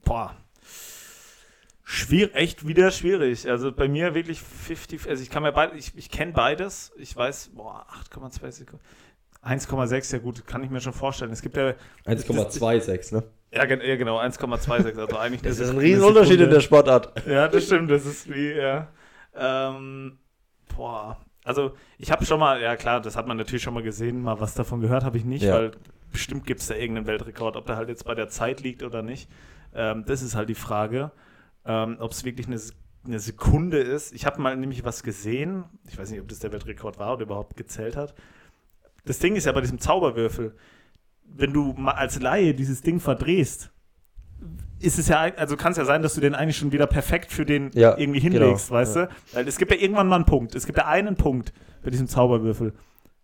boah. 0.04 0.34
Schwierig, 1.84 2.34
echt 2.34 2.66
wieder 2.66 2.90
schwierig. 2.90 3.48
Also 3.48 3.70
bei 3.70 3.86
mir 3.86 4.14
wirklich 4.14 4.40
50, 4.42 5.08
also 5.08 5.22
ich 5.22 5.30
kann 5.30 5.44
mir 5.44 5.52
beide, 5.52 5.76
ich, 5.76 5.96
ich 5.96 6.10
kenne 6.10 6.32
beides. 6.32 6.90
Ich 6.96 7.16
weiß, 7.16 7.50
boah, 7.54 7.86
8,2 8.12 8.50
Sekunden. 8.50 8.84
1,6, 9.44 10.12
ja 10.12 10.18
gut, 10.18 10.44
kann 10.44 10.64
ich 10.64 10.70
mir 10.70 10.80
schon 10.80 10.92
vorstellen. 10.92 11.30
Es 11.30 11.40
gibt 11.40 11.56
ja, 11.56 11.74
1,26, 12.04 13.14
ne? 13.14 13.22
Ja, 13.52 13.64
gen- 13.64 13.80
ja 13.80 13.96
genau, 13.96 14.18
1,26, 14.18 14.98
also 14.98 15.16
eigentlich 15.18 15.42
Das 15.42 15.58
ist 15.58 15.70
ein 15.70 15.78
Riesenunterschied 15.78 16.40
in 16.40 16.50
der 16.50 16.60
Sportart. 16.60 17.26
ja, 17.26 17.48
das 17.48 17.64
stimmt. 17.66 17.90
Das 17.90 18.04
ist 18.06 18.32
wie, 18.32 18.52
ja. 18.52 18.88
Ähm, 19.34 20.18
boah. 20.76 21.18
Also, 21.44 21.72
ich 21.96 22.10
habe 22.10 22.26
schon 22.26 22.40
mal, 22.40 22.60
ja 22.60 22.76
klar, 22.76 23.00
das 23.00 23.16
hat 23.16 23.26
man 23.26 23.36
natürlich 23.38 23.62
schon 23.62 23.72
mal 23.74 23.82
gesehen, 23.82 24.20
mal 24.22 24.38
was 24.40 24.54
davon 24.54 24.80
gehört 24.80 25.04
habe 25.04 25.16
ich 25.16 25.24
nicht, 25.24 25.42
Ja. 25.44 25.54
weil 25.54 25.70
bestimmt 26.12 26.44
gibt 26.46 26.60
es 26.60 26.66
da 26.66 26.74
irgendeinen 26.74 27.06
Weltrekord, 27.06 27.56
ob 27.56 27.66
der 27.66 27.76
halt 27.76 27.88
jetzt 27.88 28.04
bei 28.04 28.14
der 28.14 28.28
Zeit 28.28 28.60
liegt 28.60 28.82
oder 28.82 29.02
nicht. 29.02 29.30
Ähm, 29.74 30.04
das 30.06 30.20
ist 30.22 30.34
halt 30.34 30.48
die 30.50 30.54
Frage, 30.54 31.10
ähm, 31.64 31.96
ob 32.00 32.10
es 32.12 32.24
wirklich 32.24 32.46
eine, 32.48 32.60
eine 33.06 33.18
Sekunde 33.20 33.78
ist. 33.78 34.12
Ich 34.12 34.26
habe 34.26 34.40
mal 34.42 34.56
nämlich 34.56 34.84
was 34.84 35.02
gesehen, 35.02 35.64
ich 35.88 35.98
weiß 35.98 36.10
nicht, 36.10 36.20
ob 36.20 36.28
das 36.28 36.38
der 36.40 36.52
Weltrekord 36.52 36.98
war 36.98 37.14
oder 37.14 37.22
überhaupt 37.22 37.56
gezählt 37.56 37.96
hat. 37.96 38.14
Das 39.06 39.18
Ding 39.18 39.36
ist 39.36 39.46
ja 39.46 39.52
bei 39.52 39.60
diesem 39.62 39.78
Zauberwürfel, 39.78 40.54
wenn 41.34 41.52
du 41.52 41.74
mal 41.76 41.92
als 41.92 42.20
Laie 42.20 42.54
dieses 42.54 42.82
Ding 42.82 43.00
verdrehst, 43.00 43.70
ist 44.80 44.98
es 44.98 45.08
ja, 45.08 45.20
also 45.36 45.56
kann 45.56 45.72
es 45.72 45.78
ja 45.78 45.84
sein, 45.84 46.02
dass 46.02 46.14
du 46.14 46.20
den 46.20 46.34
eigentlich 46.34 46.56
schon 46.56 46.72
wieder 46.72 46.86
perfekt 46.86 47.32
für 47.32 47.44
den 47.44 47.70
Ja, 47.74 47.96
irgendwie 47.98 48.20
genau, 48.20 48.44
hinlegst, 48.44 48.70
weißt 48.70 48.96
ja. 48.96 49.06
du? 49.06 49.12
Weil 49.32 49.48
es 49.48 49.58
gibt 49.58 49.72
ja 49.72 49.78
irgendwann 49.78 50.06
mal 50.08 50.16
einen 50.16 50.24
Punkt. 50.24 50.54
Es 50.54 50.66
gibt 50.66 50.78
ja 50.78 50.86
einen 50.86 51.16
Punkt 51.16 51.52
bei 51.82 51.90
diesem 51.90 52.06
Zauberwürfel. 52.06 52.74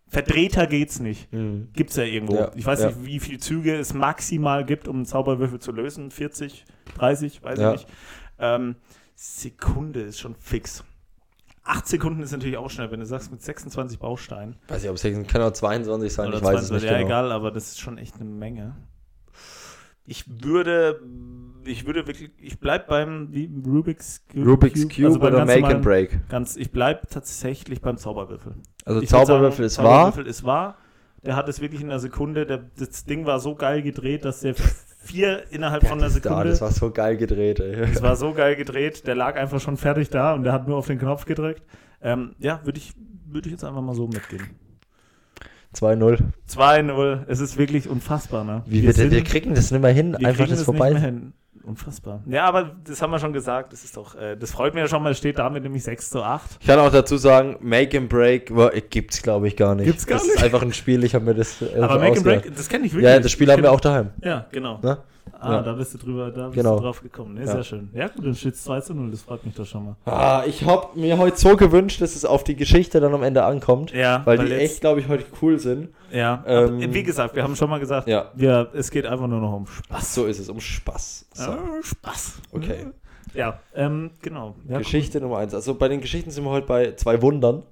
Verdrehter 0.07 0.67
geht's 0.67 0.99
nicht. 0.99 1.31
Mhm. 1.33 1.69
Gibt's 1.73 1.95
ja 1.95 2.03
irgendwo. 2.03 2.35
Ja, 2.35 2.51
ich 2.55 2.65
weiß 2.65 2.85
nicht, 2.85 3.05
wie 3.05 3.19
viele 3.19 3.39
Züge 3.39 3.75
es 3.75 3.93
maximal 3.93 4.65
gibt, 4.65 4.87
um 4.87 4.97
einen 4.97 5.05
Zauberwürfel 5.05 5.59
zu 5.59 5.71
lösen. 5.71 6.11
40, 6.11 6.65
30, 6.97 7.43
weiß 7.43 7.59
ich 7.59 7.65
nicht. 7.65 7.87
Ähm, 8.37 8.75
Sekunde 9.15 10.01
ist 10.01 10.19
schon 10.19 10.35
fix. 10.35 10.83
Acht 11.67 11.87
Sekunden 11.87 12.21
ist 12.21 12.31
natürlich 12.31 12.57
auch 12.57 12.69
schnell, 12.69 12.91
wenn 12.91 12.99
du 12.99 13.07
sagst, 13.07 13.31
mit 13.31 13.41
26 13.41 13.97
Bausteinen. 13.97 14.55
Weiß 14.67 14.83
ich, 14.83 14.89
ob 14.89 14.95
es 14.95 15.27
kann 15.27 15.41
auch 15.41 15.51
22 15.51 16.13
sein, 16.13 16.27
Oder 16.27 16.37
ich 16.37 16.43
weiß 16.43 16.61
es 16.61 16.67
20, 16.67 16.83
nicht 16.83 16.91
ja, 16.91 16.97
genau. 16.99 17.07
egal, 17.07 17.31
aber 17.31 17.49
das 17.49 17.69
ist 17.69 17.79
schon 17.79 17.97
echt 17.97 18.15
eine 18.15 18.25
Menge. 18.25 18.75
Ich 20.05 20.43
würde, 20.43 21.01
ich 21.63 21.87
würde 21.87 22.05
wirklich, 22.05 22.29
ich 22.39 22.59
bleib 22.59 22.87
beim 22.87 23.29
wie, 23.31 23.49
Rubik's 23.65 24.21
Cube. 24.31 24.45
Rubik's 24.47 24.87
Cube 24.87 25.07
also 25.07 25.19
oder 25.19 25.45
Make 25.45 25.61
normalen- 25.61 25.75
and 25.77 25.83
Break? 25.83 26.29
Ganz, 26.29 26.55
ich 26.55 26.71
bleib 26.71 27.09
tatsächlich 27.09 27.81
beim 27.81 27.97
Zauberwürfel. 27.97 28.53
Also 28.85 29.01
Ich 29.01 29.09
Zauberwürfel 29.09 29.57
sagen, 29.57 29.65
ist 29.65 29.77
wahr. 29.79 30.03
Zauberwürfel 30.05 30.27
ist 30.27 30.43
wahr. 30.43 30.77
Der 31.23 31.35
hat 31.35 31.49
es 31.49 31.59
wirklich 31.59 31.81
in 31.81 31.89
einer 31.89 31.99
Sekunde, 31.99 32.45
der, 32.45 32.59
das 32.77 33.05
Ding 33.05 33.25
war 33.25 33.39
so 33.39 33.55
geil 33.55 33.81
gedreht, 33.81 34.23
dass 34.25 34.41
der 34.41 34.53
vier 35.05 35.43
innerhalb 35.51 35.83
von 35.87 35.93
einer 35.99 36.03
das, 36.09 36.13
da, 36.21 36.29
Sekunde, 36.29 36.49
das 36.49 36.61
war 36.61 36.71
so 36.71 36.91
geil 36.91 37.17
gedreht, 37.17 37.59
ey. 37.59 37.73
es 37.91 38.01
war 38.01 38.15
so 38.15 38.33
geil 38.33 38.55
gedreht, 38.55 39.05
der 39.07 39.15
lag 39.15 39.35
einfach 39.35 39.59
schon 39.59 39.77
fertig 39.77 40.09
da 40.09 40.33
und 40.33 40.43
der 40.43 40.53
hat 40.53 40.67
nur 40.67 40.77
auf 40.77 40.87
den 40.87 40.99
Knopf 40.99 41.25
gedrückt. 41.25 41.61
Ähm, 42.01 42.35
ja, 42.39 42.59
würde 42.63 42.77
ich, 42.79 42.93
würde 43.27 43.47
ich 43.47 43.53
jetzt 43.53 43.63
einfach 43.63 43.81
mal 43.81 43.95
so 43.95 44.07
mitgehen. 44.07 44.43
2-0. 45.75 46.19
2-0, 46.49 47.25
es 47.27 47.39
ist 47.41 47.57
wirklich 47.57 47.89
unfassbar, 47.89 48.43
ne? 48.43 48.63
Wie 48.65 48.83
wir, 48.83 48.93
sind- 48.93 49.11
wir 49.11 49.23
kriegen 49.23 49.53
das 49.55 49.71
nicht 49.71 49.81
mehr 49.81 49.91
hin, 49.91 50.15
wir 50.17 50.27
einfach 50.27 50.47
das 50.47 50.63
vorbei. 50.63 50.93
Unfassbar. 51.63 52.21
Ja, 52.27 52.45
aber 52.45 52.75
das 52.85 53.01
haben 53.01 53.11
wir 53.11 53.19
schon 53.19 53.33
gesagt, 53.33 53.73
das 53.73 53.83
ist 53.83 53.97
doch, 53.97 54.15
äh, 54.15 54.35
das 54.35 54.51
freut 54.51 54.73
mich 54.73 54.81
ja 54.81 54.87
schon 54.87 55.01
mal, 55.01 55.11
es 55.11 55.17
steht 55.17 55.39
damit 55.39 55.63
nämlich 55.63 55.83
6 55.83 56.09
zu 56.09 56.21
8. 56.21 56.57
Ich 56.59 56.67
kann 56.67 56.79
auch 56.79 56.91
dazu 56.91 57.17
sagen, 57.17 57.57
Make 57.61 57.97
and 57.97 58.09
Break 58.09 58.53
boah, 58.53 58.71
gibt's 58.71 59.21
glaube 59.21 59.47
ich 59.47 59.55
gar 59.55 59.73
nicht. 59.75 59.85
Gibt's 59.85 60.05
gar 60.05 60.17
das 60.17 60.27
nicht? 60.27 60.35
ist 60.35 60.43
einfach 60.43 60.61
ein 60.61 60.73
Spiel, 60.73 61.03
ich 61.03 61.15
habe 61.15 61.25
mir 61.25 61.33
das 61.33 61.63
Aber 61.63 61.99
Make 61.99 62.17
and. 62.17 62.23
Break, 62.23 62.55
das 62.55 62.69
kenne 62.69 62.85
ich 62.85 62.93
wirklich. 62.93 63.09
Ja, 63.09 63.19
das 63.19 63.31
Spiel 63.31 63.47
Ich 63.47 63.53
haben 63.53 63.63
wir 63.63 63.71
auch 63.71 63.81
daheim. 63.81 64.11
Ja, 64.23 64.45
genau. 64.51 64.79
Ne? 64.83 64.97
Ah, 65.39 65.53
Ja. 65.55 65.61
da 65.61 65.73
bist 65.73 65.93
du 65.93 65.97
drüber, 65.97 66.31
da 66.31 66.45
bist 66.45 66.55
Genau. 66.55 66.77
du 66.77 66.83
drauf 66.83 67.01
gekommen. 67.01 67.33
Nee, 67.35 67.41
Ja. 67.45 67.51
sehr 67.51 67.63
schön. 67.63 67.89
Ja, 67.93 68.07
gut, 68.07 68.25
dann 68.25 68.35
steht 68.35 68.53
es 68.55 68.63
2 68.63 68.81
zu 68.81 68.93
0, 68.93 69.11
das 69.11 69.21
freut 69.21 69.45
mich 69.45 69.53
doch 69.55 69.65
schon 69.65 69.85
mal. 69.85 69.95
Ah, 70.05 70.43
ich 70.47 70.63
habe 70.65 70.97
mir 70.99 71.17
heute 71.17 71.37
so 71.37 71.55
gewünscht, 71.55 72.01
dass 72.01 72.15
es 72.15 72.25
auf 72.25 72.43
die 72.43 72.55
Geschichte 72.55 72.99
dann 72.99 73.13
am 73.13 73.23
Ende 73.23 73.43
ankommt. 73.43 73.91
Ja, 73.91 74.21
weil, 74.25 74.37
die 74.37 74.45
jetzt- 74.45 74.61
echt, 74.73 74.81
glaube 74.81 74.99
ich, 75.01 75.07
heute 75.07 75.25
cool 75.41 75.59
sind. 75.59 75.89
Ja, 76.11 76.43
Ähm, 76.47 76.75
aber 76.81 76.93
wie 76.93 77.03
gesagt, 77.03 77.35
wir 77.35 77.43
haben 77.43 77.55
schon 77.55 77.69
mal 77.69 77.79
gesagt, 77.79 78.07
Ja. 78.07 78.31
wir, 78.35 78.69
es 78.73 78.89
geht 78.91 79.05
einfach 79.05 79.27
nur 79.27 79.39
noch 79.41 79.53
um 79.53 79.67
Spaß. 79.67 80.15
So 80.15 80.25
ist 80.25 80.39
es, 80.39 80.49
um 80.49 80.59
Spaß. 80.59 81.25
So. 81.33 81.51
Ja, 81.51 81.57
Spaß. 81.83 82.33
Okay. 82.51 82.87
Ja, 83.33 83.59
ähm, 83.75 84.11
genau. 84.21 84.55
Ja, 84.69 84.77
Geschichte 84.77 85.19
Nummer 85.19 85.39
eins. 85.39 85.53
Also 85.53 85.75
bei 85.75 85.89
den 85.89 85.99
Geschichten 85.99 86.31
sind 86.31 86.45
wir 86.45 86.51
heute 86.51 86.67
bei 86.67 86.93
zwei 86.95 87.21
Wundern. 87.21 87.63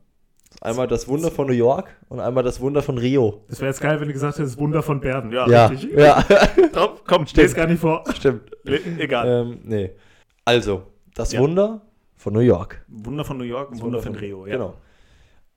Einmal 0.61 0.87
das 0.87 1.07
Wunder 1.07 1.29
von 1.31 1.47
New 1.47 1.53
York 1.53 1.89
und 2.09 2.19
einmal 2.19 2.43
das 2.43 2.61
Wunder 2.61 2.81
von 2.81 2.97
Rio. 2.97 3.41
Das 3.49 3.59
wäre 3.59 3.69
jetzt 3.69 3.81
geil, 3.81 3.99
wenn 3.99 4.07
du 4.07 4.13
gesagt 4.13 4.37
hättest, 4.39 4.57
Wunder 4.57 4.81
von 4.81 4.99
Bärden. 5.01 5.31
Ja, 5.31 5.47
Ja, 5.47 5.65
richtig. 5.67 5.91
ja, 5.93 6.23
Komm, 6.73 6.89
komm, 7.05 7.27
steh's 7.27 7.53
gar 7.53 7.67
nicht 7.67 7.79
vor. 7.81 8.03
stimmt. 8.15 8.49
Egal. 8.97 9.27
Ähm, 9.27 9.59
nee. 9.63 9.91
Also, 10.45 10.83
das 11.15 11.33
Ja. 11.33 11.41
Wunder 11.41 11.81
von 12.15 12.33
New 12.33 12.39
York. 12.39 12.85
Wunder 12.87 13.25
von 13.25 13.37
New 13.37 13.43
York 13.43 13.71
und 13.71 13.81
Wunder 13.81 14.01
von 14.01 14.15
Rio, 14.15 14.45
ja. 14.45 14.53
Genau. 14.53 14.75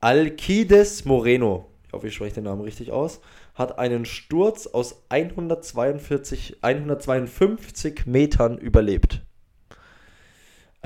Alcides 0.01 1.05
Moreno, 1.05 1.71
ich 1.87 1.93
hoffe, 1.93 2.09
ich 2.09 2.15
spreche 2.15 2.35
den 2.37 2.45
Namen 2.45 2.61
richtig 2.63 2.93
aus, 2.93 3.21
hat 3.55 3.79
einen 3.79 4.05
Sturz 4.05 4.67
aus 4.67 5.05
142, 5.09 6.59
152 6.63 8.07
Metern 8.07 8.59
überlebt. 8.59 9.23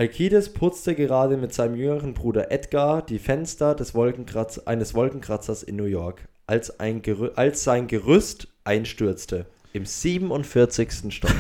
Alcides 0.01 0.55
putzte 0.55 0.95
gerade 0.95 1.37
mit 1.37 1.53
seinem 1.53 1.75
jüngeren 1.75 2.15
Bruder 2.15 2.51
Edgar 2.51 3.03
die 3.03 3.19
Fenster 3.19 3.75
des 3.75 3.95
Wolkenkratz 3.95 4.57
eines 4.57 4.95
Wolkenkratzers 4.95 5.63
in 5.63 5.77
New 5.77 5.85
York, 5.85 6.27
als, 6.47 6.81
ein 6.81 7.03
Gerü 7.03 7.33
als 7.37 7.65
sein 7.65 7.87
Gerüst 7.87 8.49
einstürzte. 8.65 9.45
Im 9.75 9.85
47. 9.85 11.15
Stock. 11.15 11.35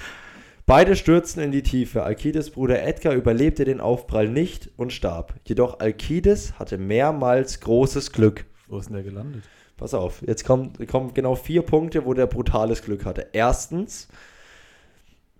Beide 0.66 0.96
stürzten 0.96 1.42
in 1.42 1.52
die 1.52 1.62
Tiefe. 1.62 2.02
Alcides 2.02 2.48
Bruder 2.48 2.82
Edgar 2.82 3.12
überlebte 3.12 3.66
den 3.66 3.82
Aufprall 3.82 4.30
nicht 4.30 4.70
und 4.78 4.94
starb. 4.94 5.34
Jedoch 5.44 5.80
Alcides 5.80 6.58
hatte 6.58 6.78
mehrmals 6.78 7.60
großes 7.60 8.12
Glück. 8.12 8.46
Wo 8.68 8.78
ist 8.78 8.86
denn 8.86 8.94
der 8.94 9.04
gelandet? 9.04 9.42
Pass 9.76 9.92
auf, 9.92 10.22
jetzt 10.26 10.46
kommen, 10.46 10.72
kommen 10.86 11.12
genau 11.12 11.34
vier 11.34 11.60
Punkte, 11.60 12.06
wo 12.06 12.14
der 12.14 12.26
brutales 12.26 12.80
Glück 12.80 13.04
hatte. 13.04 13.26
Erstens 13.34 14.08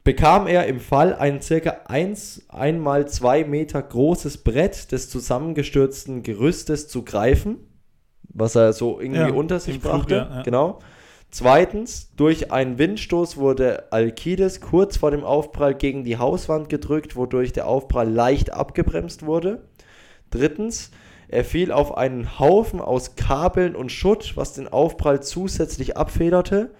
bekam 0.05 0.47
er 0.47 0.67
im 0.67 0.81
Fall 0.81 1.15
ein 1.15 1.43
circa 1.43 1.83
1 1.87 2.47
einmal 2.49 3.09
2 3.09 3.45
Meter 3.45 3.83
großes 3.83 4.39
Brett 4.39 4.93
des 4.93 5.11
zusammengestürzten 5.11 6.23
Gerüstes 6.23 6.89
zu 6.89 7.05
greifen, 7.05 7.59
was 8.33 8.55
er 8.55 8.73
so 8.73 9.01
irgendwie 9.01 9.21
Ja, 9.21 9.33
unter 9.33 9.61
sich 9.61 9.77
im 9.77 9.81
Flug, 9.81 9.93
brachte. 9.93 10.15
ja, 10.15 10.37
ja. 10.37 10.43
Genau. 10.43 10.79
Zweitens, 11.33 12.11
durch 12.17 12.51
einen 12.51 12.79
Windstoß 12.79 13.37
wurde 13.37 13.93
Alcides 13.93 14.61
kurz 14.61 14.97
vor 14.97 15.13
dem 15.13 15.23
Aufprall 15.23 15.75
gegen 15.75 16.03
die 16.03 16.19
Hauswand 16.19 16.69
gedrückt, 16.69 17.15
wodurch 17.15 17.53
der 17.53 17.69
Aufprall 17.69 18.11
leicht 18.11 18.53
abgebremst 18.53 19.25
wurde. 19.25 19.69
Drittens, 20.31 20.91
er 21.29 21.45
fiel 21.45 21.71
auf 21.71 21.97
einen 21.97 22.41
Haufen 22.41 22.81
aus 22.81 23.15
Kabeln 23.15 23.77
und 23.77 23.93
Schutt, 23.93 24.33
was 24.37 24.55
den 24.55 24.67
Aufprall 24.67 25.23
zusätzlich 25.23 25.97
abfederte. 25.97 26.71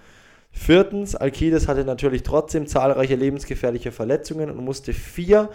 Viertens, 0.53 1.15
Alcides 1.15 1.69
hatte 1.69 1.85
natürlich 1.85 2.23
trotzdem 2.23 2.67
zahlreiche 2.67 3.15
lebensgefährliche 3.15 3.93
Verletzungen 3.93 4.51
und 4.51 4.65
musste 4.65 4.93
vier 4.93 5.49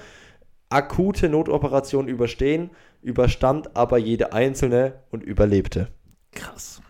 akute 0.70 1.30
Notoperationen 1.30 2.08
überstehen, 2.10 2.70
überstand 3.02 3.76
aber 3.76 3.98
jede 3.98 4.34
einzelne 4.34 4.93
und 5.12 5.22
überlebte. 5.24 5.89
Krass. 6.32 6.82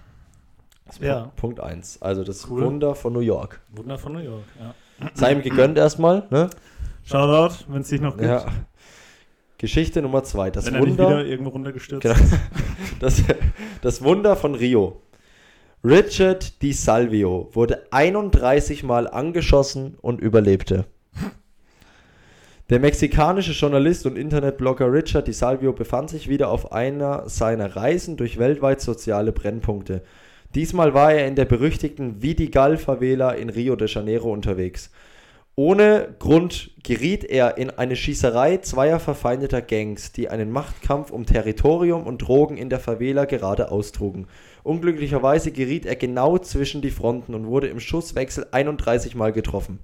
Das 0.86 0.96
ist 0.98 1.04
Ja. 1.04 1.32
Punkt 1.36 1.60
1. 1.60 2.02
Also 2.02 2.24
das 2.24 2.48
Cool. 2.50 2.64
Wunder 2.64 2.96
von 2.96 3.12
New 3.14 3.20
York. 3.20 3.60
Wunder 3.72 3.98
von 3.98 4.14
New 4.14 4.20
York, 4.20 4.44
ja. 4.60 4.74
Sei 5.14 5.34
ihm 5.34 5.42
gegönnt 5.42 5.78
erstmal, 5.78 6.26
ne? 6.30 6.50
Shoutout, 7.04 7.66
wenn 7.68 7.82
es 7.82 7.90
dich 7.90 8.00
noch 8.02 8.16
gibt. 8.16 8.30
Ja. 8.30 8.46
Geschichte 9.58 10.02
Nummer 10.02 10.24
2. 10.24 10.52
Das 10.52 10.66
wenn 10.68 10.76
er 10.76 10.80
nicht 10.82 10.90
Wunder. 10.92 11.10
wieder 11.10 11.26
irgendwo 11.26 11.50
runtergestürzt 11.52 12.02
Genau. 12.04 12.16
ist. 12.16 12.34
Das, 13.00 13.22
das 13.82 14.04
Wunder 14.04 14.38
von 14.38 14.56
Rio. 14.56 15.02
Richard 15.88 16.64
Di 16.64 16.74
Salvio 16.74 17.52
wurde 17.54 17.86
31 17.92 18.82
Mal 18.82 19.08
angeschossen 19.08 19.96
und 20.02 20.20
überlebte. 20.20 20.86
Der 22.72 22.80
mexikanische 22.80 23.52
Journalist 23.52 24.08
und 24.08 24.18
Internetblogger 24.18 24.92
Richard 24.92 25.28
Di 25.28 25.32
Salvio 25.34 25.74
befand 25.74 26.10
sich 26.10 26.28
wieder 26.28 26.50
auf 26.50 26.72
einer 26.72 27.30
seiner 27.30 27.76
Reisen 27.76 28.18
durch 28.18 28.40
weltweit 28.40 28.82
soziale 28.82 29.32
Brennpunkte. 29.32 30.02
Diesmal 30.56 30.96
war 30.96 31.14
er 31.14 31.28
in 31.28 31.36
der 31.36 31.46
berüchtigten 31.46 32.20
Vidigal-Favela 32.20 33.34
in 33.34 33.52
Rio 33.52 33.76
de 33.76 33.88
Janeiro 33.88 34.34
unterwegs. 34.34 34.90
Ohne 35.58 36.14
Grund 36.20 36.72
geriet 36.84 37.24
er 37.24 37.58
in 37.58 37.70
eine 37.70 37.96
Schießerei 37.96 38.58
zweier 38.58 39.00
verfeindeter 39.00 39.62
Gangs, 39.62 40.12
die 40.12 40.28
einen 40.28 40.52
Machtkampf 40.52 41.12
um 41.12 41.26
Territorium 41.26 42.06
und 42.06 42.18
Drogen 42.18 42.58
in 42.58 42.70
der 42.70 42.82
Favela 42.82 43.24
gerade 43.24 43.72
austrugen. 43.72 44.28
Unglücklicherweise 44.64 45.54
geriet 45.54 45.86
er 45.86 45.96
genau 45.96 46.38
zwischen 46.40 46.82
die 46.82 46.92
Fronten 46.92 47.34
und 47.34 47.48
wurde 47.48 47.68
im 47.68 47.80
Schusswechsel 47.80 48.48
31 48.52 49.16
Mal 49.16 49.32
getroffen. 49.32 49.80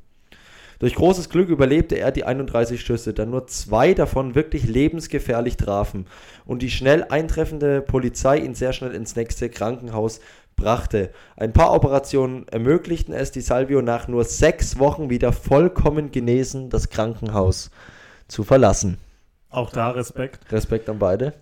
Durch 0.80 0.95
großes 0.95 1.30
Glück 1.30 1.47
überlebte 1.47 1.95
er 1.95 2.11
die 2.11 2.26
31 2.26 2.82
Schüsse, 2.82 3.13
da 3.13 3.26
nur 3.26 3.45
zwei 3.45 3.93
davon 3.93 4.34
wirklich 4.34 4.63
lebensgefährlich 4.63 5.55
trafen 5.55 6.07
und 6.43 6.63
die 6.63 6.72
schnell 6.72 7.05
eintreffende 7.07 7.82
Polizei 7.82 8.39
ihn 8.39 8.55
sehr 8.55 8.74
schnell 8.74 8.95
ins 8.95 9.15
nächste 9.15 9.49
Krankenhaus 9.49 10.22
brachte. 10.62 11.12
Ein 11.36 11.53
paar 11.53 11.74
Operationen 11.74 12.47
ermöglichten 12.47 13.14
es 13.14 13.32
die 13.32 13.41
Salvio 13.41 13.82
nach 13.82 14.07
nur 14.07 14.24
sechs 14.24 14.80
Wochen 14.80 15.09
wieder 15.09 15.34
vollkommen 15.34 16.12
genesen 16.12 16.70
das 16.70 16.89
Krankenhaus 16.89 17.72
zu 18.28 18.43
verlassen. 18.43 18.97
Auch 19.49 19.72
da 19.72 19.89
Respekt. 19.91 20.51
Respekt 20.51 20.88
an 20.89 20.99
beide. 20.99 21.34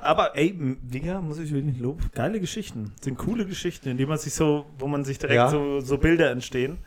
Aber 0.00 0.34
ey, 0.36 0.54
Digga, 0.82 1.20
muss 1.20 1.38
ich 1.38 1.52
wirklich 1.52 1.78
loben. 1.78 2.00
Geile 2.14 2.40
Geschichten. 2.40 2.92
Sind 3.02 3.18
coole 3.18 3.44
Geschichten, 3.44 3.90
in 3.90 3.98
denen 3.98 4.08
man 4.08 4.18
sich 4.18 4.32
so, 4.32 4.64
wo 4.78 4.86
man 4.86 5.04
sich 5.04 5.18
direkt 5.18 5.36
Ja. 5.36 5.50
so, 5.50 5.80
so 5.80 5.98
Bilder 5.98 6.30
entstehen. 6.30 6.78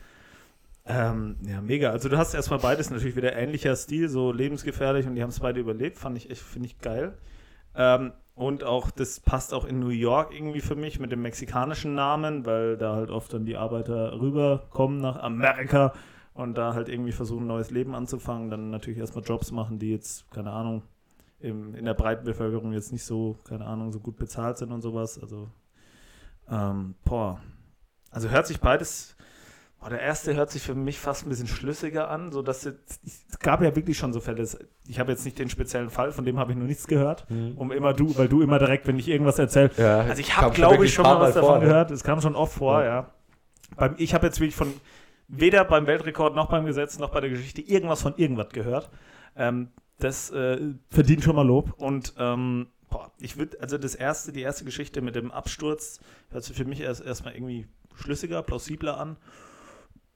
Ähm, 0.84 1.36
ja, 1.46 1.60
mega. 1.60 1.90
Also 1.90 2.08
du 2.08 2.16
hast 2.16 2.34
erstmal 2.34 2.58
beides 2.58 2.90
natürlich 2.90 3.14
wieder 3.14 3.36
ähnlicher 3.36 3.76
Stil, 3.76 4.08
so 4.08 4.32
lebensgefährlich 4.32 5.06
und 5.06 5.14
die 5.14 5.22
haben 5.22 5.28
es 5.30 5.38
beide 5.38 5.60
überlebt. 5.60 5.98
Fand 5.98 6.16
ich 6.16 6.30
echt, 6.30 6.40
finde 6.40 6.66
ich 6.66 6.78
geil. 6.78 7.12
Ähm, 7.76 8.12
und 8.38 8.62
auch, 8.62 8.92
das 8.92 9.18
passt 9.18 9.52
auch 9.52 9.64
in 9.64 9.80
New 9.80 9.88
York 9.88 10.32
irgendwie 10.32 10.60
für 10.60 10.76
mich 10.76 11.00
mit 11.00 11.10
dem 11.10 11.22
mexikanischen 11.22 11.94
Namen, 11.94 12.46
weil 12.46 12.76
da 12.76 12.94
halt 12.94 13.10
oft 13.10 13.32
dann 13.32 13.44
die 13.44 13.56
Arbeiter 13.56 14.12
rüberkommen 14.20 15.00
nach 15.00 15.16
Amerika 15.16 15.92
und 16.34 16.56
da 16.56 16.72
halt 16.72 16.88
irgendwie 16.88 17.10
versuchen, 17.10 17.44
ein 17.44 17.48
neues 17.48 17.72
Leben 17.72 17.96
anzufangen. 17.96 18.48
Dann 18.48 18.70
natürlich 18.70 19.00
erstmal 19.00 19.24
Jobs 19.24 19.50
machen, 19.50 19.80
die 19.80 19.90
jetzt, 19.90 20.30
keine 20.30 20.52
Ahnung, 20.52 20.82
im, 21.40 21.74
in 21.74 21.84
der 21.84 21.94
breiten 21.94 22.24
Bevölkerung 22.24 22.72
jetzt 22.72 22.92
nicht 22.92 23.04
so, 23.04 23.36
keine 23.42 23.66
Ahnung, 23.66 23.90
so 23.90 23.98
gut 23.98 24.16
bezahlt 24.16 24.56
sind 24.56 24.70
und 24.70 24.82
sowas. 24.82 25.18
Also, 25.20 25.48
ähm, 26.48 26.94
boah. 27.04 27.40
Also 28.12 28.30
hört 28.30 28.46
sich 28.46 28.60
beides. 28.60 29.16
Boah, 29.80 29.90
der 29.90 30.00
erste 30.00 30.34
hört 30.34 30.50
sich 30.50 30.62
für 30.62 30.74
mich 30.74 30.98
fast 30.98 31.24
ein 31.24 31.28
bisschen 31.28 31.46
schlüssiger 31.46 32.10
an, 32.10 32.32
so 32.32 32.42
dass 32.42 32.64
jetzt, 32.64 33.00
es 33.04 33.38
gab 33.38 33.62
ja 33.62 33.76
wirklich 33.76 33.96
schon 33.96 34.12
so 34.12 34.18
Fälle. 34.18 34.44
Ich 34.88 34.98
habe 34.98 35.12
jetzt 35.12 35.24
nicht 35.24 35.38
den 35.38 35.48
speziellen 35.50 35.90
Fall, 35.90 36.10
von 36.10 36.24
dem 36.24 36.38
habe 36.38 36.50
ich 36.50 36.58
noch 36.58 36.66
nichts 36.66 36.88
gehört. 36.88 37.26
Um 37.56 37.70
immer 37.70 37.94
du, 37.94 38.16
weil 38.18 38.28
du 38.28 38.42
immer 38.42 38.58
direkt, 38.58 38.88
wenn 38.88 38.98
ich 38.98 39.08
irgendwas 39.08 39.38
erzähle, 39.38 39.70
Ja, 39.76 40.00
also 40.00 40.20
ich 40.20 40.36
habe, 40.36 40.52
glaube 40.52 40.84
ich, 40.84 40.94
schon 40.94 41.04
mal 41.04 41.20
was 41.20 41.34
davon 41.34 41.48
vor, 41.48 41.58
ne? 41.58 41.66
gehört. 41.66 41.90
Es 41.92 42.02
kam 42.02 42.20
schon 42.20 42.34
oft 42.34 42.54
vor, 42.54 42.82
ja. 42.82 43.12
Beim, 43.76 43.94
ich 43.98 44.14
habe 44.14 44.26
jetzt 44.26 44.40
wirklich 44.40 44.56
von 44.56 44.72
weder 45.28 45.64
beim 45.64 45.86
Weltrekord 45.86 46.34
noch 46.34 46.48
beim 46.48 46.66
Gesetz 46.66 46.98
noch 46.98 47.10
bei 47.10 47.20
der 47.20 47.30
Geschichte 47.30 47.60
irgendwas 47.60 48.02
von 48.02 48.14
irgendwas 48.16 48.48
gehört. 48.48 48.90
Ähm, 49.36 49.68
das 50.00 50.30
äh, 50.30 50.58
verdient 50.90 51.22
schon 51.22 51.36
mal 51.36 51.46
Lob. 51.46 51.74
Und 51.76 52.14
ähm, 52.18 52.68
boah, 52.88 53.12
ich 53.20 53.36
würde, 53.36 53.60
also 53.60 53.78
das 53.78 53.94
erste, 53.94 54.32
die 54.32 54.42
erste 54.42 54.64
Geschichte 54.64 55.02
mit 55.02 55.14
dem 55.14 55.30
Absturz 55.30 56.00
hört 56.30 56.44
sich 56.44 56.56
für 56.56 56.64
mich 56.64 56.80
erst 56.80 57.04
erstmal 57.04 57.34
irgendwie 57.34 57.66
schlüssiger, 57.94 58.42
plausibler 58.42 58.98
an. 58.98 59.16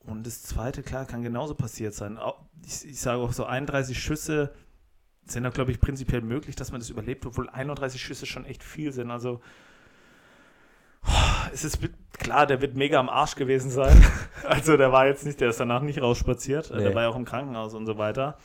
Und 0.04 0.26
das 0.26 0.42
zweite, 0.42 0.82
klar, 0.82 1.04
kann 1.06 1.22
genauso 1.22 1.54
passiert 1.54 1.94
sein. 1.94 2.18
Ich, 2.66 2.84
ich 2.88 3.00
sage 3.00 3.20
auch 3.20 3.32
so 3.32 3.44
31 3.44 3.98
Schüsse 4.02 4.52
sind 5.24 5.44
da, 5.44 5.50
glaube 5.50 5.70
ich, 5.70 5.78
prinzipiell 5.80 6.20
möglich, 6.22 6.56
dass 6.56 6.72
man 6.72 6.80
das 6.80 6.90
überlebt, 6.90 7.24
obwohl 7.26 7.48
31 7.48 8.02
Schüsse 8.02 8.26
schon 8.26 8.44
echt 8.44 8.64
viel 8.64 8.92
sind. 8.92 9.10
Also 9.12 9.40
es 11.52 11.64
ist 11.64 11.78
klar, 12.12 12.46
der 12.46 12.60
wird 12.60 12.74
mega 12.76 12.98
am 12.98 13.08
Arsch 13.08 13.34
gewesen 13.34 13.70
sein. 13.70 14.04
Also 14.44 14.76
der 14.76 14.90
war 14.90 15.06
jetzt 15.06 15.24
nicht, 15.24 15.40
der 15.40 15.50
ist 15.50 15.60
danach 15.60 15.82
nicht 15.82 16.02
rausspaziert. 16.02 16.70
Äh, 16.72 16.78
Der 16.78 16.88
Nee. 16.88 16.94
war 16.96 17.02
ja 17.02 17.08
auch 17.08 17.16
im 17.16 17.24
Krankenhaus 17.24 17.74
und 17.74 17.86
so 17.86 17.96
weiter. 17.96 18.36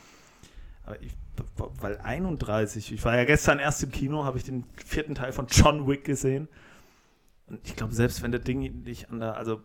Aber 0.86 1.02
ich, 1.02 1.12
weil 1.56 1.98
31, 1.98 2.92
ich 2.92 3.04
war 3.04 3.16
ja 3.16 3.24
gestern 3.24 3.58
erst 3.58 3.82
im 3.82 3.90
Kino, 3.90 4.24
habe 4.24 4.38
ich 4.38 4.44
den 4.44 4.64
vierten 4.76 5.16
Teil 5.16 5.32
von 5.32 5.48
John 5.48 5.88
Wick 5.88 6.04
gesehen. 6.04 6.46
Und 7.48 7.58
ich 7.64 7.74
glaube, 7.74 7.94
selbst 7.94 8.22
wenn 8.22 8.30
das 8.30 8.42
Ding 8.42 8.60
nicht 8.84 9.10
an 9.10 9.18
der, 9.18 9.36
also 9.36 9.60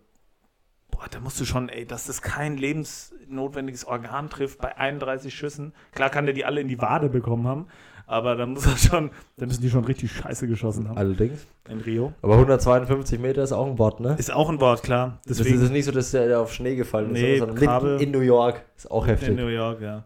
boah, 0.93 1.05
da 1.09 1.19
musst 1.19 1.39
du 1.39 1.45
schon, 1.45 1.69
ey, 1.69 1.85
dass 1.85 2.05
das 2.07 2.21
kein 2.21 2.57
lebensnotwendiges 2.57 3.85
Organ 3.85 4.29
trifft 4.29 4.59
bei 4.59 4.77
31 4.77 5.33
Schüssen. 5.33 5.73
Klar 5.93 6.09
kann 6.09 6.25
der 6.25 6.33
die 6.33 6.45
alle 6.45 6.61
in 6.61 6.67
die 6.67 6.79
Wade 6.81 7.09
bekommen 7.09 7.47
haben, 7.47 7.67
aber 8.05 8.35
da 8.35 8.45
muss 8.45 8.65
er 8.65 8.77
schon, 8.77 9.11
da 9.37 9.45
müssen 9.45 9.61
die 9.61 9.69
schon 9.69 9.85
richtig 9.85 10.11
scheiße 10.11 10.47
geschossen 10.47 10.87
haben 10.89 10.97
Allerdings. 10.97 11.45
in 11.69 11.79
Rio. 11.81 12.13
Aber 12.21 12.33
152 12.33 13.19
Meter 13.19 13.43
ist 13.43 13.51
auch 13.51 13.67
ein 13.67 13.79
Wort, 13.79 13.99
ne? 13.99 14.15
Ist 14.17 14.31
auch 14.33 14.49
ein 14.49 14.59
Wort, 14.61 14.83
klar. 14.83 15.19
Das 15.25 15.37
Deswegen 15.37 15.61
ist 15.61 15.71
nicht 15.71 15.85
so, 15.85 15.91
dass 15.91 16.11
der 16.11 16.39
auf 16.39 16.53
Schnee 16.53 16.75
gefallen 16.75 17.15
ist, 17.15 17.21
Nee, 17.21 17.39
sondern 17.39 17.57
Kabel. 17.57 18.01
in 18.01 18.11
New 18.11 18.19
York. 18.21 18.63
Ist 18.77 18.89
auch 18.91 19.03
in 19.05 19.09
heftig. 19.09 19.35
New 19.35 19.47
York, 19.47 19.81
ja. 19.81 20.03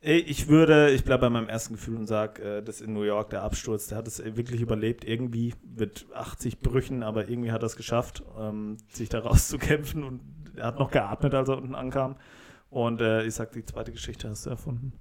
Ich 0.00 0.46
würde, 0.46 0.90
ich 0.90 1.04
bleibe 1.04 1.22
bei 1.22 1.30
meinem 1.30 1.48
ersten 1.48 1.74
Gefühl 1.74 1.96
und 1.96 2.06
sage, 2.06 2.58
äh, 2.58 2.62
das 2.62 2.80
in 2.80 2.92
New 2.92 3.02
York, 3.02 3.30
der 3.30 3.42
Absturz, 3.42 3.88
der 3.88 3.98
hat 3.98 4.06
es 4.06 4.22
wirklich 4.36 4.60
überlebt. 4.60 5.04
Irgendwie 5.04 5.54
mit 5.76 6.06
80 6.14 6.60
Brüchen, 6.60 7.02
aber 7.02 7.28
irgendwie 7.28 7.50
hat 7.50 7.62
er 7.62 7.66
es 7.66 7.76
geschafft, 7.76 8.22
ähm, 8.38 8.76
sich 8.92 9.08
da 9.08 9.18
rauszukämpfen 9.24 10.04
und 10.04 10.20
er 10.56 10.66
hat 10.66 10.78
noch 10.78 10.90
geatmet, 10.92 11.34
als 11.34 11.48
er 11.48 11.58
unten 11.58 11.74
ankam. 11.74 12.16
Und 12.70 13.00
äh, 13.00 13.24
ich 13.24 13.34
sag, 13.34 13.52
die 13.52 13.64
zweite 13.64 13.90
Geschichte 13.92 14.28
hast 14.28 14.46
du 14.46 14.50
erfunden. 14.50 14.92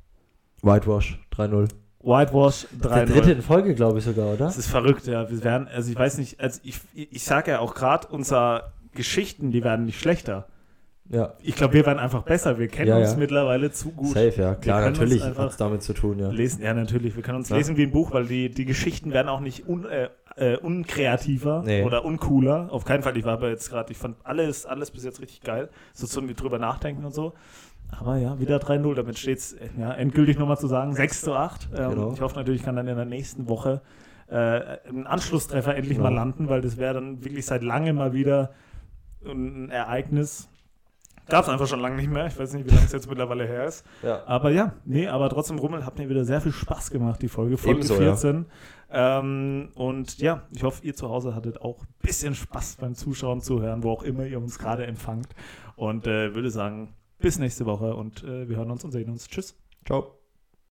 Whitewash, 0.63 1.19
3-0. 1.35 1.69
Whitewash 1.99 2.67
Der 2.71 3.05
dritte 3.05 3.29
3-0. 3.29 3.35
in 3.35 3.41
Folge, 3.41 3.75
glaube 3.75 3.99
ich 3.99 4.05
sogar, 4.05 4.27
oder? 4.27 4.45
Das 4.45 4.57
ist 4.57 4.67
verrückt, 4.67 5.05
ja. 5.05 5.29
Wir 5.29 5.43
werden, 5.43 5.67
also 5.67 5.91
ich 5.91 5.97
weiß 5.97 6.17
nicht, 6.17 6.39
also 6.39 6.59
ich, 6.63 6.79
ich 6.93 7.23
sage 7.23 7.51
ja 7.51 7.59
auch 7.59 7.75
gerade, 7.75 8.07
unsere 8.07 8.71
Geschichten, 8.93 9.51
die 9.51 9.63
werden 9.63 9.85
nicht 9.85 9.99
schlechter. 9.99 10.47
Ja. 11.09 11.33
Ich 11.41 11.55
glaube, 11.55 11.73
wir 11.73 11.85
werden 11.85 11.99
einfach 11.99 12.23
besser. 12.23 12.59
Wir 12.59 12.67
kennen 12.67 12.89
Ja, 12.89 12.97
uns 12.97 13.11
ja. 13.11 13.17
mittlerweile 13.17 13.71
zu 13.71 13.91
gut. 13.91 14.09
Safe, 14.09 14.33
ja. 14.35 14.55
Klar, 14.55 14.81
natürlich 14.81 15.23
hat 15.23 15.37
es 15.51 15.57
damit 15.57 15.81
zu 15.81 15.93
tun, 15.93 16.19
ja. 16.19 16.29
Lesen, 16.29 16.61
ja, 16.61 16.73
natürlich. 16.73 17.15
Wir 17.15 17.23
können 17.23 17.37
uns 17.37 17.49
Ja. 17.49 17.55
lesen 17.55 17.77
wie 17.77 17.83
ein 17.83 17.91
Buch, 17.91 18.11
weil 18.11 18.25
die, 18.25 18.49
die 18.49 18.65
Geschichten 18.65 19.13
werden 19.13 19.29
auch 19.29 19.39
nicht 19.39 19.67
un, 19.69 19.85
äh, 19.85 20.09
äh, 20.35 20.57
unkreativer 20.57 21.63
Nee. 21.65 21.83
oder 21.83 22.03
uncooler. 22.03 22.67
Auf 22.71 22.83
keinen 22.83 23.03
Fall. 23.03 23.15
Ich 23.17 23.23
war 23.25 23.33
aber 23.33 23.49
jetzt 23.49 23.69
gerade, 23.69 23.91
ich 23.91 23.97
fand 23.97 24.17
alles, 24.25 24.65
alles 24.65 24.91
bis 24.91 25.03
jetzt 25.05 25.21
richtig 25.21 25.41
geil. 25.41 25.69
So 25.93 26.07
zum 26.07 26.27
drüber 26.35 26.59
nachdenken 26.59 27.05
und 27.05 27.13
so. 27.13 27.33
Aber 27.89 28.17
ja, 28.17 28.37
wieder 28.39 28.57
3-0. 28.59 28.93
Damit 28.95 29.17
steht 29.17 29.37
es 29.37 29.55
ja, 29.79 29.93
endgültig 29.93 30.37
nochmal 30.37 30.57
zu 30.57 30.67
sagen. 30.67 30.93
6 30.93 31.21
zu 31.21 31.33
8. 31.33 31.69
Ähm, 31.75 31.89
Genau. 31.91 32.11
Ich 32.13 32.19
hoffe 32.21 32.35
natürlich, 32.35 32.59
ich 32.59 32.65
kann 32.65 32.75
dann 32.75 32.87
in 32.87 32.97
der 32.97 33.05
nächsten 33.05 33.47
Woche 33.47 33.81
äh, 34.29 34.35
einen 34.89 35.07
Anschlusstreffer 35.07 35.73
endlich 35.73 35.97
Genau. 35.97 36.09
mal 36.09 36.15
landen, 36.15 36.49
weil 36.49 36.59
das 36.59 36.75
wäre 36.77 36.95
dann 36.95 37.23
wirklich 37.23 37.45
seit 37.45 37.63
langem 37.63 37.95
mal 37.95 38.11
wieder 38.11 38.51
ein 39.25 39.69
Ereignis. 39.69 40.49
Gab 41.29 41.43
es 41.43 41.49
einfach 41.49 41.67
schon 41.67 41.79
lange 41.79 41.95
nicht 41.97 42.09
mehr. 42.09 42.27
Ich 42.27 42.39
weiß 42.39 42.53
nicht, 42.53 42.65
wie 42.65 42.73
lange 42.73 42.85
es 42.85 42.91
jetzt 42.91 43.09
mittlerweile 43.09 43.45
her 43.45 43.65
ist. 43.65 43.85
ja. 44.03 44.23
Aber 44.25 44.49
ja, 44.51 44.73
nee, 44.85 45.07
aber 45.07 45.29
trotzdem, 45.29 45.59
Rummel, 45.59 45.85
hat 45.85 45.97
mir 45.97 46.09
wieder 46.09 46.25
sehr 46.25 46.41
viel 46.41 46.51
Spaß 46.51 46.91
gemacht, 46.91 47.21
die 47.21 47.27
Folge, 47.27 47.57
Folge 47.57 47.79
Ebenso, 47.79 47.95
ja. 47.95 48.15
14. 48.15 48.45
Ähm, 48.89 49.69
und 49.75 50.17
ja, 50.19 50.43
ich 50.55 50.63
hoffe, 50.63 50.85
ihr 50.85 50.95
zu 50.95 51.09
Hause 51.09 51.35
hattet 51.35 51.61
auch 51.61 51.81
ein 51.81 51.87
bisschen 52.01 52.35
Spaß 52.35 52.77
beim 52.79 52.95
Zuschauen, 52.95 53.41
Zuhören, 53.41 53.83
wo 53.83 53.91
auch 53.91 54.03
immer 54.03 54.25
ihr 54.25 54.39
uns 54.39 54.57
gerade 54.59 54.85
empfangt. 54.85 55.27
Und 55.75 56.07
äh, 56.07 56.33
würde 56.33 56.49
sagen, 56.49 56.93
bis 57.19 57.39
nächste 57.39 57.65
Woche 57.65 57.95
und 57.95 58.23
äh, 58.23 58.47
wir 58.47 58.57
hören 58.57 58.71
uns 58.71 58.83
und 58.83 58.91
sehen 58.91 59.09
uns. 59.09 59.27
Tschüss. 59.27 59.55
Ciao. 59.85 60.16